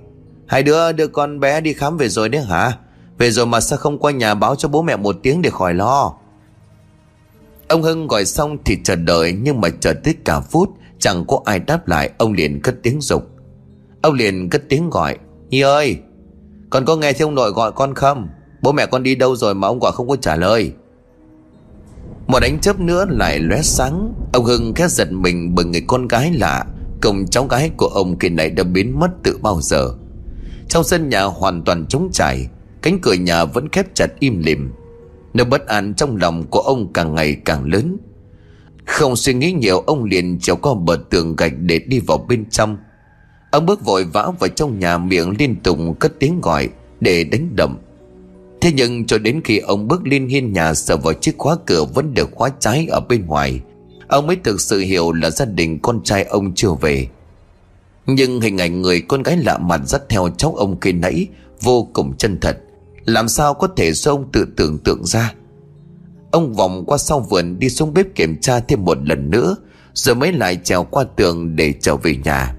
Hai 0.47 0.63
đứa 0.63 0.91
đưa 0.91 1.07
con 1.07 1.39
bé 1.39 1.61
đi 1.61 1.73
khám 1.73 1.97
về 1.97 2.09
rồi 2.09 2.29
đấy 2.29 2.41
hả? 2.41 2.77
Về 3.17 3.31
rồi 3.31 3.45
mà 3.45 3.59
sao 3.59 3.77
không 3.77 3.97
qua 3.97 4.11
nhà 4.11 4.33
báo 4.33 4.55
cho 4.55 4.69
bố 4.69 4.81
mẹ 4.81 4.95
một 4.95 5.15
tiếng 5.23 5.41
để 5.41 5.49
khỏi 5.49 5.73
lo? 5.73 6.13
Ông 7.67 7.83
Hưng 7.83 8.07
gọi 8.07 8.25
xong 8.25 8.57
thì 8.65 8.77
chờ 8.83 8.95
đợi 8.95 9.33
Nhưng 9.41 9.61
mà 9.61 9.69
chờ 9.79 9.93
tới 10.03 10.15
cả 10.25 10.39
phút 10.39 10.69
Chẳng 10.99 11.25
có 11.27 11.39
ai 11.45 11.59
đáp 11.59 11.87
lại, 11.87 12.09
Ông 12.17 12.33
liền 12.33 12.61
cất 12.61 12.75
tiếng 12.83 13.01
dục. 13.01 13.23
Ông 14.01 14.13
liền 14.13 14.49
cất 14.49 14.63
tiếng 14.69 14.89
gọi, 14.89 15.17
Nhi 15.49 15.61
ơi, 15.61 15.97
Con 16.69 16.85
có 16.85 16.95
nghe 16.95 17.13
thấy 17.13 17.23
ông 17.23 17.35
nội 17.35 17.51
gọi 17.51 17.71
con 17.71 17.93
không? 17.93 18.27
Bố 18.61 18.71
mẹ 18.71 18.85
con 18.85 19.03
đi 19.03 19.15
đâu 19.15 19.35
rồi 19.35 19.55
mà 19.55 19.67
ông 19.67 19.79
quả 19.79 19.91
không 19.91 20.07
có 20.07 20.15
trả 20.15 20.35
lời? 20.35 20.71
Một 22.27 22.39
đánh 22.39 22.59
chớp 22.59 22.79
nữa 22.79 23.05
lại 23.09 23.39
lóe 23.39 23.61
sáng. 23.61 24.13
Ông 24.33 24.45
Hưng 24.45 24.73
khét 24.73 24.91
giật 24.91 25.11
mình 25.11 25.55
bởi 25.55 25.65
người 25.65 25.81
con 25.87 26.07
gái 26.07 26.31
lạ, 26.33 26.65
Cùng 27.01 27.27
cháu 27.27 27.45
gái 27.45 27.71
của 27.77 27.87
ông 27.87 28.17
kỳ 28.17 28.29
này 28.29 28.49
đã 28.49 28.63
biến 28.63 28.99
mất 28.99 29.09
từ 29.23 29.37
bao 29.41 29.61
giờ. 29.61 29.89
Trong 30.69 30.83
sân 30.83 31.09
nhà 31.09 31.23
hoàn 31.23 31.63
toàn 31.63 31.85
trống 31.85 32.09
trải, 32.13 32.47
Cánh 32.81 32.99
cửa 33.01 33.13
nhà 33.13 33.45
vẫn 33.45 33.69
khép 33.69 33.85
chặt 33.95 34.07
im 34.19 34.39
lìm. 34.39 34.71
Nỗi 35.33 35.45
bất 35.45 35.67
an 35.67 35.93
trong 35.93 36.17
lòng 36.17 36.43
của 36.43 36.59
ông 36.59 36.93
càng 36.93 37.15
ngày 37.15 37.37
càng 37.45 37.63
lớn. 37.63 37.97
Không 38.87 39.15
suy 39.15 39.33
nghĩ 39.33 39.51
nhiều, 39.51 39.79
ông 39.79 40.03
liền 40.03 40.39
trèo 40.39 40.55
qua 40.55 40.73
bờ 40.73 40.99
tường 41.09 41.35
gạch 41.35 41.53
để 41.57 41.79
đi 41.79 41.99
vào 41.99 42.17
bên 42.17 42.49
trong. 42.49 42.77
Ông 43.51 43.65
bước 43.65 43.85
vội 43.85 44.03
vã 44.03 44.31
vào 44.39 44.47
trong 44.47 44.79
nhà 44.79 44.97
miệng 44.97 45.33
liên 45.39 45.55
tục 45.63 45.79
cất 45.99 46.19
tiếng 46.19 46.41
gọi 46.41 46.69
để 46.99 47.23
đánh 47.23 47.55
đậm 47.55 47.77
Thế 48.61 48.71
nhưng 48.75 49.05
cho 49.05 49.17
đến 49.17 49.41
khi 49.43 49.57
ông 49.57 49.87
bước 49.87 50.07
lên 50.07 50.27
hiên 50.27 50.53
nhà 50.53 50.73
sờ 50.73 50.97
vào 50.97 51.13
chiếc 51.13 51.37
khóa 51.37 51.55
cửa 51.65 51.85
vẫn 51.85 52.13
được 52.13 52.29
khóa 52.35 52.49
trái 52.59 52.87
ở 52.89 52.99
bên 52.99 53.25
ngoài, 53.25 53.61
Ông 54.07 54.27
mới 54.27 54.35
thực 54.43 54.61
sự 54.61 54.79
hiểu 54.79 55.11
là 55.11 55.29
gia 55.29 55.45
đình 55.45 55.79
con 55.79 56.03
trai 56.03 56.23
ông 56.23 56.53
chưa 56.55 56.71
về. 56.81 57.07
Nhưng 58.05 58.41
hình 58.41 58.57
ảnh 58.57 58.81
người 58.81 59.01
con 59.01 59.23
gái 59.23 59.37
lạ 59.37 59.57
mặt 59.57 59.81
dắt 59.85 60.01
theo 60.09 60.29
cháu 60.37 60.55
ông 60.55 60.79
khi 60.79 60.91
nãy 60.91 61.27
vô 61.61 61.87
cùng 61.93 62.17
chân 62.17 62.39
thật. 62.39 62.57
Làm 63.05 63.27
sao 63.27 63.53
có 63.53 63.67
thể 63.67 63.91
do 63.93 64.11
ông 64.11 64.31
tự 64.31 64.47
tưởng 64.57 64.77
tượng 64.77 65.05
ra? 65.05 65.33
Ông 66.31 66.53
vòng 66.53 66.83
qua 66.87 66.97
sau 66.97 67.19
vườn 67.19 67.59
đi 67.59 67.69
xuống 67.69 67.93
bếp 67.93 68.15
kiểm 68.15 68.41
tra 68.41 68.59
thêm 68.59 68.85
một 68.85 68.97
lần 69.03 69.29
nữa, 69.29 69.55
Rồi 69.93 70.15
mới 70.15 70.33
lại 70.33 70.59
trèo 70.63 70.83
qua 70.83 71.03
tường 71.15 71.55
để 71.55 71.73
trở 71.81 71.95
về 71.95 72.15
nhà. 72.15 72.55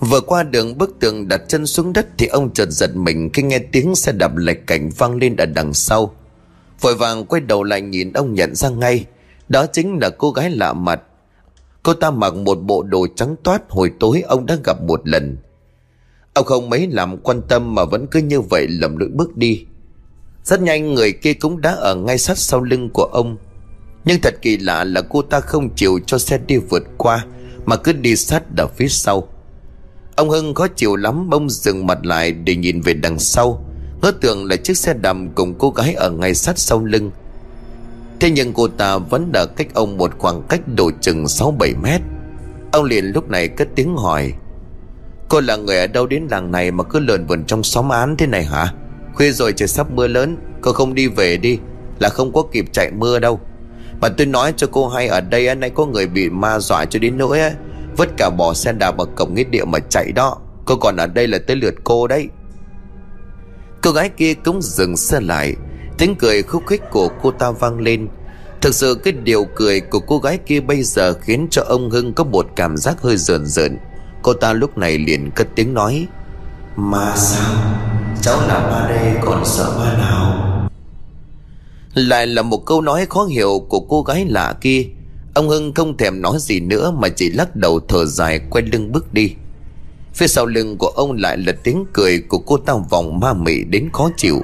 Vừa 0.00 0.20
qua 0.20 0.42
đường 0.42 0.78
bức 0.78 0.96
tường 1.00 1.28
đặt 1.28 1.40
chân 1.48 1.66
xuống 1.66 1.92
đất 1.92 2.08
Thì 2.18 2.26
ông 2.26 2.52
chợt 2.52 2.68
giật 2.70 2.96
mình 2.96 3.30
khi 3.32 3.42
nghe 3.42 3.58
tiếng 3.58 3.94
xe 3.94 4.12
đạp 4.12 4.36
lệch 4.36 4.66
cảnh 4.66 4.90
vang 4.96 5.16
lên 5.16 5.36
ở 5.36 5.46
đằng 5.46 5.74
sau. 5.74 6.14
Vội 6.80 6.94
vàng 6.94 7.24
quay 7.24 7.40
đầu 7.40 7.62
lại 7.62 7.80
nhìn 7.80 8.12
ông 8.12 8.34
nhận 8.34 8.54
ra 8.54 8.68
ngay, 8.68 9.04
Đó 9.48 9.66
chính 9.66 9.98
là 10.00 10.10
cô 10.10 10.30
gái 10.30 10.50
lạ 10.50 10.72
mặt. 10.72 11.00
Cô 11.82 11.94
ta 11.94 12.10
mặc 12.10 12.34
một 12.34 12.54
bộ 12.54 12.82
đồ 12.82 13.06
trắng 13.16 13.36
toát 13.42 13.62
hồi 13.68 13.92
tối 14.00 14.22
ông 14.28 14.46
đã 14.46 14.56
gặp 14.64 14.82
một 14.82 15.08
lần. 15.08 15.36
Ông 16.34 16.44
không 16.44 16.70
mấy 16.70 16.88
làm 16.90 17.18
quan 17.18 17.42
tâm 17.48 17.74
mà 17.74 17.84
vẫn 17.84 18.06
cứ 18.10 18.20
như 18.20 18.40
vậy 18.40 18.66
lầm 18.68 18.96
lũi 18.96 19.08
bước 19.08 19.36
đi. 19.36 19.64
Rất 20.48 20.62
nhanh 20.62 20.94
người 20.94 21.12
kia 21.12 21.32
cũng 21.32 21.60
đã 21.60 21.70
ở 21.70 21.94
ngay 21.94 22.18
sát 22.18 22.38
sau 22.38 22.60
lưng 22.62 22.90
của 22.90 23.04
ông. 23.04 23.36
Nhưng 24.04 24.20
thật 24.22 24.34
kỳ 24.42 24.56
lạ 24.58 24.84
là 24.84 25.00
cô 25.00 25.22
ta 25.22 25.40
không 25.40 25.74
chịu 25.74 26.00
cho 26.06 26.18
xe 26.18 26.38
đi 26.46 26.56
vượt 26.56 26.82
qua, 26.96 27.24
mà 27.64 27.76
cứ 27.76 27.92
đi 27.92 28.16
sát 28.16 28.42
ở 28.56 28.66
phía 28.66 28.88
sau. 28.88 29.28
Ông 30.16 30.30
Hưng 30.30 30.54
khó 30.54 30.68
chịu 30.68 30.96
lắm 30.96 31.30
bông 31.30 31.50
dừng 31.50 31.86
mặt 31.86 31.98
lại 32.06 32.32
để 32.32 32.56
nhìn 32.56 32.80
về 32.80 32.94
đằng 32.94 33.18
sau. 33.18 33.64
Ngỡ 34.02 34.12
tưởng 34.20 34.44
là 34.44 34.56
chiếc 34.56 34.76
xe 34.76 34.94
đầm 34.94 35.28
cùng 35.34 35.54
cô 35.58 35.70
gái 35.70 35.94
ở 35.94 36.10
ngay 36.10 36.34
sát 36.34 36.58
sau 36.58 36.84
lưng. 36.84 37.10
Thế 38.20 38.30
nhưng 38.30 38.52
cô 38.52 38.68
ta 38.68 38.98
vẫn 38.98 39.32
đã 39.32 39.46
cách 39.46 39.74
ông 39.74 39.96
một 39.98 40.10
khoảng 40.18 40.42
cách 40.48 40.60
độ 40.76 40.90
chừng 41.00 41.24
6-7 41.24 41.80
mét. 41.82 42.00
Ông 42.72 42.84
liền 42.84 43.04
lúc 43.04 43.30
này 43.30 43.48
cất 43.48 43.68
tiếng 43.74 43.96
hỏi, 43.96 44.32
Cô 45.28 45.40
là 45.40 45.56
người 45.56 45.78
ở 45.78 45.86
đâu 45.86 46.06
đến 46.06 46.26
làng 46.30 46.52
này 46.52 46.70
mà 46.70 46.84
cứ 46.84 46.98
lượn 46.98 47.26
vườn 47.26 47.44
trong 47.44 47.62
xóm 47.62 47.88
án 47.88 48.16
thế 48.16 48.26
này 48.26 48.44
hả 48.44 48.74
Khuya 49.18 49.32
rồi 49.32 49.52
trời 49.52 49.68
sắp 49.68 49.90
mưa 49.90 50.06
lớn 50.06 50.36
Cô 50.60 50.72
không 50.72 50.94
đi 50.94 51.06
về 51.06 51.36
đi 51.36 51.58
Là 51.98 52.08
không 52.08 52.32
có 52.32 52.42
kịp 52.52 52.64
chạy 52.72 52.90
mưa 52.90 53.18
đâu. 53.18 53.40
Mà 54.00 54.08
tôi 54.08 54.26
nói 54.26 54.54
cho 54.56 54.66
cô 54.72 54.88
hay 54.88 55.08
ở 55.08 55.20
đây 55.20 55.54
nay 55.54 55.70
có 55.70 55.86
người 55.86 56.06
bị 56.06 56.30
ma 56.30 56.58
dọa 56.58 56.84
cho 56.84 56.98
đến 56.98 57.18
nỗi 57.18 57.40
ấy, 57.40 57.52
Vứt 57.96 58.08
cả 58.16 58.30
bỏ 58.30 58.54
xe 58.54 58.72
đạp 58.72 58.96
vào 58.96 59.06
cổng 59.16 59.34
nghĩa 59.34 59.44
địa 59.44 59.64
mà 59.64 59.78
chạy 59.78 60.12
đó. 60.12 60.36
Cô 60.64 60.76
còn 60.76 60.96
ở 60.96 61.06
đây 61.06 61.26
là 61.26 61.38
tới 61.46 61.56
lượt 61.56 61.74
cô 61.84 62.06
đấy. 62.06 62.28
Cô 63.82 63.90
gái 63.90 64.08
kia 64.08 64.34
cũng 64.34 64.62
dừng 64.62 64.96
xe 64.96 65.20
lại. 65.20 65.54
Tiếng 65.98 66.14
cười 66.14 66.42
khúc 66.42 66.66
khích 66.66 66.82
của 66.90 67.08
cô 67.22 67.30
ta 67.30 67.50
vang 67.50 67.80
lên. 67.80 68.08
Thực 68.60 68.74
sự 68.74 69.00
cái 69.04 69.12
điều 69.12 69.46
cười 69.54 69.80
của 69.80 70.00
cô 70.00 70.18
gái 70.18 70.38
kia 70.38 70.60
bây 70.60 70.82
giờ 70.82 71.12
Khiến 71.12 71.46
cho 71.50 71.62
ông 71.62 71.90
Hưng 71.90 72.12
có 72.12 72.24
một 72.24 72.46
cảm 72.56 72.76
giác 72.76 73.02
hơi 73.02 73.16
rợn 73.16 73.46
rợn. 73.46 73.78
Cô 74.22 74.32
ta 74.32 74.52
lúc 74.52 74.78
này 74.78 74.98
liền 74.98 75.30
cất 75.30 75.48
tiếng 75.54 75.74
nói 75.74 76.06
Mà 76.76 77.16
sao? 77.16 77.54
Cháu 78.28 78.40
là 78.48 78.58
ma 78.58 78.86
đây 78.88 79.14
còn 79.22 79.44
sợ 79.44 79.74
ma 79.78 79.96
nào? 79.98 80.68
Lại 81.94 82.26
là 82.26 82.42
một 82.42 82.66
câu 82.66 82.80
nói 82.80 83.06
khó 83.10 83.24
hiểu 83.24 83.66
của 83.68 83.80
cô 83.80 84.02
gái 84.02 84.26
lạ 84.28 84.54
kia. 84.60 84.84
Ông 85.34 85.48
Hưng 85.48 85.74
không 85.74 85.96
thèm 85.96 86.22
nói 86.22 86.36
gì 86.40 86.60
nữa 86.60 86.90
Mà 86.90 87.08
chỉ 87.08 87.30
lắc 87.30 87.56
đầu 87.56 87.80
thở 87.88 88.04
dài 88.04 88.40
quay 88.50 88.64
lưng 88.64 88.92
bước 88.92 89.12
đi. 89.12 89.30
Phía 90.14 90.26
sau 90.26 90.46
lưng 90.46 90.76
của 90.78 90.86
ông 90.86 91.12
lại 91.12 91.36
là 91.36 91.52
tiếng 91.64 91.84
cười 91.92 92.20
Của 92.20 92.38
cô 92.38 92.56
ta 92.56 92.74
vòng 92.90 93.20
ma 93.20 93.32
mị 93.32 93.64
đến 93.64 93.88
khó 93.92 94.10
chịu. 94.16 94.40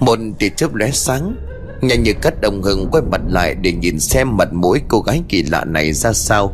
Một 0.00 0.18
tia 0.38 0.48
chớp 0.48 0.74
lóe 0.74 0.90
sáng, 0.90 1.36
Nhanh 1.80 2.02
như 2.02 2.12
cắt 2.22 2.42
ông 2.42 2.62
Hưng 2.62 2.88
quay 2.92 3.02
mặt 3.10 3.20
lại 3.28 3.54
Để 3.54 3.72
nhìn 3.72 4.00
xem 4.00 4.36
mặt 4.36 4.52
mũi 4.52 4.80
cô 4.88 5.00
gái 5.00 5.22
kỳ 5.28 5.42
lạ 5.42 5.64
này 5.64 5.92
ra 5.92 6.12
sao. 6.12 6.52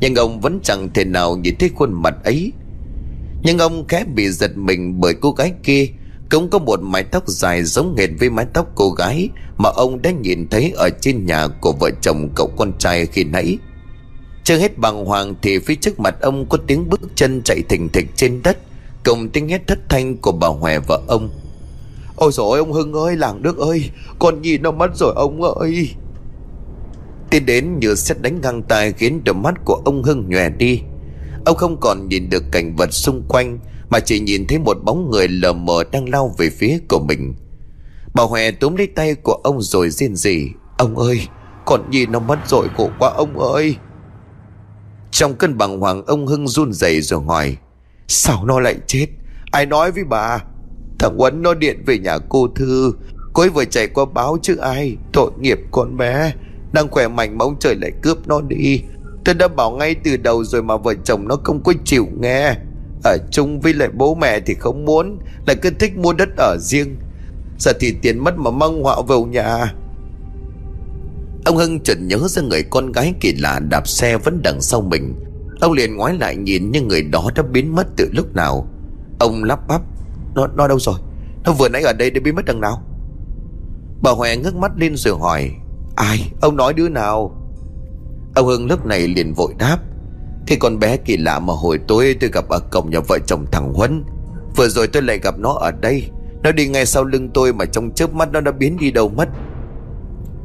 Nhưng 0.00 0.14
ông 0.14 0.40
vẫn 0.40 0.60
chẳng 0.62 0.88
thể 0.94 1.04
nào 1.04 1.36
nhìn 1.36 1.56
thấy 1.58 1.70
khuôn 1.74 2.02
mặt 2.02 2.14
ấy. 2.24 2.52
Nhưng 3.42 3.58
ông 3.58 3.86
khẽ 3.88 4.04
bị 4.14 4.30
giật 4.30 4.56
mình 4.56 5.00
bởi 5.00 5.14
cô 5.14 5.30
gái 5.30 5.52
kia. 5.62 5.88
Cũng 6.30 6.50
có 6.50 6.58
một 6.58 6.80
mái 6.82 7.04
tóc 7.04 7.28
dài 7.28 7.62
giống 7.62 7.96
hệt 7.96 8.10
với 8.18 8.30
mái 8.30 8.46
tóc 8.52 8.72
cô 8.74 8.90
gái 8.90 9.28
Mà 9.58 9.70
ông 9.70 10.02
đã 10.02 10.10
nhìn 10.10 10.48
thấy 10.48 10.72
ở 10.76 10.88
trên 11.00 11.26
nhà 11.26 11.48
của 11.60 11.72
vợ 11.72 11.90
chồng 12.00 12.28
cậu 12.34 12.50
con 12.56 12.72
trai 12.78 13.06
khi 13.06 13.24
nãy. 13.24 13.58
Chưa 14.44 14.58
hết 14.58 14.78
bàng 14.78 15.04
hoàng 15.04 15.34
thì 15.42 15.58
phía 15.58 15.74
trước 15.74 16.00
mặt 16.00 16.16
ông 16.20 16.46
có 16.48 16.58
tiếng 16.66 16.88
bước 16.88 17.00
chân 17.14 17.42
chạy 17.42 17.62
thình 17.68 17.88
thịch 17.88 18.06
trên 18.16 18.42
đất 18.42 18.58
Cùng 19.04 19.28
tiếng 19.28 19.48
hét 19.48 19.66
thất 19.66 19.78
thanh 19.88 20.16
của 20.16 20.32
bà 20.32 20.48
Hòe 20.48 20.78
vợ 20.78 21.02
ông. 21.08 21.30
Ôi 22.16 22.32
dồi 22.32 22.58
ông 22.58 22.72
Hưng 22.72 22.92
ơi 22.92 23.16
làng 23.16 23.42
Đức 23.42 23.58
ơi 23.58 23.90
Con 24.18 24.42
nhìn 24.42 24.62
nó 24.62 24.70
mất 24.70 24.90
rồi 24.96 25.12
ông 25.16 25.42
ơi. 25.42 25.90
Tiến 27.30 27.46
đến 27.46 27.78
như 27.78 27.94
xét 27.94 28.22
đánh 28.22 28.40
ngang 28.40 28.62
tai 28.62 28.92
khiến 28.92 29.24
đôi 29.24 29.34
mắt 29.34 29.54
của 29.64 29.82
ông 29.84 30.02
Hưng 30.02 30.28
nhòe 30.28 30.50
đi 30.50 30.80
Ông 31.46 31.56
không 31.56 31.80
còn 31.80 32.08
nhìn 32.08 32.30
được 32.30 32.44
cảnh 32.52 32.76
vật 32.76 32.92
xung 32.92 33.22
quanh, 33.28 33.58
Mà 33.90 34.00
chỉ 34.00 34.20
nhìn 34.20 34.46
thấy 34.46 34.58
một 34.58 34.76
bóng 34.84 35.10
người 35.10 35.28
lờ 35.28 35.52
mờ 35.52 35.84
đang 35.92 36.08
lao 36.08 36.34
về 36.38 36.50
phía 36.50 36.78
của 36.88 36.98
mình. 37.08 37.34
Bà 38.14 38.22
Hòe 38.22 38.50
túm 38.50 38.76
lấy 38.76 38.86
tay 38.86 39.14
của 39.14 39.32
ông 39.32 39.62
rồi 39.62 39.90
rên 39.90 40.16
rỉ, 40.16 40.48
Ông 40.78 40.98
ơi 40.98 41.28
Con 41.64 41.90
Nhi 41.90 42.06
nó 42.06 42.18
mất 42.18 42.38
rồi 42.48 42.68
khổ 42.76 42.90
quá 42.98 43.12
ông 43.16 43.38
ơi. 43.38 43.76
Trong 45.10 45.34
cơn 45.34 45.58
bằng 45.58 45.80
hoàng, 45.80 46.04
ông 46.06 46.26
Hưng 46.26 46.48
run 46.48 46.72
rẩy 46.72 47.00
rồi 47.00 47.22
hỏi, 47.26 47.56
Sao 48.08 48.44
nó 48.44 48.60
lại 48.60 48.74
chết? 48.86 49.06
Ai 49.50 49.66
nói 49.66 49.92
với 49.92 50.04
bà? 50.04 50.38
Thằng 50.98 51.16
Huấn 51.18 51.42
nó 51.42 51.54
điện 51.54 51.82
về 51.86 51.98
nhà 51.98 52.18
cô 52.28 52.48
Thư 52.48 52.92
Cô 53.32 53.42
ấy 53.42 53.48
vừa 53.48 53.64
chạy 53.64 53.86
qua 53.86 54.04
báo 54.04 54.38
chứ 54.42 54.56
ai, 54.56 54.96
Tội 55.12 55.30
nghiệp 55.40 55.58
con 55.70 55.96
bé, 55.96 56.32
Đang 56.72 56.88
khỏe 56.88 57.08
mạnh 57.08 57.38
mà 57.38 57.44
ông 57.44 57.56
trời 57.60 57.74
lại 57.74 57.90
cướp 58.02 58.28
nó 58.28 58.40
đi. 58.40 58.82
Tôi 59.26 59.34
đã 59.34 59.48
bảo 59.48 59.70
ngay 59.70 59.94
từ 59.94 60.16
đầu 60.16 60.44
rồi 60.44 60.62
mà 60.62 60.76
vợ 60.76 60.94
chồng 61.04 61.28
nó 61.28 61.36
không 61.44 61.62
có 61.62 61.72
chịu 61.84 62.06
nghe. 62.20 62.54
Ở 63.04 63.18
chung 63.30 63.60
với 63.60 63.74
lại 63.74 63.88
bố 63.94 64.14
mẹ 64.14 64.40
thì 64.40 64.54
không 64.54 64.84
muốn 64.84 65.18
Lại 65.46 65.56
cứ 65.62 65.70
thích 65.70 65.96
mua 65.96 66.12
đất 66.12 66.28
ở 66.36 66.56
riêng. 66.60 66.96
Giờ 67.58 67.72
thì 67.80 67.96
tiền 68.02 68.18
mất 68.24 68.38
mà 68.38 68.50
mong 68.50 68.82
họa 68.82 68.96
vào 69.06 69.24
nhà. 69.24 69.74
Ông 71.44 71.56
Hưng 71.56 71.80
chợt 71.80 71.98
nhớ 72.00 72.18
ra 72.28 72.42
người 72.42 72.62
con 72.62 72.92
gái 72.92 73.14
kỳ 73.20 73.32
lạ 73.32 73.60
đạp 73.70 73.88
xe 73.88 74.16
vẫn 74.16 74.40
đằng 74.42 74.60
sau 74.60 74.80
mình. 74.80 75.14
Ông 75.60 75.72
liền 75.72 75.96
ngoái 75.96 76.14
lại 76.14 76.36
nhìn 76.36 76.70
nhưng 76.70 76.88
người 76.88 77.02
đó 77.02 77.30
đã 77.34 77.42
biến 77.42 77.74
mất 77.74 77.86
từ 77.96 78.10
lúc 78.12 78.34
nào. 78.34 78.68
Ông 79.18 79.44
lắp 79.44 79.68
bắp 79.68 79.80
Nó, 80.34 80.46
nó 80.46 80.68
đâu 80.68 80.78
rồi? 80.78 80.96
Nó 81.44 81.52
vừa 81.52 81.68
nãy 81.68 81.82
ở 81.82 81.92
đây 81.92 82.10
đã 82.10 82.20
biến 82.24 82.34
mất 82.34 82.44
đằng 82.44 82.60
nào? 82.60 82.82
Bà 84.02 84.10
Huệ 84.10 84.36
ngước 84.36 84.56
mắt 84.56 84.72
lên 84.76 84.96
rồi 84.96 85.18
hỏi 85.18 85.50
Ai? 85.96 86.32
Ông 86.40 86.56
nói 86.56 86.74
đứa 86.74 86.88
nào? 86.88 87.45
Ông 88.36 88.46
Hưng 88.46 88.66
lúc 88.66 88.86
này 88.86 89.08
liền 89.08 89.34
vội 89.34 89.54
đáp. 89.58 89.78
Thì 90.46 90.56
con 90.56 90.78
bé 90.78 90.96
kỳ 90.96 91.16
lạ 91.16 91.38
mà 91.38 91.52
hồi 91.54 91.78
tối 91.88 92.16
tôi 92.20 92.30
gặp 92.32 92.48
ở 92.48 92.58
cổng 92.70 92.90
nhà 92.90 93.00
vợ 93.00 93.18
chồng 93.26 93.46
thằng 93.52 93.72
Huấn. 93.72 94.04
Vừa 94.56 94.68
rồi 94.68 94.86
tôi 94.86 95.02
lại 95.02 95.18
gặp 95.18 95.38
nó 95.38 95.52
ở 95.52 95.70
đây. 95.70 96.10
Nó 96.42 96.52
đi 96.52 96.68
ngay 96.68 96.86
sau 96.86 97.04
lưng 97.04 97.30
tôi 97.34 97.52
mà 97.52 97.64
trong 97.64 97.90
chớp 97.94 98.14
mắt 98.14 98.32
nó 98.32 98.40
đã 98.40 98.52
biến 98.52 98.76
đi 98.80 98.90
đâu 98.90 99.08
mất. 99.08 99.28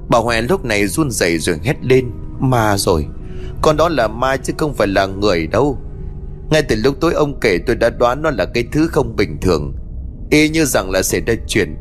Bà 0.10 0.20
Huệ 0.20 0.42
lúc 0.42 0.66
này 0.66 0.88
run 0.88 1.12
rẩy 1.12 1.38
rồi 1.38 1.60
hét 1.64 1.76
lên. 1.86 2.12
Ma 2.40 2.78
rồi. 2.78 3.06
Con 3.62 3.78
đó 3.78 3.90
là 3.90 4.08
ma 4.08 4.38
chứ 4.38 4.54
không 4.58 4.74
phải 4.74 4.88
là 4.88 5.06
người 5.06 5.48
đâu. 5.48 5.78
Ngay 6.50 6.62
từ 6.62 6.76
lúc 6.76 6.96
tối 7.02 7.14
ông 7.14 7.40
kể 7.40 7.58
tôi 7.68 7.76
đã 7.76 7.90
đoán 7.90 8.22
nó 8.22 8.30
là 8.30 8.46
cái 8.46 8.64
thứ 8.72 8.88
không 8.88 9.16
bình 9.16 9.38
thường. 9.42 9.74
Y 10.30 10.50
như 10.50 10.66
rằng 10.66 10.92
là 10.92 11.02
xảy 11.02 11.22
ra 11.22 11.34
chuyện. 11.48 11.76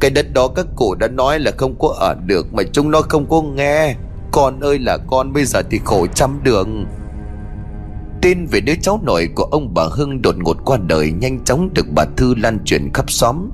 Cái 0.00 0.10
đất 0.10 0.32
đó 0.32 0.48
các 0.48 0.66
cụ 0.76 0.94
đã 0.94 1.08
nói 1.08 1.38
là 1.38 1.50
không 1.56 1.78
có 1.78 1.88
ở 2.00 2.14
được 2.26 2.54
Mà 2.54 2.62
chúng 2.72 2.90
nó 2.90 3.00
không 3.00 3.26
có 3.28 3.42
nghe. 3.42 3.96
Con 4.36 4.60
ơi 4.60 4.78
là 4.78 4.98
con, 5.06 5.32
bây 5.32 5.44
giờ 5.44 5.62
thì 5.70 5.80
khổ 5.84 6.06
trăm 6.14 6.40
đường. 6.42 6.86
Tin 8.22 8.46
về 8.46 8.60
đứa 8.60 8.74
cháu 8.82 9.00
nội 9.02 9.28
của 9.34 9.44
ông 9.44 9.74
bà 9.74 9.82
Hưng 9.90 10.22
đột 10.22 10.34
ngột 10.38 10.56
qua 10.64 10.78
đời, 10.86 11.12
Nhanh 11.12 11.44
chóng 11.44 11.74
được 11.74 11.86
bà 11.94 12.04
Thư 12.16 12.34
lan 12.34 12.58
truyền 12.64 12.92
khắp 12.94 13.10
xóm. 13.10 13.50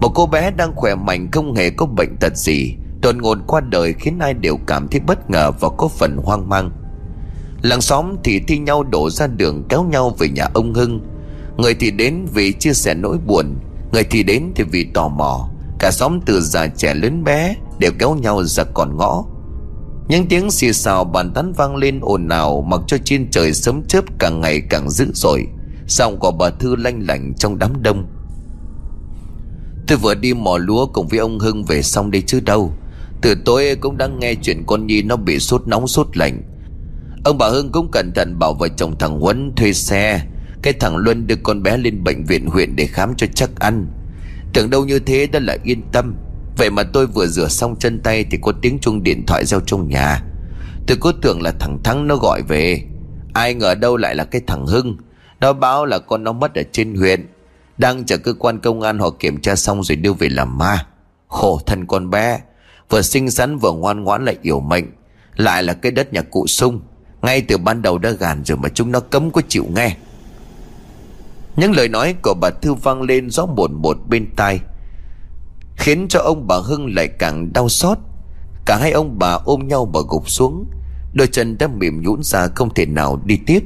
Một 0.00 0.12
cô 0.14 0.26
bé 0.26 0.50
đang 0.50 0.74
khỏe 0.74 0.94
mạnh, 0.94 1.28
không 1.32 1.54
hề 1.54 1.70
có 1.70 1.86
bệnh 1.86 2.16
tật 2.20 2.36
gì, 2.36 2.74
Đột 3.02 3.16
ngột 3.16 3.38
qua 3.46 3.60
đời 3.60 3.92
khiến 3.92 4.18
ai 4.18 4.34
đều 4.34 4.56
cảm 4.66 4.88
thấy 4.88 5.00
bất 5.06 5.30
ngờ 5.30 5.50
và 5.60 5.68
có 5.68 5.88
phần 5.88 6.16
hoang 6.16 6.48
mang. 6.48 6.70
Làng 7.62 7.80
xóm 7.80 8.16
thì 8.24 8.40
thi 8.48 8.58
nhau 8.58 8.82
đổ 8.82 9.10
ra 9.10 9.26
đường 9.26 9.64
kéo 9.68 9.84
nhau 9.84 10.14
về 10.18 10.28
nhà 10.28 10.48
ông 10.54 10.74
Hưng. 10.74 11.00
Người 11.56 11.74
thì 11.74 11.90
đến 11.90 12.26
vì 12.34 12.52
chia 12.52 12.72
sẻ 12.72 12.94
nỗi 12.94 13.18
buồn, 13.26 13.56
Người 13.92 14.04
thì 14.04 14.22
đến 14.22 14.52
thì 14.54 14.64
vì 14.64 14.84
tò 14.84 15.08
mò. 15.08 15.48
Cả 15.78 15.90
xóm 15.90 16.20
từ 16.26 16.40
già 16.40 16.66
trẻ 16.66 16.94
lớn 16.94 17.24
bé 17.24 17.56
Đều 17.78 17.92
kéo 17.98 18.14
nhau 18.14 18.44
ra 18.44 18.64
còn 18.74 18.96
ngõ 18.96 19.24
những 20.08 20.26
tiếng 20.28 20.50
xì 20.50 20.72
xào 20.72 21.04
bàn 21.04 21.32
tán 21.34 21.52
vang 21.52 21.76
lên 21.76 22.00
ồn 22.02 22.28
ào, 22.28 22.62
Mặc 22.62 22.80
cho 22.86 22.96
trên 23.04 23.30
trời 23.30 23.52
sớm 23.52 23.82
chớp 23.88 24.04
càng 24.18 24.40
ngày 24.40 24.62
càng 24.70 24.90
dữ 24.90 25.06
dội. 25.14 25.46
Giọng 25.88 26.18
của 26.18 26.30
bà 26.30 26.50
Thư 26.50 26.76
lanh 26.76 27.06
lảnh 27.06 27.34
trong 27.34 27.58
đám 27.58 27.82
đông. 27.82 28.06
Tôi 29.86 29.98
vừa 29.98 30.14
đi 30.14 30.34
mò 30.34 30.58
lúa 30.58 30.86
cùng 30.86 31.08
với 31.08 31.18
ông 31.18 31.38
Hưng 31.38 31.64
về 31.64 31.82
xong 31.82 32.10
đây 32.10 32.22
chứ 32.26 32.40
đâu. 32.40 32.72
Từ 33.22 33.34
tối 33.44 33.76
cũng 33.80 33.96
đang 33.96 34.18
nghe 34.18 34.34
chuyện 34.34 34.62
con 34.66 34.86
Nhi 34.86 35.02
nó 35.02 35.16
bị 35.16 35.38
sốt 35.38 35.62
nóng 35.66 35.86
sốt 35.86 36.16
lạnh. 36.16 36.42
Ông 37.24 37.38
bà 37.38 37.48
Hưng 37.48 37.72
cũng 37.72 37.90
cẩn 37.92 38.12
thận 38.14 38.38
bảo 38.38 38.54
vợ 38.54 38.68
chồng 38.76 38.98
thằng 38.98 39.20
Huấn 39.20 39.52
thuê 39.56 39.72
xe. 39.72 40.26
Cái 40.62 40.72
thằng 40.72 40.96
Luân 40.96 41.26
đưa 41.26 41.36
con 41.36 41.62
bé 41.62 41.76
lên 41.76 42.04
bệnh 42.04 42.24
viện 42.24 42.46
huyện 42.46 42.76
để 42.76 42.86
khám 42.86 43.14
cho 43.16 43.26
chắc 43.34 43.50
ăn. 43.58 43.86
Tưởng 44.52 44.70
đâu 44.70 44.84
như 44.84 44.98
thế 44.98 45.26
đã 45.26 45.40
là 45.40 45.56
yên 45.64 45.82
tâm. 45.92 46.14
Vậy 46.56 46.70
mà 46.70 46.82
tôi 46.82 47.06
vừa 47.06 47.26
rửa 47.26 47.48
xong 47.48 47.76
chân 47.78 48.00
tay 48.00 48.24
Thì 48.30 48.38
có 48.42 48.52
tiếng 48.62 48.78
chuông 48.78 49.02
điện 49.02 49.26
thoại 49.26 49.44
reo 49.44 49.60
trong 49.60 49.88
nhà. 49.88 50.22
Tôi 50.86 50.98
cứ 51.00 51.12
tưởng 51.22 51.42
là 51.42 51.52
thằng 51.60 51.78
Thắng 51.84 52.06
nó 52.06 52.16
gọi 52.16 52.42
về. 52.42 52.82
Ai 53.32 53.54
ngờ 53.54 53.74
đâu 53.74 53.96
lại 53.96 54.14
là 54.14 54.24
cái 54.24 54.40
thằng 54.46 54.66
Hưng. 54.66 54.96
Nó 55.40 55.52
báo 55.52 55.86
là 55.86 55.98
con 55.98 56.24
nó 56.24 56.32
mất 56.32 56.54
ở 56.54 56.62
trên 56.72 56.94
huyện. 56.94 57.28
Đang 57.78 58.04
chờ 58.04 58.16
cơ 58.16 58.34
quan 58.38 58.58
công 58.58 58.80
an 58.80 58.98
họ 58.98 59.10
kiểm 59.10 59.40
tra 59.40 59.56
xong 59.56 59.82
rồi 59.82 59.96
đưa 59.96 60.12
về 60.12 60.28
làm 60.28 60.58
ma. 60.58 60.86
Khổ 61.28 61.60
thân 61.66 61.86
con 61.86 62.10
bé. 62.10 62.40
Vừa 62.90 63.02
xinh 63.02 63.30
xắn 63.30 63.58
vừa 63.58 63.72
ngoan 63.72 64.04
ngoãn 64.04 64.24
lại 64.24 64.36
yếu 64.42 64.60
mệnh. 64.60 64.84
Lại 65.36 65.62
là 65.62 65.72
cái 65.72 65.92
đất 65.92 66.12
nhà 66.12 66.22
cụ 66.22 66.46
sung. 66.46 66.80
Ngay 67.22 67.40
từ 67.40 67.58
ban 67.58 67.82
đầu 67.82 67.98
đã 67.98 68.10
gàn 68.10 68.44
rồi 68.44 68.58
mà 68.58 68.68
chúng 68.68 68.92
nó 68.92 69.00
cấm 69.00 69.30
có 69.30 69.42
chịu 69.48 69.64
nghe. 69.74 69.96
Những 71.56 71.72
lời 71.72 71.88
nói 71.88 72.14
của 72.22 72.34
bà 72.40 72.50
Thư 72.50 72.74
vang 72.74 73.02
lên 73.02 73.30
gió 73.30 73.46
buồn 73.46 73.82
một 73.82 73.96
bên 74.08 74.26
tai. 74.36 74.60
Khiến 75.76 76.06
cho 76.08 76.20
ông 76.20 76.46
bà 76.46 76.56
Hưng 76.56 76.94
lại 76.94 77.08
càng 77.08 77.52
đau 77.52 77.68
xót. 77.68 77.98
Cả 78.66 78.78
hai 78.80 78.92
ông 78.92 79.18
bà 79.18 79.38
ôm 79.44 79.68
nhau 79.68 79.90
và 79.94 80.00
gục 80.08 80.30
xuống. 80.30 80.66
Đôi 81.12 81.26
chân 81.26 81.58
đã 81.58 81.66
mềm 81.66 82.02
nhũn 82.02 82.22
ra 82.22 82.48
không 82.54 82.74
thể 82.74 82.86
nào 82.86 83.20
đi 83.24 83.38
tiếp. 83.46 83.60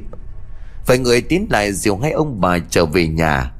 Vài 0.87 0.97
người 0.97 1.21
tiến 1.21 1.47
lại 1.49 1.73
dìu 1.73 1.97
hai 1.97 2.11
ông 2.11 2.41
bà 2.41 2.57
trở 2.69 2.85
về 2.85 3.07
nhà. 3.07 3.51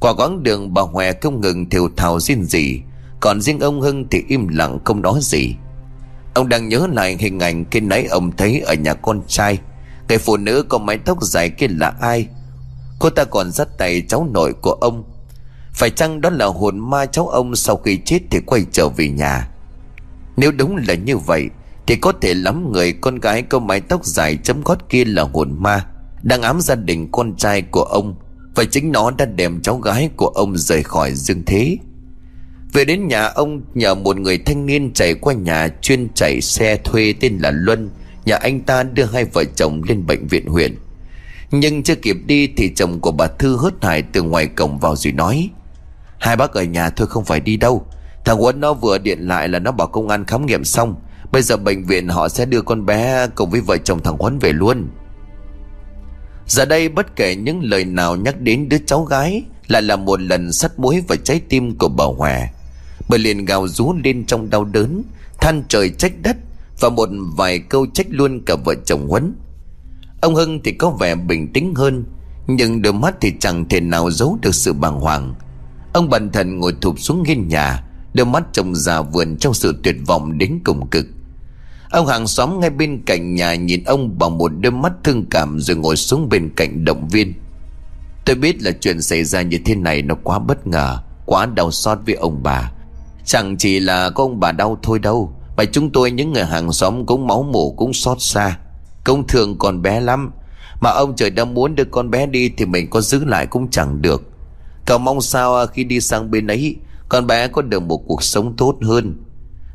Qua 0.00 0.14
quãng 0.14 0.42
đường 0.42 0.74
bà 0.74 0.82
Hòe 0.82 1.12
không 1.12 1.40
ngừng 1.40 1.70
thều 1.70 1.88
thào 1.96 2.20
xin 2.20 2.44
gì, 2.44 2.80
Còn 3.20 3.40
riêng 3.40 3.60
ông 3.60 3.80
Hưng 3.80 4.08
thì 4.08 4.22
im 4.28 4.48
lặng 4.48 4.78
không 4.84 5.02
nói 5.02 5.18
gì. 5.22 5.56
Ông 6.34 6.48
đang 6.48 6.68
nhớ 6.68 6.86
lại 6.92 7.16
hình 7.20 7.40
ảnh 7.40 7.64
khi 7.70 7.80
nãy 7.80 8.04
ông 8.04 8.36
thấy 8.36 8.60
ở 8.60 8.74
nhà 8.74 8.94
con 8.94 9.22
trai. 9.28 9.58
Người 10.08 10.18
phụ 10.18 10.36
nữ 10.36 10.64
có 10.68 10.78
mái 10.78 10.98
tóc 10.98 11.22
dài 11.22 11.50
kia 11.50 11.66
là 11.68 11.94
ai? 12.00 12.26
Cô 12.98 13.10
ta 13.10 13.24
còn 13.24 13.50
dắt 13.50 13.68
tay 13.78 14.02
cháu 14.08 14.28
nội 14.32 14.52
của 14.52 14.72
ông 14.72 15.04
phải 15.84 15.90
chăng 15.90 16.20
đó 16.20 16.30
là 16.30 16.46
hồn 16.46 16.78
ma 16.78 17.06
cháu 17.06 17.28
ông 17.28 17.56
sau 17.56 17.76
khi 17.76 17.98
chết 18.04 18.20
thì 18.30 18.40
quay 18.46 18.64
trở 18.72 18.88
về 18.88 19.08
nhà? 19.08 19.48
Nếu 20.36 20.52
đúng 20.52 20.76
là 20.76 20.94
như 20.94 21.16
vậy, 21.16 21.48
Thì 21.86 21.96
có 21.96 22.12
thể 22.20 22.34
lắm 22.34 22.72
người 22.72 22.92
con 22.92 23.20
gái 23.20 23.42
có 23.42 23.58
mái 23.58 23.80
tóc 23.80 24.04
dài 24.04 24.38
chấm 24.42 24.62
gót 24.62 24.88
kia 24.88 25.04
là 25.04 25.22
hồn 25.22 25.56
ma, 25.58 25.86
Đang 26.22 26.42
ám 26.42 26.60
gia 26.60 26.74
đình 26.74 27.08
con 27.12 27.36
trai 27.36 27.62
của 27.62 27.82
ông. 27.82 28.14
Và 28.54 28.64
chính 28.64 28.92
nó 28.92 29.10
đã 29.10 29.24
đem 29.24 29.60
cháu 29.62 29.78
gái 29.78 30.10
của 30.16 30.26
ông 30.26 30.56
rời 30.56 30.82
khỏi 30.82 31.12
dương 31.14 31.42
thế. 31.46 31.78
Về 32.72 32.84
đến 32.84 33.08
nhà 33.08 33.24
ông, 33.24 33.62
nhờ 33.74 33.94
một 33.94 34.16
người 34.16 34.38
thanh 34.38 34.66
niên 34.66 34.92
chạy 34.92 35.14
qua 35.14 35.34
nhà 35.34 35.68
chuyên 35.80 36.08
chạy 36.14 36.40
xe 36.40 36.76
thuê 36.76 37.14
tên 37.20 37.38
là 37.38 37.50
Luân. 37.50 37.90
Nhà 38.24 38.36
anh 38.36 38.60
ta 38.60 38.82
đưa 38.82 39.04
hai 39.04 39.24
vợ 39.24 39.44
chồng 39.56 39.82
lên 39.88 40.06
bệnh 40.06 40.26
viện 40.26 40.46
huyện. 40.46 40.76
Nhưng 41.50 41.82
chưa 41.82 41.94
kịp 41.94 42.16
đi 42.26 42.46
thì 42.56 42.72
chồng 42.76 43.00
của 43.00 43.12
bà 43.12 43.26
Thư 43.26 43.56
hớt 43.56 43.84
hải 43.84 44.02
từ 44.02 44.22
ngoài 44.22 44.46
cổng 44.46 44.78
vào 44.78 44.96
rồi 44.96 45.12
nói 45.12 45.50
Hai 46.24 46.36
bác 46.36 46.52
ở 46.52 46.62
nhà 46.62 46.90
thôi 46.90 47.08
không 47.08 47.24
phải 47.24 47.40
đi 47.40 47.56
đâu. 47.56 47.86
Thằng 48.24 48.38
Huấn 48.38 48.60
nó 48.60 48.74
vừa 48.74 48.98
điện 48.98 49.18
lại 49.28 49.48
là 49.48 49.58
nó 49.58 49.72
bảo 49.72 49.86
công 49.86 50.08
an 50.08 50.24
khám 50.24 50.46
nghiệm 50.46 50.64
xong. 50.64 50.94
Bây 51.32 51.42
giờ 51.42 51.56
bệnh 51.56 51.84
viện 51.84 52.08
họ 52.08 52.28
sẽ 52.28 52.44
đưa 52.44 52.62
con 52.62 52.86
bé 52.86 53.26
cùng 53.34 53.50
với 53.50 53.60
vợ 53.60 53.76
chồng 53.76 54.02
thằng 54.02 54.16
Huấn 54.18 54.38
về 54.38 54.52
luôn. 54.52 54.88
Giờ 56.46 56.64
đây 56.64 56.88
bất 56.88 57.16
kể 57.16 57.36
những 57.36 57.60
lời 57.62 57.84
nào 57.84 58.16
nhắc 58.16 58.40
đến 58.40 58.68
đứa 58.68 58.76
cháu 58.86 59.04
gái 59.04 59.42
Lại 59.66 59.82
là 59.82 59.96
một 59.96 60.20
lần 60.20 60.52
sắt 60.52 60.78
muối 60.78 61.02
vào 61.08 61.16
trái 61.16 61.40
tim 61.48 61.78
của 61.78 61.88
bà 61.88 62.04
Hòa. 62.04 62.48
Bà 63.08 63.16
liền 63.16 63.44
gào 63.44 63.68
rú 63.68 63.94
lên 64.04 64.26
trong 64.26 64.50
đau 64.50 64.64
đớn, 64.64 65.02
Than 65.40 65.62
trời 65.68 65.90
trách 65.90 66.12
đất 66.22 66.36
Và 66.80 66.88
một 66.88 67.08
vài 67.36 67.58
câu 67.58 67.86
trách 67.94 68.06
luôn 68.10 68.42
cả 68.46 68.56
vợ 68.64 68.74
chồng 68.84 69.08
Huấn 69.08 69.34
Ông 70.20 70.34
Hưng 70.34 70.62
thì 70.62 70.72
có 70.72 70.90
vẻ 70.90 71.14
bình 71.14 71.52
tĩnh 71.52 71.74
hơn, 71.74 72.04
Nhưng 72.46 72.82
đôi 72.82 72.92
mắt 72.92 73.14
thì 73.20 73.32
chẳng 73.40 73.68
thể 73.68 73.80
nào 73.80 74.10
giấu 74.10 74.38
được 74.42 74.54
sự 74.54 74.72
bàng 74.72 75.00
hoàng. 75.00 75.34
Ông 75.94 76.08
bần 76.08 76.32
thần 76.32 76.58
ngồi 76.58 76.74
thụp 76.80 76.98
xuống 76.98 77.24
hiên 77.24 77.48
nhà, 77.48 77.82
Đôi 78.14 78.26
mắt 78.26 78.42
trông 78.52 78.74
già 78.74 79.00
vườn 79.02 79.36
trong 79.36 79.54
sự 79.54 79.80
tuyệt 79.82 79.96
vọng 80.06 80.38
đến 80.38 80.60
cùng 80.64 80.86
cực. 80.86 81.06
Ông 81.90 82.06
hàng 82.06 82.26
xóm 82.26 82.60
ngay 82.60 82.70
bên 82.70 83.02
cạnh 83.06 83.34
nhà 83.34 83.54
nhìn 83.54 83.84
ông 83.84 84.18
bằng 84.18 84.38
một 84.38 84.52
đôi 84.60 84.72
mắt 84.72 84.92
thương 85.04 85.24
cảm 85.30 85.60
rồi 85.60 85.76
ngồi 85.76 85.96
xuống 85.96 86.28
bên 86.28 86.50
cạnh 86.56 86.84
động 86.84 87.08
viên. 87.08 87.34
Tôi 88.26 88.36
biết 88.36 88.62
là 88.62 88.70
chuyện 88.80 89.02
xảy 89.02 89.24
ra 89.24 89.42
như 89.42 89.58
thế 89.64 89.74
này 89.74 90.02
nó 90.02 90.14
quá 90.22 90.38
bất 90.38 90.66
ngờ, 90.66 90.98
Quá 91.26 91.46
đau 91.46 91.70
xót 91.70 91.98
với 92.06 92.14
ông 92.14 92.42
bà. 92.42 92.72
Chẳng 93.24 93.56
chỉ 93.56 93.80
là 93.80 94.10
có 94.10 94.24
ông 94.24 94.40
bà 94.40 94.52
đau 94.52 94.78
thôi 94.82 94.98
đâu, 94.98 95.32
Mà 95.56 95.64
chúng 95.64 95.90
tôi 95.90 96.10
những 96.10 96.32
người 96.32 96.44
hàng 96.44 96.72
xóm 96.72 97.06
cũng 97.06 97.26
máu 97.26 97.42
mủ 97.42 97.74
cũng 97.76 97.92
xót 97.92 98.16
xa. 98.20 98.58
Công 99.04 99.26
thường 99.26 99.58
còn 99.58 99.82
bé 99.82 100.00
lắm, 100.00 100.30
Mà 100.80 100.90
ông 100.90 101.16
trời 101.16 101.30
đã 101.30 101.44
muốn 101.44 101.74
đưa 101.74 101.84
con 101.84 102.10
bé 102.10 102.26
đi 102.26 102.48
Thì 102.56 102.64
mình 102.64 102.90
có 102.90 103.00
giữ 103.00 103.24
lại 103.24 103.46
cũng 103.46 103.70
chẳng 103.70 104.02
được. 104.02 104.33
Cậu 104.86 104.98
mong 104.98 105.20
sao 105.20 105.56
à, 105.56 105.66
khi 105.66 105.84
đi 105.84 106.00
sang 106.00 106.30
bên 106.30 106.46
ấy, 106.46 106.76
Con 107.08 107.26
bé 107.26 107.48
có 107.48 107.62
được 107.62 107.80
một 107.80 107.96
cuộc 108.06 108.22
sống 108.22 108.56
tốt 108.56 108.78
hơn. 108.82 109.14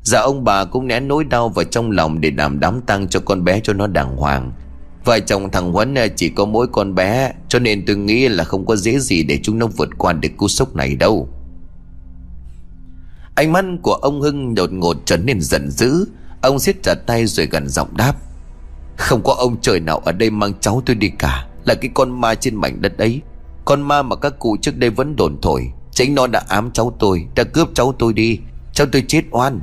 Dạ 0.03 0.19
ông 0.19 0.43
bà 0.43 0.65
cũng 0.65 0.87
nén 0.87 1.07
nỗi 1.07 1.23
đau 1.23 1.49
vào 1.49 1.65
trong 1.65 1.91
lòng 1.91 2.21
Để 2.21 2.31
làm 2.37 2.59
đám 2.59 2.81
tang 2.81 3.07
cho 3.07 3.19
con 3.19 3.43
bé 3.43 3.59
cho 3.63 3.73
nó 3.73 3.87
đàng 3.87 4.17
hoàng. 4.17 4.51
Vợ 5.05 5.19
chồng 5.19 5.51
thằng 5.51 5.71
Huấn 5.71 5.97
à, 5.97 6.07
chỉ 6.15 6.29
có 6.29 6.45
mỗi 6.45 6.67
con 6.71 6.95
bé, 6.95 7.33
Cho 7.47 7.59
nên 7.59 7.85
tôi 7.85 7.95
nghĩ 7.95 8.27
là 8.27 8.43
không 8.43 8.65
có 8.65 8.75
dễ 8.75 8.99
gì 8.99 9.23
Để 9.23 9.39
chúng 9.43 9.59
nó 9.59 9.67
vượt 9.67 9.89
qua 9.97 10.13
được 10.13 10.29
cú 10.37 10.47
sốc 10.47 10.75
này 10.75 10.95
đâu. 10.95 11.29
Ánh 13.35 13.51
mắt 13.51 13.65
của 13.81 13.93
ông 13.93 14.21
Hưng 14.21 14.55
đột 14.55 14.73
ngột 14.73 14.97
trở 15.05 15.17
nên 15.17 15.41
giận 15.41 15.71
dữ. 15.71 16.05
Ông 16.41 16.59
siết 16.59 16.83
chặt 16.83 16.95
tay 16.95 17.25
rồi 17.25 17.45
gần 17.45 17.69
giọng 17.69 17.97
đáp. 17.97 18.13
Không 18.97 19.21
có 19.23 19.33
ông 19.33 19.61
trời 19.61 19.79
nào 19.79 19.97
ở 19.97 20.11
đây 20.11 20.29
mang 20.29 20.53
cháu 20.59 20.81
tôi 20.85 20.95
đi 20.95 21.09
cả, 21.09 21.47
Là 21.65 21.73
cái 21.73 21.91
con 21.93 22.21
ma 22.21 22.35
trên 22.35 22.55
mảnh 22.55 22.81
đất 22.81 22.97
ấy. 22.97 23.21
Con 23.69 23.81
ma 23.81 24.01
mà 24.01 24.15
các 24.15 24.39
cụ 24.39 24.57
trước 24.61 24.77
đây 24.77 24.89
vẫn 24.89 25.15
đồn 25.15 25.41
thổi. 25.41 25.71
Chính 25.91 26.15
nó 26.15 26.27
đã 26.27 26.43
ám 26.47 26.71
cháu 26.71 26.95
tôi, 26.99 27.27
Đã 27.35 27.43
cướp 27.43 27.69
cháu 27.73 27.93
tôi 27.99 28.13
đi. 28.13 28.39
Cháu 28.73 28.87
tôi 28.91 29.03
chết 29.07 29.21
oan. 29.31 29.59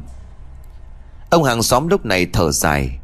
Ông 1.31 1.45
hàng 1.45 1.63
xóm 1.63 1.89
lúc 1.89 2.07
này 2.07 2.27
thở 2.33 2.51
dài. 2.51 2.99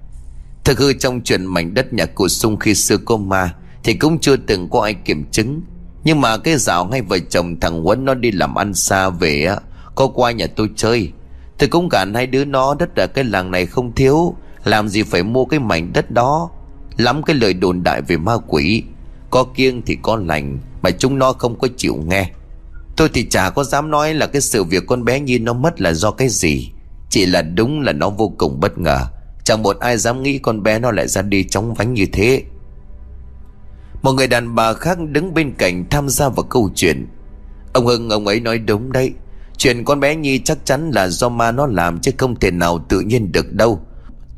Thực 0.64 0.78
hư 0.78 0.92
trong 0.92 1.20
chuyện 1.20 1.46
mảnh 1.46 1.74
đất 1.74 1.92
nhà 1.92 2.06
cụ 2.06 2.28
sung 2.28 2.56
khi 2.56 2.74
xưa 2.74 2.96
có 2.96 3.16
ma, 3.16 3.54
Thì 3.84 3.94
cũng 3.94 4.18
chưa 4.18 4.36
từng 4.36 4.68
có 4.70 4.80
ai 4.80 4.94
kiểm 4.94 5.24
chứng. 5.30 5.60
Nhưng 6.04 6.20
mà 6.20 6.36
cái 6.36 6.56
dạo 6.56 6.84
ngay 6.84 7.02
vợ 7.02 7.18
chồng 7.30 7.60
thằng 7.60 7.82
Huấn 7.82 8.04
nó 8.04 8.14
đi 8.14 8.30
làm 8.30 8.54
ăn 8.54 8.74
xa 8.74 9.08
về 9.08 9.44
á, 9.44 9.56
Có 9.94 10.06
qua 10.06 10.30
nhà 10.30 10.46
tôi 10.56 10.70
chơi. 10.76 11.12
Tôi 11.58 11.68
cũng 11.68 11.88
cả 11.88 12.06
hai 12.14 12.26
đứa 12.26 12.44
nó 12.44 12.74
đất 12.74 12.96
ở 12.96 13.06
cái 13.06 13.24
làng 13.24 13.50
này 13.50 13.66
không 13.66 13.94
thiếu. 13.94 14.34
Làm 14.64 14.88
gì 14.88 15.02
phải 15.02 15.22
mua 15.22 15.44
cái 15.44 15.60
mảnh 15.60 15.92
đất 15.92 16.10
đó? 16.10 16.50
Lắm 16.96 17.22
cái 17.22 17.36
lời 17.36 17.54
đồn 17.54 17.82
đại 17.82 18.02
về 18.02 18.16
ma 18.16 18.36
quỷ. 18.46 18.82
Có 19.30 19.44
kiêng 19.44 19.82
thì 19.82 19.98
có 20.02 20.16
lành. 20.16 20.58
Mà 20.82 20.90
chúng 20.90 21.18
nó 21.18 21.32
không 21.32 21.58
có 21.58 21.68
chịu 21.76 21.96
nghe. 22.06 22.30
Tôi 22.96 23.08
thì 23.14 23.26
chả 23.30 23.50
có 23.50 23.64
dám 23.64 23.90
nói 23.90 24.14
là 24.14 24.26
cái 24.26 24.42
sự 24.42 24.64
việc 24.64 24.82
con 24.86 25.04
bé 25.04 25.20
Nhi 25.20 25.38
nó 25.38 25.52
mất 25.52 25.80
là 25.80 25.92
do 25.92 26.10
cái 26.10 26.28
gì. 26.28 26.72
Chỉ 27.10 27.26
là 27.26 27.42
đúng 27.42 27.80
là 27.80 27.92
nó 27.92 28.10
vô 28.10 28.32
cùng 28.38 28.60
bất 28.60 28.78
ngờ. 28.78 29.06
Chẳng 29.44 29.62
một 29.62 29.78
ai 29.80 29.98
dám 29.98 30.22
nghĩ 30.22 30.38
con 30.38 30.62
bé 30.62 30.78
nó 30.78 30.90
lại 30.90 31.08
ra 31.08 31.22
đi 31.22 31.44
chóng 31.44 31.74
vánh 31.74 31.94
như 31.94 32.06
thế. 32.12 32.42
Một 34.02 34.12
người 34.12 34.26
đàn 34.26 34.54
bà 34.54 34.74
khác 34.74 34.98
đứng 35.08 35.34
bên 35.34 35.54
cạnh 35.58 35.84
tham 35.90 36.08
gia 36.08 36.28
vào 36.28 36.44
câu 36.44 36.70
chuyện. 36.74 37.06
Ông 37.72 37.86
Hưng, 37.86 38.10
ông 38.10 38.26
ấy 38.26 38.40
nói 38.40 38.58
đúng 38.58 38.92
đấy. 38.92 39.12
Chuyện 39.56 39.84
con 39.84 40.00
bé 40.00 40.16
Nhi 40.16 40.38
chắc 40.38 40.58
chắn 40.64 40.90
là 40.90 41.08
do 41.08 41.28
ma 41.28 41.52
nó 41.52 41.66
làm 41.66 42.00
chứ 42.00 42.12
không 42.18 42.40
thể 42.40 42.50
nào 42.50 42.84
tự 42.88 43.00
nhiên 43.00 43.32
được 43.32 43.52
đâu. 43.52 43.80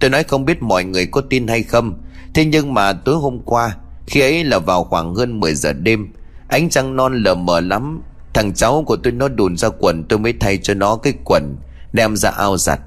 Tôi 0.01 0.11
nói 0.11 0.25
không 0.25 0.45
biết 0.45 0.63
mọi 0.63 0.85
người 0.85 1.07
có 1.07 1.21
tin 1.21 1.47
hay 1.47 1.63
không. 1.63 2.03
Thế 2.35 2.45
nhưng 2.45 2.75
mà 2.75 2.93
tối 2.93 3.17
hôm 3.17 3.41
qua, 3.45 3.77
Khi 4.07 4.21
ấy 4.21 4.45
là 4.45 4.59
vào 4.59 4.85
khoảng 4.85 5.15
hơn 5.15 5.41
10 5.41 5.55
giờ 5.55 5.73
đêm 5.73 6.13
Ánh 6.55 6.71
trăng 6.71 6.97
non 6.97 7.23
lờ 7.23 7.35
mờ 7.35 7.61
lắm. 7.61 8.03
Thằng 8.35 8.55
cháu 8.55 8.85
của 8.87 8.97
tôi 8.97 9.13
nó 9.13 9.29
đùn 9.29 9.57
ra 9.57 9.69
quần, 9.79 10.05
Tôi 10.05 10.19
mới 10.19 10.35
thay 10.41 10.59
cho 10.59 10.75
nó 10.75 10.97
cái 10.97 11.13
quần, 11.25 11.57
Đem 11.93 12.17
ra 12.17 12.31
ao 12.31 12.57
giặt. 12.57 12.81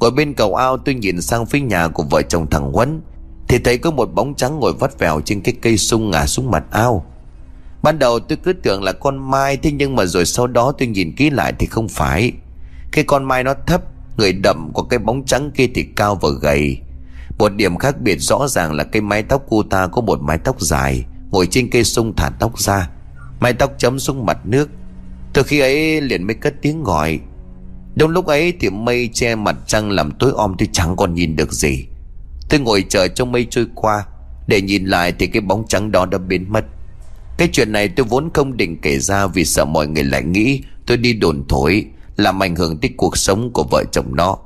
Ngồi 0.00 0.10
bên 0.10 0.34
cầu 0.34 0.54
ao, 0.54 0.76
tôi 0.76 0.94
nhìn 0.94 1.20
sang 1.20 1.46
phía 1.46 1.60
nhà 1.60 1.88
của 1.88 2.02
vợ 2.02 2.22
chồng 2.22 2.50
thằng 2.50 2.72
Huấn, 2.72 3.00
Thì 3.48 3.58
thấy 3.58 3.78
có 3.78 3.90
một 3.90 4.14
bóng 4.14 4.34
trắng 4.34 4.60
ngồi 4.60 4.72
vắt 4.72 4.98
vẻo 4.98 5.20
trên 5.24 5.40
cái 5.40 5.54
cây 5.62 5.76
sung 5.76 6.10
ngả 6.10 6.26
xuống 6.26 6.50
mặt 6.50 6.64
ao. 6.70 7.06
Ban 7.82 7.98
đầu 7.98 8.20
tôi 8.20 8.38
cứ 8.44 8.52
tưởng 8.52 8.82
là 8.82 8.92
con 8.92 9.30
mai, 9.30 9.56
Thế 9.56 9.72
nhưng 9.72 9.96
mà 9.96 10.04
rồi 10.04 10.24
sau 10.24 10.46
đó 10.46 10.72
tôi 10.78 10.88
nhìn 10.88 11.16
kỹ 11.16 11.30
lại 11.30 11.52
thì 11.58 11.66
không 11.66 11.88
phải. 11.88 12.32
Cái 12.92 13.04
con 13.04 13.24
mai 13.24 13.44
nó 13.44 13.54
thấp, 13.66 13.82
Người 14.16 14.32
đậm 14.32 14.72
của 14.72 14.82
cái 14.82 14.98
bóng 14.98 15.24
trắng 15.24 15.50
kia 15.50 15.66
thì 15.74 15.82
cao 15.96 16.14
và 16.14 16.28
gầy. 16.40 16.78
Một 17.38 17.48
điểm 17.48 17.76
khác 17.76 18.00
biệt 18.00 18.16
rõ 18.16 18.48
ràng 18.48 18.72
là 18.72 18.84
cái 18.84 19.02
mái 19.02 19.22
tóc 19.22 19.42
cô 19.48 19.62
ta 19.62 19.86
có 19.86 20.00
một 20.00 20.20
mái 20.22 20.38
tóc 20.38 20.60
dài. 20.60 21.04
Ngồi 21.34 21.46
trên 21.46 21.70
cây 21.70 21.84
sung 21.84 22.12
thả 22.16 22.30
tóc 22.38 22.58
ra. 22.60 22.88
Mái 23.40 23.52
tóc 23.52 23.74
chấm 23.78 23.98
xuống 23.98 24.26
mặt 24.26 24.38
nước. 24.44 24.68
Từ 25.32 25.42
khi 25.42 25.60
ấy 25.60 26.00
liền 26.00 26.26
mới 26.26 26.34
cất 26.34 26.54
tiếng 26.62 26.82
gọi. 26.82 27.18
Đúng 27.96 28.10
lúc 28.10 28.26
ấy 28.26 28.52
thì 28.60 28.70
mây 28.70 29.10
che 29.12 29.34
mặt 29.34 29.56
trăng 29.66 29.90
làm 29.90 30.10
tối 30.10 30.32
om 30.36 30.54
tôi 30.58 30.68
chẳng 30.72 30.96
còn 30.96 31.14
nhìn 31.14 31.36
được 31.36 31.52
gì. 31.52 31.86
Tôi 32.48 32.60
ngồi 32.60 32.84
chờ 32.88 33.08
cho 33.08 33.24
mây 33.24 33.46
trôi 33.50 33.66
qua. 33.74 34.06
Để 34.46 34.60
nhìn 34.60 34.84
lại 34.84 35.12
thì 35.18 35.26
cái 35.26 35.40
bóng 35.40 35.64
trắng 35.68 35.90
đó 35.92 36.06
đã 36.06 36.18
biến 36.18 36.52
mất. 36.52 36.64
Cái 37.38 37.48
chuyện 37.52 37.72
này 37.72 37.88
tôi 37.88 38.06
vốn 38.06 38.30
không 38.34 38.56
định 38.56 38.80
kể 38.82 38.98
ra 38.98 39.26
Vì 39.26 39.44
sợ 39.44 39.64
mọi 39.64 39.86
người 39.86 40.04
lại 40.04 40.22
nghĩ 40.22 40.62
tôi 40.86 40.96
đi 40.96 41.12
đồn 41.12 41.44
thổi, 41.48 41.86
Làm 42.16 42.42
ảnh 42.42 42.56
hưởng 42.56 42.78
tới 42.78 42.90
cuộc 42.96 43.16
sống 43.16 43.50
của 43.52 43.64
vợ 43.70 43.84
chồng 43.92 44.16
nó. 44.16 44.36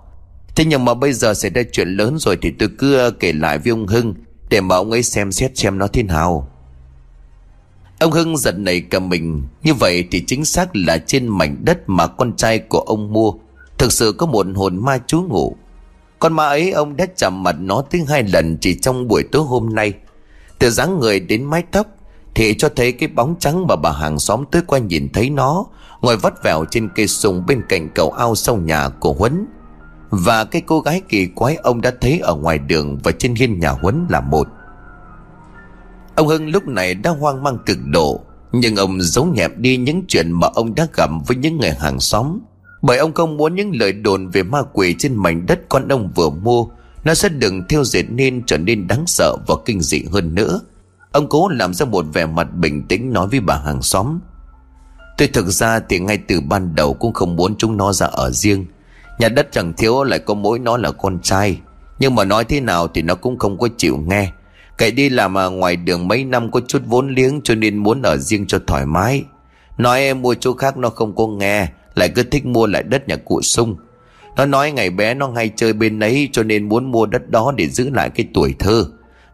Thế 0.57 0.65
nhưng 0.65 0.85
mà 0.85 0.95
bây 0.95 1.13
giờ 1.13 1.35
xảy 1.35 1.51
ra 1.51 1.63
chuyện 1.73 1.89
lớn 1.89 2.17
rồi 2.19 2.39
Thì 2.43 2.51
tôi 2.59 2.69
cứ 2.79 3.11
kể 3.21 3.33
lại 3.33 3.59
với 3.59 3.71
ông 3.71 3.87
Hưng 3.87 4.15
Để 4.51 4.61
mà 4.61 4.77
ông 4.77 4.91
ấy 4.91 5.03
xem 5.03 5.33
xét 5.33 5.59
xem 5.59 5.79
nó 5.79 5.87
thế 5.87 6.03
nào. 6.03 6.51
Ông 8.01 8.13
Hưng 8.13 8.37
giật 8.37 8.59
nảy 8.59 8.81
cả 8.81 8.99
mình. 8.99 9.43
Như 9.63 9.75
vậy 9.75 10.09
thì 10.11 10.25
chính 10.27 10.45
xác 10.45 10.77
là 10.77 10.99
trên 10.99 11.29
mảnh 11.29 11.57
đất 11.65 11.79
mà 11.87 12.07
con 12.07 12.37
trai 12.37 12.59
của 12.59 12.81
ông 12.81 13.13
mua, 13.13 13.33
Thực 13.79 13.93
sự 13.93 14.13
có 14.13 14.27
một 14.27 14.47
hồn 14.57 14.85
ma 14.85 14.99
trú 15.07 15.23
ngụ 15.23 15.57
Con 16.19 16.33
ma 16.33 16.47
ấy, 16.47 16.71
ông 16.71 16.97
đã 16.97 17.07
chạm 17.17 17.43
mặt 17.43 17.57
nó 17.61 17.83
tới 17.91 18.05
hai 18.09 18.23
lần 18.23 18.57
chỉ 18.61 18.75
trong 18.75 19.09
buổi 19.09 19.23
tối 19.23 19.43
hôm 19.43 19.75
nay. 19.75 19.93
Từ 20.59 20.71
dáng 20.71 21.01
người 21.01 21.21
đến 21.21 21.45
mái 21.45 21.63
tóc 21.73 21.87
Thì 22.35 22.55
cho 22.59 22.69
thấy 22.77 22.93
cái 22.93 23.09
bóng 23.09 23.35
trắng 23.39 23.67
mà 23.67 23.77
bà 23.77 23.93
hàng 23.93 24.19
xóm 24.19 24.45
tới 24.51 24.63
qua 24.67 24.79
nhìn 24.79 25.09
thấy 25.13 25.31
nó, 25.31 25.67
Ngồi 26.01 26.17
vắt 26.17 26.43
vẻo 26.45 26.65
trên 26.71 26.89
cây 26.95 27.07
sùng 27.09 27.47
bên 27.47 27.63
cạnh 27.69 27.89
cầu 27.95 28.11
ao 28.11 28.35
sau 28.35 28.57
nhà 28.57 28.89
của 28.89 29.13
Huấn. 29.13 29.47
Và 30.11 30.45
cái 30.45 30.63
cô 30.67 30.81
gái 30.81 31.03
kỳ 31.09 31.27
quái 31.27 31.57
ông 31.57 31.81
đã 31.81 31.93
thấy 32.01 32.19
ở 32.19 32.35
ngoài 32.35 32.59
đường 32.59 32.99
và 33.05 33.13
trên 33.13 33.35
hiên 33.35 33.61
nhà 33.61 33.71
Huấn 33.71 34.07
là 34.09 34.21
một. 34.21 34.49
Ông 36.19 36.29
Hưng 36.29 36.49
lúc 36.49 36.67
này 36.67 36.95
đã 36.95 37.11
hoang 37.11 37.43
mang 37.43 37.59
cực 37.67 37.79
độ, 37.87 38.21
Nhưng 38.53 38.77
ông 38.77 39.01
giấu 39.01 39.25
nhẹm 39.25 39.51
đi 39.57 39.77
những 39.77 40.03
chuyện 40.09 40.33
mà 40.33 40.49
ông 40.55 40.75
đã 40.75 40.87
gặp 40.97 41.11
với 41.27 41.37
những 41.37 41.59
người 41.59 41.71
hàng 41.71 42.01
xóm. 42.01 42.39
Bởi 42.83 42.99
ông 42.99 43.13
không 43.13 43.37
muốn 43.37 43.55
những 43.55 43.77
lời 43.77 43.93
đồn 43.93 44.29
về 44.29 44.43
ma 44.43 44.63
quỷ 44.73 44.95
trên 44.99 45.17
mảnh 45.17 45.47
đất 45.47 45.61
con 45.69 45.89
ông 45.89 46.11
vừa 46.15 46.31
mua, 46.31 46.67
Nó 47.05 47.15
sẽ 47.15 47.29
đừng 47.29 47.69
theo 47.69 47.85
dệt 47.85 48.03
nên 48.11 48.43
trở 48.47 48.59
nên 48.59 48.87
đáng 48.87 49.07
sợ 49.07 49.37
và 49.47 49.55
kinh 49.65 49.81
dị 49.81 50.05
hơn 50.13 50.35
nữa. 50.35 50.61
Ông 51.13 51.29
cố 51.29 51.49
làm 51.49 51.75
ra 51.75 51.87
một 51.87 52.05
vẻ 52.13 52.27
mặt 52.27 52.55
bình 52.55 52.87
tĩnh 52.89 53.13
nói 53.13 53.29
với 53.29 53.41
bà 53.41 53.55
hàng 53.55 53.83
xóm. 53.83 54.19
Tôi 55.19 55.29
thực 55.29 55.47
ra 55.47 55.81
thì 55.89 55.99
ngay 55.99 56.19
từ 56.29 56.41
ban 56.41 56.75
đầu 56.75 56.95
cũng 56.95 57.13
không 57.13 57.37
muốn 57.37 57.57
chúng 57.57 57.77
nó 57.77 57.93
ra 57.93 58.07
ở 58.07 58.31
riêng. 58.31 58.67
Nhà 59.19 59.29
đất 59.29 59.49
chẳng 59.53 59.73
thiếu, 59.73 60.05
lại 60.05 60.19
có 60.19 60.35
mỗi 60.35 60.59
nó 60.59 60.77
là 60.77 60.91
con 60.91 61.19
trai. 61.23 61.61
Nhưng 61.99 62.15
mà 62.15 62.25
nói 62.25 62.45
thế 62.45 62.61
nào 62.61 62.89
thì 62.89 63.03
nó 63.03 63.15
cũng 63.15 63.39
không 63.39 63.59
có 63.59 63.69
chịu 63.77 63.97
nghe. 63.97 64.33
Cậy 64.79 64.91
đi 64.91 65.09
làm 65.09 65.39
ở 65.39 65.51
ngoài 65.51 65.77
đường 65.77 66.09
mấy 66.09 66.25
năm 66.25 66.51
có 66.51 66.61
chút 66.69 66.83
vốn 66.87 67.15
liếng 67.15 67.41
cho 67.45 67.55
nên 67.55 67.77
muốn 67.77 68.03
ở 68.03 68.17
riêng 68.17 68.47
cho 68.47 68.59
thoải 68.67 68.87
mái. 68.87 69.25
Nói 69.79 70.01
em 70.01 70.23
mua 70.23 70.35
chỗ 70.35 70.55
khác 70.55 70.77
nó 70.77 70.91
không 70.91 71.17
có 71.17 71.27
nghe, 71.27 71.69
lại 71.95 72.09
cứ 72.09 72.23
thích 72.23 72.47
mua 72.47 72.67
lại 72.67 72.83
đất 72.83 73.09
nhà 73.09 73.17
cụ 73.17 73.43
sung. 73.43 73.77
Nó 74.37 74.47
nói 74.47 74.73
ngày 74.73 74.91
bé 74.91 75.15
nó 75.15 75.31
hay 75.37 75.51
chơi 75.57 75.73
bên 75.73 76.01
ấy 76.01 76.29
cho 76.33 76.43
nên 76.43 76.69
muốn 76.69 76.93
mua 76.93 77.07
đất 77.07 77.31
đó 77.31 77.53
để 77.57 77.69
giữ 77.69 77.91
lại 77.91 78.11
cái 78.11 78.29
tuổi 78.35 78.55
thơ. 78.59 78.87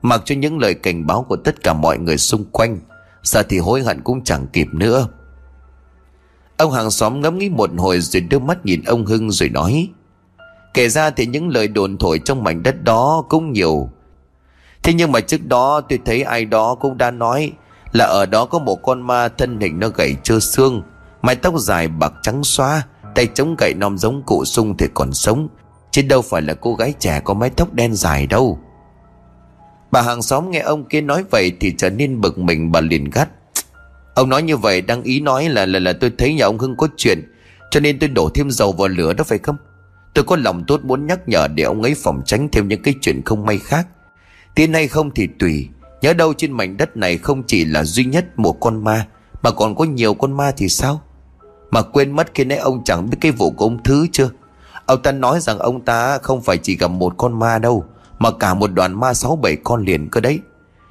Mặc 0.03 0.23
cho 0.25 0.35
những 0.35 0.59
lời 0.59 0.75
cảnh 0.75 1.07
báo 1.07 1.27
của 1.29 1.37
tất 1.37 1.62
cả 1.62 1.73
mọi 1.73 1.99
người 1.99 2.19
xung 2.19 2.45
quanh. 2.45 2.79
Giờ 3.23 3.43
thì 3.43 3.59
hối 3.59 3.83
hận 3.83 4.01
cũng 4.01 4.25
chẳng 4.25 4.47
kịp 4.53 4.66
nữa. 4.73 5.09
Ông 6.57 6.73
hàng 6.73 6.91
xóm 6.91 7.21
ngẫm 7.21 7.39
nghĩ 7.39 7.49
một 7.49 7.71
hồi 7.77 8.01
rồi 8.01 8.21
đưa 8.21 8.39
mắt 8.39 8.66
nhìn 8.66 8.83
ông 8.87 9.07
Hưng 9.07 9.31
rồi 9.31 9.49
nói. 9.49 9.89
Kể 10.75 10.89
ra 10.89 11.11
thì 11.11 11.27
những 11.27 11.49
lời 11.49 11.69
đồn 11.69 11.99
thổi 11.99 12.19
trong 12.25 12.45
mảnh 12.45 12.62
đất 12.62 12.85
đó 12.85 13.25
cũng 13.29 13.53
nhiều 13.53 13.91
Thế 14.85 14.93
nhưng 14.93 15.12
mà 15.12 15.20
trước 15.20 15.47
đó 15.47 15.81
tôi 15.81 15.98
thấy 16.05 16.23
ai 16.23 16.44
đó 16.44 16.74
cũng 16.74 16.98
đã 16.98 17.11
nói 17.11 17.52
Là 17.93 18.05
ở 18.05 18.27
đó 18.27 18.44
có 18.44 18.59
một 18.59 18.77
con 18.82 19.02
ma 19.02 19.28
thân 19.28 19.61
hình 19.61 19.81
nó 19.81 19.89
gầy 19.89 20.16
trơ 20.23 20.40
xương, 20.40 20.82
Mái 21.23 21.36
tóc 21.36 21.55
dài 21.59 21.89
bạc 21.89 22.12
trắng 22.23 22.44
xóa, 22.44 22.82
Tay 23.15 23.28
chống 23.35 23.55
gậy 23.59 23.74
nom 23.74 23.98
giống 23.98 24.23
cụ 24.27 24.44
sung 24.44 24.77
thì 24.77 24.86
còn 24.94 25.12
sống, 25.12 25.48
Chứ 25.90 26.02
đâu 26.02 26.23
phải 26.23 26.43
là 26.43 26.55
cô 26.55 26.74
gái 26.74 26.94
trẻ 26.98 27.20
có 27.24 27.35
mái 27.35 27.51
tóc 27.51 27.73
đen 27.73 27.94
dài 27.94 28.27
đâu. 28.27 28.59
Bà 29.90 30.02
hàng 30.02 30.23
xóm 30.23 30.51
nghe 30.51 30.61
ông 30.61 30.85
kia 30.85 31.01
nói 31.01 31.24
vậy 31.31 31.52
Thì 31.61 31.74
trở 31.78 31.90
nên 31.90 32.20
bực 32.20 32.39
mình 32.39 32.73
bà 32.73 32.81
liền 32.81 33.11
gắt. 33.11 33.28
Ông 34.15 34.28
nói 34.28 34.43
như 34.43 34.56
vậy 34.56 34.81
đang 34.81 35.02
ý 35.02 35.20
nói 35.20 35.48
là 35.48 35.66
là 35.66 35.78
là 35.78 35.93
tôi 36.01 36.12
thấy 36.19 36.35
nhà 36.35 36.44
ông 36.44 36.59
Hưng 36.59 36.77
có 36.77 36.89
chuyện, 36.97 37.32
Cho 37.70 37.81
nên 37.81 37.98
tôi 37.98 38.09
đổ 38.09 38.28
thêm 38.35 38.51
dầu 38.51 38.73
vào 38.73 38.89
lửa 38.89 39.12
đó 39.12 39.24
phải 39.24 39.39
không? 39.39 39.56
Tôi 40.15 40.24
có 40.24 40.36
lòng 40.36 40.65
tốt 40.66 40.85
muốn 40.85 41.06
nhắc 41.06 41.28
nhở 41.28 41.48
để 41.48 41.65
ông 41.65 41.82
ấy 41.82 41.94
phòng 41.94 42.23
tránh 42.27 42.48
thêm 42.52 42.69
những 42.69 42.82
cái 42.82 42.94
chuyện 43.01 43.23
không 43.24 43.47
may 43.47 43.59
khác. 43.59 43.86
Tin 44.55 44.72
hay 44.72 44.89
không 44.89 45.10
thì 45.10 45.28
tùy. 45.39 45.68
Nhớ 46.02 46.12
đâu 46.12 46.35
trên 46.35 46.52
mảnh 46.52 46.76
đất 46.76 46.97
này 46.97 47.18
không 47.18 47.43
chỉ 47.47 47.64
là 47.64 47.85
duy 47.85 48.05
nhất 48.05 48.39
một 48.39 48.60
con 48.60 48.85
ma, 48.85 49.06
Mà 49.43 49.51
còn 49.51 49.74
có 49.74 49.85
nhiều 49.85 50.14
con 50.14 50.32
ma 50.32 50.52
thì 50.56 50.68
sao? 50.68 51.02
Mà 51.70 51.82
quên 51.82 52.10
mất 52.10 52.35
khi 52.35 52.44
nãy 52.44 52.59
ông 52.59 52.85
chẳng 52.85 53.10
biết 53.10 53.16
cái 53.20 53.32
vụ 53.32 53.51
của 53.51 53.64
ông 53.64 53.82
Thứ 53.82 54.06
chưa? 54.12 54.31
Ông 54.86 55.02
ta 55.02 55.12
nói 55.12 55.40
rằng 55.40 55.59
ông 55.59 55.85
ta 55.85 56.18
không 56.18 56.43
phải 56.43 56.59
chỉ 56.59 56.76
gặp 56.76 56.89
một 56.89 57.14
con 57.16 57.39
ma 57.39 57.59
đâu, 57.59 57.85
Mà 58.18 58.31
cả 58.31 58.55
một 58.55 58.72
đoàn 58.72 59.01
ma 59.01 59.14
sáu 59.14 59.36
bảy 59.36 59.56
con 59.56 59.85
liền 59.85 60.09
cơ 60.10 60.20
đấy. 60.20 60.40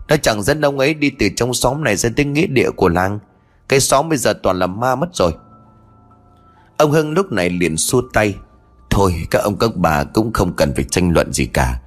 Nó 0.07 0.15
chẳng 0.17 0.43
dẫn 0.43 0.61
ông 0.61 0.79
ấy 0.79 0.93
đi 0.93 1.11
từ 1.19 1.29
trong 1.35 1.53
xóm 1.53 1.83
này 1.83 1.95
ra 1.95 2.09
tới 2.15 2.25
nghĩa 2.25 2.47
địa 2.47 2.71
của 2.71 2.89
làng. 2.89 3.19
Cái 3.69 3.79
xóm 3.79 4.09
bây 4.09 4.17
giờ 4.17 4.33
toàn 4.43 4.59
là 4.59 4.67
ma 4.67 4.95
mất 4.95 5.09
rồi. 5.13 5.31
Ông 6.77 6.91
Hưng 6.91 7.11
lúc 7.11 7.31
này 7.31 7.49
liền 7.49 7.77
xua 7.77 8.01
tay. 8.13 8.35
Thôi, 8.89 9.27
các 9.31 9.39
ông 9.39 9.57
các 9.57 9.75
bà 9.75 10.03
cũng 10.03 10.33
không 10.33 10.53
cần 10.55 10.73
phải 10.75 10.83
tranh 10.83 11.11
luận 11.11 11.33
gì 11.33 11.45
cả. 11.45 11.79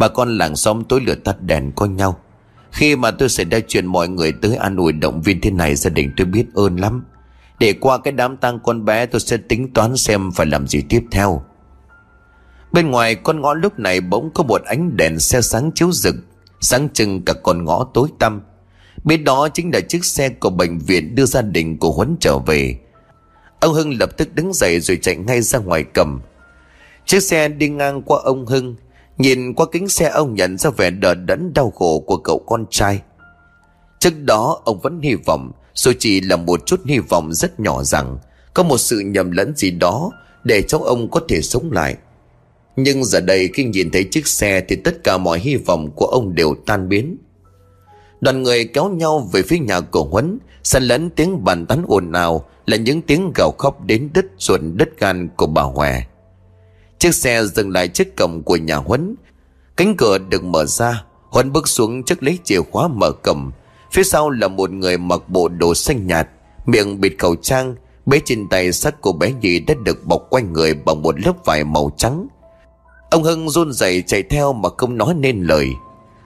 Bà 0.00 0.08
con 0.08 0.38
làng 0.38 0.56
xóm 0.56 0.84
tối 0.84 1.00
lửa 1.00 1.14
tắt 1.14 1.42
đèn 1.42 1.72
có 1.76 1.86
nhau. 1.86 2.20
Khi 2.70 2.96
mà 2.96 3.10
tôi 3.10 3.28
xảy 3.28 3.46
ra 3.50 3.58
chuyện 3.68 3.86
mọi 3.86 4.08
người 4.08 4.32
tới 4.32 4.56
an 4.56 4.76
ủi 4.76 4.92
động 4.92 5.22
viên 5.22 5.40
thế 5.40 5.50
này, 5.50 5.74
Gia 5.74 5.90
đình 5.90 6.12
tôi 6.16 6.26
biết 6.26 6.44
ơn 6.54 6.76
lắm. 6.76 7.04
Để 7.58 7.72
qua 7.72 7.98
cái 7.98 8.12
đám 8.12 8.36
tang 8.36 8.58
con 8.64 8.84
bé, 8.84 9.06
tôi 9.06 9.20
sẽ 9.20 9.36
tính 9.36 9.72
toán 9.72 9.96
xem 9.96 10.32
phải 10.32 10.46
làm 10.46 10.66
gì 10.66 10.82
tiếp 10.88 11.02
theo. 11.10 11.42
Bên 12.72 12.90
ngoài 12.90 13.14
con 13.14 13.40
ngõ 13.40 13.54
lúc 13.54 13.78
này 13.78 14.00
bỗng 14.00 14.30
có 14.34 14.44
một 14.44 14.62
ánh 14.64 14.96
đèn 14.96 15.18
xe 15.18 15.40
sáng 15.40 15.70
chiếu 15.74 15.92
rực, 15.92 16.14
Sáng 16.60 16.88
trưng 16.88 17.22
cả 17.24 17.32
con 17.42 17.64
ngõ 17.64 17.84
tối 17.94 18.08
tăm. 18.18 18.42
Bên 19.04 19.24
đó 19.24 19.48
chính 19.48 19.70
là 19.72 19.80
chiếc 19.80 20.04
xe 20.04 20.28
của 20.28 20.50
bệnh 20.50 20.78
viện 20.78 21.14
đưa 21.14 21.24
gia 21.24 21.42
đình 21.42 21.78
của 21.78 21.92
Huấn 21.92 22.16
trở 22.20 22.38
về. 22.38 22.78
Ông 23.60 23.74
Hưng 23.74 23.98
lập 23.98 24.10
tức 24.16 24.34
đứng 24.34 24.52
dậy 24.52 24.80
rồi 24.80 24.98
chạy 25.02 25.16
ngay 25.16 25.40
ra 25.40 25.58
ngoài 25.58 25.84
cầm. 25.94 26.20
Chiếc 27.06 27.22
xe 27.22 27.48
đi 27.48 27.68
ngang 27.68 28.02
qua 28.02 28.20
ông 28.24 28.46
Hưng. 28.46 28.76
Nhìn 29.20 29.54
qua 29.54 29.66
kính 29.72 29.88
xe 29.88 30.08
ông 30.08 30.34
nhận 30.34 30.58
ra 30.58 30.70
vẻ 30.70 30.90
đờ 30.90 31.14
đẫn 31.14 31.52
đau 31.54 31.70
khổ 31.70 32.00
của 32.06 32.16
cậu 32.16 32.38
con 32.38 32.64
trai. 32.70 33.00
Trước 33.98 34.22
đó, 34.24 34.60
ông 34.64 34.80
vẫn 34.80 35.00
hy 35.02 35.14
vọng, 35.14 35.52
Dù 35.74 35.92
chỉ 35.98 36.20
là 36.20 36.36
một 36.36 36.66
chút 36.66 36.80
hy 36.86 36.98
vọng 36.98 37.32
rất 37.32 37.60
nhỏ 37.60 37.82
rằng 37.82 38.18
Có 38.54 38.62
một 38.62 38.78
sự 38.78 38.98
nhầm 38.98 39.30
lẫn 39.30 39.56
gì 39.56 39.70
đó 39.70 40.10
Để 40.44 40.62
cháu 40.62 40.82
ông 40.82 41.10
có 41.10 41.20
thể 41.28 41.42
sống 41.42 41.72
lại. 41.72 41.96
Nhưng 42.76 43.04
giờ 43.04 43.20
đây 43.20 43.50
khi 43.54 43.64
nhìn 43.64 43.90
thấy 43.90 44.04
chiếc 44.04 44.26
xe 44.26 44.60
Thì 44.60 44.76
tất 44.76 45.04
cả 45.04 45.18
mọi 45.18 45.38
hy 45.38 45.56
vọng 45.56 45.90
của 45.96 46.06
ông 46.06 46.34
đều 46.34 46.54
tan 46.66 46.88
biến. 46.88 47.16
Đoàn 48.20 48.42
người 48.42 48.64
kéo 48.64 48.88
nhau 48.88 49.28
về 49.32 49.42
phía 49.42 49.58
nhà 49.58 49.80
của 49.80 50.04
Huấn, 50.04 50.38
Xen 50.62 50.82
lẫn 50.82 51.10
tiếng 51.10 51.44
bàn 51.44 51.66
tán 51.66 51.84
ồn 51.88 52.12
ào 52.12 52.44
Là 52.66 52.76
những 52.76 53.02
tiếng 53.02 53.32
gào 53.34 53.50
khóc 53.58 53.84
đến 53.84 54.10
đứt 54.14 54.26
ruột 54.38 54.60
đứt 54.74 54.88
gan 54.98 55.28
của 55.36 55.46
bà 55.46 55.62
Hòe. 55.62 56.02
Chiếc 57.00 57.14
xe 57.14 57.44
dừng 57.44 57.70
lại 57.70 57.88
trước 57.88 58.16
cổng 58.16 58.42
của 58.42 58.56
nhà 58.56 58.76
Huấn. 58.76 59.14
Cánh 59.76 59.96
cửa 59.96 60.18
được 60.18 60.44
mở 60.44 60.64
ra. 60.64 61.04
Huấn 61.28 61.52
bước 61.52 61.68
xuống 61.68 62.02
trước 62.02 62.22
lấy 62.22 62.38
chìa 62.44 62.60
khóa 62.60 62.88
mở 62.88 63.12
cổng. 63.12 63.50
Phía 63.92 64.02
sau 64.02 64.30
là 64.30 64.48
một 64.48 64.70
người 64.70 64.98
mặc 64.98 65.28
bộ 65.28 65.48
đồ 65.48 65.74
xanh 65.74 66.06
nhạt, 66.06 66.28
Miệng 66.66 67.00
bịt 67.00 67.12
khẩu 67.18 67.36
trang, 67.36 67.74
Bế 68.06 68.20
trên 68.24 68.48
tay 68.48 68.72
sắt 68.72 69.00
của 69.00 69.12
bé 69.12 69.32
nhì 69.32 69.60
đã 69.60 69.74
được 69.84 70.06
bọc 70.06 70.26
quanh 70.30 70.52
người 70.52 70.74
bằng 70.74 71.02
một 71.02 71.20
lớp 71.20 71.32
vải 71.44 71.64
màu 71.64 71.90
trắng. 71.96 72.28
Ông 73.10 73.22
Hưng 73.22 73.50
run 73.50 73.72
rẩy 73.72 74.02
chạy 74.06 74.22
theo 74.22 74.52
mà 74.52 74.68
không 74.78 74.96
nói 74.96 75.14
nên 75.14 75.42
lời. 75.42 75.68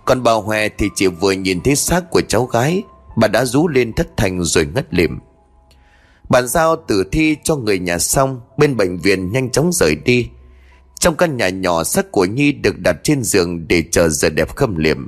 Còn 0.05 0.22
bà 0.22 0.32
Hòe 0.32 0.68
thì 0.68 0.88
chỉ 0.94 1.06
vừa 1.06 1.32
nhìn 1.32 1.60
thấy 1.60 1.76
xác 1.76 2.10
của 2.10 2.20
cháu 2.20 2.44
gái, 2.44 2.82
Bà 3.16 3.28
đã 3.28 3.44
rú 3.44 3.68
lên 3.68 3.92
thất 3.92 4.16
thành 4.16 4.44
rồi 4.44 4.66
ngất 4.74 4.94
lịm. 4.94 5.18
Bàn 6.28 6.48
giao 6.48 6.76
tử 6.76 7.05
thi 7.12 7.36
cho 7.44 7.56
người 7.56 7.78
nhà 7.78 7.98
xong, 7.98 8.40
Bên 8.59 8.76
bệnh 8.76 8.98
viện 8.98 9.32
nhanh 9.32 9.51
chóng 9.51 9.72
rời 9.72 9.94
đi. 10.05 10.28
Trong 11.05 11.16
căn 11.16 11.36
nhà 11.36 11.48
nhỏ, 11.48 11.85
xác 11.85 12.12
của 12.12 12.24
Nhi 12.24 12.52
được 12.52 12.78
đặt 12.78 12.97
trên 13.02 13.22
giường 13.22 13.68
Để 13.68 13.85
chờ 13.90 14.09
giờ 14.09 14.28
đẹp 14.28 14.56
khâm 14.56 14.76
liệm. 14.76 15.06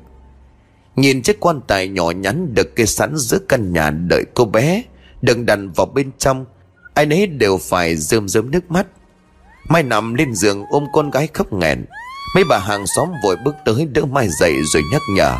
Nhìn 0.97 1.23
chiếc 1.23 1.41
quan 1.41 1.61
tài 1.67 1.89
nhỏ 1.89 2.11
nhắn 2.11 2.55
được 2.55 2.77
kê 2.77 2.87
sẵn 2.87 3.17
giữa 3.17 3.39
căn 3.49 3.73
nhà 3.73 3.91
đợi 3.91 4.25
cô 4.35 4.45
bé 4.45 4.83
Đừng 5.23 5.47
đặt 5.47 5.59
vào 5.77 5.87
bên 5.87 6.11
trong, 6.19 6.45
Ai 6.95 7.07
nấy 7.07 7.27
đều 7.27 7.59
phải 7.59 7.97
rơm 7.97 8.29
rớm 8.29 8.51
nước 8.51 8.71
mắt. 8.71 8.87
Mai 9.69 9.83
nằm 9.83 10.15
lên 10.15 10.35
giường 10.35 10.65
ôm 10.71 10.85
con 10.93 11.11
gái 11.11 11.29
khóc 11.35 11.53
nghẹn. 11.53 11.85
Mấy 12.35 12.45
bà 12.49 12.59
hàng 12.59 12.87
xóm 12.87 13.09
vội 13.25 13.37
bước 13.45 13.55
tới 13.65 13.87
đỡ 13.93 14.05
Mai 14.05 14.29
dậy 14.41 14.55
rồi 14.73 14.83
nhắc 14.93 15.03
nhở. 15.17 15.39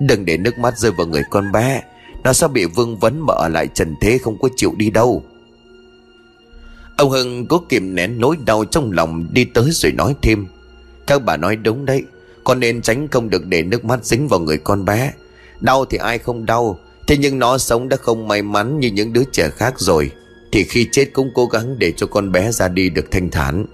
Đừng 0.00 0.24
để 0.24 0.36
nước 0.36 0.58
mắt 0.58 0.78
rơi 0.78 0.92
vào 0.92 1.06
người 1.06 1.22
con 1.30 1.52
bé, 1.52 1.82
Nó 2.24 2.32
sao 2.32 2.48
bị 2.48 2.64
vương 2.64 2.96
vấn 2.98 3.26
mà 3.26 3.34
ở 3.34 3.48
lại 3.48 3.68
trần 3.74 3.94
thế 4.00 4.18
không 4.18 4.38
có 4.38 4.48
chịu 4.56 4.74
đi 4.76 4.90
đâu. 4.90 5.22
Ông 6.96 7.10
Hưng 7.10 7.46
cố 7.46 7.62
kìm 7.68 7.94
nén 7.94 8.20
nỗi 8.20 8.36
đau 8.46 8.64
trong 8.64 8.92
lòng 8.92 9.26
đi 9.32 9.44
tới 9.44 9.70
rồi 9.70 9.92
nói 9.92 10.14
thêm. 10.22 10.46
Các 11.06 11.24
bà 11.24 11.36
nói 11.36 11.56
đúng 11.56 11.86
đấy, 11.86 12.02
Con 12.44 12.60
nên 12.60 12.82
tránh 12.82 13.08
không 13.08 13.30
được 13.30 13.46
để 13.46 13.62
nước 13.62 13.84
mắt 13.84 14.04
dính 14.04 14.28
vào 14.28 14.40
người 14.40 14.58
con 14.58 14.84
bé. 14.84 15.12
Đau 15.60 15.84
thì 15.84 15.98
ai 15.98 16.18
không 16.18 16.46
đau, 16.46 16.78
Thế 17.06 17.16
nhưng 17.16 17.38
nó 17.38 17.58
sống 17.58 17.88
đã 17.88 17.96
không 17.96 18.28
may 18.28 18.42
mắn 18.42 18.80
như 18.80 18.90
những 18.90 19.12
đứa 19.12 19.24
trẻ 19.32 19.50
khác 19.50 19.74
rồi, 19.76 20.10
Thì 20.52 20.64
khi 20.64 20.88
chết 20.92 21.12
cũng 21.12 21.30
cố 21.34 21.46
gắng 21.46 21.78
để 21.78 21.92
cho 21.96 22.06
con 22.06 22.32
bé 22.32 22.52
ra 22.52 22.68
đi 22.68 22.88
được 22.88 23.10
thanh 23.10 23.30
thản. 23.30 23.66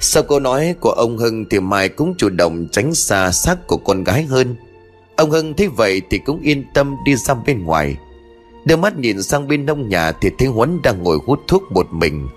Sau 0.00 0.22
câu 0.22 0.40
nói 0.40 0.74
của 0.80 0.90
ông 0.90 1.16
Hưng 1.16 1.44
thì 1.44 1.60
Mai 1.60 1.88
cũng 1.88 2.14
chủ 2.18 2.28
động 2.28 2.66
tránh 2.72 2.94
xa 2.94 3.32
xác 3.32 3.66
của 3.66 3.76
con 3.76 4.04
gái 4.04 4.22
hơn. 4.22 4.56
Ông 5.16 5.30
Hưng 5.30 5.54
thấy 5.54 5.68
vậy 5.68 6.02
thì 6.10 6.18
cũng 6.18 6.40
yên 6.40 6.64
tâm 6.74 6.94
đi 7.04 7.16
ra 7.16 7.34
bên 7.46 7.64
ngoài. 7.64 7.96
Đưa 8.66 8.76
mắt 8.76 8.96
nhìn 8.98 9.22
sang 9.22 9.48
bên 9.48 9.66
nông 9.66 9.88
nhà 9.88 10.12
thì 10.12 10.30
thấy 10.38 10.48
Huấn 10.48 10.82
đang 10.82 11.02
ngồi 11.02 11.18
hút 11.26 11.40
thuốc 11.48 11.72
một 11.72 11.86
mình. 11.90 12.28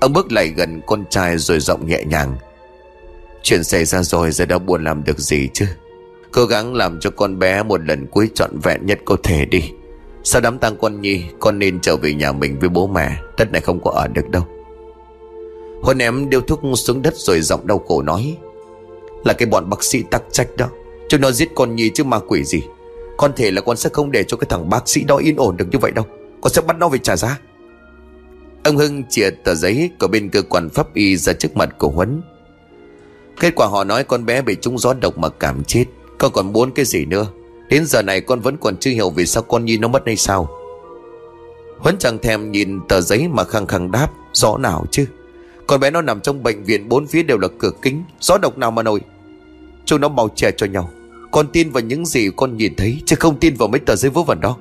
Ông 0.00 0.12
bước 0.12 0.32
lại 0.32 0.48
gần 0.48 0.80
con 0.86 1.04
trai 1.10 1.38
rồi 1.38 1.60
giọng 1.60 1.86
nhẹ 1.86 2.04
nhàng. 2.06 2.36
Chuyện 3.42 3.64
xảy 3.64 3.84
ra 3.84 4.02
rồi, 4.02 4.30
giờ 4.30 4.44
đã 4.44 4.58
buồn 4.58 4.84
làm 4.84 5.04
được 5.04 5.18
gì 5.18 5.48
chứ? 5.52 5.66
Cố 6.32 6.44
gắng 6.44 6.74
làm 6.74 7.00
cho 7.00 7.10
con 7.10 7.38
bé 7.38 7.62
một 7.62 7.80
lần 7.80 8.06
cuối 8.06 8.30
trọn 8.34 8.58
vẹn 8.62 8.86
nhất 8.86 8.98
có 9.04 9.16
thể 9.22 9.44
đi. 9.44 9.72
Sau 10.24 10.40
đám 10.40 10.58
tang 10.58 10.76
con 10.76 11.00
Nhi, 11.00 11.24
Con 11.38 11.58
nên 11.58 11.80
trở 11.80 11.96
về 11.96 12.14
nhà 12.14 12.32
mình 12.32 12.58
với 12.58 12.68
bố 12.68 12.86
mẹ. 12.86 13.16
Đất 13.38 13.52
này 13.52 13.60
không 13.60 13.80
có 13.84 13.90
ở 13.90 14.08
được 14.08 14.28
đâu. 14.28 14.42
Huấn 15.82 15.98
em 15.98 16.30
điêu 16.30 16.40
thuốc 16.40 16.60
xuống 16.74 17.02
đất 17.02 17.14
rồi 17.16 17.40
giọng 17.40 17.66
đau 17.66 17.78
khổ 17.78 18.02
nói. 18.02 18.36
Là 19.24 19.32
cái 19.32 19.46
bọn 19.46 19.70
bác 19.70 19.82
sĩ 19.82 20.02
tắc 20.10 20.22
trách 20.32 20.48
đó. 20.56 20.68
Chúng 21.08 21.20
nó 21.20 21.30
giết 21.30 21.48
con 21.54 21.76
Nhi 21.76 21.90
chứ 21.94 22.04
ma 22.04 22.18
quỷ 22.28 22.44
gì. 22.44 22.62
Con 23.20 23.32
thể 23.36 23.50
là 23.50 23.60
con 23.60 23.76
sẽ 23.76 23.90
không 23.92 24.10
để 24.10 24.24
cho 24.24 24.36
cái 24.36 24.46
thằng 24.50 24.68
bác 24.70 24.88
sĩ 24.88 25.04
đó 25.04 25.16
yên 25.16 25.36
ổn 25.36 25.56
được 25.56 25.64
như 25.70 25.78
vậy 25.78 25.92
đâu. 25.92 26.04
Con 26.40 26.52
sẽ 26.52 26.62
bắt 26.62 26.76
nó 26.78 26.88
về 26.88 26.98
trả 26.98 27.16
giá. 27.16 27.38
Ông 28.64 28.76
Hưng 28.76 29.04
chia 29.04 29.30
tờ 29.30 29.54
giấy 29.54 29.90
của 30.00 30.08
bên 30.08 30.28
cơ 30.28 30.42
quan 30.42 30.68
pháp 30.68 30.94
y 30.94 31.16
ra 31.16 31.32
trước 31.32 31.56
mặt 31.56 31.68
của 31.78 31.88
Huấn. 31.88 32.22
Kết 33.40 33.54
quả 33.56 33.66
họ 33.66 33.84
nói 33.84 34.04
con 34.04 34.26
bé 34.26 34.42
bị 34.42 34.56
trúng 34.60 34.78
gió 34.78 34.94
độc 34.94 35.18
mà 35.18 35.28
cảm 35.28 35.64
chết. 35.64 35.84
Con 36.18 36.32
còn 36.32 36.52
muốn 36.52 36.70
cái 36.70 36.84
gì 36.84 37.04
nữa? 37.04 37.26
Đến 37.68 37.86
giờ 37.86 38.02
này 38.02 38.20
con 38.20 38.40
vẫn 38.40 38.56
còn 38.56 38.76
chưa 38.76 38.90
hiểu 38.90 39.10
vì 39.10 39.26
sao 39.26 39.42
con 39.42 39.64
Nhi 39.64 39.78
nó 39.78 39.88
mất 39.88 40.02
hay 40.06 40.16
sao. 40.16 40.48
Huấn 41.78 41.98
chẳng 41.98 42.18
thèm 42.18 42.52
nhìn 42.52 42.80
tờ 42.88 43.00
giấy 43.00 43.28
mà 43.28 43.44
khăng 43.44 43.66
khăng 43.66 43.90
đáp 43.90 44.08
Rõ 44.32 44.58
nào 44.58 44.84
chứ? 44.90 45.06
Con 45.66 45.80
bé 45.80 45.90
nó 45.90 46.02
nằm 46.02 46.20
trong 46.20 46.42
bệnh 46.42 46.64
viện, 46.64 46.88
bốn 46.88 47.06
phía 47.06 47.22
đều 47.22 47.38
là 47.38 47.48
cửa 47.58 47.72
kính. 47.82 48.04
Gió 48.20 48.38
độc 48.38 48.58
nào 48.58 48.70
mà 48.70 48.82
nổi? 48.82 49.00
Chúng 49.84 50.00
nó 50.00 50.08
mau 50.08 50.28
che 50.34 50.50
cho 50.56 50.66
nhau. 50.66 50.90
Con 51.30 51.48
tin 51.52 51.70
vào 51.70 51.82
những 51.82 52.06
gì 52.06 52.30
con 52.36 52.56
nhìn 52.56 52.74
thấy, 52.76 53.00
Chứ 53.06 53.16
không 53.20 53.38
tin 53.38 53.54
vào 53.54 53.68
mấy 53.68 53.80
tờ 53.80 53.96
giấy 53.96 54.10
vớ 54.10 54.22
vẩn 54.22 54.40
đó. 54.40 54.56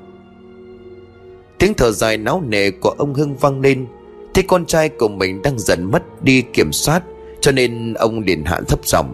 Tiếng 1.58 1.74
thở 1.74 1.92
dài 1.92 2.18
náo 2.18 2.44
nề 2.48 2.72
của 2.72 2.90
ông 2.90 3.14
Hưng 3.14 3.36
vang 3.36 3.62
lên 3.62 3.86
Thấy 4.34 4.44
con 4.48 4.66
trai 4.66 4.90
của 4.90 5.08
mình 5.08 5.42
đang 5.42 5.60
dần 5.60 5.92
mất 5.92 6.24
đi 6.24 6.42
kiểm 6.54 6.72
soát, 6.72 7.04
Cho 7.42 7.52
nên 7.52 7.94
ông 7.94 8.20
liền 8.20 8.46
hạ 8.46 8.62
thấp 8.68 8.80
giọng. 8.86 9.14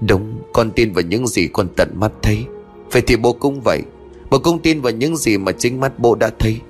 Đúng, 0.00 0.42
con 0.52 0.70
tin 0.70 0.92
vào 0.92 1.02
những 1.02 1.26
gì 1.26 1.48
con 1.52 1.68
tận 1.76 1.88
mắt 1.94 2.12
thấy. 2.22 2.38
Vậy 2.92 3.02
thì 3.06 3.16
bố 3.16 3.32
cũng 3.32 3.60
vậy. 3.60 3.82
Bố 4.30 4.38
cũng 4.38 4.58
tin 4.58 4.80
vào 4.80 4.92
những 4.92 5.16
gì 5.16 5.38
mà 5.38 5.52
chính 5.52 5.80
mắt 5.80 5.98
bố 5.98 6.14
đã 6.14 6.30
thấy. 6.38 6.60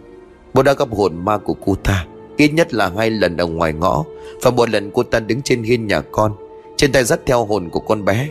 Bố 0.54 0.62
đã 0.62 0.74
gặp 0.74 0.88
hồn 0.90 1.24
ma 1.24 1.38
của 1.38 1.54
cô 1.54 1.74
ta, 1.74 2.06
Ít 2.36 2.48
nhất 2.48 2.74
là 2.74 2.92
hai 2.96 3.10
lần 3.10 3.36
ở 3.36 3.46
ngoài 3.46 3.72
ngõ, 3.72 4.04
Và 4.42 4.50
một 4.50 4.70
lần 4.70 4.90
cô 4.90 5.02
ta 5.02 5.20
đứng 5.20 5.42
trên 5.42 5.62
hiên 5.62 5.86
nhà 5.86 6.00
con, 6.00 6.32
Trên 6.76 6.92
tay 6.92 7.04
dắt 7.04 7.20
theo 7.26 7.44
hồn 7.44 7.68
của 7.68 7.80
con 7.80 8.04
bé. 8.04 8.28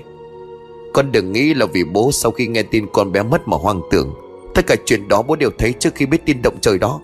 Con 0.96 1.12
đừng 1.12 1.32
nghĩ 1.32 1.54
là 1.54 1.66
vì 1.66 1.84
bố 1.84 2.12
sau 2.12 2.32
khi 2.32 2.48
nghe 2.48 2.64
tin 2.64 2.86
con 2.94 3.12
bé 3.12 3.24
mất 3.24 3.48
mà 3.48 3.58
hoang 3.58 3.82
tưởng. 3.92 4.14
Tất 4.54 4.68
cả 4.68 4.76
chuyện 4.86 5.08
đó 5.08 5.22
bố 5.22 5.36
đều 5.36 5.50
thấy 5.58 5.74
trước 5.74 5.96
khi 5.96 6.06
biết 6.06 6.26
tin 6.26 6.42
động 6.42 6.56
trời 6.62 6.78
đó. 6.78 7.02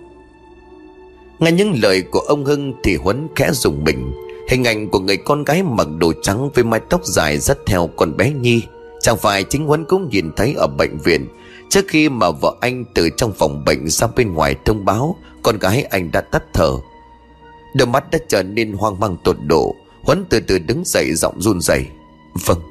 Nghe 1.39 1.51
những 1.51 1.73
lời 1.81 2.01
của 2.01 2.19
ông 2.19 2.45
Hưng 2.45 2.73
thì 2.83 2.95
Huấn 2.95 3.27
khẽ 3.35 3.49
dùng 3.51 3.83
mình. 3.83 4.11
Hình 4.49 4.63
ảnh 4.63 4.89
của 4.89 4.99
người 4.99 5.17
con 5.17 5.43
gái 5.43 5.63
mặc 5.63 5.87
đồ 5.97 6.13
trắng 6.21 6.49
với 6.53 6.63
mái 6.63 6.79
tóc 6.89 7.05
dài 7.05 7.37
dắt 7.37 7.57
theo 7.65 7.89
con 7.95 8.17
bé 8.17 8.31
Nhi. 8.31 8.63
Chẳng 9.01 9.17
phải 9.17 9.43
chính 9.43 9.65
Huấn 9.65 9.85
cũng 9.85 10.09
nhìn 10.09 10.31
thấy 10.35 10.53
ở 10.57 10.67
bệnh 10.67 10.97
viện. 10.97 11.27
Trước 11.69 11.85
khi 11.87 12.09
mà 12.09 12.31
vợ 12.31 12.55
anh 12.61 12.85
từ 12.93 13.09
trong 13.17 13.33
phòng 13.33 13.65
bệnh 13.65 13.89
ra 13.89 14.07
bên 14.15 14.33
ngoài 14.33 14.55
thông 14.65 14.85
báo, 14.85 15.15
Con 15.43 15.59
gái 15.59 15.83
anh 15.83 16.11
đã 16.11 16.21
tắt 16.21 16.43
thở. 16.53 16.71
Đôi 17.75 17.87
mắt 17.87 18.11
đã 18.11 18.19
trở 18.27 18.43
nên 18.43 18.71
hoang 18.71 18.99
mang 18.99 19.17
tột 19.23 19.37
độ. 19.47 19.75
Huấn 20.03 20.25
từ 20.29 20.39
từ 20.39 20.59
đứng 20.59 20.83
dậy, 20.85 21.13
giọng 21.13 21.41
run 21.41 21.61
rẩy. 21.61 21.85
Vâng 22.45 22.70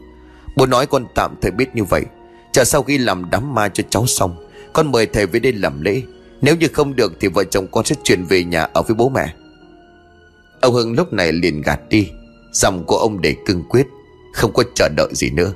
Bố 0.57 0.67
nói 0.67 0.87
con 0.87 1.07
tạm 1.15 1.35
thời 1.43 1.51
biết 1.51 1.75
như 1.75 1.85
vậy. 1.85 2.05
Chờ 2.53 2.65
sau 2.65 2.83
khi 2.83 2.99
làm 2.99 3.31
đám 3.31 3.55
ma 3.55 3.69
cho 3.69 3.85
cháu 3.91 4.07
xong, 4.07 4.47
Con 4.73 4.93
mời 4.93 5.07
thầy 5.07 5.27
về 5.27 5.41
đây 5.41 5.53
làm 5.53 5.83
lễ. 5.83 6.03
Nếu 6.43 6.57
như 6.57 6.69
không 6.73 6.97
được 6.97 7.13
thì 7.21 7.29
vợ 7.29 7.45
chồng 7.45 7.67
con 7.71 7.85
sẽ 7.85 7.97
chuyển 8.03 8.25
về 8.25 8.45
nhà 8.45 8.63
ở 8.63 8.83
với 8.83 8.95
bố 8.95 9.09
mẹ. 9.09 9.35
Ông 10.61 10.75
Hưng 10.75 10.95
lúc 10.95 11.13
này 11.13 11.33
liền 11.33 11.63
gạt 11.63 11.81
đi. 11.89 12.11
Giọng 12.53 12.85
của 12.85 12.97
ông 12.97 13.21
để 13.21 13.37
cương 13.47 13.63
quyết, 13.69 13.87
Không 14.33 14.53
có 14.53 14.63
chờ 14.75 14.89
đợi 14.97 15.09
gì 15.13 15.31
nữa. 15.31 15.53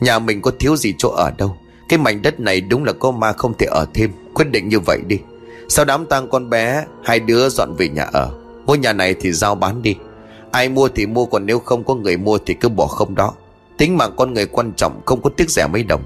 Nhà 0.00 0.18
mình 0.18 0.42
có 0.42 0.50
thiếu 0.58 0.76
gì 0.76 0.94
chỗ 0.98 1.08
ở 1.08 1.30
đâu. 1.38 1.56
Cái 1.88 1.98
mảnh 1.98 2.22
đất 2.22 2.40
này 2.40 2.60
đúng 2.60 2.84
là 2.84 2.92
có 2.92 3.10
ma 3.10 3.32
không 3.32 3.54
thể 3.58 3.66
ở 3.66 3.86
thêm. 3.94 4.10
Quyết 4.34 4.50
định 4.50 4.68
như 4.68 4.80
vậy 4.80 4.98
đi. 5.06 5.18
Sau 5.68 5.84
đám 5.84 6.06
tang 6.06 6.30
con 6.30 6.50
bé, 6.50 6.84
Hai 7.04 7.20
đứa 7.20 7.48
dọn 7.48 7.74
về 7.76 7.88
nhà 7.88 8.04
ở. 8.12 8.30
Ngôi 8.66 8.78
nhà 8.78 8.92
này 8.92 9.14
thì 9.20 9.32
giao 9.32 9.54
bán 9.54 9.82
đi. 9.82 9.96
Ai 10.50 10.68
mua 10.68 10.88
thì 10.88 11.06
mua, 11.06 11.26
còn 11.26 11.46
nếu 11.46 11.58
không 11.58 11.84
có 11.84 11.94
người 11.94 12.16
mua 12.16 12.38
thì 12.46 12.54
cứ 12.54 12.68
bỏ 12.68 12.86
không 12.86 13.14
đó. 13.14 13.34
Tính 13.80 13.98
mạng 13.98 14.12
con 14.16 14.34
người 14.34 14.46
quan 14.46 14.72
trọng 14.72 15.00
Không 15.06 15.22
có 15.22 15.30
tiếc 15.36 15.50
rẻ 15.50 15.66
mấy 15.66 15.82
đồng. 15.82 16.02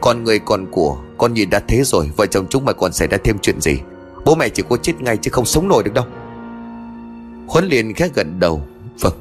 Con 0.00 0.24
người 0.24 0.38
còn 0.38 0.66
của, 0.70 0.98
Con 1.18 1.34
nhìn 1.34 1.50
đã 1.50 1.60
thế 1.68 1.82
rồi, 1.84 2.10
Vợ 2.16 2.26
chồng 2.26 2.46
chúng 2.50 2.64
mày 2.64 2.74
còn 2.74 2.92
xảy 2.92 3.08
ra 3.08 3.18
thêm 3.24 3.38
chuyện 3.42 3.60
gì? 3.60 3.78
Bố 4.24 4.34
mẹ 4.34 4.48
chỉ 4.48 4.62
có 4.68 4.76
chết 4.76 5.00
ngay 5.00 5.16
chứ 5.16 5.30
không 5.30 5.44
sống 5.44 5.68
nổi 5.68 5.82
được 5.82 5.94
đâu. 5.94 6.04
Huấn 7.48 7.64
liền 7.68 7.94
khẽ 7.94 8.08
gật 8.14 8.26
đầu. 8.38 8.62
Vâng. 9.00 9.12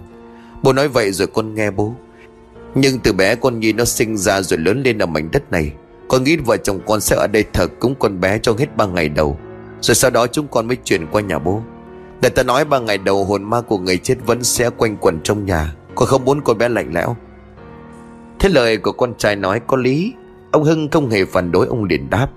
Bố 0.63 0.73
nói 0.73 0.87
vậy 0.87 1.11
rồi 1.11 1.27
con 1.27 1.53
nghe 1.53 1.71
bố. 1.71 1.93
Nhưng 2.75 2.99
từ 2.99 3.13
bé 3.13 3.35
con 3.35 3.59
Nhi 3.59 3.73
nó 3.73 3.85
sinh 3.85 4.17
ra 4.17 4.41
rồi 4.41 4.59
lớn 4.59 4.83
lên 4.83 4.97
ở 4.97 5.05
mảnh 5.05 5.31
đất 5.31 5.51
này. 5.51 5.71
Con 6.07 6.23
nghĩ 6.23 6.37
vợ 6.37 6.57
chồng 6.57 6.79
con 6.87 7.01
sẽ 7.01 7.15
ở 7.15 7.27
đây 7.27 7.43
thờ 7.53 7.67
cúng 7.79 7.95
con 7.99 8.19
bé 8.19 8.39
trong 8.39 8.57
hết 8.57 8.77
ba 8.77 8.85
ngày 8.85 9.09
đầu. 9.09 9.39
Rồi 9.81 9.95
sau 9.95 10.11
đó 10.11 10.27
chúng 10.27 10.47
con 10.47 10.67
mới 10.67 10.77
chuyển 10.83 11.07
qua 11.11 11.21
nhà 11.21 11.39
bố. 11.39 11.61
Người 12.21 12.31
ta 12.31 12.43
nói 12.43 12.65
ba 12.65 12.79
ngày 12.79 12.97
đầu 12.97 13.25
hồn 13.25 13.43
ma 13.43 13.61
của 13.61 13.77
người 13.77 13.97
chết 13.97 14.15
vẫn 14.25 14.43
sẽ 14.43 14.69
quanh 14.69 14.97
quẩn 14.97 15.19
trong 15.23 15.45
nhà. 15.45 15.75
Con 15.95 16.07
không 16.07 16.25
muốn 16.25 16.41
con 16.41 16.57
bé 16.57 16.69
lạnh 16.69 16.93
lẽo. 16.93 17.15
Thế 18.39 18.49
lời 18.49 18.77
của 18.77 18.91
con 18.91 19.13
trai 19.17 19.35
nói 19.35 19.61
có 19.67 19.77
lý. 19.77 20.13
Ông 20.51 20.63
Hưng 20.63 20.89
không 20.89 21.09
hề 21.09 21.25
phản 21.25 21.51
đối, 21.51 21.67
ông 21.67 21.83
liền 21.83 22.09
đáp. 22.09 22.27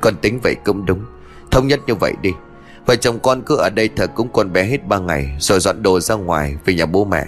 Con 0.00 0.14
tính 0.22 0.40
vậy 0.42 0.56
cũng 0.64 0.86
đúng. 0.86 1.04
Thống 1.50 1.66
nhất 1.66 1.80
như 1.86 1.94
vậy 1.94 2.12
đi. 2.22 2.30
Vợ 2.86 2.96
chồng 2.96 3.18
con 3.18 3.42
cứ 3.46 3.56
ở 3.56 3.70
đây 3.70 3.88
thờ 3.96 4.06
cúng 4.06 4.28
con 4.32 4.52
bé 4.52 4.64
hết 4.64 4.86
ba 4.88 4.98
ngày, 4.98 5.36
Rồi 5.38 5.60
dọn 5.60 5.82
đồ 5.82 6.00
ra 6.00 6.14
ngoài 6.14 6.56
về 6.64 6.74
nhà 6.74 6.86
bố 6.86 7.04
mẹ. 7.04 7.24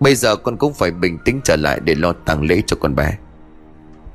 Bây 0.00 0.14
giờ 0.14 0.36
con 0.36 0.56
cũng 0.56 0.74
phải 0.74 0.90
bình 0.90 1.18
tĩnh 1.24 1.40
trở 1.44 1.56
lại 1.56 1.80
Để 1.84 1.94
lo 1.94 2.12
tang 2.12 2.42
lễ 2.42 2.62
cho 2.66 2.76
con 2.80 2.94
bé. 2.94 3.16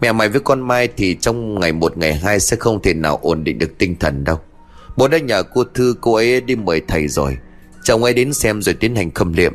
Mẹ 0.01 0.11
mày 0.11 0.29
với 0.29 0.41
con 0.41 0.61
Mai 0.61 0.89
thì 0.97 1.15
trong 1.15 1.59
ngày 1.59 1.71
một, 1.71 1.97
ngày 1.97 2.13
hai 2.13 2.39
Sẽ 2.39 2.57
không 2.59 2.81
thể 2.81 2.93
nào 2.93 3.19
ổn 3.21 3.43
định 3.43 3.59
được 3.59 3.77
tinh 3.77 3.95
thần 3.99 4.23
đâu. 4.23 4.39
Bố 4.97 5.07
đã 5.07 5.17
nhờ 5.17 5.43
cô 5.43 5.63
Thư, 5.73 5.95
cô 6.01 6.13
ấy 6.13 6.41
đi 6.41 6.55
mời 6.55 6.81
thầy 6.87 7.07
rồi. 7.07 7.37
Chồng 7.83 8.03
ấy 8.03 8.13
đến 8.13 8.33
xem 8.33 8.61
rồi 8.61 8.75
tiến 8.75 8.95
hành 8.95 9.11
khâm 9.11 9.33
liệm. 9.33 9.53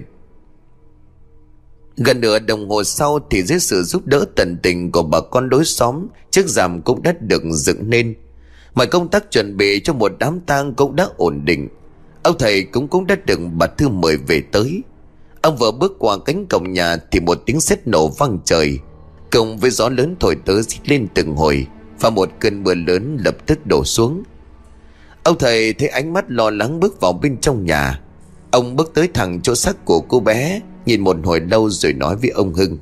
Gần 2.04 2.20
nửa 2.20 2.38
đồng 2.38 2.70
hồ 2.70 2.84
sau 2.84 3.18
thì 3.30 3.42
dưới 3.42 3.58
sự 3.58 3.82
giúp 3.82 4.06
đỡ 4.06 4.24
tận 4.36 4.56
tình 4.62 4.92
của 4.92 5.02
bà 5.02 5.20
con 5.20 5.48
đối 5.48 5.64
xóm, 5.64 6.06
Chiếc 6.30 6.46
giảm 6.46 6.82
cũng 6.82 7.02
đã 7.02 7.14
được 7.20 7.42
dựng 7.52 7.90
nên. 7.90 8.14
Mọi 8.74 8.86
công 8.86 9.08
tác 9.08 9.30
chuẩn 9.30 9.56
bị 9.56 9.80
cho 9.84 9.92
một 9.92 10.12
đám 10.18 10.40
tang 10.40 10.74
cũng 10.74 10.96
đã 10.96 11.08
ổn 11.16 11.44
định. 11.44 11.68
Ông 12.22 12.38
thầy 12.38 12.62
cũng 12.62 12.88
cũng 12.88 13.06
đã 13.06 13.16
được 13.26 13.40
bà 13.56 13.66
Thư 13.66 13.88
mời 13.88 14.16
về 14.16 14.42
tới. 14.52 14.82
Ông 15.42 15.56
vừa 15.56 15.70
bước 15.70 15.96
qua 15.98 16.18
cánh 16.18 16.46
cổng 16.46 16.72
nhà 16.72 16.96
thì 17.10 17.20
một 17.20 17.42
tiếng 17.46 17.60
sét 17.60 17.86
nổ 17.86 18.08
vang 18.08 18.38
trời. 18.44 18.78
Cùng 19.32 19.58
với 19.58 19.70
gió 19.70 19.88
lớn 19.88 20.16
thổi 20.20 20.36
tới 20.44 20.62
xít 20.62 20.78
lên 20.90 21.06
từng 21.14 21.36
hồi, 21.36 21.66
Và 22.00 22.10
một 22.10 22.30
cơn 22.40 22.62
mưa 22.62 22.74
lớn 22.74 23.16
lập 23.24 23.36
tức 23.46 23.66
đổ 23.66 23.84
xuống. 23.84 24.22
Ông 25.22 25.38
thầy 25.38 25.72
thấy 25.72 25.88
ánh 25.88 26.12
mắt 26.12 26.24
lo 26.30 26.50
lắng 26.50 26.80
bước 26.80 27.00
vào 27.00 27.12
bên 27.12 27.36
trong 27.40 27.64
nhà. 27.64 28.00
Ông 28.50 28.76
bước 28.76 28.90
tới 28.94 29.08
thẳng 29.14 29.40
chỗ 29.42 29.54
xác 29.54 29.84
của 29.84 30.00
cô 30.00 30.20
bé 30.20 30.60
Nhìn 30.90 31.00
một 31.00 31.16
hồi 31.24 31.40
lâu 31.40 31.70
rồi 31.70 31.92
nói 31.92 32.16
với 32.16 32.30
ông 32.30 32.54
Hưng. 32.54 32.78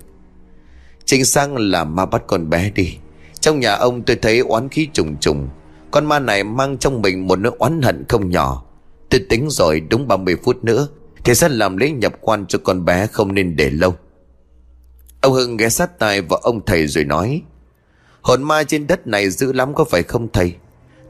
Trình 1.05 1.25
sang 1.25 1.57
là 1.57 1.85
ma 1.85 2.07
bắt 2.07 2.23
con 2.27 2.51
bé 2.51 2.71
đi. 2.71 2.97
Trong 3.41 3.61
nhà 3.61 3.75
ông 3.75 4.03
tôi 4.03 4.17
thấy 4.17 4.39
oán 4.39 4.69
khí 4.69 4.89
trùng 4.93 5.17
trùng. 5.21 5.49
Con 5.91 6.07
ma 6.07 6.19
này 6.19 6.45
mang 6.45 6.79
trong 6.79 7.03
mình 7.03 7.27
một 7.27 7.39
nỗi 7.39 7.53
oán 7.59 7.83
hận 7.83 8.05
không 8.09 8.31
nhỏ. 8.31 8.65
Tôi 9.11 9.21
tính 9.29 9.47
rồi 9.51 9.81
đúng 9.81 10.09
30 10.09 10.37
phút 10.45 10.65
nữa, 10.65 10.89
Thì 11.25 11.35
sẽ 11.35 11.49
làm 11.49 11.77
lễ 11.77 11.91
nhập 11.91 12.13
quan 12.21 12.47
cho 12.47 12.59
con 12.59 12.85
bé 12.85 13.07
không 13.07 13.35
nên 13.35 13.57
để 13.57 13.71
lâu. 13.71 13.95
Ông 15.21 15.33
Hưng 15.33 15.57
ghé 15.57 15.69
sát 15.69 15.99
tai 15.99 16.21
vào 16.21 16.39
ông 16.39 16.65
thầy 16.67 16.87
rồi 16.87 17.05
nói, 17.05 17.43
Hồn 18.21 18.43
ma 18.43 18.65
trên 18.65 18.87
đất 18.87 19.07
này 19.07 19.31
dữ 19.31 19.53
lắm 19.53 19.75
có 19.75 19.85
phải 19.85 20.03
không 20.03 20.29
thầy? 20.33 20.55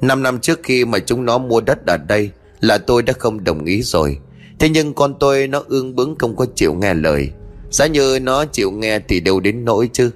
Năm 0.01 0.23
năm 0.23 0.41
trước 0.41 0.61
khi 0.63 0.85
mà 0.85 0.99
chúng 0.99 1.25
nó 1.25 1.39
mua 1.39 1.61
đất 1.61 1.87
ở 1.87 1.97
đây 1.97 2.31
Là 2.61 2.79
tôi 2.79 3.03
đã 3.03 3.13
không 3.19 3.45
đồng 3.45 3.65
ý 3.65 3.83
rồi. 3.83 4.19
Thế 4.59 4.69
nhưng 4.69 4.95
con 4.95 5.15
tôi 5.21 5.49
nó 5.49 5.63
ương 5.69 5.97
bướng 5.97 6.15
không 6.19 6.37
có 6.37 6.47
chịu 6.55 6.75
nghe 6.75 6.95
lời. 6.95 7.31
Giá 7.71 7.87
như 7.87 8.19
nó 8.23 8.45
chịu 8.45 8.71
nghe 8.71 8.99
thì 8.99 9.21
đâu 9.21 9.41
đến 9.41 9.65
nỗi 9.65 9.91
chứ. 9.93 10.11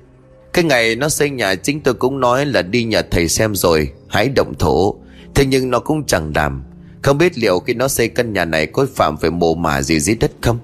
Cái 0.53 0.65
ngày 0.65 0.97
nó 0.97 1.09
xây 1.09 1.31
nhà 1.31 1.55
chính 1.55 1.81
tôi 1.81 1.95
cũng 1.95 2.21
nói 2.21 2.47
là 2.47 2.63
đi 2.63 2.85
nhà 2.85 3.03
thầy 3.03 3.29
xem 3.29 3.55
rồi 3.55 3.93
Hãy 4.09 4.29
động 4.29 4.55
thổ. 4.59 4.95
Thế 5.35 5.45
nhưng 5.45 5.71
nó 5.71 5.79
cũng 5.79 6.05
chẳng 6.07 6.33
làm. 6.35 6.63
Không 7.03 7.19
biết 7.19 7.39
liệu 7.39 7.59
khi 7.59 7.75
nó 7.75 7.89
xây 7.89 8.09
căn 8.09 8.33
nhà 8.33 8.45
này 8.45 8.67
có 8.67 8.87
phạm 8.95 9.17
về 9.17 9.31
mồ 9.31 9.55
mả 9.55 9.83
gì 9.83 10.01
dưới 10.01 10.17
đất 10.17 10.33
không? 10.41 10.59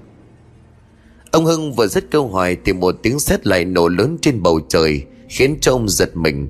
Ông 1.31 1.45
Hưng 1.45 1.73
vừa 1.73 1.87
dứt 1.87 2.11
câu 2.11 2.27
hỏi 2.27 2.57
Thì 2.65 2.73
một 2.73 2.95
tiếng 3.03 3.19
sét 3.19 3.47
lại 3.47 3.65
nổ 3.65 3.87
lớn 3.87 4.17
trên 4.21 4.43
bầu 4.43 4.59
trời, 4.69 5.03
Khiến 5.29 5.57
cho 5.61 5.71
ông 5.71 5.89
giật 5.89 6.17
mình. 6.17 6.47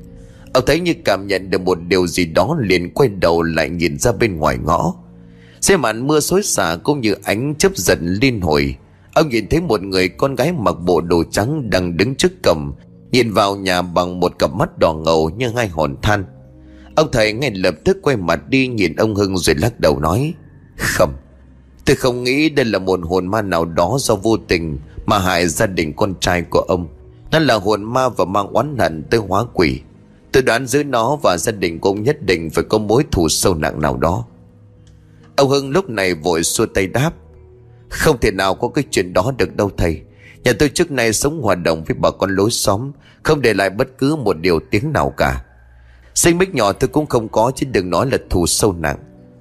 Ông 0.54 0.64
thấy 0.68 0.80
như 0.80 0.94
cảm 1.06 1.28
nhận 1.28 1.50
được 1.50 1.62
một 1.62 1.78
điều 1.88 2.08
gì 2.08 2.26
đó 2.26 2.58
liền 2.62 2.90
quay 2.94 3.10
đầu 3.10 3.42
lại 3.42 3.70
nhìn 3.70 4.00
ra 4.00 4.12
bên 4.12 4.38
ngoài 4.38 4.58
ngõ. 4.58 4.94
Xe 5.62 5.78
màn 5.78 6.08
mưa 6.08 6.20
xối 6.20 6.44
xả 6.44 6.78
cũng 6.84 7.02
như 7.02 7.16
ánh 7.24 7.56
chớp 7.56 7.78
giận 7.78 8.18
liên 8.22 8.42
hồi. 8.42 8.76
Ông 9.14 9.30
nhìn 9.30 9.48
thấy 9.50 9.62
một 9.62 9.82
người 9.82 10.10
con 10.10 10.36
gái 10.36 10.54
mặc 10.54 10.76
bộ 10.86 11.02
đồ 11.02 11.24
trắng 11.32 11.70
đang 11.70 11.98
đứng 11.98 12.16
trước 12.16 12.32
cầm, 12.44 12.74
Nhìn 13.12 13.34
vào 13.34 13.56
nhà 13.56 13.82
bằng 13.82 14.20
một 14.20 14.40
cặp 14.40 14.54
mắt 14.54 14.78
đỏ 14.78 14.94
ngầu 14.94 15.30
như 15.30 15.50
hai 15.56 15.68
hòn 15.68 15.96
than. 16.02 16.26
Ông 16.96 17.08
thầy 17.12 17.34
ngay 17.34 17.52
lập 17.52 17.76
tức 17.86 17.98
quay 18.02 18.18
mặt 18.18 18.50
đi 18.50 18.68
nhìn 18.68 18.96
ông 18.96 19.16
Hưng 19.16 19.38
rồi 19.38 19.56
lắc 19.56 19.80
đầu 19.80 20.00
nói 20.00 20.34
Không 20.78 21.14
Tôi 21.86 21.96
không 21.96 22.24
nghĩ 22.24 22.50
đây 22.50 22.66
là 22.66 22.80
một 22.80 23.00
hồn 23.04 23.28
ma 23.28 23.42
nào 23.42 23.66
đó 23.66 23.98
do 24.00 24.16
vô 24.16 24.38
tình 24.38 24.78
Mà 25.06 25.20
hại 25.20 25.48
gia 25.48 25.68
đình 25.68 25.94
con 25.94 26.14
trai 26.20 26.42
của 26.42 26.60
ông. 26.60 26.88
Nó 27.32 27.40
là 27.40 27.56
hồn 27.56 27.84
ma 27.84 28.10
và 28.10 28.26
mang 28.26 28.48
oán 28.48 28.78
hận 28.78 29.04
tới 29.04 29.20
hóa 29.20 29.46
quỷ. 29.54 29.80
Tôi 30.32 30.44
đoán 30.44 30.68
giữa 30.68 30.84
nó 30.84 31.16
và 31.16 31.38
gia 31.38 31.52
đình 31.52 31.80
ông 31.82 32.04
nhất 32.04 32.22
định 32.22 32.50
phải 32.50 32.64
có 32.70 32.78
mối 32.78 33.04
thù 33.12 33.30
sâu 33.30 33.56
nặng 33.56 33.82
nào 33.82 33.98
đó. 33.98 34.26
Ông 35.40 35.50
Hưng 35.50 35.72
lúc 35.72 35.90
này 35.90 36.14
vội 36.14 36.44
xua 36.44 36.66
tay 36.66 36.88
đáp. 36.88 37.12
Không 37.90 38.18
thể 38.20 38.32
nào 38.32 38.56
có 38.56 38.68
cái 38.68 38.84
chuyện 38.92 39.14
đó 39.14 39.32
được 39.38 39.56
đâu 39.56 39.72
thầy. 39.78 40.02
Nhà 40.44 40.54
tôi 40.60 40.70
trước 40.70 40.92
nay 40.92 41.14
sống 41.14 41.42
hòa 41.42 41.56
đồng 41.56 41.84
với 41.84 41.96
bà 42.00 42.12
con 42.12 42.36
lối 42.36 42.52
xóm, 42.52 42.92
Không 43.24 43.42
để 43.42 43.54
lại 43.54 43.70
bất 43.70 43.88
cứ 43.98 44.16
một 44.16 44.38
điều 44.40 44.60
tiếng 44.72 44.94
nào 44.94 45.14
cả. 45.18 45.46
Sinh 46.16 46.38
bích 46.38 46.56
nhỏ 46.56 46.72
tôi 46.72 46.88
cũng 46.88 47.06
không 47.06 47.30
có, 47.30 47.52
Chứ 47.56 47.68
đừng 47.72 47.90
nói 47.90 48.08
là 48.12 48.18
thù 48.30 48.46
sâu 48.48 48.74
nặng. 48.74 48.98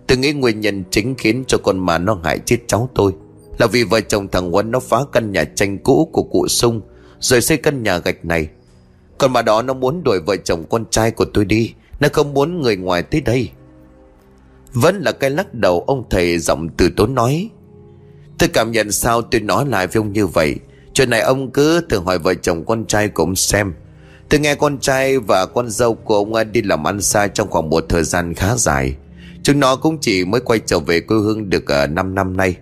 Tôi 0.06 0.18
nghĩ 0.18 0.32
nguyên 0.32 0.60
nhân 0.60 0.84
chính 0.90 1.14
khiến 1.14 1.44
cho 1.46 1.58
con 1.58 1.78
mà 1.78 1.98
nó 1.98 2.20
hại 2.24 2.38
chết 2.38 2.58
cháu 2.66 2.90
tôi 2.94 3.12
Là 3.58 3.66
vì 3.66 3.84
vợ 3.84 4.00
chồng 4.00 4.28
thằng 4.28 4.52
Huấn 4.52 4.70
nó 4.70 4.80
phá 4.80 4.98
căn 5.12 5.32
nhà 5.32 5.44
tranh 5.44 5.78
cũ 5.78 6.10
của 6.12 6.22
cụ 6.22 6.48
Sung, 6.48 6.80
Rồi 7.20 7.40
xây 7.40 7.56
căn 7.56 7.82
nhà 7.82 7.98
gạch 7.98 8.24
này. 8.24 8.48
Còn 9.18 9.32
mà 9.32 9.42
đó 9.42 9.62
nó 9.62 9.74
muốn 9.74 10.02
đuổi 10.04 10.20
vợ 10.26 10.36
chồng 10.36 10.64
con 10.70 10.84
trai 10.90 11.10
của 11.10 11.26
tôi 11.34 11.44
đi, 11.44 11.74
Nó 12.00 12.08
không 12.12 12.34
muốn 12.34 12.60
người 12.60 12.76
ngoài 12.76 13.02
tới 13.02 13.20
đây 13.20 13.50
vẫn 14.72 15.00
là 15.02 15.12
cái 15.12 15.30
lắc 15.30 15.54
đầu, 15.54 15.84
ông 15.86 16.04
thầy 16.10 16.38
giọng 16.38 16.68
từ 16.76 16.90
tốn 16.96 17.14
nói. 17.14 17.50
Tôi 18.38 18.48
cảm 18.48 18.72
nhận 18.72 18.92
sao 18.92 19.22
tôi 19.22 19.40
nói 19.40 19.66
lại 19.68 19.86
với 19.86 20.02
ông 20.02 20.12
như 20.12 20.26
vậy. 20.26 20.56
Chuyện 20.92 21.10
này 21.10 21.20
ông 21.20 21.50
cứ 21.50 21.80
thử 21.80 21.98
hỏi 21.98 22.18
vợ 22.18 22.34
chồng 22.34 22.64
con 22.64 22.86
trai 22.86 23.08
của 23.08 23.22
ông 23.22 23.36
xem. 23.36 23.74
Tôi 24.28 24.40
nghe 24.40 24.54
con 24.54 24.78
trai 24.78 25.18
và 25.18 25.46
con 25.46 25.70
dâu 25.70 25.94
của 25.94 26.14
ông 26.16 26.52
đi 26.52 26.62
làm 26.62 26.86
ăn 26.86 27.02
xa 27.02 27.26
trong 27.26 27.50
khoảng 27.50 27.70
một 27.70 27.84
thời 27.88 28.04
gian 28.04 28.34
khá 28.34 28.56
dài. 28.56 28.96
Chúng 29.42 29.60
nó 29.60 29.76
cũng 29.76 29.98
chỉ 30.00 30.24
mới 30.24 30.40
quay 30.40 30.60
trở 30.66 30.78
về 30.78 31.00
quê 31.00 31.16
hương 31.18 31.50
được 31.50 31.66
ờ, 31.66 31.86
5 31.86 32.14
năm 32.14 32.36
nay. 32.36 32.56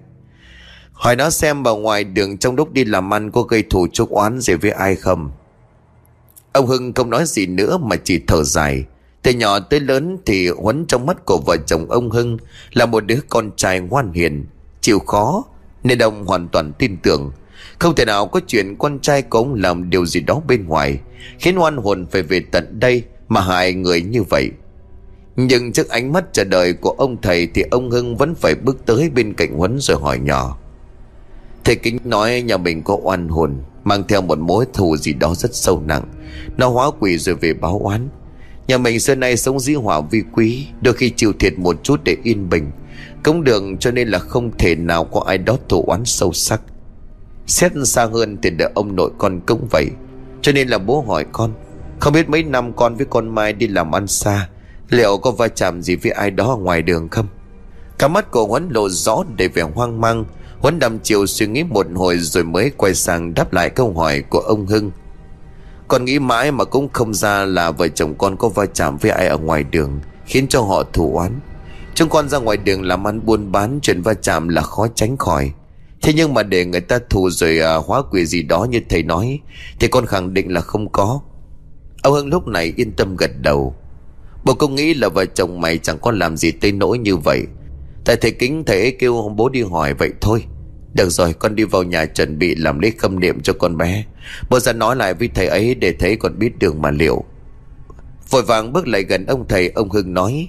Hỏi 0.92 1.16
nó 1.16 1.30
xem 1.30 1.62
bà 1.62 1.70
ngoài 1.70 2.04
đường 2.04 2.38
trong 2.38 2.56
lúc 2.56 2.72
đi 2.72 2.84
làm 2.84 3.14
ăn 3.14 3.30
có 3.30 3.42
gây 3.42 3.62
thù 3.70 3.86
chúc 3.92 4.10
oán 4.10 4.40
gì 4.40 4.54
với 4.54 4.70
ai 4.70 4.96
không. 4.96 5.30
Ông 6.52 6.66
Hưng 6.66 6.92
không 6.92 7.10
nói 7.10 7.24
gì 7.26 7.46
nữa 7.46 7.78
mà 7.78 7.96
chỉ 7.96 8.20
thở 8.26 8.42
dài 8.44 8.84
từ 9.26 9.32
nhỏ 9.32 9.58
tới 9.58 9.80
lớn 9.80 10.18
thì 10.26 10.48
Huấn 10.48 10.86
trong 10.86 11.06
mắt 11.06 11.24
của 11.24 11.38
vợ 11.46 11.56
chồng 11.66 11.90
ông 11.90 12.10
Hưng 12.10 12.38
là 12.72 12.86
một 12.86 13.06
đứa 13.06 13.18
con 13.28 13.50
trai 13.56 13.80
ngoan 13.80 14.12
hiền, 14.12 14.46
chịu 14.80 14.98
khó, 14.98 15.44
nên 15.84 15.98
ông 15.98 16.24
hoàn 16.24 16.48
toàn 16.48 16.72
tin 16.78 16.96
tưởng. 17.02 17.32
Không 17.78 17.94
thể 17.94 18.04
nào 18.04 18.26
có 18.26 18.40
chuyện 18.46 18.76
con 18.78 18.98
trai 18.98 19.22
của 19.22 19.38
ông 19.38 19.54
làm 19.54 19.90
điều 19.90 20.06
gì 20.06 20.20
đó 20.20 20.40
bên 20.48 20.66
ngoài, 20.66 20.98
khiến 21.38 21.58
oan 21.58 21.76
hồn 21.76 22.06
phải 22.10 22.22
về 22.22 22.40
tận 22.50 22.80
đây 22.80 23.02
mà 23.28 23.40
hại 23.40 23.72
người 23.72 24.02
như 24.02 24.22
vậy. 24.22 24.50
Nhưng 25.36 25.72
trước 25.72 25.88
ánh 25.88 26.12
mắt 26.12 26.24
chờ 26.32 26.44
đợi 26.44 26.72
của 26.72 26.90
ông 26.90 27.16
thầy 27.22 27.46
thì 27.54 27.62
ông 27.70 27.90
Hưng 27.90 28.16
vẫn 28.16 28.34
phải 28.34 28.54
bước 28.54 28.86
tới 28.86 29.10
bên 29.10 29.34
cạnh 29.34 29.56
Huấn 29.56 29.78
rồi 29.80 30.00
hỏi 30.00 30.18
nhỏ. 30.18 30.58
Thầy 31.64 31.76
Kính 31.76 31.98
nói 32.04 32.42
nhà 32.42 32.56
mình 32.56 32.82
có 32.82 32.98
oan 33.02 33.28
hồn, 33.28 33.56
mang 33.84 34.04
theo 34.08 34.22
một 34.22 34.38
mối 34.38 34.64
thù 34.74 34.96
gì 34.96 35.12
đó 35.12 35.34
rất 35.34 35.54
sâu 35.54 35.82
nặng. 35.86 36.04
Nó 36.56 36.68
hóa 36.68 36.90
quỷ 37.00 37.18
rồi 37.18 37.34
về 37.34 37.52
báo 37.52 37.80
oán. 37.82 38.08
Nhà 38.68 38.78
mình 38.78 39.00
xưa 39.00 39.14
nay 39.14 39.36
sống 39.36 39.60
dĩ 39.60 39.74
hòa 39.74 40.00
vi 40.10 40.22
quý, 40.32 40.66
Đôi 40.80 40.94
khi 40.94 41.10
chịu 41.10 41.32
thiệt 41.38 41.58
một 41.58 41.76
chút 41.82 42.00
để 42.04 42.16
yên 42.22 42.50
bình. 42.50 42.70
Công 43.22 43.44
đường 43.44 43.78
cho 43.78 43.90
nên 43.90 44.08
là 44.08 44.18
không 44.18 44.50
thể 44.58 44.74
nào 44.74 45.04
có 45.04 45.24
ai 45.26 45.38
đó 45.38 45.56
thù 45.68 45.84
oán 45.86 46.04
sâu 46.04 46.32
sắc. 46.32 46.60
Xét 47.46 47.72
xa 47.84 48.06
hơn 48.06 48.36
thì 48.42 48.50
đợi 48.50 48.70
ông 48.74 48.96
nội 48.96 49.10
con 49.18 49.40
cũng 49.46 49.68
vậy. 49.70 49.86
Cho 50.42 50.52
nên 50.52 50.68
là 50.68 50.78
bố 50.78 51.04
hỏi 51.08 51.24
con, 51.32 51.52
Không 52.00 52.12
biết 52.12 52.28
mấy 52.28 52.42
năm 52.42 52.72
con 52.72 52.96
với 52.96 53.06
con 53.10 53.34
Mai 53.34 53.52
đi 53.52 53.66
làm 53.66 53.94
ăn 53.94 54.06
xa, 54.06 54.48
Liệu 54.90 55.16
có 55.16 55.30
va 55.30 55.48
chạm 55.48 55.82
gì 55.82 55.96
với 55.96 56.12
ai 56.12 56.30
đó 56.30 56.50
ở 56.50 56.56
ngoài 56.56 56.82
đường 56.82 57.08
không? 57.08 57.26
Cả 57.98 58.08
mắt 58.08 58.30
của 58.30 58.46
Huấn 58.46 58.68
lộ 58.70 58.88
rõ 58.88 59.24
để 59.36 59.48
vẻ 59.48 59.62
hoang 59.62 60.00
mang. 60.00 60.24
Huấn 60.58 60.78
đầm 60.78 60.98
chiều 60.98 61.26
suy 61.26 61.46
nghĩ 61.46 61.64
một 61.64 61.86
hồi 61.94 62.18
rồi 62.18 62.44
mới 62.44 62.70
quay 62.76 62.94
sang 62.94 63.34
đáp 63.34 63.52
lại 63.52 63.70
câu 63.70 63.92
hỏi 63.92 64.22
của 64.30 64.38
ông 64.38 64.66
Hưng 64.66 64.90
con 65.88 66.04
nghĩ 66.04 66.18
mãi 66.18 66.52
mà 66.52 66.64
cũng 66.64 66.88
không 66.92 67.14
ra 67.14 67.44
là 67.44 67.70
vợ 67.70 67.88
chồng 67.88 68.14
con 68.18 68.36
có 68.36 68.48
va 68.48 68.66
chạm 68.66 68.96
với 68.96 69.10
ai 69.10 69.26
ở 69.28 69.38
ngoài 69.38 69.64
đường 69.64 70.00
Khiến 70.26 70.48
cho 70.48 70.60
họ 70.60 70.82
thù 70.92 71.16
oán. 71.16 71.40
Chúng 71.94 72.08
con 72.08 72.28
ra 72.28 72.38
ngoài 72.38 72.56
đường 72.56 72.82
làm 72.82 73.06
ăn 73.06 73.26
buôn 73.26 73.52
bán 73.52 73.78
Chuyện 73.82 74.02
va 74.02 74.14
chạm 74.14 74.48
là 74.48 74.62
khó 74.62 74.86
tránh 74.94 75.16
khỏi. 75.16 75.52
Thế 76.02 76.12
nhưng 76.12 76.34
mà 76.34 76.42
để 76.42 76.64
người 76.64 76.80
ta 76.80 76.98
thù 77.10 77.30
rồi 77.30 77.58
à, 77.58 77.74
hóa 77.74 78.02
quỷ 78.10 78.26
gì 78.26 78.42
đó 78.42 78.66
như 78.70 78.80
thầy 78.88 79.02
nói 79.02 79.40
Thì 79.80 79.88
con 79.88 80.06
khẳng 80.06 80.34
định 80.34 80.52
là 80.52 80.60
không 80.60 80.92
có. 80.92 81.20
Ông 82.02 82.14
Hưng 82.14 82.28
lúc 82.28 82.46
này 82.46 82.72
yên 82.76 82.92
tâm 82.92 83.16
gật 83.16 83.30
đầu. 83.40 83.74
Bố 84.44 84.54
công 84.54 84.74
nghĩ 84.74 84.94
là 84.94 85.08
vợ 85.08 85.24
chồng 85.24 85.60
mày 85.60 85.78
chẳng 85.78 85.98
có 85.98 86.10
làm 86.10 86.36
gì 86.36 86.50
tới 86.50 86.72
nỗi 86.72 86.98
như 86.98 87.16
vậy. 87.16 87.46
Tại 88.04 88.16
thầy 88.16 88.30
kính 88.30 88.64
thầy 88.64 88.80
ấy 88.80 88.96
kêu 88.98 89.32
bố 89.36 89.48
đi 89.48 89.62
hỏi 89.62 89.94
vậy 89.94 90.10
thôi 90.20 90.44
được 90.96 91.10
rồi, 91.10 91.32
con 91.32 91.56
đi 91.56 91.64
vào 91.64 91.82
nhà 91.82 92.06
chuẩn 92.06 92.38
bị 92.38 92.54
làm 92.54 92.78
lễ 92.78 92.92
khâm 92.98 93.20
niệm 93.20 93.40
cho 93.40 93.52
con 93.52 93.76
bé. 93.76 94.04
Bố 94.50 94.60
ra 94.60 94.72
nói 94.72 94.96
lại 94.96 95.14
với 95.14 95.28
thầy 95.34 95.46
ấy 95.46 95.74
để 95.74 95.92
thấy 95.92 96.16
con 96.16 96.38
biết 96.38 96.58
đường 96.58 96.82
mà 96.82 96.90
liệu. 96.90 97.24
Vội 98.30 98.42
vàng 98.42 98.72
bước 98.72 98.86
lại 98.88 99.02
gần 99.02 99.26
ông 99.26 99.48
thầy, 99.48 99.68
Ông 99.68 99.90
Hưng 99.90 100.14
nói, 100.14 100.48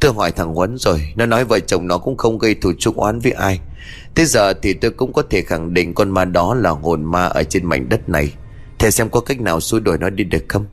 Tôi 0.00 0.12
hỏi 0.12 0.32
thằng 0.32 0.54
Huấn 0.54 0.78
rồi, 0.78 1.12
Nó 1.16 1.26
nói 1.26 1.44
vợ 1.44 1.58
chồng 1.58 1.86
nó 1.86 1.98
cũng 1.98 2.16
không 2.16 2.38
gây 2.38 2.54
thù 2.54 2.72
chuốc 2.78 2.96
oán 2.96 3.18
với 3.18 3.32
ai. 3.32 3.60
Thế 4.14 4.24
giờ 4.24 4.52
thì 4.52 4.72
tôi 4.72 4.90
cũng 4.90 5.12
có 5.12 5.22
thể 5.30 5.42
khẳng 5.42 5.74
định 5.74 5.94
Con 5.94 6.10
ma 6.10 6.24
đó 6.24 6.54
là 6.54 6.70
hồn 6.70 7.04
ma 7.04 7.24
ở 7.24 7.42
trên 7.42 7.66
mảnh 7.66 7.88
đất 7.88 8.08
này. 8.08 8.32
Thầy 8.78 8.90
xem 8.90 9.08
có 9.08 9.20
cách 9.20 9.40
nào 9.40 9.60
xua 9.60 9.80
đuổi 9.80 9.98
nó 9.98 10.10
đi 10.10 10.24
được 10.24 10.44
không? 10.48 10.66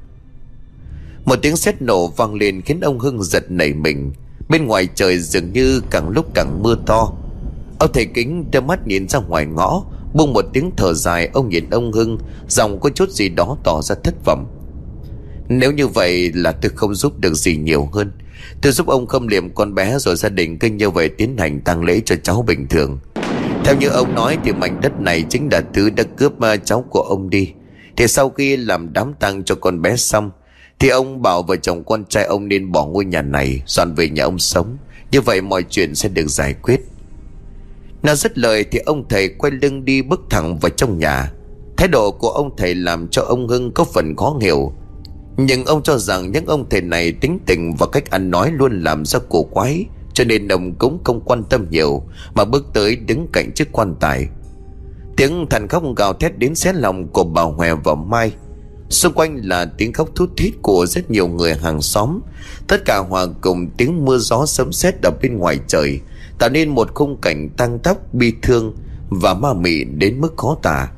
Một 1.25 1.35
tiếng 1.41 1.57
sét 1.57 1.81
nổ 1.81 2.07
vang 2.07 2.33
lên 2.33 2.61
Khiến 2.61 2.79
ông 2.79 2.99
Hưng 2.99 3.23
giật 3.23 3.51
nảy 3.51 3.73
mình. 3.73 4.13
Bên 4.49 4.65
ngoài 4.65 4.87
trời 4.95 5.19
dường 5.19 5.53
như 5.53 5.81
càng 5.91 6.09
lúc 6.09 6.25
càng 6.33 6.63
mưa 6.63 6.75
to. 6.85 7.13
Ông 7.79 7.93
thầy 7.93 8.05
kính 8.05 8.45
đưa 8.51 8.61
mắt 8.61 8.87
nhìn 8.87 9.07
ra 9.09 9.19
ngoài 9.19 9.45
ngõ 9.45 9.83
Bung 10.13 10.33
một 10.33 10.45
tiếng 10.53 10.71
thở 10.77 10.93
dài, 10.93 11.29
Ông 11.33 11.49
nhìn 11.49 11.69
ông 11.69 11.91
Hưng 11.91 12.17
Dòng 12.47 12.79
có 12.79 12.89
chút 12.89 13.09
gì 13.09 13.29
đó 13.29 13.57
tỏ 13.63 13.81
ra 13.81 13.95
thất 14.03 14.13
vọng. 14.25 14.47
Nếu 15.49 15.71
như 15.71 15.87
vậy 15.87 16.31
là 16.33 16.51
tôi 16.51 16.71
không 16.75 16.95
giúp 16.95 17.19
được 17.19 17.33
gì 17.33 17.57
nhiều 17.57 17.89
hơn. 17.93 18.11
Tôi 18.61 18.71
giúp 18.71 18.87
ông 18.87 19.07
khâm 19.07 19.27
liệm 19.27 19.49
con 19.49 19.75
bé 19.75 19.97
Rồi 19.99 20.15
gia 20.15 20.29
đình 20.29 20.59
kinh 20.59 20.77
như 20.77 20.89
vậy 20.89 21.09
tiến 21.09 21.37
hành 21.37 21.61
tang 21.61 21.83
lễ 21.83 22.01
cho 22.05 22.15
cháu 22.23 22.41
bình 22.47 22.67
thường. 22.67 22.99
Theo 23.65 23.75
như 23.79 23.87
ông 23.87 24.15
nói 24.15 24.37
Thì 24.43 24.51
mảnh 24.51 24.81
đất 24.81 25.01
này 25.01 25.23
chính 25.29 25.49
là 25.51 25.61
thứ 25.73 25.89
đã 25.89 26.03
cướp 26.03 26.41
à, 26.41 26.55
cháu 26.55 26.85
của 26.89 27.01
ông 27.01 27.29
đi. 27.29 27.51
Thì 27.97 28.07
sau 28.07 28.29
khi 28.29 28.57
làm 28.57 28.93
đám 28.93 29.13
tang 29.19 29.43
cho 29.43 29.55
con 29.55 29.81
bé 29.81 29.95
xong, 29.95 30.31
Thì 30.79 30.89
ông 30.89 31.21
bảo 31.21 31.43
vợ 31.43 31.55
chồng 31.55 31.83
con 31.83 32.05
trai 32.05 32.23
ông 32.23 32.47
nên 32.47 32.71
bỏ 32.71 32.85
ngôi 32.85 33.05
nhà 33.05 33.21
này, 33.21 33.61
Dọn 33.65 33.95
về 33.95 34.09
nhà 34.09 34.23
ông 34.23 34.39
sống. 34.39 34.77
Như 35.11 35.21
vậy 35.21 35.41
mọi 35.41 35.63
chuyện 35.63 35.95
sẽ 35.95 36.09
được 36.09 36.27
giải 36.27 36.53
quyết. 36.53 36.79
Nó 38.03 38.15
dứt 38.15 38.37
lời 38.37 38.65
thì 38.71 38.79
ông 38.79 39.07
thầy 39.09 39.29
quay 39.29 39.51
lưng 39.51 39.85
đi 39.85 40.01
bước 40.01 40.21
thẳng 40.29 40.57
vào 40.59 40.69
trong 40.69 40.99
nhà. 40.99 41.31
Thái 41.77 41.87
độ 41.87 42.11
của 42.11 42.29
ông 42.29 42.55
thầy 42.57 42.75
làm 42.75 43.07
cho 43.07 43.21
ông 43.21 43.47
Hưng 43.47 43.71
có 43.71 43.83
phần 43.83 44.15
khó 44.15 44.37
hiểu. 44.41 44.73
Nhưng 45.37 45.65
ông 45.65 45.83
cho 45.83 45.97
rằng 45.97 46.31
những 46.31 46.45
ông 46.45 46.69
thầy 46.69 46.81
này 46.81 47.11
tính 47.11 47.39
tình 47.45 47.75
và 47.79 47.87
cách 47.91 48.11
ăn 48.11 48.31
nói 48.31 48.51
luôn 48.51 48.81
làm 48.81 49.05
ra 49.05 49.19
cổ 49.29 49.43
quái, 49.43 49.85
Cho 50.13 50.23
nên 50.25 50.47
ông 50.47 50.75
cũng 50.75 51.03
không 51.03 51.21
quan 51.21 51.43
tâm 51.43 51.65
nhiều, 51.69 52.03
Mà 52.33 52.45
bước 52.45 52.65
tới 52.73 52.95
đứng 52.95 53.27
cạnh 53.33 53.51
chiếc 53.55 53.71
quan 53.71 53.95
tài. 53.99 54.27
Tiếng 55.17 55.45
thằn 55.49 55.67
khóc 55.67 55.83
gào 55.97 56.13
thét 56.13 56.37
đến 56.37 56.55
xé 56.55 56.73
lòng 56.73 57.07
của 57.07 57.23
bà 57.23 57.41
Hòe 57.41 57.75
và 57.75 57.95
Mai. 57.95 58.31
Xung 58.89 59.13
quanh 59.13 59.39
là 59.43 59.65
tiếng 59.77 59.93
khóc 59.93 60.09
thút 60.15 60.29
thít 60.37 60.53
của 60.61 60.85
rất 60.85 61.11
nhiều 61.11 61.27
người 61.27 61.53
hàng 61.53 61.81
xóm. 61.81 62.19
Tất 62.67 62.85
cả 62.85 62.97
hòa 62.97 63.25
cùng 63.41 63.69
tiếng 63.77 64.05
mưa 64.05 64.17
gió 64.17 64.45
sấm 64.45 64.71
sét 64.71 64.95
ở 65.03 65.11
bên 65.21 65.37
ngoài 65.37 65.59
trời. 65.67 65.99
Tạo 66.39 66.49
nên 66.49 66.69
một 66.69 66.93
khung 66.93 67.21
cảnh 67.21 67.49
tăng 67.57 67.79
tóc 67.79 68.13
bi 68.13 68.33
thương 68.41 68.75
Và 69.09 69.33
ma 69.33 69.53
mị 69.53 69.83
đến 69.83 70.21
mức 70.21 70.37
khó 70.37 70.57
tả. 70.61 70.91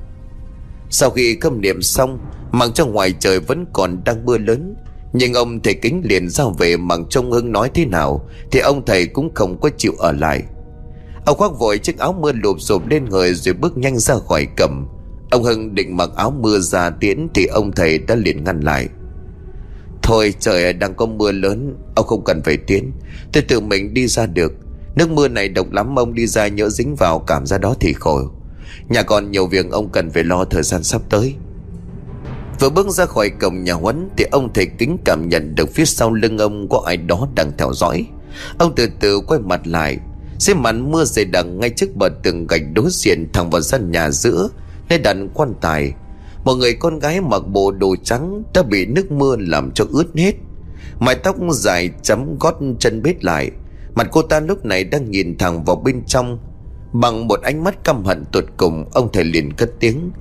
Sau 0.89 1.09
khi 1.09 1.37
khâm 1.41 1.61
niệm 1.61 1.81
xong 1.81 2.19
Mặc 2.51 2.69
cho 2.73 2.85
ngoài 2.85 3.13
trời 3.19 3.39
vẫn 3.39 3.65
còn 3.73 4.01
đang 4.05 4.25
mưa 4.25 4.37
lớn, 4.37 4.75
Nhưng 5.13 5.33
ông 5.33 5.59
thầy 5.59 5.73
kính 5.73 6.01
liền 6.03 6.29
ra 6.29 6.43
về 6.57 6.77
Mặc 6.77 6.99
trông 7.09 7.31
hưng 7.31 7.51
nói 7.51 7.71
thế 7.73 7.85
nào 7.85 8.29
Thì 8.51 8.59
ông 8.59 8.85
thầy 8.85 9.05
cũng 9.05 9.33
không 9.33 9.59
có 9.61 9.69
chịu 9.77 9.93
ở 9.97 10.11
lại. 10.11 10.43
Ông 11.25 11.37
khoác 11.37 11.51
vội 11.59 11.77
chiếc 11.77 11.97
áo 11.97 12.13
mưa 12.13 12.31
lụp 12.31 12.61
xụp 12.61 12.87
lên 12.87 13.05
người 13.05 13.33
Rồi 13.33 13.53
bước 13.53 13.77
nhanh 13.77 13.97
ra 13.97 14.15
khỏi 14.27 14.47
cầm. 14.57 14.87
Ông 15.31 15.43
Hưng 15.43 15.75
định 15.75 15.97
mặc 15.97 16.09
áo 16.15 16.31
mưa 16.31 16.59
ra 16.59 16.89
tiễn 16.89 17.27
Thì 17.33 17.45
ông 17.45 17.71
thầy 17.71 17.97
đã 17.97 18.15
liền 18.15 18.43
ngăn 18.43 18.59
lại. 18.59 18.87
Thôi 20.01 20.33
trời 20.39 20.73
đang 20.73 20.93
có 20.93 21.05
mưa 21.05 21.31
lớn, 21.31 21.75
Ông 21.95 22.07
không 22.07 22.23
cần 22.23 22.41
phải 22.43 22.57
tiến. 22.57 22.91
Tôi 23.33 23.43
tự 23.43 23.59
mình 23.59 23.93
đi 23.93 24.07
ra 24.07 24.25
được. 24.25 24.53
Nước 24.95 25.09
mưa 25.09 25.27
này 25.27 25.49
độc 25.49 25.71
lắm, 25.71 25.99
ông 25.99 26.13
đi 26.13 26.27
ra 26.27 26.47
nhỡ 26.47 26.69
dính 26.69 26.95
vào, 26.95 27.19
cảm 27.19 27.45
giác 27.45 27.57
đó 27.57 27.75
thì 27.79 27.93
khổ. 27.93 28.21
Nhà 28.89 29.03
còn 29.03 29.31
nhiều 29.31 29.47
việc 29.47 29.71
ông 29.71 29.89
cần 29.89 30.09
phải 30.09 30.23
lo 30.23 30.45
thời 30.45 30.63
gian 30.63 30.83
sắp 30.83 31.01
tới. 31.09 31.35
Vừa 32.59 32.69
bước 32.69 32.89
ra 32.89 33.05
khỏi 33.05 33.29
cổng 33.29 33.63
nhà 33.63 33.73
huấn 33.73 34.09
Thì 34.17 34.25
ông 34.31 34.53
thầy 34.53 34.65
kính 34.65 34.97
cảm 35.05 35.29
nhận 35.29 35.55
được 35.55 35.69
phía 35.73 35.85
sau 35.85 36.13
lưng 36.13 36.37
ông 36.37 36.69
Có 36.69 36.83
ai 36.85 36.97
đó 36.97 37.27
đang 37.35 37.51
theo 37.57 37.73
dõi. 37.73 38.07
Ông 38.57 38.75
từ 38.75 38.89
từ 38.99 39.19
quay 39.19 39.39
mặt 39.39 39.61
lại 39.67 39.97
Xếp 40.39 40.53
màn 40.53 40.91
mưa 40.91 41.03
dày 41.03 41.25
đặc 41.25 41.45
ngay 41.45 41.69
trước 41.69 41.95
bờ 41.95 42.09
tường 42.23 42.47
gạch 42.47 42.61
đối 42.73 42.89
diện 42.89 43.27
thẳng 43.33 43.49
vào 43.49 43.61
gian 43.61 43.91
nhà 43.91 44.11
giữa, 44.11 44.49
Nơi 44.89 44.99
đặt 44.99 45.17
quan 45.33 45.53
tài. 45.61 45.93
Một 46.43 46.55
người 46.55 46.73
con 46.73 46.99
gái 46.99 47.21
mặc 47.21 47.47
bộ 47.47 47.71
đồ 47.71 47.95
trắng 48.03 48.43
Đã 48.53 48.63
bị 48.63 48.85
nước 48.85 49.11
mưa 49.11 49.35
làm 49.39 49.71
cho 49.71 49.85
ướt 49.91 50.15
hết. 50.15 50.35
Mái 50.99 51.15
tóc 51.15 51.35
dài 51.51 51.89
chấm 52.03 52.37
gót 52.39 52.55
chân 52.79 53.01
bết 53.03 53.23
lại. 53.23 53.51
Mặt 53.95 54.07
cô 54.11 54.21
ta 54.21 54.39
lúc 54.39 54.65
này 54.65 54.83
đang 54.83 55.11
nhìn 55.11 55.37
thẳng 55.37 55.63
vào 55.63 55.75
bên 55.75 56.03
trong, 56.05 56.39
Bằng 56.93 57.27
một 57.27 57.41
ánh 57.41 57.63
mắt 57.63 57.83
căm 57.83 58.03
hận 58.03 58.25
tột 58.31 58.45
cùng, 58.57 58.85
Ông 58.93 59.11
thầy 59.13 59.23
liền 59.23 59.53
cất 59.53 59.71
tiếng. 59.79 60.11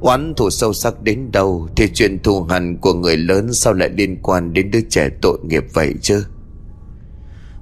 Oán 0.00 0.34
thù 0.34 0.50
sâu 0.50 0.72
sắc 0.72 1.02
đến 1.02 1.32
đâu 1.32 1.68
Thì 1.76 1.88
chuyện 1.94 2.18
thù 2.18 2.42
hằn 2.42 2.76
của 2.76 2.94
người 2.94 3.16
lớn 3.16 3.52
Sao 3.52 3.72
lại 3.72 3.90
liên 3.96 4.16
quan 4.22 4.52
đến 4.52 4.70
đứa 4.70 4.80
trẻ 4.90 5.08
tội 5.22 5.38
nghiệp 5.42 5.64
vậy 5.72 5.94
chứ? 6.02 6.24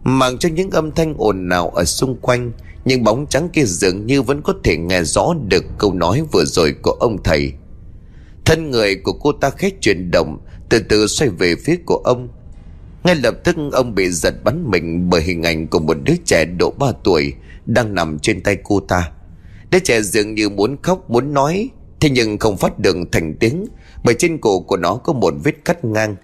Mang 0.03 0.39
cho 0.39 0.49
những 0.49 0.71
âm 0.71 0.93
thanh 0.93 1.15
ồn 1.19 1.49
nào 1.49 1.71
ở 1.71 1.85
xung 1.85 2.17
quanh, 2.17 2.53
Nhưng 2.85 3.05
bóng 3.05 3.27
trắng 3.27 3.49
kia 3.53 3.65
dường 3.65 4.07
như 4.07 4.23
vẫn 4.23 4.43
có 4.43 4.55
thể 4.65 4.77
nghe 4.77 5.03
rõ 5.03 5.35
được 5.49 5.65
câu 5.79 5.95
nói 5.95 6.23
vừa 6.33 6.45
rồi 6.45 6.75
của 6.83 6.97
ông 7.01 7.23
thầy. 7.23 7.53
Thân 8.45 8.71
người 8.71 8.97
của 8.97 9.13
cô 9.13 9.33
ta 9.33 9.51
khét 9.51 9.81
chuyển 9.81 10.11
động, 10.11 10.39
Từ 10.69 10.79
từ 10.89 11.07
xoay 11.07 11.31
về 11.31 11.55
phía 11.65 11.77
của 11.87 11.97
ông 11.97 12.29
ngay 13.05 13.15
lập 13.15 13.35
tức 13.45 13.57
ông 13.73 13.95
bị 13.95 14.11
giật 14.11 14.35
bắn 14.45 14.71
mình 14.71 15.11
bởi 15.11 15.23
hình 15.23 15.43
ảnh 15.43 15.67
của 15.67 15.79
một 15.79 15.97
đứa 16.05 16.15
trẻ 16.25 16.45
độ 16.45 16.71
3 16.79 16.87
tuổi 17.05 17.35
đang 17.67 17.95
nằm 17.95 18.19
trên 18.19 18.43
tay 18.43 18.57
cô 18.65 18.81
ta. 18.81 19.11
Đứa 19.71 19.79
trẻ 19.79 20.03
dường 20.03 20.35
như 20.35 20.49
muốn 20.49 20.77
khóc, 20.83 21.11
muốn 21.11 21.35
nói, 21.35 21.71
Thế 22.01 22.11
nhưng 22.11 22.39
không 22.39 22.57
phát 22.57 22.79
được 22.79 22.97
thành 23.13 23.35
tiếng, 23.35 23.67
Bởi 24.05 24.15
trên 24.19 24.39
cổ 24.39 24.61
của 24.61 24.77
nó 24.77 24.95
có 24.95 25.13
một 25.13 25.35
vết 25.45 25.65
cắt 25.65 25.85
ngang. 25.85 26.17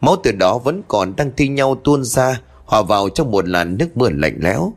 Máu 0.00 0.16
từ 0.22 0.32
đó 0.32 0.58
vẫn 0.58 0.82
còn 0.88 1.16
đang 1.16 1.30
thi 1.36 1.48
nhau 1.48 1.80
tuôn 1.84 2.04
ra, 2.04 2.40
Hòa 2.64 2.82
vào 2.82 3.08
trong 3.08 3.30
một 3.30 3.48
làn 3.48 3.78
nước 3.78 3.96
mưa 3.96 4.10
lạnh 4.10 4.38
lẽo. 4.42 4.72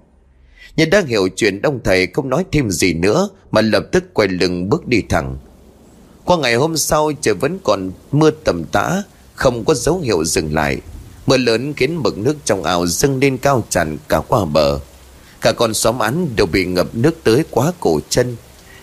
Nhân 0.76 0.90
đang 0.90 1.06
hiểu 1.06 1.28
chuyện, 1.36 1.62
ông 1.62 1.80
thầy 1.84 2.08
không 2.08 2.30
nói 2.30 2.46
thêm 2.52 2.72
gì 2.72 2.94
nữa, 2.94 3.30
Mà 3.52 3.62
lập 3.62 3.84
tức 3.92 4.14
quay 4.14 4.28
lưng 4.28 4.70
bước 4.70 4.88
đi 4.88 5.02
thẳng. 5.10 5.38
Qua 6.26 6.38
ngày 6.38 6.56
hôm 6.56 6.78
sau, 6.78 7.12
trời 7.22 7.34
vẫn 7.34 7.60
còn 7.64 7.92
mưa 8.12 8.32
tầm 8.32 8.64
tã, 8.64 9.04
Không 9.36 9.66
có 9.66 9.74
dấu 9.74 10.00
hiệu 10.00 10.26
dừng 10.26 10.54
lại. 10.54 10.82
Mưa 11.26 11.38
lớn 11.38 11.74
khiến 11.74 11.96
mực 11.96 12.18
nước 12.18 12.36
trong 12.46 12.64
ao 12.64 12.88
dâng 12.88 13.20
lên 13.20 13.38
cao 13.38 13.64
tràn 13.70 13.98
cả 14.10 14.22
qua 14.28 14.46
bờ. 14.46 14.80
Cả 15.42 15.52
con 15.52 15.74
xóm 15.74 16.00
án 16.00 16.28
đều 16.36 16.46
bị 16.46 16.66
ngập 16.66 16.88
nước 16.94 17.24
tới 17.24 17.44
quá 17.50 17.72
cổ 17.80 18.00
chân. 18.10 18.36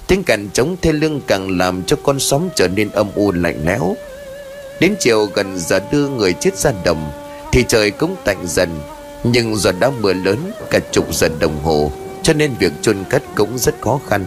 Tiếng 0.07 0.25
cành 0.25 0.49
trống 0.53 0.77
thê 0.83 0.93
lương 0.93 1.21
càng 1.21 1.59
làm 1.59 1.83
cho 1.83 1.97
con 2.03 2.19
xóm 2.21 2.49
trở 2.57 2.69
nên 2.69 2.91
âm 2.91 3.07
u 3.15 3.33
lạnh 3.33 3.63
lẽo. 3.65 3.97
Đến 4.81 4.95
chiều 5.01 5.27
gần 5.35 5.59
giờ 5.59 5.81
đưa 5.93 6.09
người 6.09 6.33
chết 6.33 6.59
ra 6.59 6.73
đồng, 6.85 7.11
Thì 7.53 7.65
trời 7.69 7.91
cũng 7.91 8.17
tạnh 8.25 8.47
dần. 8.47 8.81
Nhưng 9.25 9.57
do 9.57 9.73
đã 9.73 9.91
mưa 10.01 10.13
lớn, 10.13 10.53
cả 10.71 10.79
chục 10.93 11.15
giờ 11.15 11.29
đồng 11.41 11.63
hồ, 11.63 11.93
Cho 12.23 12.33
nên 12.33 12.55
việc 12.59 12.73
chôn 12.83 12.97
cất 13.11 13.23
cũng 13.37 13.59
rất 13.59 13.75
khó 13.81 14.01
khăn. 14.09 14.25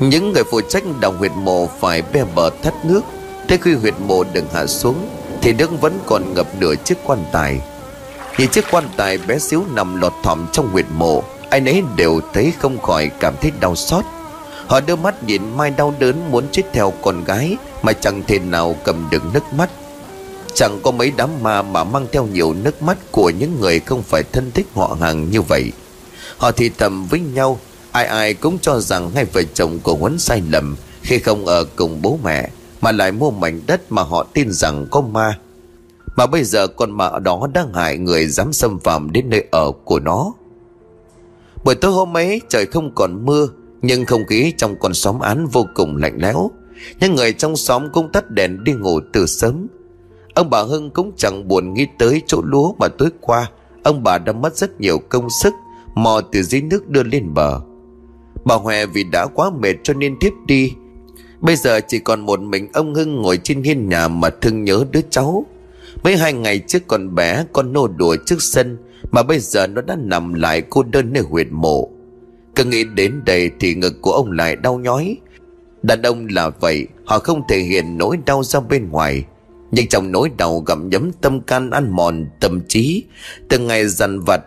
Những 0.00 0.32
người 0.32 0.44
phụ 0.50 0.60
trách 0.60 0.84
đào 1.00 1.12
huyệt 1.12 1.32
mộ 1.36 1.68
phải 1.80 2.02
be 2.12 2.24
bờ 2.34 2.50
thắt 2.62 2.74
nước. 2.84 3.00
Tới 3.48 3.58
khi 3.58 3.74
huyệt 3.74 3.94
mộ 4.06 4.24
đừng 4.32 4.46
hạ 4.54 4.66
xuống 4.66 5.08
thì 5.42 5.52
nước 5.52 5.80
vẫn 5.80 5.98
còn 6.06 6.34
ngập 6.34 6.46
nửa 6.60 6.74
chiếc 6.84 6.98
quan 7.04 7.24
tài. 7.32 7.60
Nhìn 8.38 8.50
chiếc 8.50 8.64
quan 8.70 8.84
tài 8.96 9.18
bé 9.18 9.38
xíu 9.38 9.64
nằm 9.74 10.00
lọt 10.00 10.12
thỏm 10.22 10.46
trong 10.52 10.68
huyệt 10.68 10.86
mộ 10.90 11.22
Ai 11.50 11.60
nấy 11.60 11.82
đều 11.96 12.20
thấy 12.32 12.52
không 12.58 12.78
khỏi 12.78 13.10
cảm 13.20 13.34
thấy 13.40 13.52
đau 13.60 13.76
xót. 13.76 14.04
Họ 14.66 14.80
đưa 14.80 14.96
mắt 14.96 15.24
nhìn 15.24 15.42
Mai 15.56 15.70
đau 15.70 15.94
đớn 15.98 16.30
muốn 16.30 16.44
chết 16.52 16.62
theo 16.72 16.92
con 17.02 17.24
gái 17.24 17.56
Mà 17.82 17.92
chẳng 17.92 18.22
thể 18.26 18.38
nào 18.38 18.76
cầm 18.84 19.08
được 19.10 19.22
nước 19.32 19.52
mắt. 19.52 19.70
Chẳng 20.54 20.80
có 20.82 20.90
mấy 20.90 21.12
đám 21.16 21.30
ma 21.42 21.62
mà 21.62 21.84
mang 21.84 22.06
theo 22.12 22.26
nhiều 22.26 22.54
nước 22.54 22.82
mắt 22.82 22.96
Của 23.10 23.30
những 23.30 23.60
người 23.60 23.80
không 23.80 24.02
phải 24.02 24.22
thân 24.32 24.50
thích 24.52 24.66
họ 24.74 24.96
hàng 25.00 25.30
như 25.30 25.42
vậy. 25.42 25.72
Họ 26.36 26.52
thì 26.52 26.70
thầm 26.78 27.06
với 27.06 27.20
nhau, 27.20 27.58
Ai 27.92 28.06
ai 28.06 28.34
cũng 28.34 28.58
cho 28.62 28.80
rằng 28.80 29.10
hai 29.14 29.24
vợ 29.24 29.42
chồng 29.54 29.78
của 29.82 29.94
Huấn 29.94 30.18
sai 30.18 30.42
lầm, 30.50 30.76
Khi 31.02 31.18
không 31.18 31.46
ở 31.46 31.64
cùng 31.76 32.02
bố 32.02 32.18
mẹ 32.24 32.50
mà 32.80 32.92
lại 32.92 33.12
mua 33.12 33.30
mảnh 33.30 33.60
đất 33.66 33.92
mà 33.92 34.02
họ 34.02 34.26
tin 34.32 34.52
rằng 34.52 34.86
có 34.90 35.00
ma. 35.00 35.38
Mà 36.16 36.26
bây 36.26 36.44
giờ 36.44 36.66
con 36.66 36.90
ma 36.90 37.18
đó 37.18 37.48
đang 37.54 37.72
hại 37.72 37.98
người 37.98 38.26
dám 38.26 38.52
xâm 38.52 38.78
phạm 38.78 39.12
đến 39.12 39.30
nơi 39.30 39.44
ở 39.50 39.72
của 39.84 40.00
nó. 40.00 40.32
Buổi 41.64 41.74
tối 41.74 41.92
hôm 41.92 42.16
ấy, 42.16 42.40
trời 42.48 42.66
không 42.66 42.94
còn 42.94 43.24
mưa, 43.24 43.48
Nhưng 43.82 44.04
không 44.04 44.26
khí 44.26 44.52
trong 44.56 44.76
con 44.80 44.94
xóm 44.94 45.20
án 45.20 45.46
vô 45.46 45.66
cùng 45.74 45.96
lạnh 45.96 46.18
lẽo. 46.20 46.50
Những 47.00 47.14
người 47.14 47.32
trong 47.32 47.56
xóm 47.56 47.88
cũng 47.92 48.12
tắt 48.12 48.30
đèn 48.30 48.64
đi 48.64 48.72
ngủ 48.72 49.00
từ 49.12 49.26
sớm. 49.26 49.66
Ông 50.34 50.50
bà 50.50 50.62
Hưng 50.62 50.90
cũng 50.90 51.12
chẳng 51.16 51.48
buồn 51.48 51.74
nghĩ 51.74 51.86
tới 51.98 52.22
chỗ 52.26 52.42
lúa 52.44 52.72
mà 52.78 52.88
tối 52.88 53.08
qua. 53.20 53.50
Ông 53.82 54.02
bà 54.02 54.18
đã 54.18 54.32
mất 54.32 54.56
rất 54.56 54.80
nhiều 54.80 54.98
công 55.08 55.28
sức, 55.42 55.54
Mò 55.94 56.20
từ 56.32 56.42
dưới 56.42 56.60
nước 56.60 56.88
đưa 56.88 57.02
lên 57.02 57.34
bờ. 57.34 57.60
Bà 58.44 58.54
Hòe 58.54 58.86
vì 58.86 59.04
đã 59.04 59.26
quá 59.26 59.50
mệt 59.50 59.74
cho 59.82 59.94
nên 59.94 60.16
tiếp 60.20 60.32
đi 60.46 60.72
Bây 61.40 61.56
giờ 61.56 61.80
chỉ 61.88 61.98
còn 61.98 62.20
một 62.20 62.40
mình 62.40 62.68
ông 62.72 62.94
Hưng 62.94 63.16
ngồi 63.16 63.38
trên 63.42 63.62
hiên 63.62 63.88
nhà 63.88 64.08
mà 64.08 64.30
thương 64.30 64.64
nhớ 64.64 64.84
đứa 64.90 65.00
cháu. 65.10 65.46
Mấy 66.04 66.16
hai 66.16 66.32
ngày 66.32 66.58
trước 66.58 66.82
còn 66.88 67.14
bé, 67.14 67.44
con 67.52 67.72
nô 67.72 67.88
đùa 67.88 68.16
trước 68.26 68.42
sân, 68.42 68.78
Mà 69.10 69.22
bây 69.22 69.38
giờ 69.38 69.66
nó 69.66 69.82
đã 69.82 69.96
nằm 69.96 70.34
lại 70.34 70.62
cô 70.70 70.82
đơn 70.82 71.12
nơi 71.12 71.22
huyệt 71.22 71.46
mộ. 71.50 71.88
Cứ 72.54 72.64
nghĩ 72.64 72.84
đến 72.94 73.22
đây 73.26 73.50
thì 73.60 73.74
ngực 73.74 73.94
của 74.00 74.12
ông 74.12 74.32
lại 74.32 74.56
đau 74.56 74.78
nhói. 74.78 75.16
Đàn 75.82 76.02
ông 76.02 76.26
là 76.30 76.48
vậy, 76.48 76.86
Họ 77.04 77.18
không 77.18 77.42
thể 77.48 77.58
hiện 77.58 77.98
nỗi 77.98 78.18
đau 78.26 78.42
ra 78.42 78.60
bên 78.60 78.90
ngoài. 78.90 79.24
Nhưng 79.70 79.86
trong 79.86 80.12
nỗi 80.12 80.30
đau 80.36 80.60
gặm 80.60 80.90
nhấm 80.90 81.12
tâm 81.12 81.40
can 81.40 81.70
ăn 81.70 81.90
mòn 81.90 82.26
tâm 82.40 82.60
trí, 82.68 83.04
Từng 83.48 83.66
ngày 83.66 83.86
dằn 83.88 84.20
vặt, 84.20 84.40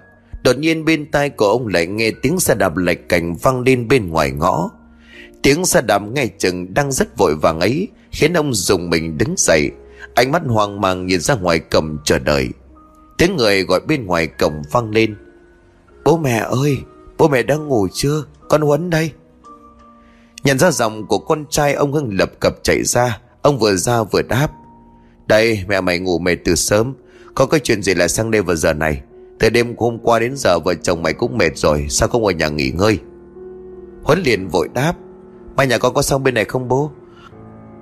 Đột 0.43 0.57
nhiên 0.57 0.85
bên 0.85 1.11
tai 1.11 1.29
của 1.29 1.47
ông 1.47 1.67
lại 1.67 1.87
nghe 1.87 2.11
tiếng 2.21 2.39
xe 2.39 2.55
đạp 2.55 2.77
lệch 2.77 3.09
cảnh 3.09 3.35
văng 3.35 3.61
lên 3.61 3.87
bên 3.87 4.09
ngoài 4.09 4.31
ngõ. 4.31 4.69
Tiếng 5.43 5.65
xe 5.65 5.81
đạp 5.81 5.99
ngay 5.99 6.29
chừng 6.37 6.73
đang 6.73 6.91
rất 6.91 7.17
vội 7.17 7.35
vàng 7.35 7.59
ấy, 7.59 7.87
Khiến 8.11 8.33
ông 8.33 8.53
dùng 8.53 8.89
mình 8.89 9.17
đứng 9.17 9.33
dậy. 9.37 9.71
Ánh 10.15 10.31
mắt 10.31 10.41
hoang 10.47 10.81
mang 10.81 11.05
nhìn 11.05 11.19
ra 11.19 11.35
ngoài 11.35 11.59
cầm 11.59 11.97
chờ 12.05 12.19
đợi. 12.19 12.49
Tiếng 13.17 13.35
người 13.35 13.63
gọi 13.63 13.79
bên 13.87 14.05
ngoài 14.05 14.27
cổng 14.27 14.61
vang 14.71 14.91
lên. 14.91 15.15
Bố 16.03 16.17
mẹ 16.17 16.45
ơi, 16.49 16.77
Bố 17.17 17.27
mẹ 17.27 17.43
đang 17.43 17.67
ngủ 17.67 17.87
chưa? 17.93 18.23
Con 18.49 18.61
Huấn 18.61 18.89
đây. 18.89 19.11
Nhận 20.43 20.59
ra 20.59 20.71
giọng 20.71 21.07
của 21.07 21.17
con 21.17 21.45
trai, 21.49 21.73
ông 21.73 21.93
Hưng 21.93 22.17
lập 22.17 22.31
cập 22.39 22.53
chạy 22.63 22.83
ra. 22.83 23.19
Ông 23.41 23.59
vừa 23.59 23.75
ra 23.75 24.03
vừa 24.03 24.21
đáp. 24.21 24.51
Đây, 25.27 25.63
mẹ 25.67 25.81
mày 25.81 25.99
ngủ 25.99 26.19
mệt 26.19 26.35
từ 26.45 26.55
sớm. 26.55 26.93
Có 27.35 27.45
cái 27.45 27.59
chuyện 27.59 27.83
gì 27.83 27.93
lại 27.93 28.09
sang 28.09 28.31
đây 28.31 28.41
vào 28.41 28.55
giờ 28.55 28.73
này? 28.73 29.01
Từ 29.39 29.49
đêm 29.49 29.75
hôm 29.77 29.99
qua 30.03 30.19
đến 30.19 30.33
giờ 30.35 30.59
vợ 30.59 30.73
chồng 30.73 31.03
mày 31.03 31.13
cũng 31.13 31.37
mệt 31.37 31.57
rồi, 31.57 31.85
Sao 31.89 32.09
không 32.09 32.25
ở 32.25 32.31
nhà 32.31 32.49
nghỉ 32.49 32.71
ngơi? 32.71 32.99
Huấn 34.03 34.21
liền 34.23 34.47
vội 34.47 34.67
đáp. 34.73 34.93
Mai 35.59 35.67
nhà 35.67 35.77
con 35.77 35.93
có 35.93 36.01
xong 36.01 36.23
bên 36.23 36.33
này 36.33 36.45
không 36.45 36.67
bố? 36.67 36.91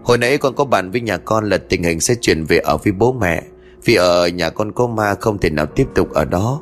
Hồi 0.03 0.17
nãy 0.17 0.37
con 0.37 0.55
có 0.55 0.65
bàn 0.65 0.91
với 0.91 1.01
nhà 1.01 1.17
con 1.17 1.49
là 1.49 1.57
tình 1.57 1.83
hình 1.83 1.99
sẽ 1.99 2.15
chuyển 2.21 2.43
về 2.43 2.57
ở 2.57 2.77
với 2.77 2.93
bố 2.93 3.13
mẹ. 3.13 3.43
Vì 3.85 3.95
ở 3.95 4.27
nhà 4.27 4.49
con 4.49 4.71
có 4.71 4.87
ma 4.87 5.15
không 5.15 5.37
thể 5.37 5.49
nào 5.49 5.65
tiếp 5.65 5.87
tục 5.95 6.13
ở 6.13 6.25
đó. 6.25 6.61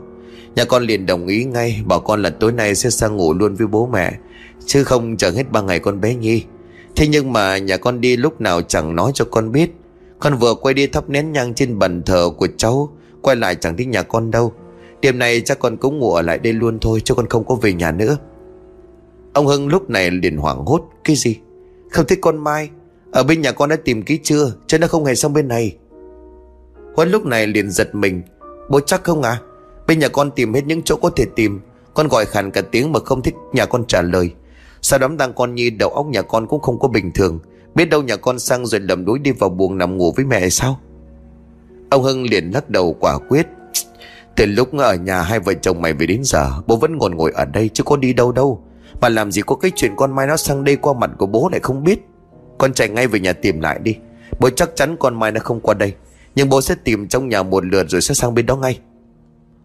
Nhà 0.56 0.66
con 0.66 0.84
liền 0.84 1.06
đồng 1.06 1.28
ý 1.28 1.44
ngay, 1.44 1.82
Bảo 1.86 2.00
con 2.00 2.22
là 2.22 2.30
tối 2.30 2.52
nay 2.52 2.76
sẽ 2.76 2.90
sang 2.90 3.18
ngủ 3.18 3.34
luôn 3.34 3.56
với 3.56 3.68
bố 3.68 3.88
mẹ. 3.88 4.14
Chứ 4.66 4.84
không 4.84 5.18
chờ 5.18 5.32
hết 5.32 5.52
ba 5.52 5.62
ngày 5.62 5.80
con 5.80 6.02
bé 6.02 6.16
Nhi. 6.16 6.44
Thế 6.96 7.08
nhưng 7.08 7.34
mà 7.34 7.58
nhà 7.58 7.78
con 7.78 8.02
đi 8.02 8.18
lúc 8.18 8.42
nào 8.42 8.62
chẳng 8.62 8.96
nói 8.96 9.12
cho 9.14 9.26
con 9.26 9.52
biết. 9.52 9.72
Con 10.20 10.38
vừa 10.38 10.54
quay 10.54 10.74
đi 10.74 10.88
thắp 10.88 11.10
nén 11.10 11.32
nhang 11.32 11.54
trên 11.54 11.80
bàn 11.80 12.02
thờ 12.06 12.30
của 12.38 12.48
cháu, 12.58 12.98
Quay 13.22 13.36
lại 13.36 13.56
chẳng 13.56 13.78
thấy 13.78 13.86
nhà 13.86 14.02
con 14.02 14.32
đâu. 14.32 14.54
Đêm 15.02 15.20
nay 15.20 15.42
chắc 15.46 15.60
con 15.60 15.78
cũng 15.78 16.00
ngủ 16.00 16.14
ở 16.14 16.22
lại 16.22 16.38
đây 16.38 16.54
luôn 16.54 16.80
thôi, 16.80 17.02
Chứ 17.06 17.14
con 17.14 17.30
không 17.30 17.46
có 17.46 17.56
về 17.56 17.74
nhà 17.74 17.92
nữa. 17.92 18.18
Ông 19.36 19.48
Hưng 19.48 19.68
lúc 19.68 19.90
này 19.90 20.12
liền 20.12 20.38
hoảng 20.38 20.66
hốt, 20.66 20.82
Cái 21.04 21.16
gì? 21.16 21.38
Không 21.92 22.06
thấy 22.08 22.18
con 22.22 22.44
Mai? 22.44 22.70
Ở 23.12 23.24
bên 23.24 23.42
nhà 23.42 23.52
con 23.52 23.70
đã 23.70 23.76
tìm 23.76 24.04
kỹ 24.04 24.20
chưa? 24.24 24.54
Chứ 24.68 24.80
nó 24.80 24.88
không 24.88 25.06
hề 25.06 25.16
xong 25.16 25.34
bên 25.34 25.48
này. 25.48 25.78
Huấn 26.96 27.10
lúc 27.10 27.26
này 27.26 27.48
liền 27.48 27.72
giật 27.72 27.96
mình. 27.96 28.22
Bố 28.70 28.80
chắc 28.80 29.04
không 29.04 29.22
à? 29.22 29.40
Bên 29.88 30.00
nhà 30.00 30.08
con 30.08 30.32
tìm 30.32 30.54
hết 30.54 30.66
những 30.66 30.82
chỗ 30.82 30.96
có 30.96 31.10
thể 31.10 31.26
tìm. 31.36 31.62
Con 31.94 32.08
gọi 32.08 32.26
khàn 32.26 32.52
cả 32.52 32.62
tiếng 32.62 32.92
mà 32.92 33.00
không 33.00 33.22
thích 33.22 33.36
nhà 33.54 33.66
con 33.66 33.86
trả 33.88 34.02
lời. 34.02 34.32
Sao 34.82 35.00
đám 35.00 35.18
đang 35.18 35.34
con 35.34 35.56
nhi, 35.56 35.70
đầu 35.70 35.90
óc 35.90 36.06
nhà 36.06 36.22
con 36.22 36.48
cũng 36.48 36.62
không 36.62 36.80
có 36.80 36.88
bình 36.88 37.12
thường. 37.12 37.40
Biết 37.76 37.86
đâu 37.86 38.04
nhà 38.04 38.16
con 38.16 38.40
sang 38.40 38.66
rồi 38.66 38.82
lầm 38.82 39.06
đuối 39.06 39.20
đi 39.20 39.32
vào 39.32 39.50
buồng 39.50 39.78
nằm 39.78 39.98
ngủ 39.98 40.14
với 40.16 40.26
mẹ 40.26 40.40
hay 40.40 40.50
sao? 40.50 40.80
Ông 41.90 42.04
Hưng 42.04 42.24
liền 42.24 42.52
lắc 42.52 42.70
đầu 42.70 42.96
quả 43.00 43.18
quyết. 43.30 43.48
Từ 44.36 44.46
lúc 44.46 44.78
ở 44.78 44.96
nhà 44.96 45.22
hai 45.22 45.40
vợ 45.40 45.54
chồng 45.54 45.82
mày 45.82 45.94
về 45.94 46.06
đến 46.06 46.22
giờ, 46.24 46.52
Bố 46.68 46.76
vẫn 46.76 47.00
còn 47.00 47.16
ngồi 47.16 47.32
ở 47.32 47.46
đây, 47.46 47.70
chứ 47.74 47.84
có 47.84 47.98
đi 47.98 48.14
đâu 48.14 48.32
đâu. 48.32 48.62
Mà 49.02 49.10
làm 49.10 49.32
gì 49.32 49.42
có 49.42 49.56
cái 49.56 49.72
chuyện 49.76 49.96
con 49.96 50.16
Mai 50.16 50.28
nó 50.28 50.38
sang 50.38 50.64
đây 50.64 50.76
qua 50.76 50.94
mặt 50.94 51.12
của 51.18 51.26
bố 51.26 51.50
lại 51.52 51.60
không 51.64 51.84
biết 51.84 52.00
Con 52.58 52.74
chạy 52.74 52.90
ngay 52.90 53.08
về 53.08 53.20
nhà 53.20 53.34
tìm 53.34 53.62
lại 53.62 53.80
đi 53.84 53.96
Bố 54.40 54.50
chắc 54.50 54.76
chắn 54.76 54.96
con 55.00 55.20
Mai 55.20 55.32
nó 55.32 55.40
không 55.40 55.60
qua 55.60 55.74
đây 55.74 55.94
Nhưng 56.36 56.50
bố 56.50 56.62
sẽ 56.62 56.76
tìm 56.84 57.08
trong 57.08 57.30
nhà 57.30 57.44
một 57.44 57.66
lượt 57.66 57.90
rồi 57.90 58.02
sẽ 58.02 58.14
sang 58.14 58.36
bên 58.36 58.46
đó 58.46 58.56
ngay 58.56 58.80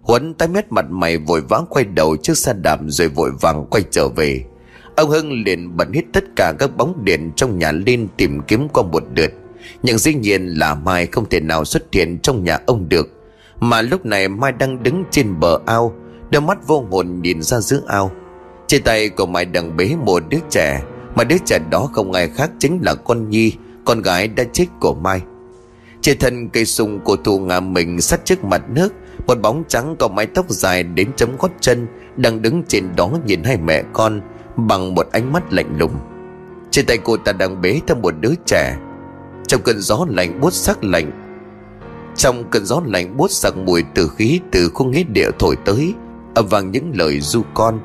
Huấn 0.03 0.35
tái 0.35 0.49
mét 0.49 0.73
mặt 0.73 0.85
mày 0.91 1.19
vội 1.19 1.41
vã 1.41 1.63
quay 1.69 1.85
đầu 1.85 2.17
trước 2.17 2.39
xe 2.39 2.53
đạp 2.53 2.81
rồi 2.87 3.09
vội 3.09 3.31
vàng 3.41 3.67
quay 3.71 3.83
trở 3.91 4.09
về. 4.09 4.45
Ông 4.97 5.11
Hưng 5.11 5.33
liền 5.33 5.77
bật 5.77 5.89
hết 5.95 6.03
tất 6.13 6.25
cả 6.37 6.53
các 6.59 6.77
bóng 6.77 7.05
điện 7.05 7.33
trong 7.37 7.59
nhà 7.59 7.73
lên 7.73 8.09
tìm 8.17 8.41
kiếm 8.47 8.69
qua 8.69 8.83
một 8.83 9.03
lượt. 9.17 9.31
Nhưng 9.83 9.99
dĩ 9.99 10.15
nhiên 10.15 10.47
là 10.47 10.75
Mai 10.75 11.07
không 11.07 11.29
thể 11.29 11.41
nào 11.41 11.65
xuất 11.65 11.83
hiện 11.93 12.19
trong 12.19 12.45
nhà 12.45 12.59
ông 12.67 12.89
được. 12.89 13.09
Mà 13.61 13.83
lúc 13.83 14.07
này 14.07 14.29
Mai 14.29 14.53
đang 14.53 14.83
đứng 14.83 15.05
trên 15.11 15.41
bờ 15.41 15.61
ao, 15.67 15.93
đôi 16.31 16.43
mắt 16.43 16.67
vô 16.67 16.87
hồn 16.91 17.21
nhìn 17.23 17.43
ra 17.43 17.61
giữa 17.61 17.83
ao. 17.87 18.11
Trên 18.71 18.83
tay 18.83 19.09
của 19.09 19.27
Mai 19.27 19.45
đang 19.45 19.77
bế 19.77 19.97
một 20.07 20.23
đứa 20.29 20.39
trẻ, 20.51 20.83
mà 21.15 21.25
đứa 21.25 21.37
trẻ 21.47 21.59
đó 21.71 21.89
không 21.93 22.13
ai 22.13 22.29
khác 22.29 22.51
chính 22.59 22.79
là 22.83 22.95
con 22.95 23.31
Nhi, 23.31 23.53
con 23.85 24.03
gái 24.03 24.29
đã 24.29 24.45
chết 24.53 24.67
của 24.81 24.95
Mai. 24.95 25.21
Trên 26.01 26.19
thân 26.19 26.49
cây 26.49 26.65
sung 26.65 27.01
của 27.05 27.17
thù 27.17 27.39
ngà 27.39 27.61
mình 27.61 28.01
sát 28.01 28.25
trước 28.25 28.45
mặt 28.45 28.63
nước 28.69 28.93
một 29.27 29.41
bóng 29.41 29.65
trắng 29.69 29.97
có 29.99 30.09
mái 30.09 30.27
tóc 30.27 30.51
dài 30.51 30.83
đến 30.83 31.09
chấm 31.17 31.37
gót 31.39 31.51
chân 31.61 31.87
Đang 32.17 32.43
đứng 32.43 32.63
trên 32.69 32.97
đó 32.97 33.11
nhìn 33.27 33.45
hai 33.45 33.57
mẹ 33.57 33.83
con 33.93 34.21
Bằng 34.57 34.95
một 34.95 35.09
ánh 35.13 35.33
mắt 35.33 35.53
lạnh 35.53 35.79
lùng. 35.79 35.95
Trên 36.71 36.87
tay 36.87 36.99
cô 37.05 37.17
ta 37.17 37.33
đang 37.33 37.61
bế 37.61 37.81
theo 37.87 37.97
một 37.97 38.15
đứa 38.21 38.35
trẻ. 38.47 38.77
Trong 39.47 39.61
cơn 39.63 39.81
gió 39.81 40.07
lạnh 40.09 40.41
buốt 40.41 40.53
sắc 40.53 40.85
lạnh 40.85 41.11
Trong 42.17 42.51
cơn 42.51 42.65
gió 42.65 42.83
lạnh 42.87 43.17
buốt 43.17 43.31
sặc 43.31 43.57
mùi 43.57 43.85
từ 43.95 44.09
khí 44.09 44.41
từ 44.53 44.71
khung 44.75 44.91
nghĩa 44.91 45.05
địa 45.05 45.31
thổi 45.39 45.57
tới 45.65 45.95
ập 46.35 46.51
vang 46.51 46.71
những 46.71 46.93
lời 46.95 47.21
du 47.21 47.43
con. 47.55 47.81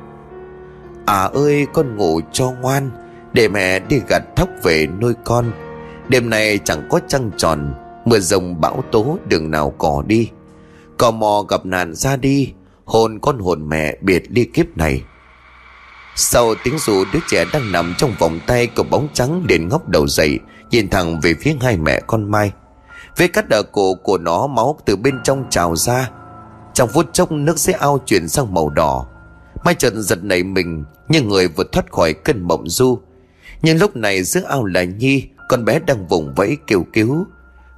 À 1.06 1.30
ơi, 1.34 1.66
con 1.72 1.96
ngủ 1.96 2.20
cho 2.32 2.50
ngoan, 2.60 2.90
Để 3.32 3.48
mẹ 3.48 3.78
đi 3.78 4.00
gặt 4.08 4.22
thóc 4.36 4.48
về 4.62 4.86
nuôi 5.00 5.14
con. 5.24 5.52
Đêm 6.08 6.30
nay 6.30 6.58
chẳng 6.64 6.88
có 6.90 7.00
trăng 7.08 7.30
tròn, 7.36 7.74
Mưa 8.04 8.18
rồng 8.18 8.60
bão 8.60 8.84
tố 8.92 9.18
đường 9.28 9.50
nào 9.50 9.74
cỏ 9.78 10.02
đi. 10.06 10.30
Cò 10.98 11.10
mò 11.10 11.42
gặp 11.48 11.66
nạn 11.66 11.94
ra 11.94 12.16
đi, 12.16 12.52
Hồn 12.84 13.18
con 13.22 13.38
hồn 13.38 13.68
mẹ 13.68 13.96
biệt 14.00 14.22
ly 14.28 14.44
kiếp 14.44 14.76
này. 14.76 15.02
Sau 16.16 16.54
tiếng 16.64 16.78
rụ 16.78 17.04
đứa 17.12 17.18
trẻ 17.28 17.44
đang 17.52 17.72
nằm 17.72 17.94
trong 17.98 18.12
vòng 18.18 18.38
tay 18.46 18.66
của 18.66 18.82
bóng 18.82 19.08
trắng 19.12 19.44
liền 19.48 19.68
ngóc 19.68 19.88
đầu 19.88 20.06
dậy, 20.06 20.38
Nhìn 20.70 20.90
thẳng 20.90 21.20
về 21.20 21.34
phía 21.40 21.56
hai 21.60 21.76
mẹ 21.76 22.00
con 22.06 22.30
Mai. 22.30 22.52
Vết 23.16 23.28
cắt 23.28 23.50
ở 23.50 23.62
cổ 23.62 23.94
của 23.94 24.18
nó 24.18 24.46
máu 24.46 24.78
từ 24.84 24.96
bên 24.96 25.20
trong 25.24 25.44
trào 25.50 25.76
ra. 25.76 26.10
Trong 26.74 26.88
phút 26.88 27.12
chốc, 27.12 27.32
nước 27.32 27.58
sẽ 27.58 27.72
ao 27.72 27.98
chuyển 28.06 28.28
sang 28.28 28.54
màu 28.54 28.70
đỏ. 28.70 29.06
Mai 29.66 29.74
chợt 29.74 29.94
giật 29.94 30.24
nảy 30.24 30.42
mình 30.42 30.84
như 31.08 31.22
người 31.22 31.48
vừa 31.48 31.64
thoát 31.72 31.92
khỏi 31.92 32.14
cơn 32.14 32.42
mộng 32.42 32.68
du. 32.68 32.98
Nhưng 33.62 33.78
lúc 33.78 33.96
này 33.96 34.22
giữa 34.22 34.42
ao 34.48 34.64
là 34.64 34.84
Nhi, 34.84 35.28
Con 35.48 35.64
bé 35.64 35.78
đang 35.78 36.06
vùng 36.06 36.34
vẫy 36.34 36.56
kêu 36.66 36.86
cứu. 36.92 37.26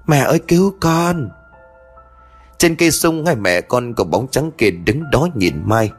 Mẹ 0.06 0.18
ơi, 0.18 0.38
cứu 0.48 0.74
con! 0.80 1.28
Trên 2.58 2.76
cây 2.76 2.90
sung 2.90 3.26
hai 3.26 3.36
mẹ 3.36 3.60
con 3.60 3.94
của 3.94 4.04
bóng 4.04 4.28
trắng 4.30 4.50
kia 4.58 4.70
đứng 4.70 5.10
đó 5.10 5.28
nhìn 5.34 5.54
Mai. 5.64 5.90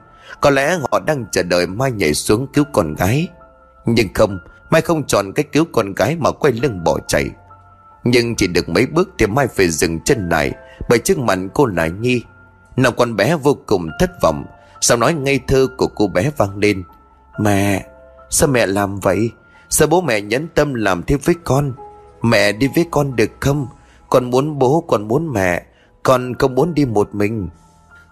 Có 0.42 0.50
lẽ 0.50 0.78
họ 0.92 1.00
đang 1.08 1.26
chờ 1.32 1.44
đợi 1.44 1.68
Mai 1.68 1.92
nhảy 1.92 2.14
xuống 2.14 2.48
cứu 2.54 2.66
con 2.74 2.96
gái. 2.96 3.28
Nhưng 3.86 4.08
không, 4.14 4.40
Mai 4.70 4.82
không 4.82 5.08
chọn 5.08 5.32
cách 5.36 5.48
cứu 5.52 5.66
con 5.72 5.94
gái 5.94 6.16
mà 6.20 6.32
quay 6.32 6.54
lưng 6.54 6.84
bỏ 6.84 7.00
chạy. 7.08 7.30
Nhưng 8.04 8.36
chỉ 8.36 8.48
được 8.48 8.70
mấy 8.70 8.86
bước 8.86 9.10
thì 9.18 9.28
Mai 9.28 9.48
phải 9.48 9.70
dừng 9.70 10.00
chân 10.00 10.30
lại 10.30 10.52
Bởi 10.90 11.00
trước 11.00 11.18
mặt 11.18 11.40
cô 11.54 11.66
là 11.66 11.88
Nhi. 11.88 12.22
Nào 12.76 12.92
con 12.92 13.16
bé 13.16 13.36
vô 13.36 13.58
cùng 13.66 13.90
thất 14.00 14.10
vọng 14.22 14.46
Sao 14.82 14.98
nói 14.98 15.14
ngây 15.14 15.40
thơ 15.48 15.68
của 15.78 15.88
cô 15.88 16.08
bé 16.08 16.32
vang 16.38 16.58
lên? 16.58 16.84
Mẹ, 17.40 17.86
Sao 18.30 18.50
mẹ 18.50 18.66
làm 18.66 19.00
vậy? 19.00 19.32
Sao 19.70 19.88
bố 19.88 20.02
mẹ 20.02 20.22
nhẫn 20.22 20.48
tâm 20.56 20.74
làm 20.74 21.04
thế 21.04 21.16
với 21.26 21.36
con? 21.44 21.74
Mẹ 22.22 22.52
đi 22.52 22.68
với 22.76 22.86
con 22.92 23.16
được 23.16 23.30
không? 23.40 23.68
Con 24.10 24.30
muốn 24.30 24.60
bố, 24.60 24.84
con 24.88 25.08
muốn 25.08 25.34
mẹ. 25.34 25.66
Con 26.04 26.34
không 26.40 26.56
muốn 26.56 26.74
đi 26.74 26.86
một 26.86 27.16
mình. 27.16 27.50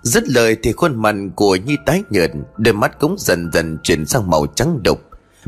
Dứt 0.02 0.28
lời 0.28 0.58
thì 0.64 0.72
khuôn 0.72 1.02
mặt 1.02 1.16
của 1.36 1.56
Nhi 1.56 1.78
tái 1.86 2.04
nhợt, 2.10 2.32
Đôi 2.58 2.74
mắt 2.74 3.00
cũng 3.00 3.16
dần 3.20 3.52
dần 3.54 3.78
chuyển 3.84 4.06
sang 4.06 4.30
màu 4.30 4.48
trắng 4.48 4.84
đục 4.84 5.00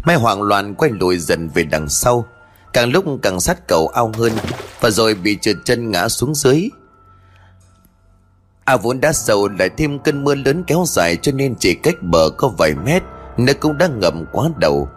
Mai 0.06 0.16
hoảng 0.16 0.41
loạn 0.41 0.76
quay 0.76 0.91
lùi 0.91 1.18
dần 1.18 1.50
về 1.50 1.64
đằng 1.64 1.90
sau. 1.90 2.26
Càng 2.74 2.91
lúc 2.91 3.06
càng 3.22 3.40
sát 3.40 3.68
cầu 3.68 3.88
ao 3.88 4.12
hơn, 4.18 4.32
Và 4.80 4.90
rồi 4.90 5.16
bị 5.16 5.38
trượt 5.41 5.56
chân 5.66 5.91
ngã 5.91 6.10
xuống 6.10 6.36
dưới. 6.36 6.70
À 8.70 8.78
vốn 8.78 9.02
đã 9.02 9.14
sâu 9.14 9.48
lại 9.48 9.70
thêm 9.78 10.00
cơn 10.00 10.24
mưa 10.24 10.36
lớn 10.36 10.64
kéo 10.68 10.84
dài 10.88 11.18
Cho 11.22 11.32
nên 11.32 11.56
chỉ 11.60 11.74
cách 11.74 11.96
bờ 12.02 12.30
có 12.38 12.48
vài 12.58 12.76
mét, 12.86 13.04
Nước 13.38 13.60
cũng 13.60 13.78
đã 13.78 13.88
ngậm 13.88 14.26
quá 14.32 14.50
đầu. 14.58 14.90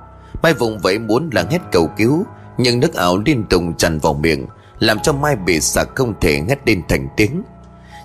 Mai 0.43 0.55
vùng 0.55 0.79
vẫy 0.79 0.99
muốn 0.99 1.31
là 1.33 1.45
hét 1.51 1.59
cầu 1.73 1.91
cứu, 1.97 2.25
Nhưng 2.59 2.81
nước 2.81 2.95
ảo 2.95 3.19
liên 3.27 3.45
tục 3.51 3.63
tràn 3.79 3.99
vào 3.99 4.15
miệng, 4.15 4.47
làm 4.79 4.99
cho 5.03 5.13
Mai 5.13 5.37
bị 5.37 5.61
sặc 5.61 5.89
không 5.95 6.15
thể 6.21 6.41
ngắt 6.41 6.59
lên 6.69 6.83
thành 6.89 7.09
tiếng. 7.17 7.43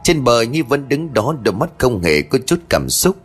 Trên 0.03 0.23
bờ 0.23 0.41
Nhi 0.41 0.61
vẫn 0.61 0.89
đứng 0.89 1.13
đó, 1.13 1.35
đôi 1.43 1.53
mắt 1.53 1.69
không 1.77 2.01
hề 2.01 2.21
có 2.21 2.39
chút 2.45 2.59
cảm 2.69 2.89
xúc. 2.89 3.15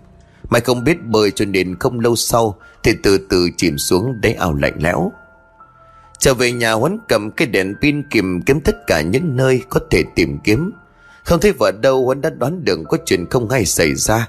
Mai 0.51 0.61
không 0.61 0.85
biết 0.85 1.05
bơi 1.05 1.31
cho 1.31 1.45
nên 1.45 1.79
không 1.79 2.01
lâu 2.01 2.17
sau 2.17 2.55
Thì 2.83 2.93
từ 3.03 3.19
từ 3.31 3.49
chìm 3.57 3.79
xuống 3.79 4.21
đáy 4.21 4.35
ao 4.35 4.55
lạnh 4.55 4.77
lẽo. 4.79 5.13
Trở 6.19 6.35
về 6.35 6.53
nhà 6.53 6.73
Huấn 6.73 6.99
cầm 7.09 7.31
cái 7.31 7.49
đèn 7.49 7.75
pin 7.83 8.03
kìm 8.11 8.43
kiếm 8.43 8.61
tất 8.61 8.87
cả 8.87 9.01
những 9.01 9.37
nơi 9.37 9.63
có 9.69 9.81
thể 9.91 10.05
tìm 10.15 10.39
kiếm. 10.45 10.73
Không 11.25 11.41
thấy 11.41 11.53
vợ 11.53 11.71
đâu, 11.71 12.05
Huấn 12.05 12.21
đã 12.21 12.31
đoán 12.31 12.65
được 12.65 12.79
có 12.89 12.99
chuyện 13.07 13.27
không 13.31 13.49
hay 13.49 13.67
xảy 13.67 13.95
ra. 13.95 14.29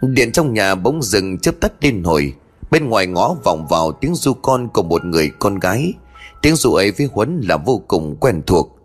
Điện 0.00 0.32
trong 0.32 0.54
nhà 0.54 0.74
bỗng 0.74 1.02
dừng, 1.02 1.38
chớp 1.38 1.52
tắt 1.60 1.72
liên 1.80 2.04
hồi. 2.04 2.34
Bên 2.70 2.88
ngoài 2.88 3.06
ngõ 3.06 3.34
vọng 3.44 3.66
vào 3.70 3.92
tiếng 3.92 4.14
du 4.14 4.32
con 4.34 4.68
của 4.68 4.82
một 4.82 5.04
người 5.04 5.30
con 5.38 5.58
gái. 5.58 5.94
Tiếng 6.42 6.56
rụ 6.56 6.74
ấy 6.74 6.90
với 6.90 7.08
Huấn 7.12 7.40
là 7.40 7.56
vô 7.56 7.82
cùng 7.88 8.16
quen 8.20 8.42
thuộc. 8.46 8.78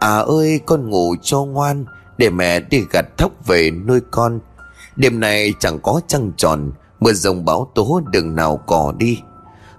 À 0.00 0.18
ơi, 0.18 0.60
con 0.66 0.90
ngủ 0.90 1.14
cho 1.22 1.44
ngoan, 1.44 1.84
Để 2.18 2.30
mẹ 2.30 2.60
đi 2.60 2.84
gặt 2.92 3.06
thóc 3.18 3.46
về 3.46 3.70
nuôi 3.70 4.00
con. 4.10 4.40
Đêm 4.96 5.20
nay 5.20 5.54
chẳng 5.58 5.78
có 5.82 6.00
trăng 6.06 6.32
tròn, 6.36 6.72
Mưa 7.00 7.12
rồng 7.12 7.44
bão 7.44 7.70
tố 7.74 8.00
đừng 8.12 8.34
nào 8.34 8.56
cỏ 8.66 8.94
đi. 8.98 9.20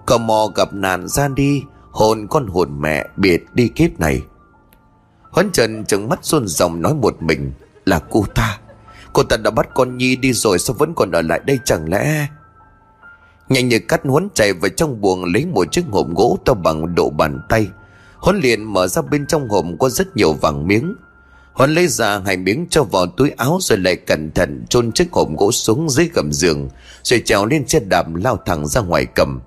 Cò 0.06 0.18
mò 0.18 0.46
gặp 0.54 0.72
nạn 0.72 1.08
ra 1.08 1.28
đi, 1.28 1.62
Hồn 1.90 2.26
con 2.30 2.46
hồn 2.46 2.80
mẹ 2.80 3.06
biệt 3.16 3.44
đi 3.54 3.68
kiếp 3.68 4.00
này. 4.00 4.22
Huấn 5.30 5.52
Trần 5.52 5.84
trừng 5.84 6.08
mắt 6.08 6.24
run 6.24 6.48
ròng 6.48 6.82
nói 6.82 6.94
một 6.94 7.22
mình 7.22 7.52
Là 7.84 7.98
cô 8.10 8.24
ta. 8.34 8.58
Cô 9.12 9.22
ta 9.22 9.36
đã 9.36 9.50
bắt 9.50 9.68
con 9.74 9.96
Nhi 9.96 10.16
đi 10.16 10.32
rồi 10.32 10.58
Sao 10.58 10.76
vẫn 10.78 10.92
còn 10.96 11.10
ở 11.10 11.22
lại 11.22 11.40
đây 11.46 11.58
chẳng 11.64 11.88
lẽ? 11.90 12.26
Nhanh 13.50 13.68
như 13.68 13.78
cắt 13.78 14.00
huấn 14.04 14.28
chạy 14.34 14.52
vào 14.52 14.68
trong 14.68 15.00
buồng 15.00 15.24
lấy 15.24 15.46
một 15.46 15.72
chiếc 15.72 15.84
hộp 15.90 16.06
gỗ 16.14 16.38
to 16.44 16.54
bằng 16.54 16.94
độ 16.94 17.10
bàn 17.10 17.40
tay. 17.48 17.68
Huấn 18.16 18.40
liền 18.40 18.64
mở 18.64 18.86
ra 18.86 19.02
bên 19.02 19.26
trong 19.26 19.48
hộp 19.48 19.64
có 19.78 19.88
rất 19.88 20.16
nhiều 20.16 20.32
vàng 20.32 20.66
miếng. 20.66 20.94
Huấn 21.52 21.74
lấy 21.74 21.88
ra 21.88 22.18
hai 22.26 22.36
miếng 22.36 22.66
cho 22.70 22.84
vào 22.84 23.06
túi 23.06 23.30
áo 23.30 23.58
rồi 23.60 23.78
lại 23.78 23.96
cẩn 23.96 24.30
thận 24.30 24.64
chôn 24.68 24.92
chiếc 24.92 25.12
hộp 25.12 25.28
gỗ 25.36 25.52
xuống 25.52 25.90
dưới 25.90 26.08
gầm 26.14 26.32
giường 26.32 26.68
rồi 27.02 27.22
trèo 27.24 27.46
lên 27.46 27.68
xe 27.68 27.80
đạp 27.80 28.06
lao 28.14 28.36
thẳng 28.46 28.66
ra 28.66 28.80
ngoài 28.80 29.06
cầm. 29.14 29.40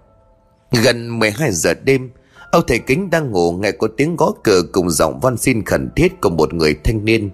Gần 0.72 1.20
12 1.20 1.52
giờ 1.52 1.74
đêm, 1.74 2.10
ông 2.54 2.64
thầy 2.68 2.80
kính 2.80 3.10
đang 3.10 3.32
ngủ 3.32 3.52
nghe 3.52 3.72
có 3.72 3.88
tiếng 3.98 4.16
gõ 4.16 4.32
cửa 4.44 4.62
cùng 4.72 4.90
giọng 4.90 5.20
văn 5.20 5.38
xin 5.38 5.66
khẩn 5.66 5.90
thiết 5.96 6.22
của 6.22 6.30
một 6.30 6.54
người 6.54 6.76
thanh 6.84 7.06
niên. 7.06 7.30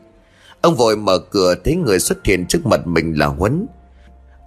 Ông 0.61 0.75
vội 0.75 0.97
mở 0.97 1.19
cửa 1.19 1.55
thấy 1.63 1.75
người 1.75 1.99
xuất 1.99 2.25
hiện 2.25 2.45
trước 2.45 2.65
mặt 2.65 2.87
mình 2.87 3.19
là 3.19 3.25
Huấn. 3.25 3.65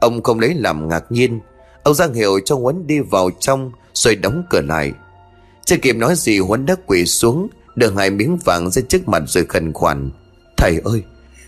Ông 0.01 0.23
không 0.23 0.41
lấy 0.41 0.55
làm 0.55 0.89
ngạc 0.89 1.05
nhiên, 1.11 1.41
ông 1.83 1.95
ra 1.95 2.09
hiệu 2.15 2.41
cho 2.45 2.57
Huấn 2.57 2.87
đi 2.87 3.01
vào 3.01 3.31
trong 3.41 3.71
rồi 3.95 4.17
đóng 4.17 4.45
cửa 4.51 4.61
lại. 4.61 4.93
Chưa 5.65 5.77
kịp 5.77 5.97
nói 5.97 6.15
gì 6.17 6.39
Huấn 6.39 6.67
đã 6.67 6.77
quỳ 6.87 7.07
xuống 7.07 7.49
đưa 7.75 7.91
hai 7.91 8.11
miếng 8.11 8.37
vàng 8.45 8.71
ra 8.71 8.83
trước 8.89 9.09
mặt 9.09 9.23
rồi 9.27 9.45
khẩn 9.45 9.73
khoản. 9.73 10.11
Thầy 10.57 10.81
ơi, 10.85 11.03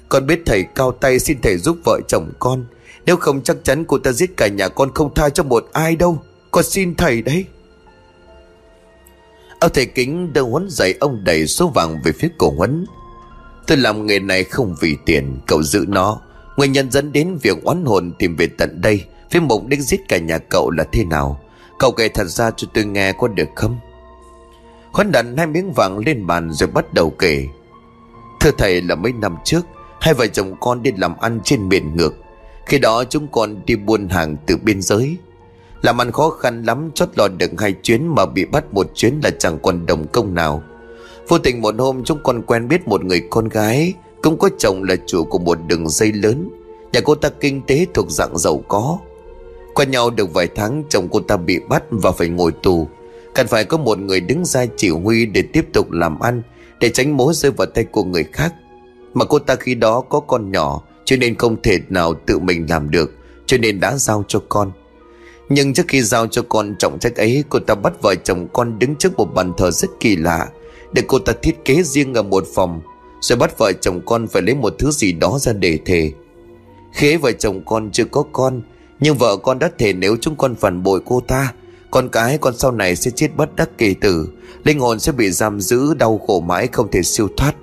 con 0.08 0.26
biết 0.26 0.42
thầy 0.46 0.64
cao 0.74 0.92
tay 0.92 1.18
xin 1.18 1.38
thầy 1.42 1.58
giúp 1.58 1.78
vợ 1.84 2.00
chồng 2.08 2.32
con. 2.38 2.64
Nếu 3.06 3.16
không 3.16 3.42
chắc 3.42 3.56
chắn 3.62 3.84
cô 3.84 3.98
ta 3.98 4.12
giết 4.12 4.36
cả 4.36 4.48
nhà 4.48 4.68
con 4.68 4.90
không 4.94 5.14
tha 5.14 5.28
cho 5.28 5.42
một 5.42 5.68
ai 5.72 5.96
đâu. 5.96 6.22
Con 6.50 6.64
xin 6.64 6.94
thầy 6.94 7.22
đấy. 7.22 7.44
Ông 9.64 9.72
thầy 9.74 9.86
kính 9.86 10.32
đưa 10.32 10.42
Huấn 10.42 10.66
dạy 10.70 10.94
ông 11.00 11.24
đẩy 11.24 11.46
số 11.46 11.68
vàng 11.68 12.02
về 12.04 12.12
phía 12.12 12.28
cổ 12.38 12.50
Huấn. 12.56 12.86
Tôi 13.66 13.78
làm 13.78 14.06
nghề 14.06 14.18
này 14.18 14.44
không 14.44 14.74
vì 14.80 14.96
tiền, 15.06 15.38
cậu 15.46 15.62
giữ 15.62 15.84
nó. 15.88 16.20
Nguyên 16.56 16.72
nhân 16.72 16.90
dẫn 16.90 17.12
đến 17.12 17.38
việc 17.42 17.62
oán 17.64 17.84
hồn 17.84 18.12
tìm 18.18 18.36
về 18.36 18.46
tận 18.58 18.80
đây 18.80 19.04
với 19.32 19.40
mục 19.40 19.66
đích 19.66 19.80
giết 19.80 20.00
cả 20.08 20.18
nhà 20.18 20.38
cậu 20.38 20.70
là 20.70 20.84
thế 20.92 21.04
nào? 21.04 21.40
Cậu 21.78 21.92
kể 21.92 22.08
thật 22.08 22.24
ra 22.24 22.50
cho 22.50 22.68
tôi 22.74 22.84
nghe 22.84 23.12
có 23.12 23.28
được 23.28 23.48
không? 23.54 23.78
Huấn 24.92 25.12
đặt 25.12 25.26
hai 25.36 25.46
miếng 25.46 25.72
vàng 25.72 25.98
lên 25.98 26.26
bàn 26.26 26.52
rồi 26.52 26.68
bắt 26.68 26.94
đầu 26.94 27.10
kể. 27.10 27.46
Thưa 28.40 28.50
thầy 28.58 28.82
là 28.82 28.94
mấy 28.94 29.12
năm 29.12 29.36
trước, 29.44 29.66
hai 30.00 30.14
vợ 30.14 30.26
chồng 30.26 30.56
con 30.60 30.82
đi 30.82 30.92
làm 30.96 31.16
ăn 31.18 31.40
trên 31.44 31.68
miền 31.68 31.96
ngược. 31.96 32.14
Khi 32.66 32.78
đó 32.78 33.04
chúng 33.04 33.26
con 33.26 33.66
đi 33.66 33.76
buôn 33.76 34.08
hàng 34.08 34.36
từ 34.46 34.56
biên 34.56 34.82
giới. 34.82 35.16
Làm 35.84 36.00
ăn 36.00 36.12
khó 36.12 36.30
khăn 36.30 36.62
lắm, 36.62 36.90
chót 36.94 37.08
lọt 37.16 37.30
được 37.38 37.50
hai 37.58 37.72
chuyến 37.72 38.06
mà 38.06 38.26
bị 38.26 38.44
bắt 38.44 38.74
một 38.74 38.86
chuyến 38.94 39.20
là 39.22 39.30
chẳng 39.38 39.58
còn 39.62 39.86
đồng 39.86 40.06
công 40.06 40.34
nào. 40.34 40.62
Vô 41.28 41.38
tình 41.38 41.62
một 41.62 41.74
hôm, 41.78 42.04
chúng 42.04 42.18
con 42.22 42.42
quen 42.42 42.68
biết 42.68 42.88
một 42.88 43.04
người 43.04 43.22
con 43.30 43.48
gái, 43.48 43.94
Cũng 44.22 44.38
có 44.38 44.48
chồng 44.58 44.82
là 44.82 44.96
chủ 45.06 45.24
của 45.24 45.38
một 45.38 45.58
đường 45.66 45.88
dây 45.88 46.12
lớn. 46.12 46.50
Nhà 46.92 47.00
cô 47.04 47.14
ta 47.14 47.28
kinh 47.40 47.62
tế 47.66 47.86
thuộc 47.94 48.10
dạng 48.10 48.38
giàu 48.38 48.62
có. 48.68 48.98
Quen 49.74 49.90
nhau 49.90 50.10
được 50.10 50.34
vài 50.34 50.48
tháng, 50.54 50.84
chồng 50.88 51.08
cô 51.10 51.20
ta 51.20 51.36
bị 51.36 51.58
bắt 51.68 51.82
và 51.90 52.12
phải 52.12 52.28
ngồi 52.28 52.52
tù. 52.52 52.88
Cần 53.34 53.46
phải 53.46 53.64
có 53.64 53.76
một 53.76 53.98
người 53.98 54.20
đứng 54.20 54.44
ra 54.44 54.66
chỉ 54.76 54.88
huy 54.88 55.26
để 55.26 55.42
tiếp 55.52 55.64
tục 55.72 55.90
làm 55.90 56.20
ăn, 56.20 56.42
Để 56.80 56.88
tránh 56.88 57.16
mối 57.16 57.34
rơi 57.34 57.52
vào 57.52 57.66
tay 57.66 57.84
của 57.84 58.04
người 58.04 58.24
khác. 58.32 58.54
Mà 59.14 59.24
cô 59.24 59.38
ta 59.38 59.54
khi 59.54 59.74
đó 59.74 60.00
có 60.00 60.20
con 60.20 60.50
nhỏ, 60.50 60.82
Cho 61.04 61.16
nên 61.16 61.34
không 61.34 61.56
thể 61.62 61.78
nào 61.88 62.14
tự 62.26 62.38
mình 62.38 62.66
làm 62.68 62.90
được, 62.90 63.12
Cho 63.46 63.58
nên 63.58 63.80
đã 63.80 63.96
giao 63.96 64.24
cho 64.28 64.40
con. 64.48 64.72
Nhưng 65.48 65.74
trước 65.74 65.82
khi 65.88 66.02
giao 66.02 66.26
cho 66.26 66.42
con 66.48 66.74
trọng 66.78 66.98
trách 66.98 67.16
ấy, 67.16 67.44
Cô 67.48 67.58
ta 67.58 67.74
bắt 67.74 67.92
vợ 68.02 68.14
chồng 68.24 68.48
con 68.52 68.78
đứng 68.78 68.96
trước 68.96 69.16
một 69.16 69.34
bàn 69.34 69.52
thờ 69.56 69.70
rất 69.70 69.90
kỳ 70.00 70.16
lạ, 70.16 70.48
Để 70.92 71.02
cô 71.08 71.18
ta 71.18 71.32
thiết 71.42 71.64
kế 71.64 71.82
riêng 71.82 72.14
ở 72.14 72.22
một 72.22 72.44
phòng, 72.54 72.80
Rồi 73.20 73.38
bắt 73.38 73.58
vợ 73.58 73.72
chồng 73.80 74.00
con 74.06 74.26
phải 74.26 74.42
lấy 74.42 74.54
một 74.54 74.74
thứ 74.78 74.90
gì 74.90 75.12
đó 75.12 75.38
ra 75.40 75.52
để 75.52 75.78
thề. 75.84 76.12
Khế 76.92 77.16
vợ 77.16 77.32
chồng 77.32 77.62
con 77.66 77.90
chưa 77.92 78.04
có 78.04 78.24
con, 78.32 78.62
Nhưng 79.00 79.16
vợ 79.16 79.36
con 79.36 79.58
đã 79.58 79.70
thề 79.78 79.92
nếu 79.92 80.16
chúng 80.20 80.36
con 80.36 80.54
phản 80.54 80.82
bội 80.82 81.00
cô 81.04 81.20
ta, 81.20 81.52
con 81.90 82.08
cái 82.08 82.38
con 82.38 82.56
sau 82.56 82.72
này 82.72 82.96
sẽ 82.96 83.10
chết 83.10 83.28
bất 83.36 83.56
đắc 83.56 83.78
kỳ 83.78 83.94
tử, 83.94 84.28
Linh 84.64 84.80
hồn 84.80 85.00
sẽ 85.00 85.12
bị 85.12 85.30
giam 85.30 85.60
giữ, 85.60 85.94
đau 85.94 86.20
khổ 86.26 86.40
mãi 86.40 86.68
không 86.72 86.90
thể 86.90 87.02
siêu 87.02 87.28
thoát. 87.36 87.54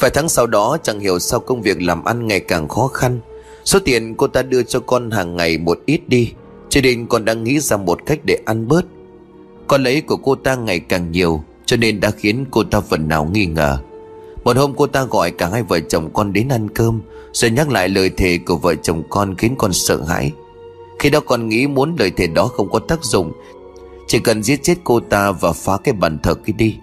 Vài 0.00 0.10
tháng 0.14 0.28
sau 0.28 0.46
đó, 0.46 0.78
chẳng 0.82 1.00
hiểu 1.00 1.18
sao 1.18 1.40
công 1.40 1.62
việc 1.62 1.82
làm 1.82 2.04
ăn 2.04 2.26
ngày 2.26 2.40
càng 2.40 2.68
khó 2.68 2.88
khăn 2.88 3.20
Số 3.64 3.78
tiền 3.78 4.14
cô 4.14 4.26
ta 4.26 4.42
đưa 4.42 4.62
cho 4.62 4.80
con 4.80 5.10
hàng 5.10 5.36
ngày 5.36 5.58
một 5.58 5.78
ít 5.86 6.08
đi 6.08 6.32
Cho 6.68 6.80
nên 6.80 7.06
con 7.06 7.24
đang 7.24 7.44
nghĩ 7.44 7.60
ra 7.60 7.76
một 7.76 8.06
cách 8.06 8.18
để 8.24 8.38
ăn 8.46 8.68
bớt. 8.68 8.84
Con 9.66 9.82
lấy 9.82 10.00
của 10.00 10.16
cô 10.16 10.34
ta 10.34 10.56
ngày 10.56 10.80
càng 10.80 11.12
nhiều, 11.12 11.42
Cho 11.66 11.76
nên 11.76 12.00
đã 12.00 12.10
khiến 12.10 12.44
cô 12.50 12.64
ta 12.64 12.80
phần 12.80 13.08
nào 13.08 13.24
nghi 13.32 13.46
ngờ. 13.46 13.78
Một 14.44 14.56
hôm 14.56 14.74
cô 14.76 14.86
ta 14.86 15.04
gọi 15.04 15.30
cả 15.30 15.48
hai 15.48 15.62
vợ 15.62 15.80
chồng 15.80 16.10
con 16.12 16.32
đến 16.32 16.48
ăn 16.48 16.68
cơm, 16.68 17.00
Rồi 17.32 17.50
nhắc 17.50 17.70
lại 17.70 17.88
lời 17.88 18.10
thề 18.10 18.38
của 18.46 18.56
vợ 18.56 18.74
chồng 18.74 19.02
con 19.10 19.34
khiến 19.34 19.54
con 19.58 19.72
sợ 19.72 20.02
hãi. 20.02 20.32
Khi 20.98 21.10
đó 21.10 21.20
con 21.20 21.48
nghĩ 21.48 21.66
muốn 21.66 21.96
lời 21.98 22.10
thề 22.10 22.26
đó 22.26 22.46
không 22.46 22.70
có 22.70 22.78
tác 22.78 23.04
dụng, 23.04 23.32
Chỉ 24.06 24.18
cần 24.18 24.42
giết 24.42 24.62
chết 24.62 24.74
cô 24.84 25.00
ta 25.00 25.32
và 25.32 25.52
phá 25.52 25.76
cái 25.84 25.94
bàn 25.94 26.18
thờ 26.22 26.34
kia 26.34 26.52
đi. 26.52 26.76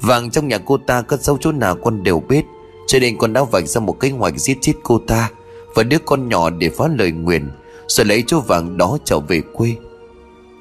Vàng 0.00 0.30
trong 0.30 0.48
nhà 0.48 0.58
cô 0.58 0.76
ta 0.76 1.02
cất 1.02 1.22
dấu 1.22 1.38
chỗ 1.40 1.52
nào 1.52 1.76
con 1.76 2.02
đều 2.02 2.20
biết, 2.20 2.44
Cho 2.86 2.98
nên 2.98 3.18
con 3.18 3.32
đã 3.32 3.44
vạch 3.44 3.68
ra 3.68 3.80
một 3.80 4.00
kế 4.00 4.10
hoạch 4.10 4.38
giết 4.38 4.58
chết 4.60 4.72
cô 4.82 4.98
ta. 5.06 5.30
Và 5.74 5.82
đứa 5.82 5.98
con 5.98 6.28
nhỏ 6.28 6.50
để 6.50 6.68
phá 6.68 6.84
lời 6.98 7.12
nguyền 7.12 7.48
Rồi 7.88 8.04
lấy 8.04 8.24
chú 8.26 8.40
vàng 8.40 8.76
đó 8.76 8.98
trở 9.04 9.20
về 9.20 9.42
quê. 9.52 9.76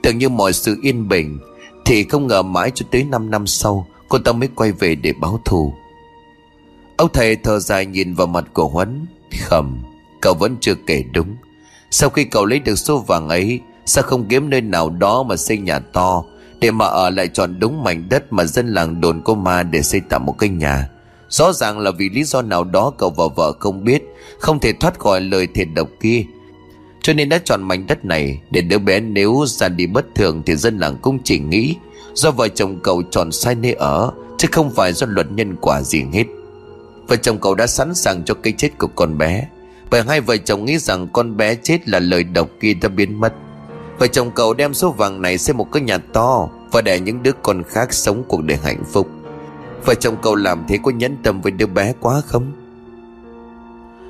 Tưởng 0.03 0.17
như 0.17 0.29
mọi 0.29 0.53
sự 0.53 0.77
yên 0.81 1.07
bình, 1.07 1.39
Thì 1.85 2.03
không 2.03 2.27
ngờ 2.27 2.41
mãi 2.41 2.71
cho 2.75 2.85
tới 2.91 3.03
5 3.03 3.31
năm 3.31 3.47
sau, 3.47 3.87
Cô 4.09 4.17
ta 4.17 4.31
mới 4.31 4.49
quay 4.55 4.71
về 4.71 4.95
để 4.95 5.13
báo 5.21 5.41
thù. 5.45 5.73
Ông 6.97 7.09
thầy 7.13 7.35
thở 7.35 7.59
dài 7.59 7.85
nhìn 7.85 8.13
vào 8.13 8.27
mặt 8.27 8.45
của 8.53 8.67
Huấn 8.67 9.05
Khẩm 9.39 9.79
Cậu 10.21 10.33
vẫn 10.33 10.57
chưa 10.61 10.75
kể 10.87 11.03
đúng. 11.13 11.35
Sau 11.91 12.09
khi 12.09 12.23
cậu 12.23 12.45
lấy 12.45 12.59
được 12.59 12.75
số 12.75 12.99
vàng 12.99 13.29
ấy, 13.29 13.61
Sao 13.85 14.03
không 14.03 14.27
kiếm 14.29 14.49
nơi 14.49 14.61
nào 14.61 14.89
đó 14.89 15.23
mà 15.23 15.35
xây 15.35 15.57
nhà 15.57 15.79
to, 15.79 16.23
Để 16.59 16.71
mà 16.71 16.85
ở 16.85 17.09
lại 17.09 17.27
chọn 17.27 17.59
đúng 17.59 17.83
mảnh 17.83 18.09
đất 18.09 18.33
Mà 18.33 18.45
dân 18.45 18.67
làng 18.67 19.01
đồn 19.01 19.21
có 19.25 19.33
ma 19.33 19.63
để 19.63 19.81
xây 19.81 20.01
tạm 20.09 20.25
một 20.25 20.35
cái 20.39 20.49
nhà? 20.49 20.89
Rõ 21.29 21.53
ràng 21.53 21.79
là 21.79 21.91
vì 21.91 22.09
lý 22.09 22.23
do 22.23 22.41
nào 22.41 22.63
đó 22.63 22.93
cậu 22.97 23.09
và 23.09 23.23
vợ 23.35 23.51
không 23.59 23.83
biết, 23.83 24.03
Không 24.39 24.59
thể 24.59 24.73
thoát 24.73 24.99
khỏi 24.99 25.21
lời 25.21 25.47
thiệt 25.47 25.67
độc 25.75 25.89
kia. 26.01 26.23
Cho 27.01 27.13
nên 27.13 27.29
đã 27.29 27.39
chọn 27.43 27.63
mảnh 27.63 27.87
đất 27.87 28.05
này 28.05 28.41
Để 28.51 28.61
đứa 28.61 28.77
bé 28.77 28.99
nếu 28.99 29.43
ra 29.47 29.67
đi 29.67 29.87
bất 29.87 30.05
thường 30.15 30.43
Thì 30.45 30.55
dân 30.55 30.77
làng 30.77 30.97
cũng 31.01 31.19
chỉ 31.23 31.39
nghĩ 31.39 31.75
Do 32.13 32.31
vợ 32.31 32.47
chồng 32.47 32.79
cậu 32.83 33.03
chọn 33.11 33.31
sai 33.31 33.55
nơi 33.55 33.73
ở, 33.73 34.11
Chứ 34.37 34.47
không 34.51 34.71
phải 34.71 34.93
do 34.93 35.07
luật 35.09 35.31
nhân 35.31 35.55
quả 35.61 35.81
gì 35.81 36.03
hết. 36.13 36.25
Vợ 37.07 37.15
chồng 37.15 37.37
cậu 37.37 37.55
đã 37.55 37.67
sẵn 37.67 37.95
sàng 37.95 38.23
cho 38.25 38.33
cái 38.33 38.53
chết 38.57 38.69
của 38.77 38.87
con 38.87 39.17
bé, 39.17 39.47
bởi 39.89 40.01
hai 40.01 40.21
vợ 40.21 40.37
chồng 40.37 40.65
nghĩ 40.65 40.77
rằng 40.77 41.07
con 41.13 41.37
bé 41.37 41.55
chết 41.55 41.89
là 41.89 41.99
lời 41.99 42.23
độc 42.23 42.49
kia 42.59 42.73
đã 42.73 42.89
biến 42.89 43.19
mất. 43.19 43.33
Vợ 43.99 44.07
chồng 44.07 44.31
cậu 44.31 44.53
đem 44.53 44.73
số 44.73 44.91
vàng 44.91 45.21
này 45.21 45.37
xây 45.37 45.53
một 45.53 45.71
cái 45.71 45.81
nhà 45.81 45.97
to 45.97 46.49
Và 46.71 46.81
để 46.81 46.99
những 46.99 47.23
đứa 47.23 47.31
con 47.43 47.63
khác 47.63 47.93
sống 47.93 48.23
cuộc 48.27 48.43
đời 48.43 48.57
hạnh 48.63 48.83
phúc. 48.91 49.07
Vợ 49.85 49.93
chồng 49.95 50.17
cậu 50.21 50.35
làm 50.35 50.65
thế 50.67 50.79
có 50.83 50.91
nhẫn 50.91 51.17
tâm 51.23 51.41
với 51.41 51.51
đứa 51.51 51.65
bé 51.65 51.93
quá 51.99 52.21
không? 52.25 52.51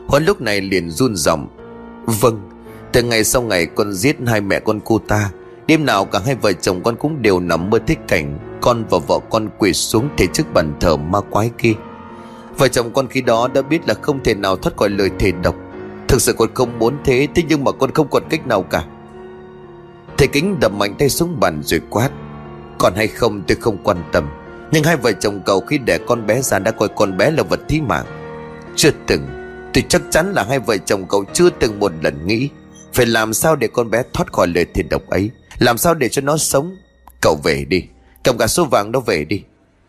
Huấn 0.07 0.25
lúc 0.25 0.41
này 0.41 0.61
liền 0.61 0.89
run 0.89 1.15
giọng. 1.15 1.47
Vâng 2.05 2.49
Từ 2.91 3.03
ngày 3.03 3.23
sau 3.23 3.41
ngày 3.41 3.65
con 3.65 3.93
giết 3.93 4.17
hai 4.27 4.41
mẹ 4.41 4.59
con 4.59 4.79
cô 4.85 4.99
ta, 4.99 5.31
Đêm 5.67 5.85
nào 5.85 6.05
cả 6.05 6.19
hai 6.25 6.35
vợ 6.35 6.53
chồng 6.53 6.83
con 6.83 6.95
cũng 6.95 7.21
đều 7.21 7.39
nằm 7.39 7.69
mơ 7.69 7.79
thích 7.87 7.99
cảnh 8.07 8.39
Con 8.61 8.83
và 8.89 8.97
vợ 9.07 9.19
con 9.29 9.49
quỳ 9.57 9.73
xuống 9.73 10.09
thể 10.17 10.27
trước 10.33 10.53
bàn 10.53 10.73
thờ 10.79 10.97
ma 10.97 11.19
quái 11.21 11.51
kia. 11.57 11.73
Vợ 12.57 12.67
chồng 12.67 12.91
con 12.93 13.07
khi 13.07 13.21
đó 13.21 13.47
đã 13.53 13.61
biết 13.61 13.87
là 13.87 13.93
không 13.93 14.23
thể 14.23 14.35
nào 14.35 14.55
thoát 14.55 14.77
khỏi 14.77 14.89
lời 14.89 15.09
thề 15.19 15.31
độc. 15.31 15.55
Thực 16.07 16.21
sự 16.21 16.33
con 16.33 16.49
không 16.53 16.79
muốn 16.79 16.97
thế 17.03 17.27
Thế 17.35 17.43
nhưng 17.49 17.63
mà 17.63 17.71
con 17.71 17.91
không 17.91 18.07
còn 18.11 18.23
cách 18.29 18.47
nào 18.47 18.63
cả. 18.63 18.83
Thầy 20.17 20.27
kính 20.27 20.59
đập 20.59 20.71
mạnh 20.73 20.95
tay 20.99 21.09
xuống 21.09 21.39
bàn 21.39 21.61
rồi 21.63 21.81
quát. 21.89 22.09
Còn 22.77 22.93
hay 22.95 23.07
không 23.07 23.41
tôi 23.47 23.57
không 23.61 23.77
quan 23.83 23.97
tâm. 24.11 24.27
Nhưng 24.71 24.83
hai 24.83 24.97
vợ 24.97 25.11
chồng 25.11 25.41
cậu 25.45 25.59
khi 25.59 25.77
đẻ 25.77 25.97
con 26.07 26.27
bé 26.27 26.41
ra 26.41 26.59
đã 26.59 26.71
coi 26.71 26.89
con 26.95 27.17
bé 27.17 27.31
là 27.31 27.43
vật 27.43 27.59
thí 27.67 27.81
mạng. 27.81 28.05
Chưa 28.75 28.91
từng 29.07 29.27
Tôi 29.73 29.83
chắc 29.89 30.01
chắn 30.09 30.33
là 30.33 30.43
hai 30.43 30.59
vợ 30.59 30.77
chồng 30.77 31.05
cậu 31.09 31.25
chưa 31.33 31.49
từng 31.49 31.79
một 31.79 31.91
lần 32.01 32.27
nghĩ 32.27 32.49
Phải 32.93 33.05
làm 33.05 33.33
sao 33.33 33.55
để 33.55 33.67
con 33.67 33.89
bé 33.89 34.03
thoát 34.13 34.33
khỏi 34.33 34.47
lời 34.47 34.65
thiệt 34.73 34.85
độc 34.89 35.07
ấy. 35.07 35.31
Làm 35.59 35.77
sao 35.77 35.93
để 35.93 36.09
cho 36.09 36.21
nó 36.21 36.37
sống? 36.37 36.75
Cậu 37.21 37.37
về 37.43 37.65
đi. 37.69 37.83
Cầm 38.23 38.37
cả 38.37 38.47
số 38.47 38.65
vàng 38.65 38.91
đó 38.91 38.99
về 38.99 39.25
đi. 39.25 39.43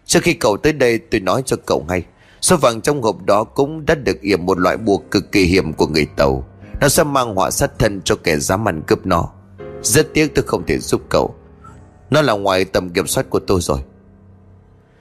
Trước 0.06 0.20
khi 0.22 0.34
cậu 0.34 0.56
tới 0.56 0.72
đây, 0.72 0.98
tôi 0.98 1.20
nói 1.20 1.42
cho 1.46 1.56
cậu 1.66 1.84
ngay. 1.88 2.02
Số 2.40 2.56
vàng 2.56 2.80
trong 2.80 3.02
hộp 3.02 3.24
đó 3.24 3.44
cũng 3.44 3.86
đã 3.86 3.94
được 3.94 4.20
yểm 4.20 4.46
một 4.46 4.58
loại 4.58 4.76
bùa 4.76 4.98
cực 5.10 5.32
kỳ 5.32 5.44
hiểm 5.44 5.72
của 5.72 5.86
người 5.86 6.06
Tàu. 6.16 6.44
Nó 6.80 6.88
sẽ 6.88 7.04
mang 7.04 7.34
họa 7.34 7.50
sát 7.50 7.70
thân 7.78 8.00
cho 8.04 8.16
kẻ 8.24 8.36
dám 8.36 8.68
ăn 8.68 8.82
cướp 8.86 9.06
nó. 9.06 9.28
Rất 9.82 10.14
tiếc 10.14 10.34
tôi 10.34 10.44
không 10.46 10.66
thể 10.66 10.78
giúp 10.78 11.02
cậu. 11.08 11.34
Nó 12.10 12.22
là 12.22 12.32
ngoài 12.32 12.64
tầm 12.64 12.90
kiểm 12.90 13.06
soát 13.06 13.30
của 13.30 13.40
tôi 13.40 13.60
rồi. 13.60 13.80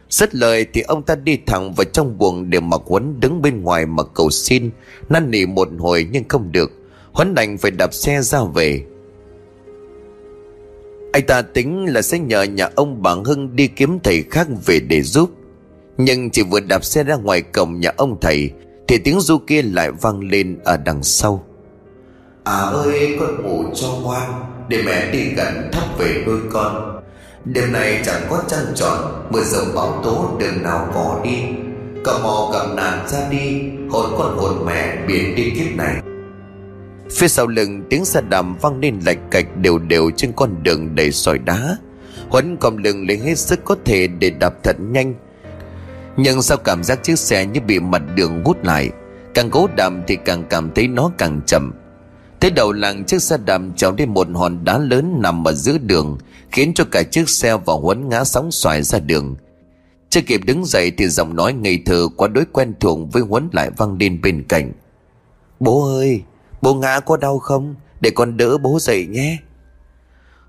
Rất 0.09 0.35
lời 0.35 0.65
thì 0.73 0.81
ông 0.81 1.03
ta 1.03 1.15
đi 1.15 1.39
thẳng 1.45 1.73
vào 1.73 1.85
trong 1.85 2.17
buồng 2.17 2.49
để 2.49 2.59
mặc 2.59 2.81
Huấn 2.85 3.19
đứng 3.19 3.41
bên 3.41 3.61
ngoài 3.61 3.85
mà 3.85 4.03
cầu 4.03 4.29
xin, 4.29 4.69
Năn 5.09 5.31
nỉ 5.31 5.45
một 5.45 5.67
hồi 5.77 6.07
nhưng 6.11 6.23
không 6.27 6.51
được. 6.51 6.71
Huấn 7.11 7.35
đành 7.35 7.57
phải 7.57 7.71
đạp 7.71 7.93
xe 7.93 8.21
ra 8.21 8.39
về. 8.53 8.83
Anh 11.13 11.25
ta 11.27 11.41
tính 11.41 11.85
là 11.93 12.01
sẽ 12.01 12.19
nhờ 12.19 12.43
nhà 12.43 12.69
ông 12.75 13.01
bà 13.01 13.11
Hưng 13.25 13.55
đi 13.55 13.67
kiếm 13.67 13.99
thầy 13.99 14.23
khác 14.31 14.47
về 14.65 14.79
để 14.79 15.01
giúp. 15.01 15.29
Nhưng 15.97 16.29
chỉ 16.29 16.43
vừa 16.43 16.59
đạp 16.59 16.83
xe 16.83 17.03
ra 17.03 17.15
ngoài 17.15 17.41
cổng 17.41 17.79
nhà 17.79 17.91
ông 17.97 18.17
thầy, 18.21 18.51
Thì 18.87 18.97
tiếng 18.97 19.19
du 19.19 19.37
kia 19.37 19.61
lại 19.61 19.91
vang 19.91 20.19
lên 20.19 20.59
ở 20.63 20.77
đằng 20.77 21.03
sau. 21.03 21.45
À 22.43 22.59
ơi, 22.59 23.17
con 23.19 23.43
ngủ 23.43 23.63
cho 23.75 23.87
ngoan, 24.03 24.31
Để 24.69 24.83
mẹ 24.85 25.11
đi 25.11 25.23
gần 25.35 25.69
thắp 25.71 25.99
về 25.99 26.23
nuôi 26.25 26.39
con. 26.51 26.98
Đêm 27.53 27.71
nay 27.71 28.01
chẳng 28.05 28.21
có 28.29 28.43
trăng 28.47 28.65
tròn, 28.75 29.27
Mưa 29.29 29.43
rồng 29.43 29.75
bão 29.75 30.01
tố, 30.03 30.37
đường 30.39 30.63
nào 30.63 30.91
có 30.93 31.21
đi. 31.23 31.37
Cầm 32.03 32.23
mò 32.23 32.49
cầm 32.53 32.75
nạn 32.75 33.07
ra 33.09 33.19
đi, 33.31 33.61
Hồn 33.89 34.09
con 34.17 34.37
hồn 34.37 34.65
mẹ 34.65 35.05
biển 35.07 35.35
đi 35.35 35.51
kiếp 35.55 35.75
này. 35.77 35.95
Phía 37.11 37.27
sau 37.27 37.47
lưng, 37.47 37.83
tiếng 37.89 38.05
xe 38.05 38.21
đàm 38.29 38.57
vang 38.61 38.79
lên 38.79 38.99
lạch 39.05 39.17
cạch 39.31 39.57
đều 39.57 39.79
đều 39.79 40.11
trên 40.15 40.31
con 40.35 40.63
đường 40.63 40.95
đầy 40.95 41.11
sỏi 41.11 41.37
đá. 41.37 41.77
Huấn 42.29 42.57
còng 42.57 42.77
lưng 42.77 43.07
lấy 43.07 43.17
hết 43.17 43.37
sức 43.37 43.59
có 43.65 43.75
thể 43.85 44.07
để 44.07 44.29
đạp 44.29 44.53
thật 44.63 44.75
nhanh. 44.79 45.13
Nhưng 46.17 46.41
sao 46.41 46.57
cảm 46.57 46.83
giác 46.83 47.03
chiếc 47.03 47.19
xe 47.19 47.45
như 47.45 47.61
bị 47.61 47.79
mặt 47.79 48.01
đường 48.15 48.43
hút 48.45 48.57
lại, 48.63 48.89
Càng 49.33 49.49
cố 49.49 49.67
đạp 49.75 49.93
thì 50.07 50.17
càng 50.25 50.43
cảm 50.49 50.71
thấy 50.75 50.87
nó 50.87 51.11
càng 51.17 51.41
chậm. 51.45 51.73
Thế 52.41 52.49
đầu 52.49 52.71
làng 52.71 53.05
chiếc 53.05 53.21
xe 53.21 53.37
đạp 53.45 53.61
trèo 53.75 53.91
đến 53.91 54.09
một 54.09 54.27
hòn 54.33 54.63
đá 54.63 54.77
lớn 54.77 55.15
nằm 55.21 55.47
ở 55.47 55.53
giữa 55.53 55.77
đường, 55.77 56.17
Khiến 56.51 56.73
cho 56.73 56.85
cả 56.91 57.03
chiếc 57.03 57.29
xe 57.29 57.57
và 57.57 57.73
Huấn 57.73 58.09
ngã 58.09 58.23
sóng 58.23 58.51
xoài 58.51 58.83
ra 58.83 58.99
đường. 58.99 59.35
Chưa 60.09 60.21
kịp 60.21 60.41
đứng 60.45 60.65
dậy 60.65 60.91
thì 60.97 61.07
giọng 61.07 61.35
nói 61.35 61.53
ngây 61.53 61.81
thơ 61.85 62.07
quá 62.17 62.27
đối 62.27 62.45
quen 62.45 62.73
thuộc 62.79 62.99
với 63.13 63.23
Huấn 63.23 63.49
lại 63.51 63.69
vang 63.77 63.97
lên 63.99 64.21
bên 64.21 64.43
cạnh. 64.43 64.71
Bố 65.59 65.97
ơi, 65.97 66.21
Bố 66.61 66.73
ngã 66.73 66.99
có 66.99 67.17
đau 67.17 67.39
không? 67.39 67.75
Để 68.01 68.09
con 68.09 68.37
đỡ 68.37 68.57
bố 68.57 68.79
dậy 68.81 69.05
nhé. 69.05 69.37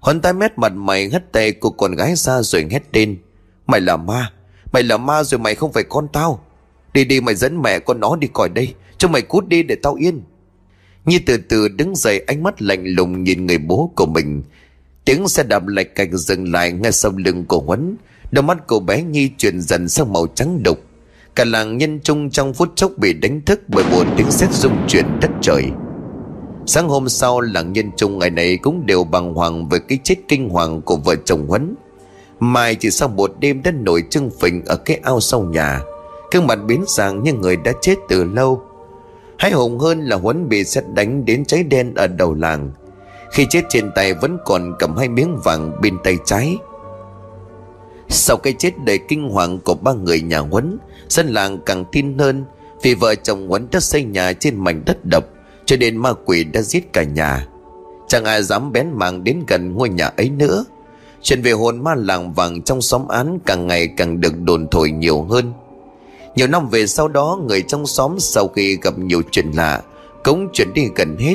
Huấn 0.00 0.20
tay 0.20 0.32
mét 0.32 0.58
mặt 0.58 0.72
mày 0.72 1.10
hất 1.10 1.32
tay 1.32 1.52
của 1.52 1.70
con 1.70 1.94
gái 1.94 2.14
ra 2.16 2.42
rồi 2.42 2.68
hét 2.70 2.82
lên. 2.92 3.18
Mày 3.66 3.80
là 3.80 3.96
ma, 3.96 4.32
Mày 4.72 4.82
là 4.82 4.96
ma 4.96 5.22
rồi 5.22 5.38
mày 5.38 5.54
không 5.54 5.72
phải 5.72 5.82
con 5.82 6.08
tao. 6.12 6.44
Đi 6.92 7.04
đi 7.04 7.20
mày 7.20 7.34
dẫn 7.34 7.62
mẹ 7.62 7.78
con 7.78 8.00
nó 8.00 8.16
đi 8.16 8.28
khỏi 8.34 8.48
đây, 8.48 8.74
Cho 8.98 9.08
mày 9.08 9.22
cút 9.22 9.48
đi 9.48 9.62
để 9.62 9.76
tao 9.82 9.94
yên. 9.94 10.22
Nhi 11.04 11.18
từ 11.18 11.36
từ 11.36 11.68
đứng 11.68 11.96
dậy, 11.96 12.24
ánh 12.26 12.42
mắt 12.42 12.62
lạnh 12.62 12.84
lùng 12.86 13.24
nhìn 13.24 13.46
người 13.46 13.58
bố 13.58 13.92
của 13.96 14.06
mình. 14.06 14.42
Tiếng 15.04 15.28
xe 15.28 15.42
đạp 15.42 15.66
lạch 15.66 15.94
cạch 15.94 16.08
dừng 16.12 16.52
lại 16.52 16.72
ngay 16.72 16.92
sau 16.92 17.12
lưng 17.16 17.44
của 17.44 17.60
Huấn. 17.60 17.96
Đôi 18.30 18.42
mắt 18.42 18.66
của 18.66 18.80
bé 18.80 19.02
Nhi 19.02 19.30
chuyển 19.38 19.60
dần 19.60 19.88
sang 19.88 20.12
màu 20.12 20.26
trắng 20.34 20.62
đục. 20.62 20.78
Cả 21.34 21.44
làng 21.44 21.78
nhân 21.78 22.00
trung 22.00 22.30
trong 22.30 22.54
phút 22.54 22.72
chốc 22.76 22.92
bị 22.96 23.12
đánh 23.12 23.40
thức 23.40 23.60
bởi 23.68 23.84
một 23.90 24.04
tiếng 24.16 24.30
sét 24.30 24.52
rung 24.52 24.76
chuyển 24.88 25.04
đất 25.20 25.30
trời. 25.42 25.64
Sáng 26.66 26.88
hôm 26.88 27.08
sau, 27.08 27.40
làng 27.40 27.72
nhân 27.72 27.90
trung 27.96 28.18
ngày 28.18 28.30
này 28.30 28.56
cũng 28.56 28.86
đều 28.86 29.04
bàng 29.04 29.34
hoàng 29.34 29.68
về 29.68 29.78
cái 29.88 29.98
chết 30.04 30.16
kinh 30.28 30.48
hoàng 30.48 30.82
của 30.82 30.96
vợ 30.96 31.14
chồng 31.24 31.46
Huấn. 31.48 31.74
Mai 32.40 32.74
chỉ 32.74 32.90
sau 32.90 33.08
một 33.08 33.32
đêm 33.40 33.62
đã 33.62 33.70
nổi 33.70 34.04
trưng 34.10 34.30
phình 34.40 34.64
ở 34.64 34.76
cái 34.76 35.00
ao 35.02 35.20
sau 35.20 35.40
nhà. 35.42 35.80
Cương 36.30 36.46
mặt 36.46 36.58
biến 36.66 36.84
dạng 36.88 37.22
như 37.22 37.32
người 37.32 37.56
đã 37.56 37.72
chết 37.80 37.94
từ 38.08 38.24
lâu. 38.24 38.62
Hay 39.40 39.52
hùng 39.52 39.78
hơn 39.78 40.00
là 40.00 40.16
Huấn 40.16 40.48
bị 40.48 40.64
xét 40.64 40.84
đánh 40.94 41.24
đến 41.24 41.44
cháy 41.44 41.62
đen 41.62 41.94
ở 41.94 42.06
đầu 42.06 42.34
làng. 42.34 42.70
Khi 43.32 43.46
chết 43.50 43.62
trên 43.68 43.90
tay 43.94 44.14
vẫn 44.14 44.38
còn 44.44 44.74
cầm 44.78 44.96
hai 44.96 45.08
miếng 45.08 45.38
vàng 45.44 45.80
bên 45.80 45.96
tay 46.04 46.18
trái. 46.24 46.56
Sau 48.08 48.36
cái 48.36 48.54
chết 48.58 48.84
đầy 48.84 48.98
kinh 49.08 49.28
hoàng 49.28 49.58
của 49.58 49.74
ba 49.74 49.92
người 49.92 50.20
nhà 50.20 50.38
Huấn, 50.38 50.78
Dân 51.08 51.26
làng 51.26 51.58
càng 51.66 51.84
tin 51.92 52.18
hơn 52.18 52.44
Vì 52.82 52.94
vợ 52.94 53.14
chồng 53.14 53.48
Huấn 53.48 53.66
đã 53.72 53.80
xây 53.80 54.04
nhà 54.04 54.32
trên 54.32 54.64
mảnh 54.64 54.82
đất 54.86 55.04
độc, 55.04 55.24
Cho 55.64 55.76
nên 55.76 55.96
ma 55.96 56.12
quỷ 56.24 56.44
đã 56.44 56.62
giết 56.62 56.92
cả 56.92 57.02
nhà. 57.02 57.46
Chẳng 58.08 58.24
ai 58.24 58.42
dám 58.42 58.72
bén 58.72 58.86
mảng 58.94 59.24
đến 59.24 59.44
gần 59.46 59.74
ngôi 59.74 59.88
nhà 59.88 60.06
ấy 60.06 60.30
nữa. 60.30 60.64
Chuyện 61.22 61.42
về 61.42 61.52
hồn 61.52 61.84
ma 61.84 61.94
làng 61.94 62.32
vàng 62.32 62.62
trong 62.62 62.82
xóm 62.82 63.08
án 63.08 63.38
càng 63.46 63.66
ngày 63.66 63.88
càng 63.96 64.20
được 64.20 64.40
đồn 64.40 64.68
thổi 64.70 64.90
nhiều 64.90 65.22
hơn 65.22 65.52
nhiều 66.34 66.46
năm 66.46 66.68
về 66.68 66.86
sau 66.86 67.08
đó, 67.08 67.38
người 67.48 67.62
trong 67.62 67.86
xóm 67.86 68.18
sau 68.18 68.48
khi 68.48 68.78
gặp 68.82 68.98
nhiều 68.98 69.22
chuyện 69.30 69.50
lạ, 69.54 69.82
cũng 70.24 70.48
chuyển 70.52 70.72
đi 70.72 70.88
gần 70.96 71.16
hết. 71.18 71.34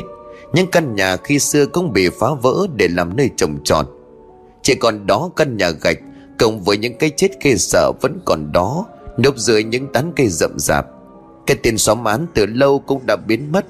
Những 0.52 0.70
căn 0.70 0.94
nhà 0.94 1.16
khi 1.16 1.38
xưa 1.38 1.66
cũng 1.66 1.92
bị 1.92 2.08
phá 2.20 2.26
vỡ 2.42 2.66
để 2.74 2.88
làm 2.88 3.16
nơi 3.16 3.30
trồng 3.36 3.58
trọt. 3.64 3.86
Chỉ 4.62 4.74
còn 4.74 5.06
đó 5.06 5.30
căn 5.36 5.56
nhà 5.56 5.70
gạch, 5.70 5.98
cộng 6.38 6.60
với 6.60 6.78
những 6.78 6.98
cái 6.98 7.10
chết 7.10 7.28
ghê 7.42 7.56
sợ 7.56 7.92
vẫn 8.00 8.18
còn 8.24 8.52
đó, 8.52 8.86
núp 9.18 9.38
dưới 9.38 9.64
những 9.64 9.92
tán 9.92 10.12
cây 10.16 10.28
rậm 10.28 10.58
rạp. 10.58 10.86
Cái 11.46 11.56
tên 11.62 11.78
xóm 11.78 12.04
án 12.04 12.26
từ 12.34 12.46
lâu 12.46 12.78
cũng 12.78 13.06
đã 13.06 13.16
biến 13.16 13.52
mất. 13.52 13.66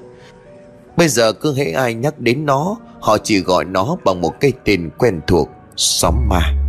Bây 0.97 1.07
giờ 1.07 1.33
cứ 1.33 1.53
hễ 1.53 1.71
ai 1.71 1.93
nhắc 1.93 2.19
đến 2.19 2.45
nó, 2.45 2.77
họ 2.99 3.17
chỉ 3.23 3.39
gọi 3.39 3.65
nó 3.65 3.97
bằng 4.05 4.21
một 4.21 4.39
cái 4.39 4.53
tên 4.63 4.89
quen 4.97 5.21
thuộc, 5.27 5.49
xóm 5.75 6.15
ma. 6.29 6.66